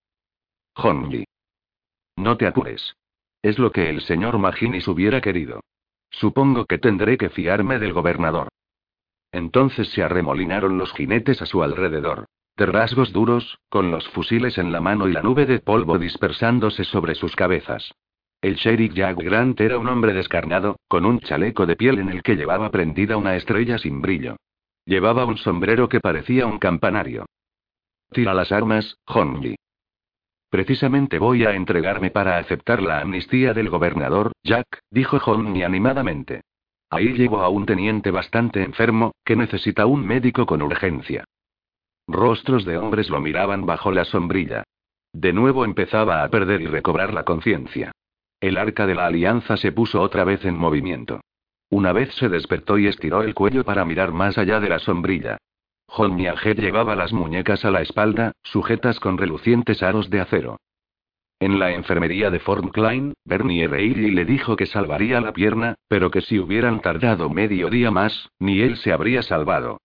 Honey. 0.76 1.26
No 2.22 2.38
te 2.38 2.46
apures. 2.46 2.96
Es 3.42 3.58
lo 3.58 3.72
que 3.72 3.90
el 3.90 4.02
señor 4.02 4.38
Maginis 4.38 4.88
hubiera 4.88 5.22
querido. 5.22 5.62
Supongo 6.12 6.66
que 6.68 6.78
tendré 6.78 7.18
que 7.18 7.30
fiarme 7.32 7.80
del 7.80 7.94
gobernador. 7.94 8.48
Entonces 9.32 9.90
se 9.90 10.04
arremolinaron 10.04 10.78
los 10.78 10.94
jinetes 10.94 11.42
a 11.42 11.48
su 11.48 11.64
alrededor. 11.64 12.26
De 12.56 12.68
rasgos 12.68 13.12
duros, 13.12 13.58
con 13.70 13.90
los 13.90 14.08
fusiles 14.10 14.60
en 14.60 14.72
la 14.72 14.82
mano 14.82 15.08
y 15.08 15.14
la 15.14 15.24
nube 15.24 15.48
de 15.48 15.62
polvo 15.62 15.98
dispersándose 15.98 16.84
sobre 16.84 17.16
sus 17.16 17.36
cabezas. 17.36 17.92
El 18.40 18.54
sheriff 18.54 18.94
Jack 18.94 19.18
Grant 19.18 19.60
era 19.60 19.80
un 19.80 19.88
hombre 19.88 20.14
descarnado, 20.14 20.76
con 20.88 21.06
un 21.06 21.22
chaleco 21.22 21.66
de 21.66 21.76
piel 21.76 21.98
en 21.98 22.10
el 22.10 22.22
que 22.22 22.36
llevaba 22.36 22.70
prendida 22.70 23.18
una 23.18 23.36
estrella 23.36 23.80
sin 23.80 24.00
brillo. 24.00 24.36
Llevaba 24.86 25.26
un 25.26 25.38
sombrero 25.38 25.90
que 25.90 26.00
parecía 26.00 26.46
un 26.46 26.60
campanario. 26.60 27.26
Tira 28.12 28.36
las 28.36 28.52
armas, 28.52 28.96
Honji. 29.08 29.56
Precisamente 30.52 31.18
voy 31.18 31.46
a 31.46 31.56
entregarme 31.56 32.12
para 32.12 32.38
aceptar 32.38 32.84
la 32.84 33.00
amnistía 33.00 33.54
del 33.54 33.70
gobernador, 33.70 34.34
Jack, 34.44 34.82
dijo 34.92 35.18
Honey 35.26 35.64
animadamente. 35.64 36.42
Ahí 36.90 37.14
llevo 37.14 37.40
a 37.40 37.48
un 37.48 37.66
teniente 37.66 38.12
bastante 38.12 38.62
enfermo, 38.62 39.14
que 39.24 39.38
necesita 39.38 39.86
un 39.86 40.06
médico 40.06 40.46
con 40.46 40.62
urgencia. 40.62 41.24
Rostros 42.06 42.66
de 42.66 42.78
hombres 42.78 43.10
lo 43.10 43.22
miraban 43.22 43.66
bajo 43.66 43.94
la 43.94 44.04
sombrilla. 44.04 44.66
De 45.14 45.32
nuevo 45.32 45.64
empezaba 45.64 46.22
a 46.22 46.28
perder 46.28 46.60
y 46.60 46.68
recobrar 46.68 47.14
la 47.14 47.24
conciencia. 47.24 47.94
El 48.42 48.58
arca 48.58 48.86
de 48.86 48.96
la 48.96 49.06
alianza 49.06 49.56
se 49.56 49.72
puso 49.72 50.02
otra 50.02 50.26
vez 50.26 50.44
en 50.44 50.58
movimiento. 50.58 51.22
Una 51.70 51.94
vez 51.94 52.14
se 52.16 52.28
despertó 52.28 52.78
y 52.78 52.88
estiró 52.88 53.24
el 53.24 53.34
cuello 53.34 53.64
para 53.64 53.86
mirar 53.86 54.12
más 54.12 54.38
allá 54.38 54.60
de 54.60 54.68
la 54.68 54.80
sombrilla. 54.80 55.38
John 55.94 56.16
Miaget 56.16 56.58
llevaba 56.58 56.96
las 56.96 57.12
muñecas 57.12 57.66
a 57.66 57.70
la 57.70 57.82
espalda, 57.82 58.32
sujetas 58.44 59.02
con 59.02 59.18
relucientes 59.18 59.84
aros 59.84 60.10
de 60.10 60.22
acero. 60.22 60.58
En 61.38 61.60
la 61.60 61.74
enfermería 61.74 62.30
de 62.30 62.40
Fort 62.40 62.72
Klein, 62.72 63.14
Bernie 63.26 63.68
Reilly 63.68 64.12
le 64.12 64.24
dijo 64.24 64.56
que 64.56 64.68
salvaría 64.68 65.20
la 65.20 65.34
pierna, 65.34 65.76
pero 65.90 66.10
que 66.10 66.22
si 66.22 66.40
hubieran 66.40 66.80
tardado 66.80 67.30
medio 67.30 67.70
día 67.70 67.92
más, 67.92 68.30
ni 68.40 68.62
él 68.62 68.78
se 68.78 68.94
habría 68.94 69.22
salvado. 69.22 69.82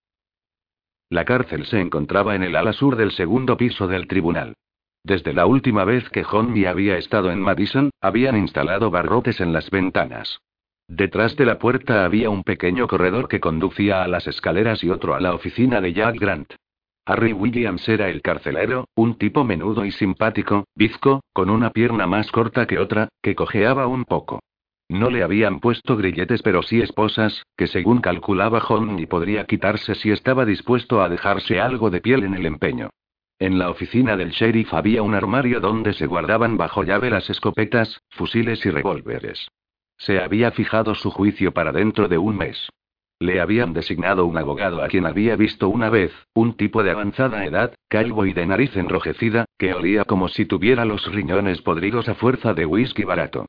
La 1.10 1.24
cárcel 1.24 1.66
se 1.66 1.80
encontraba 1.80 2.36
en 2.36 2.44
el 2.44 2.54
ala 2.54 2.72
sur 2.72 2.94
del 2.94 3.10
segundo 3.10 3.56
piso 3.56 3.88
del 3.88 4.06
tribunal. 4.06 4.54
Desde 5.02 5.32
la 5.32 5.46
última 5.46 5.84
vez 5.84 6.08
que 6.10 6.24
Honey 6.24 6.66
había 6.66 6.98
estado 6.98 7.32
en 7.32 7.40
Madison, 7.40 7.90
habían 8.00 8.36
instalado 8.36 8.92
barrotes 8.92 9.40
en 9.40 9.52
las 9.52 9.70
ventanas. 9.70 10.38
Detrás 10.88 11.34
de 11.34 11.44
la 11.44 11.58
puerta 11.58 12.04
había 12.04 12.30
un 12.30 12.44
pequeño 12.44 12.86
corredor 12.86 13.26
que 13.26 13.40
conducía 13.40 14.04
a 14.04 14.08
las 14.08 14.28
escaleras 14.28 14.84
y 14.84 14.90
otro 14.90 15.14
a 15.14 15.20
la 15.20 15.34
oficina 15.34 15.80
de 15.80 15.92
Jack 15.92 16.16
Grant. 16.18 16.54
Harry 17.04 17.32
Williams 17.32 17.88
era 17.88 18.08
el 18.08 18.22
carcelero, 18.22 18.88
un 18.94 19.18
tipo 19.18 19.44
menudo 19.44 19.84
y 19.84 19.90
simpático, 19.90 20.64
bizco, 20.74 21.22
con 21.32 21.50
una 21.50 21.70
pierna 21.70 22.06
más 22.06 22.30
corta 22.30 22.66
que 22.66 22.78
otra, 22.78 23.08
que 23.20 23.34
cojeaba 23.34 23.86
un 23.88 24.04
poco. 24.04 24.40
No 24.88 25.10
le 25.10 25.24
habían 25.24 25.58
puesto 25.58 25.96
grilletes 25.96 26.42
pero 26.42 26.62
sí 26.62 26.80
esposas, 26.80 27.42
que 27.56 27.66
según 27.66 28.00
calculaba 28.00 28.58
Honey 28.58 29.06
podría 29.06 29.44
quitarse 29.44 29.96
si 29.96 30.12
estaba 30.12 30.44
dispuesto 30.44 31.02
a 31.02 31.08
dejarse 31.08 31.60
algo 31.60 31.90
de 31.90 32.00
piel 32.00 32.22
en 32.22 32.34
el 32.34 32.46
empeño. 32.46 32.90
En 33.40 33.58
la 33.58 33.70
oficina 33.70 34.16
del 34.16 34.30
sheriff 34.30 34.72
había 34.72 35.02
un 35.02 35.14
armario 35.14 35.60
donde 35.60 35.92
se 35.94 36.06
guardaban 36.06 36.56
bajo 36.56 36.84
llave 36.84 37.10
las 37.10 37.28
escopetas, 37.28 38.00
fusiles 38.10 38.64
y 38.64 38.70
revólveres. 38.70 39.48
Se 39.98 40.20
había 40.20 40.50
fijado 40.50 40.94
su 40.94 41.10
juicio 41.10 41.52
para 41.52 41.72
dentro 41.72 42.08
de 42.08 42.18
un 42.18 42.36
mes. 42.36 42.68
Le 43.18 43.40
habían 43.40 43.72
designado 43.72 44.26
un 44.26 44.36
abogado 44.36 44.82
a 44.82 44.88
quien 44.88 45.06
había 45.06 45.36
visto 45.36 45.70
una 45.70 45.88
vez, 45.88 46.12
un 46.34 46.54
tipo 46.54 46.82
de 46.82 46.90
avanzada 46.90 47.46
edad, 47.46 47.74
calvo 47.88 48.26
y 48.26 48.34
de 48.34 48.46
nariz 48.46 48.76
enrojecida, 48.76 49.46
que 49.58 49.72
olía 49.72 50.04
como 50.04 50.28
si 50.28 50.44
tuviera 50.44 50.84
los 50.84 51.10
riñones 51.10 51.62
podridos 51.62 52.08
a 52.10 52.14
fuerza 52.14 52.52
de 52.52 52.66
whisky 52.66 53.04
barato. 53.04 53.46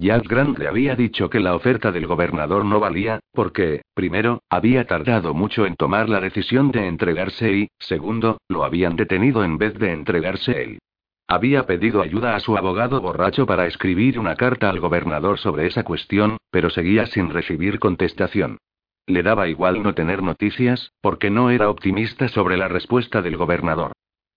Jack 0.00 0.28
Grant 0.28 0.56
le 0.56 0.68
había 0.68 0.94
dicho 0.94 1.28
que 1.28 1.40
la 1.40 1.56
oferta 1.56 1.90
del 1.90 2.06
gobernador 2.06 2.64
no 2.64 2.78
valía, 2.78 3.18
porque, 3.32 3.82
primero, 3.94 4.42
había 4.48 4.86
tardado 4.86 5.34
mucho 5.34 5.66
en 5.66 5.74
tomar 5.74 6.08
la 6.08 6.20
decisión 6.20 6.70
de 6.70 6.86
entregarse 6.86 7.52
y, 7.52 7.68
segundo, 7.80 8.38
lo 8.48 8.62
habían 8.62 8.94
detenido 8.94 9.42
en 9.42 9.58
vez 9.58 9.74
de 9.74 9.90
entregarse 9.90 10.62
él. 10.62 10.78
Había 11.30 11.66
pedido 11.66 12.00
ayuda 12.00 12.34
a 12.34 12.40
su 12.40 12.56
abogado 12.56 13.02
borracho 13.02 13.44
para 13.44 13.66
escribir 13.66 14.18
una 14.18 14.34
carta 14.34 14.70
al 14.70 14.80
gobernador 14.80 15.38
sobre 15.38 15.66
esa 15.66 15.84
cuestión, 15.84 16.38
pero 16.50 16.70
seguía 16.70 17.04
sin 17.04 17.28
recibir 17.28 17.78
contestación. 17.78 18.56
Le 19.06 19.22
daba 19.22 19.46
igual 19.46 19.82
no 19.82 19.94
tener 19.94 20.22
noticias, 20.22 20.90
porque 21.02 21.28
no 21.28 21.50
era 21.50 21.68
optimista 21.68 22.28
sobre 22.28 22.56
la 22.56 22.68
respuesta 22.68 23.20
del 23.20 23.36
gobernador. 23.36 23.92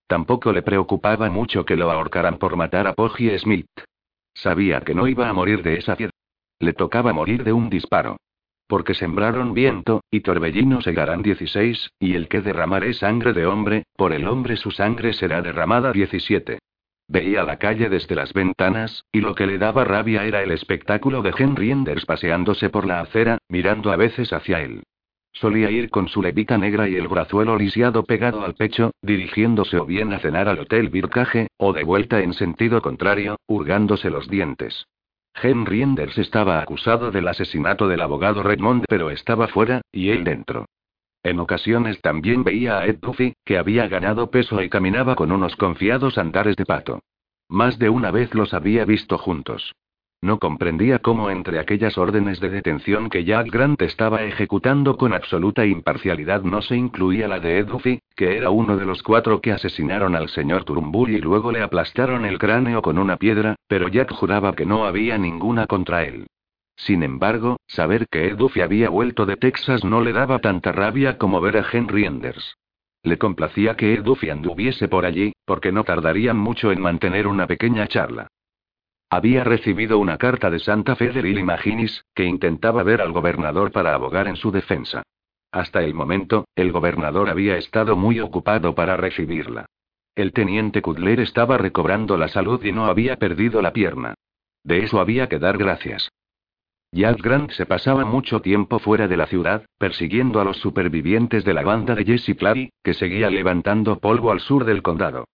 Tampoco 0.06 0.52
le 0.52 0.60
preocupaba 0.60 1.30
mucho 1.30 1.64
que 1.64 1.76
lo 1.76 1.90
ahorcaran 1.90 2.36
por 2.36 2.56
matar 2.56 2.86
a 2.86 2.92
Poggy 2.92 3.38
Smith. 3.38 3.66
Sabía 4.34 4.82
que 4.82 4.94
no 4.94 5.08
iba 5.08 5.30
a 5.30 5.32
morir 5.32 5.62
de 5.62 5.78
esa 5.78 5.96
piedra. 5.96 6.12
Le 6.58 6.74
tocaba 6.74 7.14
morir 7.14 7.42
de 7.42 7.54
un 7.54 7.70
disparo. 7.70 8.18
Porque 8.66 8.92
sembraron 8.92 9.54
viento, 9.54 10.02
y 10.10 10.20
torbellino 10.20 10.82
segarán 10.82 11.22
16, 11.22 11.92
y 11.98 12.14
el 12.16 12.28
que 12.28 12.42
derramaré 12.42 12.92
sangre 12.92 13.32
de 13.32 13.46
hombre, 13.46 13.84
por 13.96 14.12
el 14.12 14.28
hombre 14.28 14.56
su 14.58 14.70
sangre 14.70 15.14
será 15.14 15.40
derramada 15.40 15.92
17. 15.92 16.58
Veía 17.12 17.44
la 17.44 17.58
calle 17.58 17.90
desde 17.90 18.14
las 18.14 18.32
ventanas, 18.32 19.04
y 19.12 19.20
lo 19.20 19.34
que 19.34 19.46
le 19.46 19.58
daba 19.58 19.84
rabia 19.84 20.24
era 20.24 20.42
el 20.42 20.50
espectáculo 20.50 21.20
de 21.20 21.34
Henry 21.36 21.70
Enders 21.70 22.06
paseándose 22.06 22.70
por 22.70 22.86
la 22.86 23.00
acera, 23.00 23.36
mirando 23.50 23.92
a 23.92 23.96
veces 23.96 24.32
hacia 24.32 24.62
él. 24.62 24.82
Solía 25.30 25.70
ir 25.70 25.90
con 25.90 26.08
su 26.08 26.22
levita 26.22 26.56
negra 26.56 26.88
y 26.88 26.96
el 26.96 27.08
brazuelo 27.08 27.58
lisiado 27.58 28.04
pegado 28.04 28.46
al 28.46 28.54
pecho, 28.54 28.92
dirigiéndose 29.02 29.76
o 29.76 29.84
bien 29.84 30.14
a 30.14 30.20
cenar 30.20 30.48
al 30.48 30.60
Hotel 30.60 30.88
Bircage, 30.88 31.48
o 31.58 31.74
de 31.74 31.84
vuelta 31.84 32.22
en 32.22 32.32
sentido 32.32 32.80
contrario, 32.80 33.36
hurgándose 33.46 34.08
los 34.08 34.26
dientes. 34.30 34.86
Henry 35.34 35.82
Enders 35.82 36.16
estaba 36.16 36.62
acusado 36.62 37.10
del 37.10 37.28
asesinato 37.28 37.88
del 37.88 38.00
abogado 38.00 38.42
Redmond, 38.42 38.86
pero 38.88 39.10
estaba 39.10 39.48
fuera, 39.48 39.82
y 39.92 40.08
él 40.08 40.24
dentro. 40.24 40.64
En 41.22 41.38
ocasiones 41.38 42.00
también 42.00 42.42
veía 42.42 42.78
a 42.78 42.86
Ed 42.86 42.98
Duffy, 43.00 43.34
que 43.44 43.58
había 43.58 43.86
ganado 43.86 44.30
peso 44.30 44.60
y 44.62 44.68
caminaba 44.68 45.14
con 45.14 45.30
unos 45.30 45.54
confiados 45.56 46.18
andares 46.18 46.56
de 46.56 46.66
pato. 46.66 47.00
Más 47.48 47.78
de 47.78 47.88
una 47.88 48.10
vez 48.10 48.34
los 48.34 48.54
había 48.54 48.84
visto 48.84 49.18
juntos. 49.18 49.72
No 50.24 50.38
comprendía 50.38 51.00
cómo 51.00 51.30
entre 51.30 51.58
aquellas 51.58 51.98
órdenes 51.98 52.38
de 52.38 52.48
detención 52.48 53.10
que 53.10 53.24
Jack 53.24 53.50
Grant 53.50 53.82
estaba 53.82 54.22
ejecutando 54.22 54.96
con 54.96 55.12
absoluta 55.12 55.66
imparcialidad 55.66 56.42
no 56.42 56.62
se 56.62 56.76
incluía 56.76 57.26
la 57.26 57.40
de 57.40 57.58
Ed 57.58 57.66
Duffy, 57.66 58.00
que 58.14 58.36
era 58.36 58.50
uno 58.50 58.76
de 58.76 58.86
los 58.86 59.02
cuatro 59.02 59.40
que 59.40 59.50
asesinaron 59.50 60.14
al 60.14 60.28
señor 60.28 60.64
Turnbull 60.64 61.10
y 61.10 61.20
luego 61.20 61.50
le 61.50 61.60
aplastaron 61.60 62.24
el 62.24 62.38
cráneo 62.38 62.82
con 62.82 62.98
una 62.98 63.16
piedra, 63.16 63.56
pero 63.66 63.88
Jack 63.88 64.12
juraba 64.12 64.54
que 64.54 64.64
no 64.64 64.86
había 64.86 65.18
ninguna 65.18 65.66
contra 65.66 66.04
él. 66.04 66.26
Sin 66.84 67.04
embargo, 67.04 67.58
saber 67.68 68.08
que 68.08 68.26
Ed 68.26 68.36
Duffy 68.36 68.60
había 68.60 68.88
vuelto 68.88 69.24
de 69.24 69.36
Texas 69.36 69.84
no 69.84 70.00
le 70.00 70.12
daba 70.12 70.40
tanta 70.40 70.72
rabia 70.72 71.16
como 71.16 71.40
ver 71.40 71.56
a 71.56 71.64
Henry 71.70 72.06
Enders. 72.06 72.56
Le 73.04 73.18
complacía 73.18 73.76
que 73.76 73.94
Ed 73.94 74.02
Duffy 74.02 74.30
anduviese 74.30 74.88
por 74.88 75.06
allí, 75.06 75.32
porque 75.44 75.70
no 75.70 75.84
tardarían 75.84 76.36
mucho 76.36 76.72
en 76.72 76.80
mantener 76.80 77.28
una 77.28 77.46
pequeña 77.46 77.86
charla. 77.86 78.26
Había 79.10 79.44
recibido 79.44 80.00
una 80.00 80.18
carta 80.18 80.50
de 80.50 80.58
Santa 80.58 80.96
Fe 80.96 81.10
de 81.10 82.02
que 82.16 82.24
intentaba 82.24 82.82
ver 82.82 83.00
al 83.00 83.12
gobernador 83.12 83.70
para 83.70 83.94
abogar 83.94 84.26
en 84.26 84.34
su 84.34 84.50
defensa. 84.50 85.04
Hasta 85.52 85.84
el 85.84 85.94
momento, 85.94 86.46
el 86.56 86.72
gobernador 86.72 87.30
había 87.30 87.58
estado 87.58 87.94
muy 87.94 88.18
ocupado 88.18 88.74
para 88.74 88.96
recibirla. 88.96 89.66
El 90.16 90.32
teniente 90.32 90.82
Cudler 90.82 91.20
estaba 91.20 91.58
recobrando 91.58 92.16
la 92.16 92.26
salud 92.26 92.64
y 92.64 92.72
no 92.72 92.86
había 92.86 93.18
perdido 93.18 93.62
la 93.62 93.72
pierna. 93.72 94.14
De 94.64 94.82
eso 94.82 94.98
había 94.98 95.28
que 95.28 95.38
dar 95.38 95.58
gracias. 95.58 96.10
Jack 96.94 97.22
Grant 97.22 97.50
se 97.52 97.64
pasaba 97.64 98.04
mucho 98.04 98.42
tiempo 98.42 98.78
fuera 98.78 99.08
de 99.08 99.16
la 99.16 99.26
ciudad, 99.26 99.64
persiguiendo 99.78 100.42
a 100.42 100.44
los 100.44 100.58
supervivientes 100.58 101.42
de 101.42 101.54
la 101.54 101.62
banda 101.62 101.94
de 101.94 102.04
Jesse 102.04 102.36
Clary, 102.36 102.70
que 102.84 102.92
seguía 102.92 103.30
levantando 103.30 103.98
polvo 103.98 104.30
al 104.30 104.40
sur 104.40 104.66
del 104.66 104.82
condado. 104.82 105.24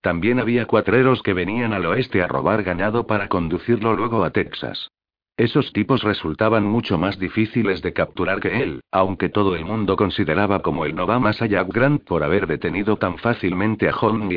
También 0.00 0.38
había 0.38 0.66
cuatreros 0.66 1.24
que 1.24 1.34
venían 1.34 1.72
al 1.72 1.86
oeste 1.86 2.22
a 2.22 2.28
robar 2.28 2.62
ganado 2.62 3.08
para 3.08 3.26
conducirlo 3.26 3.96
luego 3.96 4.22
a 4.22 4.30
Texas. 4.30 4.90
Esos 5.36 5.72
tipos 5.72 6.04
resultaban 6.04 6.64
mucho 6.64 6.98
más 6.98 7.18
difíciles 7.18 7.82
de 7.82 7.92
capturar 7.92 8.38
que 8.38 8.62
él, 8.62 8.80
aunque 8.92 9.28
todo 9.28 9.56
el 9.56 9.64
mundo 9.64 9.96
consideraba 9.96 10.62
como 10.62 10.84
el 10.84 10.94
no 10.94 11.04
va 11.08 11.18
más 11.18 11.42
a 11.42 11.46
Jack 11.46 11.72
Grant 11.72 12.04
por 12.04 12.22
haber 12.22 12.46
detenido 12.46 12.96
tan 12.96 13.18
fácilmente 13.18 13.88
a 13.88 13.92
John 13.92 14.28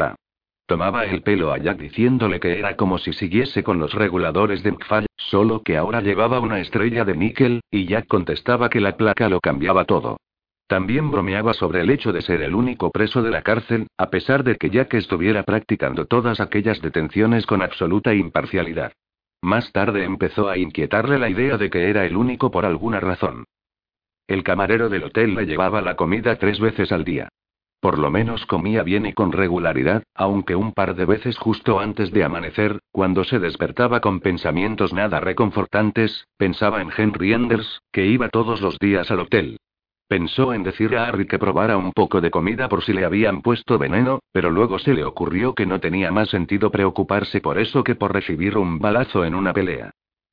Tomaba 0.71 1.03
el 1.03 1.21
pelo 1.21 1.51
a 1.51 1.57
Jack 1.57 1.79
diciéndole 1.79 2.39
que 2.39 2.57
era 2.57 2.77
como 2.77 2.97
si 2.97 3.11
siguiese 3.11 3.61
con 3.61 3.77
los 3.77 3.93
reguladores 3.93 4.63
de 4.63 4.71
McFall, 4.71 5.05
solo 5.17 5.63
que 5.63 5.75
ahora 5.75 5.99
llevaba 5.99 6.39
una 6.39 6.61
estrella 6.61 7.03
de 7.03 7.13
níquel, 7.13 7.59
y 7.69 7.87
Jack 7.87 8.07
contestaba 8.07 8.69
que 8.69 8.79
la 8.79 8.95
placa 8.95 9.27
lo 9.27 9.41
cambiaba 9.41 9.83
todo. 9.83 10.15
También 10.67 11.11
bromeaba 11.11 11.53
sobre 11.53 11.81
el 11.81 11.89
hecho 11.89 12.13
de 12.13 12.21
ser 12.21 12.41
el 12.41 12.55
único 12.55 12.89
preso 12.89 13.21
de 13.21 13.31
la 13.31 13.41
cárcel, 13.41 13.87
a 13.97 14.09
pesar 14.09 14.45
de 14.45 14.55
que 14.55 14.69
Jack 14.69 14.93
estuviera 14.93 15.43
practicando 15.43 16.05
todas 16.05 16.39
aquellas 16.39 16.81
detenciones 16.81 17.45
con 17.45 17.61
absoluta 17.61 18.13
imparcialidad. 18.13 18.93
Más 19.41 19.73
tarde 19.73 20.05
empezó 20.05 20.47
a 20.47 20.57
inquietarle 20.57 21.19
la 21.19 21.27
idea 21.27 21.57
de 21.57 21.69
que 21.69 21.89
era 21.89 22.05
el 22.05 22.15
único 22.15 22.49
por 22.49 22.65
alguna 22.65 23.01
razón. 23.01 23.43
El 24.25 24.45
camarero 24.45 24.87
del 24.87 25.03
hotel 25.03 25.35
le 25.35 25.45
llevaba 25.45 25.81
la 25.81 25.97
comida 25.97 26.37
tres 26.37 26.61
veces 26.61 26.93
al 26.93 27.03
día. 27.03 27.27
Por 27.81 27.97
lo 27.97 28.11
menos 28.11 28.45
comía 28.45 28.83
bien 28.83 29.07
y 29.07 29.13
con 29.13 29.31
regularidad, 29.31 30.03
aunque 30.13 30.55
un 30.55 30.71
par 30.71 30.93
de 30.93 31.05
veces 31.05 31.39
justo 31.39 31.79
antes 31.79 32.11
de 32.11 32.23
amanecer, 32.23 32.79
cuando 32.91 33.23
se 33.23 33.39
despertaba 33.39 34.01
con 34.01 34.19
pensamientos 34.19 34.93
nada 34.93 35.19
reconfortantes, 35.19 36.27
pensaba 36.37 36.81
en 36.81 36.91
Henry 36.95 37.33
Enders, 37.33 37.81
que 37.91 38.05
iba 38.05 38.29
todos 38.29 38.61
los 38.61 38.77
días 38.77 39.09
al 39.09 39.21
hotel. 39.21 39.57
Pensó 40.07 40.53
en 40.53 40.61
decirle 40.61 40.99
a 40.99 41.05
Harry 41.05 41.25
que 41.25 41.39
probara 41.39 41.77
un 41.77 41.91
poco 41.91 42.21
de 42.21 42.29
comida 42.29 42.69
por 42.69 42.83
si 42.83 42.93
le 42.93 43.03
habían 43.03 43.41
puesto 43.41 43.79
veneno, 43.79 44.19
pero 44.31 44.51
luego 44.51 44.77
se 44.77 44.93
le 44.93 45.03
ocurrió 45.03 45.55
que 45.55 45.65
no 45.65 45.79
tenía 45.79 46.11
más 46.11 46.29
sentido 46.29 46.69
preocuparse 46.69 47.41
por 47.41 47.57
eso 47.57 47.83
que 47.83 47.95
por 47.95 48.13
recibir 48.13 48.59
un 48.59 48.77
balazo 48.77 49.25
en 49.25 49.33
una 49.33 49.53
pelea. 49.53 49.91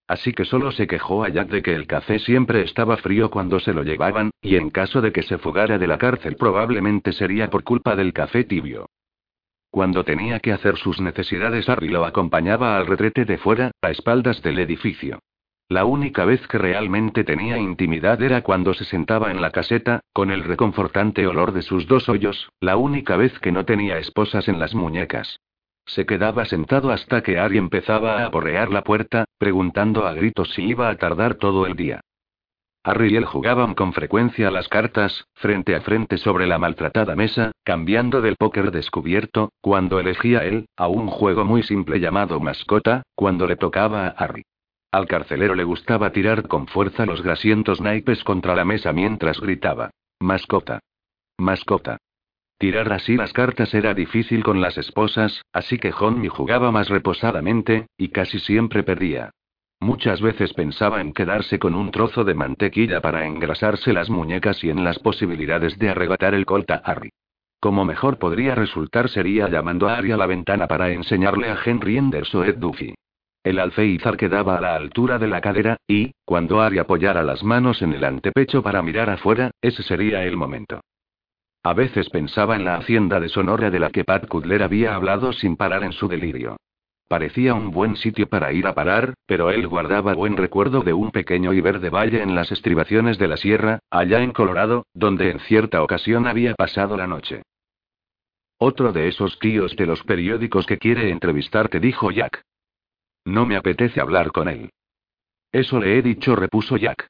Así 0.08 0.32
que 0.32 0.46
solo 0.46 0.72
se 0.72 0.86
quejó 0.86 1.22
a 1.22 1.28
Jack 1.28 1.48
de 1.50 1.62
que 1.62 1.74
el 1.74 1.86
café 1.86 2.18
siempre 2.18 2.62
estaba 2.62 2.96
frío 2.96 3.30
cuando 3.30 3.60
se 3.60 3.74
lo 3.74 3.82
llevaban, 3.82 4.30
y 4.40 4.56
en 4.56 4.70
caso 4.70 5.02
de 5.02 5.12
que 5.12 5.22
se 5.22 5.36
fugara 5.36 5.76
de 5.76 5.86
la 5.86 5.98
cárcel 5.98 6.36
probablemente 6.36 7.12
sería 7.12 7.50
por 7.50 7.62
culpa 7.62 7.94
del 7.94 8.14
café 8.14 8.44
tibio. 8.44 8.86
Cuando 9.70 10.04
tenía 10.04 10.40
que 10.40 10.52
hacer 10.52 10.78
sus 10.78 10.98
necesidades, 10.98 11.68
Harry 11.68 11.88
lo 11.88 12.06
acompañaba 12.06 12.78
al 12.78 12.86
retrete 12.86 13.26
de 13.26 13.36
fuera, 13.36 13.70
a 13.82 13.90
espaldas 13.90 14.42
del 14.42 14.58
edificio. 14.60 15.20
La 15.68 15.84
única 15.84 16.24
vez 16.24 16.46
que 16.48 16.56
realmente 16.56 17.24
tenía 17.24 17.58
intimidad 17.58 18.22
era 18.22 18.40
cuando 18.40 18.72
se 18.72 18.86
sentaba 18.86 19.30
en 19.30 19.42
la 19.42 19.50
caseta, 19.50 20.00
con 20.14 20.30
el 20.30 20.42
reconfortante 20.42 21.26
olor 21.26 21.52
de 21.52 21.60
sus 21.60 21.86
dos 21.86 22.08
hoyos, 22.08 22.50
la 22.60 22.78
única 22.78 23.18
vez 23.18 23.38
que 23.40 23.52
no 23.52 23.66
tenía 23.66 23.98
esposas 23.98 24.48
en 24.48 24.58
las 24.58 24.74
muñecas. 24.74 25.38
Se 25.88 26.04
quedaba 26.04 26.44
sentado 26.44 26.90
hasta 26.90 27.22
que 27.22 27.38
Ari 27.38 27.56
empezaba 27.56 28.18
a 28.18 28.26
aporrear 28.26 28.70
la 28.70 28.84
puerta, 28.84 29.24
preguntando 29.38 30.06
a 30.06 30.12
gritos 30.12 30.52
si 30.54 30.62
iba 30.62 30.90
a 30.90 30.96
tardar 30.96 31.36
todo 31.36 31.66
el 31.66 31.76
día. 31.76 32.00
Harry 32.84 33.12
y 33.12 33.16
él 33.16 33.24
jugaban 33.24 33.74
con 33.74 33.92
frecuencia 33.92 34.50
las 34.50 34.68
cartas, 34.68 35.26
frente 35.34 35.74
a 35.74 35.80
frente 35.80 36.18
sobre 36.18 36.46
la 36.46 36.58
maltratada 36.58 37.16
mesa, 37.16 37.52
cambiando 37.64 38.20
del 38.20 38.36
póker 38.36 38.70
descubierto, 38.70 39.50
cuando 39.60 39.98
elegía 39.98 40.44
él, 40.44 40.66
a 40.76 40.88
un 40.88 41.08
juego 41.08 41.44
muy 41.44 41.62
simple 41.62 42.00
llamado 42.00 42.38
mascota, 42.38 43.02
cuando 43.14 43.46
le 43.46 43.56
tocaba 43.56 44.06
a 44.06 44.10
Harry. 44.10 44.44
Al 44.92 45.06
carcelero 45.06 45.54
le 45.54 45.64
gustaba 45.64 46.12
tirar 46.12 46.48
con 46.48 46.66
fuerza 46.66 47.04
los 47.04 47.22
grasientos 47.22 47.80
naipes 47.80 48.24
contra 48.24 48.54
la 48.54 48.64
mesa 48.64 48.92
mientras 48.92 49.40
gritaba. 49.40 49.90
Mascota. 50.20 50.80
Mascota. 51.38 51.98
Tirar 52.58 52.92
así 52.92 53.16
las 53.16 53.32
cartas 53.32 53.72
era 53.72 53.94
difícil 53.94 54.42
con 54.42 54.60
las 54.60 54.76
esposas, 54.78 55.42
así 55.52 55.78
que 55.78 55.92
Honmi 55.96 56.26
jugaba 56.26 56.72
más 56.72 56.88
reposadamente, 56.88 57.86
y 57.96 58.08
casi 58.08 58.40
siempre 58.40 58.82
perdía. 58.82 59.30
Muchas 59.78 60.20
veces 60.20 60.52
pensaba 60.54 61.00
en 61.00 61.12
quedarse 61.12 61.60
con 61.60 61.76
un 61.76 61.92
trozo 61.92 62.24
de 62.24 62.34
mantequilla 62.34 63.00
para 63.00 63.26
engrasarse 63.26 63.92
las 63.92 64.10
muñecas 64.10 64.64
y 64.64 64.70
en 64.70 64.82
las 64.82 64.98
posibilidades 64.98 65.78
de 65.78 65.90
arrebatar 65.90 66.34
el 66.34 66.46
colta 66.46 66.82
a 66.84 66.90
Harry. 66.90 67.10
Como 67.60 67.84
mejor 67.84 68.18
podría 68.18 68.56
resultar 68.56 69.08
sería 69.08 69.48
llamando 69.48 69.88
a 69.88 69.96
Harry 69.96 70.10
a 70.10 70.16
la 70.16 70.26
ventana 70.26 70.66
para 70.66 70.90
enseñarle 70.90 71.50
a 71.50 71.58
Henry 71.64 71.96
Enders 71.96 72.34
o 72.34 72.42
Ed 72.42 72.56
Duffy. 72.56 72.92
El 73.44 73.60
alféizar 73.60 74.16
quedaba 74.16 74.58
a 74.58 74.60
la 74.60 74.74
altura 74.74 75.20
de 75.20 75.28
la 75.28 75.40
cadera, 75.40 75.76
y, 75.86 76.10
cuando 76.24 76.60
Ari 76.60 76.78
apoyara 76.78 77.22
las 77.22 77.44
manos 77.44 77.82
en 77.82 77.92
el 77.92 78.02
antepecho 78.02 78.64
para 78.64 78.82
mirar 78.82 79.10
afuera, 79.10 79.52
ese 79.62 79.84
sería 79.84 80.24
el 80.24 80.36
momento. 80.36 80.80
A 81.62 81.74
veces 81.74 82.08
pensaba 82.10 82.56
en 82.56 82.64
la 82.64 82.76
hacienda 82.76 83.20
de 83.20 83.28
Sonora 83.28 83.70
de 83.70 83.80
la 83.80 83.90
que 83.90 84.04
Pat 84.04 84.26
Cudler 84.26 84.62
había 84.62 84.94
hablado 84.94 85.32
sin 85.32 85.56
parar 85.56 85.82
en 85.82 85.92
su 85.92 86.08
delirio. 86.08 86.56
Parecía 87.08 87.54
un 87.54 87.70
buen 87.70 87.96
sitio 87.96 88.28
para 88.28 88.52
ir 88.52 88.66
a 88.66 88.74
parar, 88.74 89.14
pero 89.26 89.50
él 89.50 89.66
guardaba 89.66 90.14
buen 90.14 90.36
recuerdo 90.36 90.82
de 90.82 90.92
un 90.92 91.10
pequeño 91.10 91.54
y 91.54 91.60
verde 91.62 91.88
valle 91.88 92.22
en 92.22 92.34
las 92.34 92.52
estribaciones 92.52 93.18
de 93.18 93.28
la 93.28 93.38
sierra, 93.38 93.80
allá 93.90 94.22
en 94.22 94.32
Colorado, 94.32 94.84
donde 94.92 95.30
en 95.30 95.40
cierta 95.40 95.82
ocasión 95.82 96.26
había 96.26 96.54
pasado 96.54 96.98
la 96.98 97.06
noche. 97.06 97.42
Otro 98.58 98.92
de 98.92 99.08
esos 99.08 99.38
tíos 99.38 99.74
de 99.76 99.86
los 99.86 100.02
periódicos 100.02 100.66
que 100.66 100.78
quiere 100.78 101.10
entrevistarte, 101.10 101.80
dijo 101.80 102.10
Jack. 102.10 102.42
No 103.24 103.46
me 103.46 103.56
apetece 103.56 104.00
hablar 104.00 104.30
con 104.30 104.48
él. 104.48 104.70
Eso 105.50 105.80
le 105.80 105.96
he 105.96 106.02
dicho, 106.02 106.36
repuso 106.36 106.76
Jack. 106.76 107.08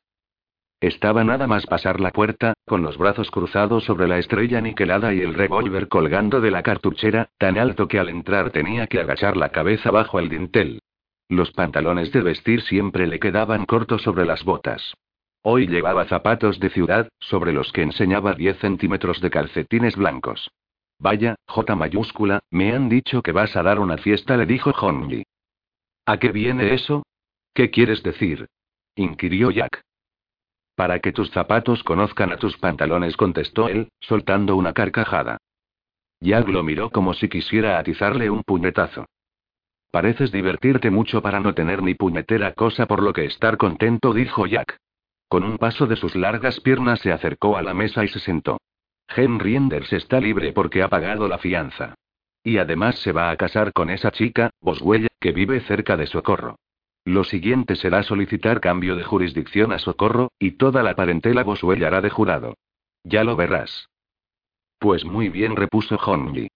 Estaba 0.80 1.24
nada 1.24 1.48
más 1.48 1.66
pasar 1.66 1.98
la 1.98 2.12
puerta, 2.12 2.54
con 2.64 2.82
los 2.82 2.96
brazos 2.98 3.32
cruzados 3.32 3.82
sobre 3.82 4.06
la 4.06 4.18
estrella 4.18 4.60
niquelada 4.60 5.12
y 5.12 5.20
el 5.20 5.34
revólver 5.34 5.88
colgando 5.88 6.40
de 6.40 6.52
la 6.52 6.62
cartuchera, 6.62 7.30
tan 7.36 7.58
alto 7.58 7.88
que 7.88 7.98
al 7.98 8.08
entrar 8.08 8.50
tenía 8.52 8.86
que 8.86 9.00
agachar 9.00 9.36
la 9.36 9.48
cabeza 9.48 9.90
bajo 9.90 10.20
el 10.20 10.28
dintel. 10.28 10.80
Los 11.28 11.50
pantalones 11.50 12.12
de 12.12 12.22
vestir 12.22 12.62
siempre 12.62 13.08
le 13.08 13.18
quedaban 13.18 13.66
cortos 13.66 14.02
sobre 14.02 14.24
las 14.24 14.44
botas. 14.44 14.94
Hoy 15.42 15.66
llevaba 15.66 16.04
zapatos 16.04 16.60
de 16.60 16.70
ciudad, 16.70 17.08
sobre 17.18 17.52
los 17.52 17.72
que 17.72 17.82
enseñaba 17.82 18.34
10 18.34 18.58
centímetros 18.58 19.20
de 19.20 19.30
calcetines 19.30 19.96
blancos. 19.96 20.50
Vaya, 21.00 21.34
J 21.46 21.74
mayúscula, 21.74 22.40
me 22.50 22.72
han 22.72 22.88
dicho 22.88 23.22
que 23.22 23.32
vas 23.32 23.56
a 23.56 23.62
dar 23.64 23.80
una 23.80 23.98
fiesta, 23.98 24.36
le 24.36 24.46
dijo 24.46 24.70
Honji. 24.70 25.24
¿A 26.06 26.18
qué 26.18 26.30
viene 26.30 26.72
eso? 26.74 27.04
¿Qué 27.52 27.70
quieres 27.70 28.02
decir? 28.04 28.46
inquirió 28.94 29.50
Jack. 29.50 29.87
Para 30.78 31.00
que 31.00 31.10
tus 31.10 31.28
zapatos 31.32 31.82
conozcan 31.82 32.30
a 32.30 32.36
tus 32.36 32.56
pantalones, 32.56 33.16
contestó 33.16 33.68
él, 33.68 33.88
soltando 33.98 34.54
una 34.54 34.72
carcajada. 34.72 35.38
Jack 36.20 36.46
lo 36.46 36.62
miró 36.62 36.90
como 36.90 37.14
si 37.14 37.28
quisiera 37.28 37.80
atizarle 37.80 38.30
un 38.30 38.44
puñetazo. 38.44 39.04
Pareces 39.90 40.30
divertirte 40.30 40.92
mucho 40.92 41.20
para 41.20 41.40
no 41.40 41.52
tener 41.52 41.82
ni 41.82 41.96
puñetera 41.96 42.52
cosa 42.52 42.86
por 42.86 43.02
lo 43.02 43.12
que 43.12 43.24
estar 43.24 43.56
contento, 43.56 44.12
dijo 44.14 44.46
Jack. 44.46 44.76
Con 45.26 45.42
un 45.42 45.58
paso 45.58 45.88
de 45.88 45.96
sus 45.96 46.14
largas 46.14 46.60
piernas 46.60 47.00
se 47.00 47.10
acercó 47.10 47.56
a 47.56 47.62
la 47.62 47.74
mesa 47.74 48.04
y 48.04 48.08
se 48.08 48.20
sentó. 48.20 48.58
Henry 49.08 49.56
Enders 49.56 49.92
está 49.92 50.20
libre 50.20 50.52
porque 50.52 50.84
ha 50.84 50.88
pagado 50.88 51.26
la 51.26 51.38
fianza. 51.38 51.96
Y 52.44 52.58
además 52.58 53.00
se 53.00 53.10
va 53.10 53.32
a 53.32 53.36
casar 53.36 53.72
con 53.72 53.90
esa 53.90 54.12
chica, 54.12 54.50
Boswell, 54.60 55.08
que 55.18 55.32
vive 55.32 55.58
cerca 55.62 55.96
de 55.96 56.06
Socorro. 56.06 56.54
Lo 57.08 57.24
siguiente 57.24 57.74
será 57.74 58.02
solicitar 58.02 58.60
cambio 58.60 58.94
de 58.94 59.02
jurisdicción 59.02 59.72
a 59.72 59.78
Socorro, 59.78 60.30
y 60.38 60.58
toda 60.58 60.82
la 60.82 60.94
parentela 60.94 61.42
Boswell 61.42 61.82
hará 61.82 62.02
de 62.02 62.10
jurado. 62.10 62.58
Ya 63.02 63.24
lo 63.24 63.34
verás. 63.34 63.88
Pues 64.78 65.06
muy 65.06 65.30
bien, 65.30 65.56
repuso 65.56 65.96
Honji. 65.96 66.48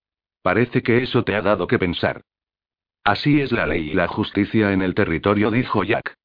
Parece 0.42 0.82
que 0.82 1.02
eso 1.02 1.24
te 1.24 1.36
ha 1.36 1.40
dado 1.40 1.66
que 1.66 1.78
pensar. 1.78 2.20
Así 3.02 3.40
es 3.40 3.50
la 3.50 3.66
ley 3.66 3.92
y 3.92 3.94
la 3.94 4.08
justicia 4.08 4.74
en 4.74 4.82
el 4.82 4.94
territorio, 4.94 5.50
dijo 5.50 5.84
Jack. 5.84 6.16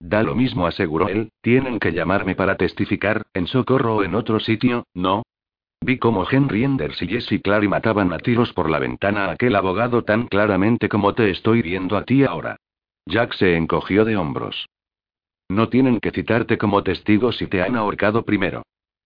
Da 0.00 0.24
lo 0.24 0.34
mismo, 0.34 0.66
aseguró 0.66 1.08
él, 1.08 1.30
tienen 1.40 1.78
que 1.78 1.92
llamarme 1.92 2.34
para 2.34 2.56
testificar, 2.56 3.24
en 3.34 3.46
Socorro 3.46 3.98
o 3.98 4.02
en 4.02 4.16
otro 4.16 4.40
sitio, 4.40 4.88
¿no? 4.94 5.22
Vi 5.80 5.98
cómo 5.98 6.26
Henry 6.28 6.64
Enders 6.64 7.00
y 7.02 7.06
Jesse 7.06 7.40
Clary 7.40 7.68
mataban 7.68 8.12
a 8.12 8.18
tiros 8.18 8.52
por 8.52 8.68
la 8.68 8.80
ventana 8.80 9.26
a 9.26 9.30
aquel 9.30 9.54
abogado 9.54 10.02
tan 10.02 10.26
claramente 10.26 10.88
como 10.88 11.14
te 11.14 11.30
estoy 11.30 11.62
viendo 11.62 11.96
a 11.96 12.04
ti 12.04 12.24
ahora. 12.24 12.56
Jack 13.06 13.34
se 13.34 13.56
encogió 13.56 14.04
de 14.04 14.16
hombros. 14.16 14.68
No 15.48 15.68
tienen 15.68 16.00
que 16.00 16.10
citarte 16.10 16.58
como 16.58 16.82
testigo 16.82 17.32
si 17.32 17.46
te 17.46 17.62
han 17.62 17.76
ahorcado 17.76 18.24
primero. 18.24 18.62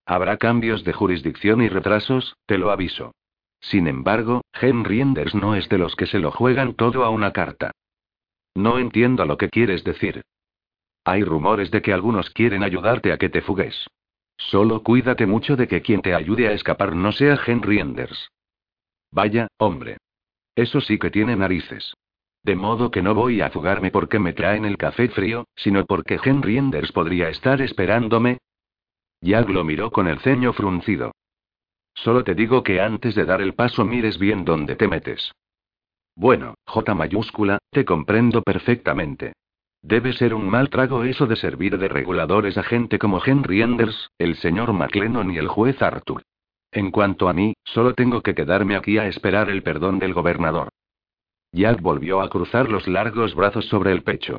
Habrá 0.06 0.36
cambios 0.36 0.84
de 0.84 0.92
jurisdicción 0.92 1.60
y 1.62 1.68
retrasos, 1.68 2.36
te 2.46 2.58
lo 2.58 2.70
aviso. 2.70 3.12
Sin 3.60 3.88
embargo, 3.88 4.42
Henry 4.52 5.00
Enders 5.00 5.34
no 5.34 5.54
es 5.54 5.68
de 5.68 5.78
los 5.78 5.96
que 5.96 6.06
se 6.06 6.20
lo 6.20 6.30
juegan 6.30 6.74
todo 6.74 7.04
a 7.04 7.10
una 7.10 7.32
carta. 7.32 7.72
No 8.54 8.78
entiendo 8.78 9.26
lo 9.26 9.36
que 9.36 9.48
quieres 9.48 9.84
decir. 9.84 10.22
Hay 11.04 11.24
rumores 11.24 11.70
de 11.70 11.82
que 11.82 11.92
algunos 11.92 12.30
quieren 12.30 12.62
ayudarte 12.62 13.12
a 13.12 13.18
que 13.18 13.28
te 13.28 13.42
fugues. 13.42 13.86
Solo 14.36 14.82
cuídate 14.82 15.26
mucho 15.26 15.56
de 15.56 15.66
que 15.66 15.82
quien 15.82 16.00
te 16.00 16.14
ayude 16.14 16.48
a 16.48 16.52
escapar 16.52 16.94
no 16.94 17.12
sea 17.12 17.38
Henry 17.44 17.80
Enders. 17.80 18.30
Vaya, 19.10 19.48
hombre. 19.58 19.96
Eso 20.54 20.80
sí 20.80 20.98
que 20.98 21.10
tiene 21.10 21.34
narices. 21.34 21.94
De 22.42 22.56
modo 22.56 22.90
que 22.90 23.02
no 23.02 23.14
voy 23.14 23.40
a 23.40 23.50
fugarme 23.50 23.90
porque 23.90 24.18
me 24.18 24.32
traen 24.32 24.64
el 24.64 24.78
café 24.78 25.08
frío, 25.08 25.46
sino 25.56 25.84
porque 25.84 26.18
Henry 26.22 26.58
Enders 26.58 26.92
podría 26.92 27.28
estar 27.28 27.60
esperándome. 27.60 28.38
Jack 29.20 29.48
lo 29.48 29.64
miró 29.64 29.90
con 29.90 30.06
el 30.06 30.20
ceño 30.20 30.52
fruncido. 30.52 31.12
Solo 31.94 32.22
te 32.22 32.34
digo 32.34 32.62
que 32.62 32.80
antes 32.80 33.14
de 33.14 33.24
dar 33.24 33.42
el 33.42 33.54
paso 33.54 33.84
mires 33.84 34.18
bien 34.18 34.44
dónde 34.44 34.76
te 34.76 34.86
metes. 34.86 35.32
Bueno, 36.14 36.54
J 36.66 36.94
mayúscula, 36.94 37.58
te 37.70 37.84
comprendo 37.84 38.42
perfectamente. 38.42 39.32
Debe 39.82 40.12
ser 40.12 40.34
un 40.34 40.48
mal 40.48 40.70
trago 40.70 41.04
eso 41.04 41.26
de 41.26 41.36
servir 41.36 41.78
de 41.78 41.88
reguladores 41.88 42.58
a 42.58 42.62
gente 42.62 42.98
como 42.98 43.20
Henry 43.24 43.62
Enders, 43.62 44.10
el 44.18 44.36
señor 44.36 44.72
McLennan 44.72 45.30
y 45.30 45.38
el 45.38 45.48
juez 45.48 45.80
Arthur. 45.80 46.22
En 46.72 46.90
cuanto 46.90 47.28
a 47.28 47.32
mí, 47.32 47.54
solo 47.64 47.94
tengo 47.94 48.20
que 48.20 48.34
quedarme 48.34 48.76
aquí 48.76 48.98
a 48.98 49.06
esperar 49.06 49.48
el 49.48 49.62
perdón 49.62 49.98
del 49.98 50.14
gobernador. 50.14 50.68
Jack 51.52 51.80
volvió 51.80 52.20
a 52.20 52.28
cruzar 52.28 52.68
los 52.68 52.86
largos 52.86 53.34
brazos 53.34 53.66
sobre 53.66 53.92
el 53.92 54.02
pecho. 54.02 54.38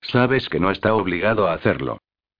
Sabes 0.00 0.48
que 0.48 0.60
no 0.60 0.70
está 0.70 0.94
obligado 0.94 1.48
a 1.48 1.54
hacerlo. 1.54 1.98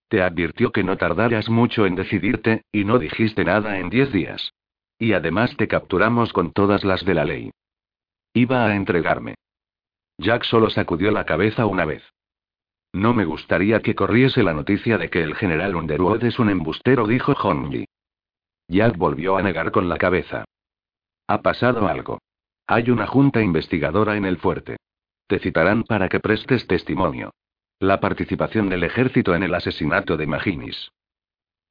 Te 0.08 0.22
advirtió 0.22 0.70
que 0.72 0.84
no 0.84 0.96
tardarías 0.96 1.48
mucho 1.48 1.86
en 1.86 1.96
decidirte, 1.96 2.62
y 2.70 2.84
no 2.84 2.98
dijiste 2.98 3.44
nada 3.44 3.78
en 3.78 3.90
diez 3.90 4.12
días. 4.12 4.52
Y 4.98 5.12
además 5.12 5.56
te 5.56 5.68
capturamos 5.68 6.32
con 6.32 6.52
todas 6.52 6.84
las 6.84 7.04
de 7.04 7.14
la 7.14 7.24
ley. 7.24 7.50
Iba 8.34 8.66
a 8.66 8.76
entregarme. 8.76 9.34
Jack 10.18 10.44
solo 10.44 10.70
sacudió 10.70 11.10
la 11.10 11.24
cabeza 11.24 11.66
una 11.66 11.84
vez. 11.84 12.02
No 12.92 13.12
me 13.12 13.24
gustaría 13.24 13.80
que 13.80 13.94
corriese 13.94 14.42
la 14.42 14.54
noticia 14.54 14.96
de 14.96 15.10
que 15.10 15.22
el 15.22 15.34
general 15.34 15.76
Underwood 15.76 16.24
es 16.24 16.38
un 16.38 16.50
embustero, 16.50 17.06
dijo 17.06 17.32
Honji. 17.32 17.84
Jack 18.68 18.96
volvió 18.96 19.36
a 19.36 19.42
negar 19.42 19.70
con 19.70 19.88
la 19.88 19.98
cabeza. 19.98 20.44
Ha 21.28 21.42
pasado 21.42 21.88
algo. 21.88 22.18
Hay 22.68 22.90
una 22.90 23.06
junta 23.06 23.40
investigadora 23.42 24.16
en 24.16 24.24
el 24.24 24.38
fuerte. 24.38 24.76
Te 25.28 25.38
citarán 25.38 25.84
para 25.84 26.08
que 26.08 26.18
prestes 26.18 26.66
testimonio. 26.66 27.32
La 27.78 28.00
participación 28.00 28.68
del 28.68 28.82
ejército 28.82 29.34
en 29.34 29.44
el 29.44 29.54
asesinato 29.54 30.16
de 30.16 30.26
Maginis. 30.26 30.90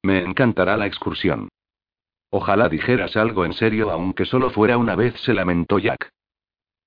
Me 0.02 0.22
encantará 0.22 0.76
la 0.76 0.86
excursión. 0.86 1.48
Ojalá 2.30 2.68
dijeras 2.68 3.16
algo 3.16 3.44
en 3.44 3.52
serio 3.52 3.90
aunque 3.90 4.24
solo 4.24 4.50
fuera 4.50 4.78
una 4.78 4.94
vez, 4.94 5.14
se 5.20 5.34
lamentó 5.34 5.78
Jack. 5.78 6.10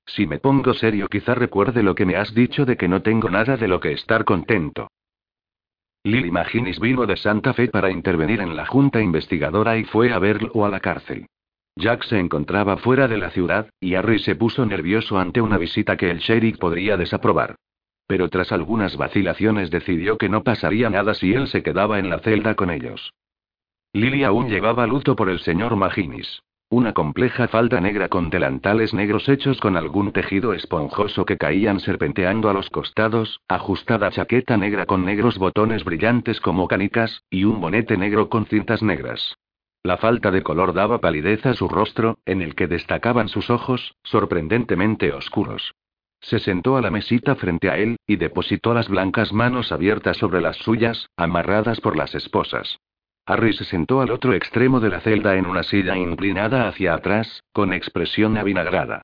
Si 0.06 0.26
me 0.26 0.40
pongo 0.40 0.73
serio 0.73 1.07
quizá 1.07 1.36
recuerde 1.36 1.84
lo 1.84 1.94
que 1.94 2.06
me 2.06 2.15
has 2.15 2.34
dicho 2.34 2.65
de 2.65 2.77
que 2.77 2.88
no 2.88 3.03
tengo 3.03 3.30
nada 3.30 3.57
de 3.57 3.68
lo 3.68 3.80
que 3.80 3.91
estar 3.91 4.26
contento. 4.26 4.88
Lily 6.03 6.31
Maginis 6.31 6.80
vino 6.80 7.06
de 7.06 7.18
Santa 7.18 7.53
Fe 7.53 7.68
para 7.68 7.91
intervenir 7.91 8.41
en 8.41 8.56
la 8.56 8.65
junta 8.65 9.02
investigadora 9.02 9.77
y 9.77 9.84
fue 9.84 10.11
a 10.11 10.19
verlo 10.19 10.65
a 10.65 10.69
la 10.69 10.80
cárcel. 10.80 11.27
Jack 11.75 12.03
se 12.03 12.19
encontraba 12.19 12.77
fuera 12.77 13.07
de 13.07 13.17
la 13.17 13.29
ciudad, 13.29 13.69
y 13.79 13.95
Harry 13.95 14.19
se 14.19 14.35
puso 14.35 14.65
nervioso 14.65 15.17
ante 15.17 15.41
una 15.41 15.57
visita 15.57 15.95
que 15.95 16.11
el 16.11 16.19
sheriff 16.19 16.57
podría 16.57 16.97
desaprobar. 16.97 17.55
Pero 18.07 18.29
tras 18.29 18.51
algunas 18.51 18.97
vacilaciones 18.97 19.69
decidió 19.69 20.17
que 20.17 20.29
no 20.29 20.43
pasaría 20.43 20.89
nada 20.89 21.13
si 21.13 21.33
él 21.33 21.47
se 21.47 21.63
quedaba 21.63 21.99
en 21.99 22.09
la 22.09 22.19
celda 22.19 22.55
con 22.55 22.69
ellos. 22.69 23.13
Lily 23.93 24.23
aún 24.23 24.49
llevaba 24.49 24.87
luto 24.87 25.15
por 25.15 25.29
el 25.29 25.39
señor 25.39 25.75
Maginis. 25.75 26.41
Una 26.71 26.93
compleja 26.93 27.47
falda 27.47 27.81
negra 27.81 28.09
con 28.09 28.29
delantales 28.29 28.93
negros 28.93 29.27
hechos 29.27 29.59
con 29.59 29.75
algún 29.75 30.11
tejido 30.11 30.53
esponjoso 30.53 31.25
que 31.25 31.37
caían 31.37 31.79
serpenteando 31.79 32.47
a 32.47 32.53
los 32.53 32.69
costados, 32.69 33.41
ajustada 33.47 34.11
chaqueta 34.11 34.55
negra 34.55 34.85
con 34.85 35.03
negros 35.03 35.39
botones 35.39 35.83
brillantes 35.83 36.39
como 36.39 36.67
canicas, 36.67 37.23
y 37.31 37.45
un 37.45 37.59
bonete 37.59 37.97
negro 37.97 38.29
con 38.29 38.45
cintas 38.45 38.83
negras. 38.83 39.35
La 39.84 39.97
falta 39.97 40.30
de 40.30 40.43
color 40.43 40.73
daba 40.73 40.99
palidez 40.99 41.45
a 41.45 41.53
su 41.53 41.69
rostro, 41.69 42.18
en 42.26 42.41
el 42.41 42.56
que 42.56 42.68
destacaban 42.68 43.30
sus 43.30 43.49
ojos, 43.49 43.95
sorprendentemente 44.03 45.14
oscuros. 45.14 45.73
Se 46.22 46.39
sentó 46.39 46.76
a 46.76 46.81
la 46.81 46.91
mesita 46.91 47.35
frente 47.35 47.69
a 47.69 47.77
él, 47.77 47.95
y 48.06 48.18
depositó 48.18 48.73
las 48.73 48.89
blancas 48.89 49.31
manos 49.31 49.72
abiertas 49.72 50.18
sobre 50.18 50.41
las 50.41 50.57
suyas, 50.57 51.07
amarradas 51.15 51.80
por 51.80 51.95
las 51.95 52.14
esposas. 52.14 52.80
Harry 53.26 53.53
se 53.53 53.64
sentó 53.64 54.01
al 54.01 54.11
otro 54.11 54.34
extremo 54.34 54.80
de 54.80 54.89
la 54.89 54.99
celda 54.99 55.38
en 55.38 55.45
una 55.45 55.64
silla 55.64 55.95
inclinada 55.95 56.68
hacia 56.68 56.93
atrás, 56.95 57.43
con 57.53 57.73
expresión 57.73 58.38
avinagrada. 58.38 59.03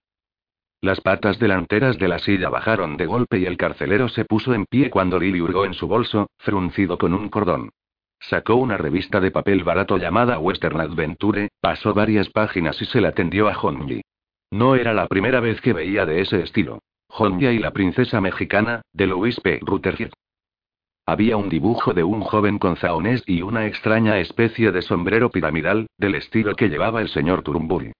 Las 0.81 0.99
patas 0.99 1.39
delanteras 1.39 1.97
de 1.97 2.07
la 2.09 2.19
silla 2.19 2.49
bajaron 2.49 2.97
de 2.97 3.05
golpe 3.05 3.39
y 3.39 3.45
el 3.45 3.55
carcelero 3.55 4.09
se 4.09 4.25
puso 4.25 4.53
en 4.53 4.65
pie 4.65 4.89
cuando 4.89 5.19
Lily 5.19 5.41
hurgó 5.41 5.65
en 5.65 5.73
su 5.73 5.87
bolso, 5.87 6.27
fruncido 6.37 6.97
con 6.97 7.13
un 7.13 7.29
cordón. 7.29 7.69
Sacó 8.19 8.55
una 8.55 8.77
revista 8.77 9.19
de 9.19 9.31
papel 9.31 9.63
barato 9.63 9.97
llamada 9.97 10.39
Western 10.39 10.79
Adventure, 10.79 11.49
pasó 11.61 11.93
varias 11.93 12.29
páginas 12.29 12.81
y 12.81 12.85
se 12.85 13.01
la 13.01 13.11
tendió 13.11 13.49
a 13.49 13.57
Honji. 13.57 14.01
No 14.51 14.75
era 14.75 14.93
la 14.93 15.07
primera 15.07 15.39
vez 15.39 15.61
que 15.61 15.73
veía 15.73 16.05
de 16.05 16.21
ese 16.21 16.41
estilo. 16.41 16.79
Honja 17.09 17.51
y 17.51 17.59
la 17.59 17.71
princesa 17.71 18.21
mexicana, 18.21 18.81
de 18.93 19.07
Louis 19.07 19.39
P. 19.39 19.59
Rutherford. 19.61 20.13
Había 21.07 21.37
un 21.37 21.49
dibujo 21.49 21.93
de 21.93 22.03
un 22.03 22.21
joven 22.21 22.57
con 22.57 22.77
zaones 22.77 23.23
y 23.27 23.43
una 23.43 23.67
extraña 23.67 24.17
especie 24.19 24.71
de 24.71 24.81
sombrero 24.81 25.29
piramidal, 25.29 25.87
del 25.97 26.15
estilo 26.15 26.55
que 26.55 26.67
llevaba 26.67 27.01
el 27.01 27.09
señor 27.09 27.43
Turnbull. 27.43 27.93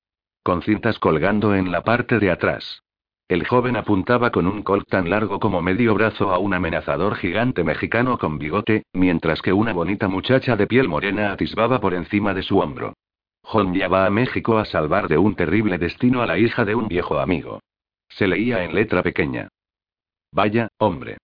Con 0.44 0.64
cintas 0.64 0.98
colgando 0.98 1.56
en 1.56 1.72
la 1.72 1.84
parte 1.84 2.20
de 2.20 2.32
atrás. 2.32 2.82
El 3.28 3.48
joven 3.48 3.76
apuntaba 3.76 4.30
con 4.30 4.46
un 4.46 4.62
colt 4.62 4.88
tan 4.88 5.10
largo 5.10 5.40
como 5.40 5.60
medio 5.60 5.96
brazo 5.96 6.32
a 6.32 6.38
un 6.38 6.54
amenazador 6.54 7.16
gigante 7.16 7.64
mexicano 7.64 8.20
con 8.20 8.38
bigote, 8.38 8.84
mientras 8.94 9.42
que 9.42 9.52
una 9.52 9.74
bonita 9.74 10.08
muchacha 10.08 10.56
de 10.56 10.68
piel 10.68 10.88
morena 10.88 11.32
atisbaba 11.32 11.82
por 11.82 11.96
encima 11.96 12.36
de 12.36 12.44
su 12.44 12.60
hombro. 12.60 12.94
John 13.42 13.74
ya 13.74 13.88
va 13.88 14.06
a 14.06 14.12
México 14.12 14.60
a 14.60 14.66
salvar 14.66 15.08
de 15.08 15.18
un 15.18 15.36
terrible 15.36 15.80
destino 15.80 16.22
a 16.22 16.28
la 16.28 16.38
hija 16.38 16.66
de 16.66 16.76
un 16.76 16.88
viejo 16.88 17.20
amigo. 17.20 17.62
Se 18.10 18.28
leía 18.28 18.64
en 18.64 18.76
letra 18.76 19.02
pequeña. 19.02 19.50
Vaya, 20.32 20.68
hombre. 20.78 21.18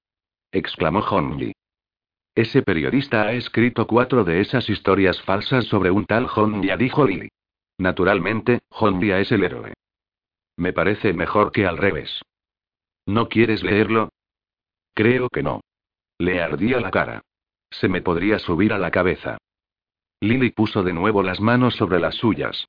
exclamó 0.52 1.02
Honji. 1.02 1.53
Ese 2.34 2.64
periodista 2.64 3.23
ha 3.23 3.34
escrito 3.34 3.86
cuatro 3.86 4.23
de 4.23 4.41
esas 4.41 4.69
historias 4.69 5.22
falsas 5.22 5.65
sobre 5.65 5.91
un 5.91 6.06
tal 6.06 6.28
Honja, 6.36 6.78
dijo 6.78 7.06
Lily. 7.06 7.30
Naturalmente, 7.78 8.61
Honja 8.69 9.19
es 9.19 9.32
el 9.32 9.44
héroe. 9.44 9.73
Me 10.62 10.74
parece 10.74 11.12
mejor 11.14 11.52
que 11.52 11.66
al 11.66 11.76
revés. 11.76 12.22
¿No 13.08 13.30
quieres 13.30 13.64
leerlo? 13.64 14.10
Creo 14.94 15.28
que 15.28 15.42
no. 15.42 15.62
Le 16.20 16.40
ardía 16.40 16.80
la 16.80 16.92
cara. 16.92 17.24
Se 17.72 17.88
me 17.88 18.04
podría 18.04 18.38
subir 18.38 18.72
a 18.72 18.78
la 18.78 18.92
cabeza. 18.92 19.40
Lily 20.20 20.52
puso 20.52 20.84
de 20.84 20.94
nuevo 20.94 21.24
las 21.24 21.42
manos 21.42 21.74
sobre 21.78 22.00
las 22.00 22.14
suyas. 22.14 22.68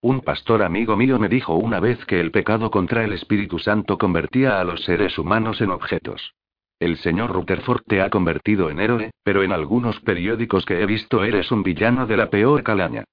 Un 0.00 0.22
pastor 0.22 0.64
amigo 0.64 0.96
mío 0.96 1.20
me 1.20 1.28
dijo 1.28 1.54
una 1.54 1.78
vez 1.78 2.04
que 2.06 2.18
el 2.18 2.32
pecado 2.32 2.68
contra 2.72 3.04
el 3.04 3.12
Espíritu 3.12 3.60
Santo 3.60 3.96
convertía 3.96 4.60
a 4.60 4.64
los 4.64 4.82
seres 4.82 5.16
humanos 5.16 5.60
en 5.60 5.70
objetos. 5.70 6.34
El 6.80 6.96
señor 6.96 7.30
Rutherford 7.30 7.84
te 7.86 8.02
ha 8.02 8.10
convertido 8.10 8.70
en 8.70 8.80
héroe, 8.80 9.12
pero 9.22 9.44
en 9.44 9.52
algunos 9.52 10.00
periódicos 10.00 10.66
que 10.66 10.82
he 10.82 10.86
visto 10.86 11.22
eres 11.22 11.52
un 11.52 11.62
villano 11.62 12.08
de 12.08 12.16
la 12.16 12.28
peor 12.28 12.64
calaña. 12.64 13.04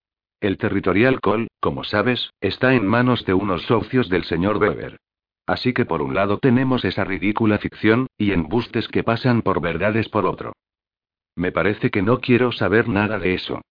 El 0.41 0.57
Territorial 0.57 1.21
Call, 1.21 1.49
como 1.59 1.83
sabes, 1.83 2.31
está 2.41 2.73
en 2.73 2.87
manos 2.87 3.23
de 3.25 3.35
unos 3.35 3.61
socios 3.67 4.09
del 4.09 4.23
señor 4.23 4.57
Weber. 4.57 4.97
Así 5.45 5.71
que 5.71 5.85
por 5.85 6.01
un 6.01 6.15
lado 6.15 6.39
tenemos 6.39 6.83
esa 6.83 7.03
ridícula 7.03 7.59
ficción, 7.59 8.07
y 8.17 8.31
embustes 8.31 8.87
que 8.87 9.03
pasan 9.03 9.43
por 9.43 9.61
verdades 9.61 10.09
por 10.09 10.25
otro. 10.25 10.53
Me 11.35 11.51
parece 11.51 11.91
que 11.91 12.01
no 12.01 12.21
quiero 12.21 12.51
saber 12.51 12.89
nada 12.89 13.19
de 13.19 13.35
eso. 13.35 13.61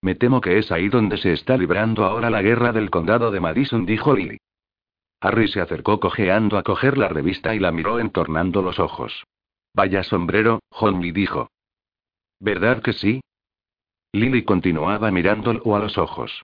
Me 0.00 0.14
temo 0.14 0.40
que 0.40 0.58
es 0.58 0.70
ahí 0.70 0.88
donde 0.88 1.18
se 1.18 1.32
está 1.32 1.56
librando 1.56 2.04
ahora 2.04 2.30
la 2.30 2.42
guerra 2.42 2.70
del 2.70 2.90
condado 2.90 3.32
de 3.32 3.40
Madison, 3.40 3.84
dijo 3.84 4.14
Lily. 4.14 4.38
Harry 5.20 5.48
se 5.48 5.60
acercó 5.60 5.98
cojeando 5.98 6.58
a 6.58 6.62
coger 6.62 6.96
la 6.96 7.08
revista 7.08 7.56
y 7.56 7.58
la 7.58 7.72
miró 7.72 7.98
entornando 7.98 8.62
los 8.62 8.78
ojos. 8.78 9.24
Vaya 9.74 10.04
sombrero, 10.04 10.60
Honley 10.70 11.10
dijo. 11.10 11.50
¿Verdad 12.38 12.82
que 12.82 12.92
sí? 12.92 13.20
Lily 14.12 14.44
continuaba 14.44 15.10
mirándolo 15.10 15.76
a 15.76 15.80
los 15.80 15.98
ojos. 15.98 16.42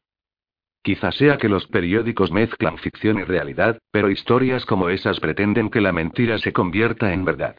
Quizás 0.83 1.15
sea 1.15 1.39
que 1.39 1.49
los 1.49 1.67
periódicos 1.67 2.31
mezclan 2.31 2.77
ficción 2.77 3.19
y 3.19 3.25
realidad, 3.25 3.79
pero 3.91 4.11
historias 4.11 4.67
como 4.67 4.91
esas 4.91 5.19
pretenden 5.19 5.71
que 5.71 5.81
la 5.81 5.93
mentira 5.93 6.37
se 6.39 6.53
convierta 6.53 7.15
en 7.15 7.25
verdad. 7.25 7.57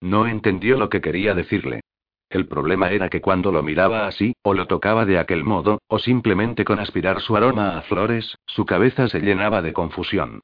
No 0.00 0.26
entendió 0.26 0.76
lo 0.76 0.88
que 0.88 1.00
quería 1.00 1.34
decirle. 1.34 1.82
El 2.28 2.48
problema 2.48 2.90
era 2.90 3.08
que 3.08 3.20
cuando 3.20 3.52
lo 3.52 3.62
miraba 3.62 4.08
así, 4.08 4.34
o 4.42 4.54
lo 4.54 4.66
tocaba 4.66 5.04
de 5.04 5.18
aquel 5.18 5.44
modo, 5.44 5.78
o 5.86 6.00
simplemente 6.00 6.64
con 6.64 6.80
aspirar 6.80 7.20
su 7.20 7.36
aroma 7.36 7.78
a 7.78 7.82
flores, 7.82 8.36
su 8.46 8.66
cabeza 8.66 9.06
se 9.06 9.20
llenaba 9.20 9.62
de 9.62 9.72
confusión. 9.72 10.40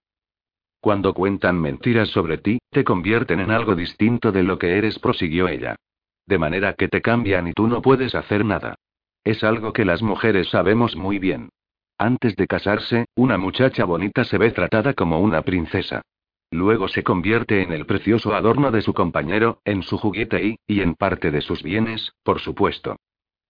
Cuando 0.81 1.15
cuentan 1.15 1.61
mentiras 1.61 2.11
sobre 2.11 2.39
ti, 2.39 2.59
te 2.71 2.85
convierten 2.85 3.41
en 3.41 3.51
algo 3.51 3.75
distinto 3.75 4.31
de 4.31 4.45
lo 4.45 4.59
que 4.59 4.79
eres, 4.79 5.01
prosiguió 5.01 5.49
ella. 5.49 5.75
De 6.29 6.37
manera 6.37 6.75
que 6.75 6.89
te 6.89 7.01
cambian 7.01 7.49
y 7.49 7.55
tú 7.55 7.69
no 7.69 7.81
puedes 7.81 8.15
hacer 8.15 8.45
nada. 8.45 8.75
Es 9.25 9.43
algo 9.43 9.73
que 9.73 9.87
las 9.87 10.03
mujeres 10.03 10.51
sabemos 10.51 10.95
muy 10.95 11.19
bien. 11.19 11.49
Antes 11.97 12.37
de 12.37 12.47
casarse, 12.47 13.07
una 13.15 13.39
muchacha 13.39 13.87
bonita 13.87 14.25
se 14.25 14.37
ve 14.37 14.51
tratada 14.51 14.93
como 14.93 15.21
una 15.21 15.41
princesa. 15.41 16.03
Luego 16.51 16.89
se 16.89 17.03
convierte 17.03 17.63
en 17.63 17.73
el 17.73 17.87
precioso 17.87 18.35
adorno 18.35 18.71
de 18.71 18.83
su 18.83 18.93
compañero, 18.93 19.63
en 19.65 19.83
su 19.83 19.97
juguete 19.97 20.45
y, 20.45 20.57
y 20.67 20.83
en 20.83 20.97
parte 20.97 21.31
de 21.31 21.41
sus 21.41 21.63
bienes, 21.63 22.13
por 22.23 22.41
supuesto. 22.41 22.97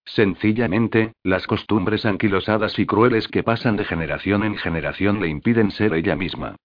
Sencillamente, 0.05 1.11
las 1.21 1.47
costumbres 1.47 2.05
anquilosadas 2.05 2.79
y 2.79 2.85
crueles 2.85 3.27
que 3.27 3.43
pasan 3.43 3.75
de 3.75 3.83
generación 3.83 4.43
en 4.43 4.55
generación 4.55 5.19
le 5.19 5.27
impiden 5.27 5.71
ser 5.71 5.93
ella 5.93 6.15
misma. 6.15 6.55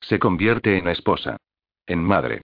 Se 0.00 0.20
convierte 0.20 0.78
en 0.78 0.86
esposa. 0.86 1.36
En 1.84 2.00
madre. 2.02 2.42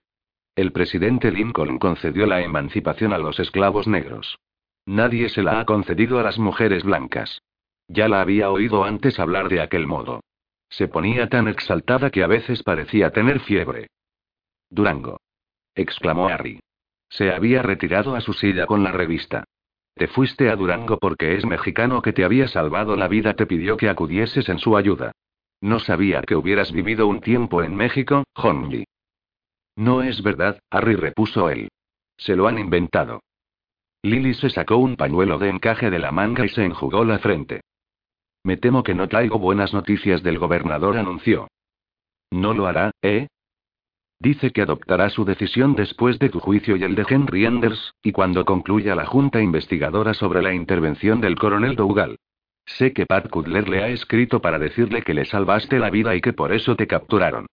El 0.55 0.73
presidente 0.73 1.31
Lincoln 1.31 1.79
concedió 1.79 2.27
la 2.27 2.43
emancipación 2.43 3.13
a 3.13 3.19
los 3.19 3.39
esclavos 3.39 3.87
negros. 3.87 4.39
Nadie 4.87 5.29
se 5.29 5.43
la 5.43 5.61
ha 5.61 5.65
concedido 5.65 6.19
a 6.19 6.23
las 6.23 6.39
mujeres 6.39 6.83
blancas. 6.85 7.43
Ya 7.89 8.09
la 8.09 8.21
había 8.21 8.51
oído 8.51 8.85
antes 8.85 9.19
hablar 9.19 9.49
de 9.49 9.61
aquel 9.61 9.87
modo. 9.87 10.21
Se 10.69 10.89
ponía 10.89 11.29
tan 11.29 11.49
exaltada 11.49 12.11
que 12.11 12.23
a 12.23 12.27
veces 12.27 12.63
parecía 12.63 13.11
tener 13.11 13.41
fiebre. 13.41 13.89
Durango. 14.71 15.19
exclamó 15.75 16.29
Harry. 16.29 16.61
Se 17.09 17.33
había 17.33 17.63
retirado 17.63 18.15
a 18.15 18.21
su 18.21 18.33
silla 18.33 18.67
con 18.67 18.85
la 18.85 18.93
revista. 18.93 19.45
Te 19.95 20.07
fuiste 20.07 20.49
a 20.49 20.57
Durango 20.57 20.99
porque 20.99 21.35
es 21.35 21.45
mexicano 21.45 22.01
que 22.03 22.13
te 22.13 22.25
había 22.25 22.47
salvado 22.47 22.97
la 22.97 23.09
vida, 23.09 23.35
te 23.35 23.47
pidió 23.47 23.77
que 23.77 23.89
acudieses 23.89 24.49
en 24.49 24.59
su 24.59 24.77
ayuda. 24.77 25.13
No 25.61 25.81
sabía 25.81 26.23
que 26.23 26.37
hubieras 26.37 26.73
vivido 26.73 27.07
un 27.07 27.21
tiempo 27.21 27.63
en 27.63 27.75
México, 27.75 28.25
Honji. 28.35 28.85
No 29.81 30.03
es 30.03 30.23
verdad, 30.23 30.61
Harry 30.71 30.95
repuso 30.95 31.49
él. 31.49 31.71
Se 32.19 32.37
lo 32.37 32.47
han 32.49 32.59
inventado. 32.59 33.23
Lily 34.03 34.35
se 34.35 34.51
sacó 34.51 34.77
un 34.77 34.97
pañuelo 34.97 35.39
de 35.39 35.49
encaje 35.49 35.89
de 35.89 35.99
la 35.99 36.13
manga 36.13 36.45
y 36.45 36.51
se 36.51 36.63
enjugó 36.63 37.03
la 37.03 37.19
frente. 37.19 37.63
Me 38.45 38.59
temo 38.59 38.83
que 38.83 38.95
no 38.95 39.09
traigo 39.09 39.39
buenas 39.39 39.73
noticias 39.73 40.23
del 40.23 40.39
gobernador, 40.39 40.99
anunció. 40.99 41.49
No 42.31 42.53
lo 42.53 42.67
hará, 42.67 42.91
¿eh? 43.01 43.29
Dice 44.19 44.51
que 44.51 44.61
adoptará 44.61 45.09
su 45.09 45.25
decisión 45.25 45.75
después 45.75 46.19
de 46.19 46.29
tu 46.29 46.41
juicio 46.41 46.77
y 46.77 46.83
el 46.83 46.95
de 46.95 47.07
Henry 47.09 47.47
Enders, 47.47 47.95
y 48.03 48.13
cuando 48.13 48.45
concluya 48.45 48.95
la 48.95 49.07
junta 49.07 49.41
investigadora 49.41 50.13
sobre 50.13 50.43
la 50.43 50.53
intervención 50.53 51.23
del 51.23 51.37
coronel 51.37 51.75
Dougal. 51.75 52.19
Sé 52.67 52.93
que 52.93 53.07
Pat 53.07 53.31
Cutler 53.31 53.67
le 53.67 53.83
ha 53.83 53.89
escrito 53.89 54.43
para 54.43 54.59
decirle 54.59 55.01
que 55.01 55.15
le 55.15 55.25
salvaste 55.25 55.79
la 55.79 55.89
vida 55.89 56.15
y 56.15 56.21
que 56.21 56.35
por 56.35 56.53
eso 56.53 56.77
te 56.77 56.87
capturaron. 56.87 57.47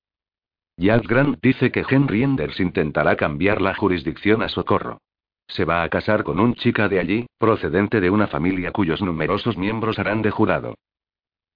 Jack 0.80 1.08
Grant 1.08 1.40
dice 1.42 1.72
que 1.72 1.84
Henry 1.90 2.22
Enders 2.22 2.60
intentará 2.60 3.16
cambiar 3.16 3.62
la 3.62 3.74
jurisdicción 3.74 4.44
a 4.44 4.50
socorro. 4.50 5.00
Se 5.48 5.66
va 5.66 5.82
a 5.82 5.90
casar 5.90 6.24
con 6.24 6.40
un 6.40 6.54
chica 6.54 6.88
de 6.88 7.00
allí, 7.00 7.26
procedente 7.40 8.00
de 8.00 8.12
una 8.12 8.28
familia 8.28 8.72
cuyos 8.72 9.02
numerosos 9.02 9.58
miembros 9.58 9.98
harán 9.98 10.22
de 10.22 10.30
jurado. 10.30 10.76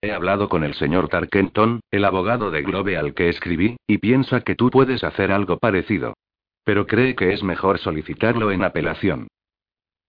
He 0.02 0.12
hablado 0.12 0.50
con 0.50 0.64
el 0.64 0.74
señor 0.74 1.08
Tarkenton, 1.08 1.82
el 1.92 2.06
abogado 2.06 2.50
de 2.50 2.64
Globe 2.64 2.98
al 2.98 3.14
que 3.14 3.30
escribí, 3.30 3.78
y 3.86 4.00
piensa 4.00 4.42
que 4.42 4.56
tú 4.56 4.72
puedes 4.72 5.04
hacer 5.04 5.32
algo 5.32 5.60
parecido. 5.60 6.16
Pero 6.64 6.88
cree 6.88 7.14
que 7.16 7.32
es 7.32 7.44
mejor 7.44 7.78
solicitarlo 7.78 8.52
en 8.52 8.64
apelación. 8.64 9.28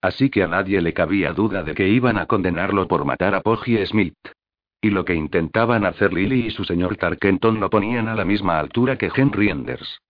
Así 0.01 0.31
que 0.31 0.43
a 0.43 0.49
nadie 0.49 0.81
le 0.81 0.95
cabía 0.95 1.35
duda 1.35 1.63
de 1.63 1.75
que 1.75 1.89
iban 1.89 2.17
a 2.17 2.25
condenarlo 2.25 2.89
por 2.89 3.05
matar 3.05 3.35
a 3.35 3.43
Poggy 3.43 3.85
Smith. 3.85 4.17
Y 4.85 4.91
lo 4.91 5.05
que 5.05 5.15
intentaban 5.15 5.87
hacer 5.87 6.13
Lily 6.13 6.47
y 6.47 6.51
su 6.51 6.65
señor 6.65 6.97
Tarkenton 6.97 7.61
lo 7.61 7.71
ponían 7.71 8.09
a 8.09 8.17
la 8.17 8.25
misma 8.25 8.59
altura 8.59 8.99
que 8.99 9.11
Henry 9.15 9.49
Enders. 9.49 10.01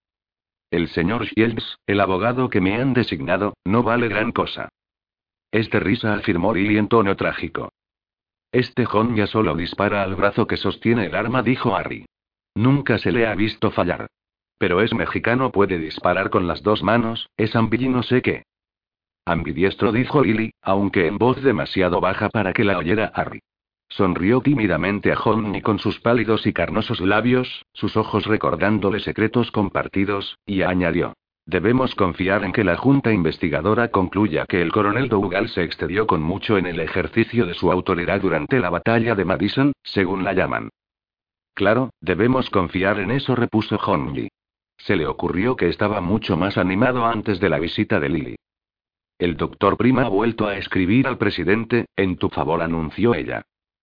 El 0.70 0.88
señor 0.88 1.26
Shields, 1.26 1.76
el 1.86 2.00
abogado 2.00 2.48
que 2.48 2.62
me 2.62 2.74
han 2.80 2.94
designado, 2.94 3.52
no 3.66 3.82
vale 3.82 4.08
gran 4.08 4.32
cosa. 4.32 4.70
Es 5.50 5.68
de 5.68 5.78
risa, 5.78 6.14
afirmó 6.14 6.54
Lily 6.54 6.78
en 6.78 6.88
tono 6.88 7.14
trágico. 7.16 7.70
Este 8.50 8.86
John 8.86 9.14
ya 9.14 9.26
solo 9.26 9.54
dispara 9.54 10.02
al 10.02 10.14
brazo 10.14 10.46
que 10.46 10.56
sostiene 10.56 11.04
el 11.04 11.14
arma, 11.14 11.42
dijo 11.42 11.76
Harry. 11.76 12.06
Nunca 12.54 12.96
se 12.96 13.12
le 13.12 13.26
ha 13.26 13.34
visto 13.34 13.70
fallar. 13.72 14.06
Pero 14.56 14.80
es 14.80 14.94
mexicano, 14.94 15.52
puede 15.52 15.78
disparar 15.78 16.30
con 16.30 16.46
las 16.46 16.62
dos 16.62 16.82
manos, 16.82 17.28
es 17.36 17.54
ambi 17.54 17.88
no 17.88 18.02
sé 18.02 18.22
qué. 18.22 18.44
Ambidiestro, 19.26 19.92
dijo 19.92 20.22
Lily, 20.22 20.52
aunque 20.62 21.06
en 21.06 21.18
voz 21.18 21.42
demasiado 21.42 22.00
baja 22.00 22.30
para 22.30 22.54
que 22.54 22.64
la 22.64 22.78
oyera 22.78 23.12
Harry. 23.14 23.40
Sonrió 23.96 24.40
tímidamente 24.40 25.12
a 25.12 25.20
Honey 25.20 25.60
con 25.60 25.78
sus 25.78 26.00
pálidos 26.00 26.46
y 26.46 26.54
carnosos 26.54 27.02
labios, 27.02 27.66
sus 27.74 27.98
ojos 27.98 28.24
recordándole 28.24 29.00
secretos 29.00 29.50
compartidos, 29.50 30.38
y 30.46 30.62
añadió. 30.62 31.12
Debemos 31.44 31.94
confiar 31.94 32.42
en 32.44 32.52
que 32.52 32.64
la 32.64 32.78
Junta 32.78 33.12
Investigadora 33.12 33.88
concluya 33.88 34.46
que 34.48 34.62
el 34.62 34.72
coronel 34.72 35.10
Dougal 35.10 35.50
se 35.50 35.62
excedió 35.62 36.06
con 36.06 36.22
mucho 36.22 36.56
en 36.56 36.64
el 36.64 36.80
ejercicio 36.80 37.44
de 37.44 37.52
su 37.52 37.70
autoridad 37.70 38.22
durante 38.22 38.60
la 38.60 38.70
batalla 38.70 39.14
de 39.14 39.26
Madison, 39.26 39.72
según 39.82 40.24
la 40.24 40.32
llaman. 40.32 40.70
Claro, 41.52 41.90
debemos 42.00 42.48
confiar 42.48 42.98
en 42.98 43.10
eso, 43.10 43.34
repuso 43.36 43.76
Honey. 43.76 44.28
Se 44.78 44.96
le 44.96 45.06
ocurrió 45.06 45.54
que 45.54 45.68
estaba 45.68 46.00
mucho 46.00 46.38
más 46.38 46.56
animado 46.56 47.04
antes 47.04 47.40
de 47.40 47.50
la 47.50 47.58
visita 47.58 48.00
de 48.00 48.08
Lily. 48.08 48.36
El 49.18 49.36
doctor 49.36 49.76
Prima 49.76 50.06
ha 50.06 50.08
vuelto 50.08 50.46
a 50.46 50.56
escribir 50.56 51.06
al 51.06 51.18
presidente, 51.18 51.84
en 51.94 52.16
tu 52.16 52.30
favor, 52.30 52.62
anunció 52.62 53.14
ella. 53.14 53.42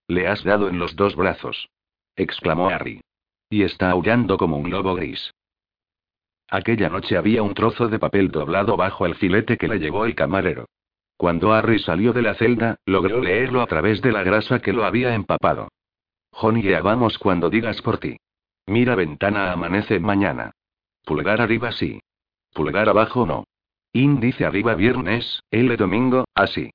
Le 0.10 0.27
has 0.27 0.44
dado 0.44 0.69
en 0.69 0.80
los 0.80 0.95
dos 0.95 1.15
brazos. 1.15 1.69
exclamó 2.15 2.69
Harry. 2.69 2.99
Y 3.48 3.61
está 3.61 3.91
aullando 3.91 4.38
como 4.38 4.57
un 4.57 4.72
lobo 4.72 4.95
gris. 4.95 5.31
Aquella 6.49 6.90
noche 6.90 7.15
había 7.15 7.44
un 7.44 7.53
trozo 7.53 7.90
de 7.90 7.99
papel 7.99 8.31
doblado 8.31 8.76
bajo 8.76 9.06
el 9.06 9.14
filete 9.14 9.56
que 9.56 9.68
le 9.68 9.77
llevó 9.77 10.06
el 10.06 10.15
camarero. 10.15 10.65
Cuando 11.15 11.53
Harry 11.53 11.77
salió 11.77 12.11
de 12.11 12.23
la 12.23 12.34
celda, 12.34 12.77
logró 12.86 13.22
leerlo 13.22 13.61
a 13.61 13.68
través 13.68 14.02
de 14.02 14.11
la 14.11 14.23
grasa 14.23 14.60
que 14.60 14.73
lo 14.73 14.84
había 14.84 15.14
empapado. 15.14 15.68
Johnny, 16.31 16.64
ya 16.64 16.81
vamos 16.81 17.19
cuando 17.19 17.52
digas 17.52 17.80
por 17.84 17.99
ti. 17.99 18.18
Mira 18.65 18.95
ventana 18.95 19.52
amanece 19.52 19.99
mañana. 19.99 20.52
Pulgar 21.06 21.40
arriba 21.40 21.72
sí. 21.72 22.02
Pulgar 22.52 22.90
abajo 22.90 23.27
no. 23.27 23.44
Índice 23.94 24.44
arriba 24.44 24.73
viernes, 24.73 25.44
L 25.52 25.77
domingo, 25.77 26.26
así. 26.34 26.72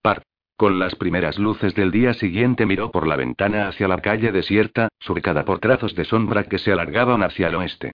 Par. 0.00 0.22
Con 0.60 0.78
las 0.78 0.94
primeras 0.94 1.38
luces 1.38 1.74
del 1.74 1.90
día 1.90 2.12
siguiente 2.12 2.66
miró 2.66 2.90
por 2.90 3.06
la 3.06 3.16
ventana 3.16 3.66
hacia 3.66 3.88
la 3.88 3.96
calle 4.02 4.30
desierta, 4.30 4.90
surcada 4.98 5.46
por 5.46 5.58
trazos 5.58 5.94
de 5.94 6.04
sombra 6.04 6.44
que 6.44 6.58
se 6.58 6.70
alargaban 6.70 7.22
hacia 7.22 7.48
el 7.48 7.54
oeste. 7.54 7.92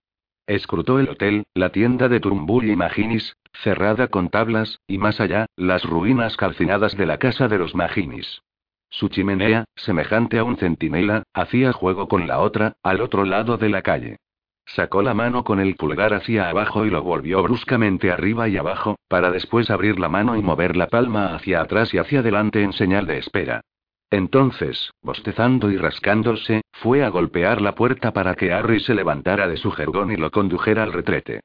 Escrutó 0.49 0.99
el 0.99 1.09
hotel, 1.11 1.45
la 1.55 1.71
tienda 1.71 2.09
de 2.09 2.19
Turnbull 2.19 2.69
y 2.69 2.75
Maginis, 2.75 3.37
cerrada 3.63 4.09
con 4.09 4.31
tablas, 4.31 4.81
y 4.89 4.99
más 4.99 5.21
allá, 5.21 5.47
las 5.55 5.85
ruinas 5.85 6.37
calcinadas 6.37 6.97
de 6.97 7.07
la 7.07 7.19
casa 7.19 7.47
de 7.47 7.59
los 7.59 7.77
Maginis. 7.77 8.43
Su 8.91 9.11
chimenea, 9.11 9.67
semejante 9.77 10.41
a 10.41 10.43
un 10.43 10.57
centinela, 10.57 11.23
hacía 11.35 11.73
juego 11.73 12.09
con 12.09 12.27
la 12.27 12.41
otra, 12.41 12.73
al 12.83 13.01
otro 13.01 13.25
lado 13.25 13.59
de 13.59 13.69
la 13.69 13.83
calle. 13.83 14.17
Sacó 14.67 15.01
la 15.01 15.15
mano 15.15 15.45
con 15.45 15.61
el 15.61 15.77
pulgar 15.77 16.13
hacia 16.13 16.49
abajo 16.49 16.85
y 16.85 16.91
lo 16.91 17.03
volvió 17.03 17.43
bruscamente 17.43 18.11
arriba 18.11 18.49
y 18.49 18.57
abajo, 18.57 18.97
para 19.09 19.31
después 19.31 19.71
abrir 19.71 19.99
la 20.01 20.09
mano 20.09 20.37
y 20.37 20.43
mover 20.43 20.77
la 20.77 20.89
palma 20.89 21.35
hacia 21.35 21.61
atrás 21.61 21.95
y 21.95 21.99
hacia 21.99 22.19
adelante 22.21 22.63
en 22.63 22.73
señal 22.73 23.07
de 23.07 23.19
espera. 23.19 23.61
Entonces, 24.11 24.91
bostezando 25.03 25.71
y 25.71 25.77
rascándose, 25.77 26.63
fue 26.73 27.05
a 27.05 27.09
golpear 27.09 27.61
la 27.61 27.75
puerta 27.75 28.13
para 28.13 28.35
que 28.35 28.53
Harry 28.53 28.81
se 28.81 28.95
levantara 28.95 29.49
de 29.49 29.57
su 29.57 29.71
jergón 29.71 30.11
y 30.13 30.17
lo 30.17 30.31
condujera 30.31 30.83
al 30.83 30.93
retrete. 30.93 31.41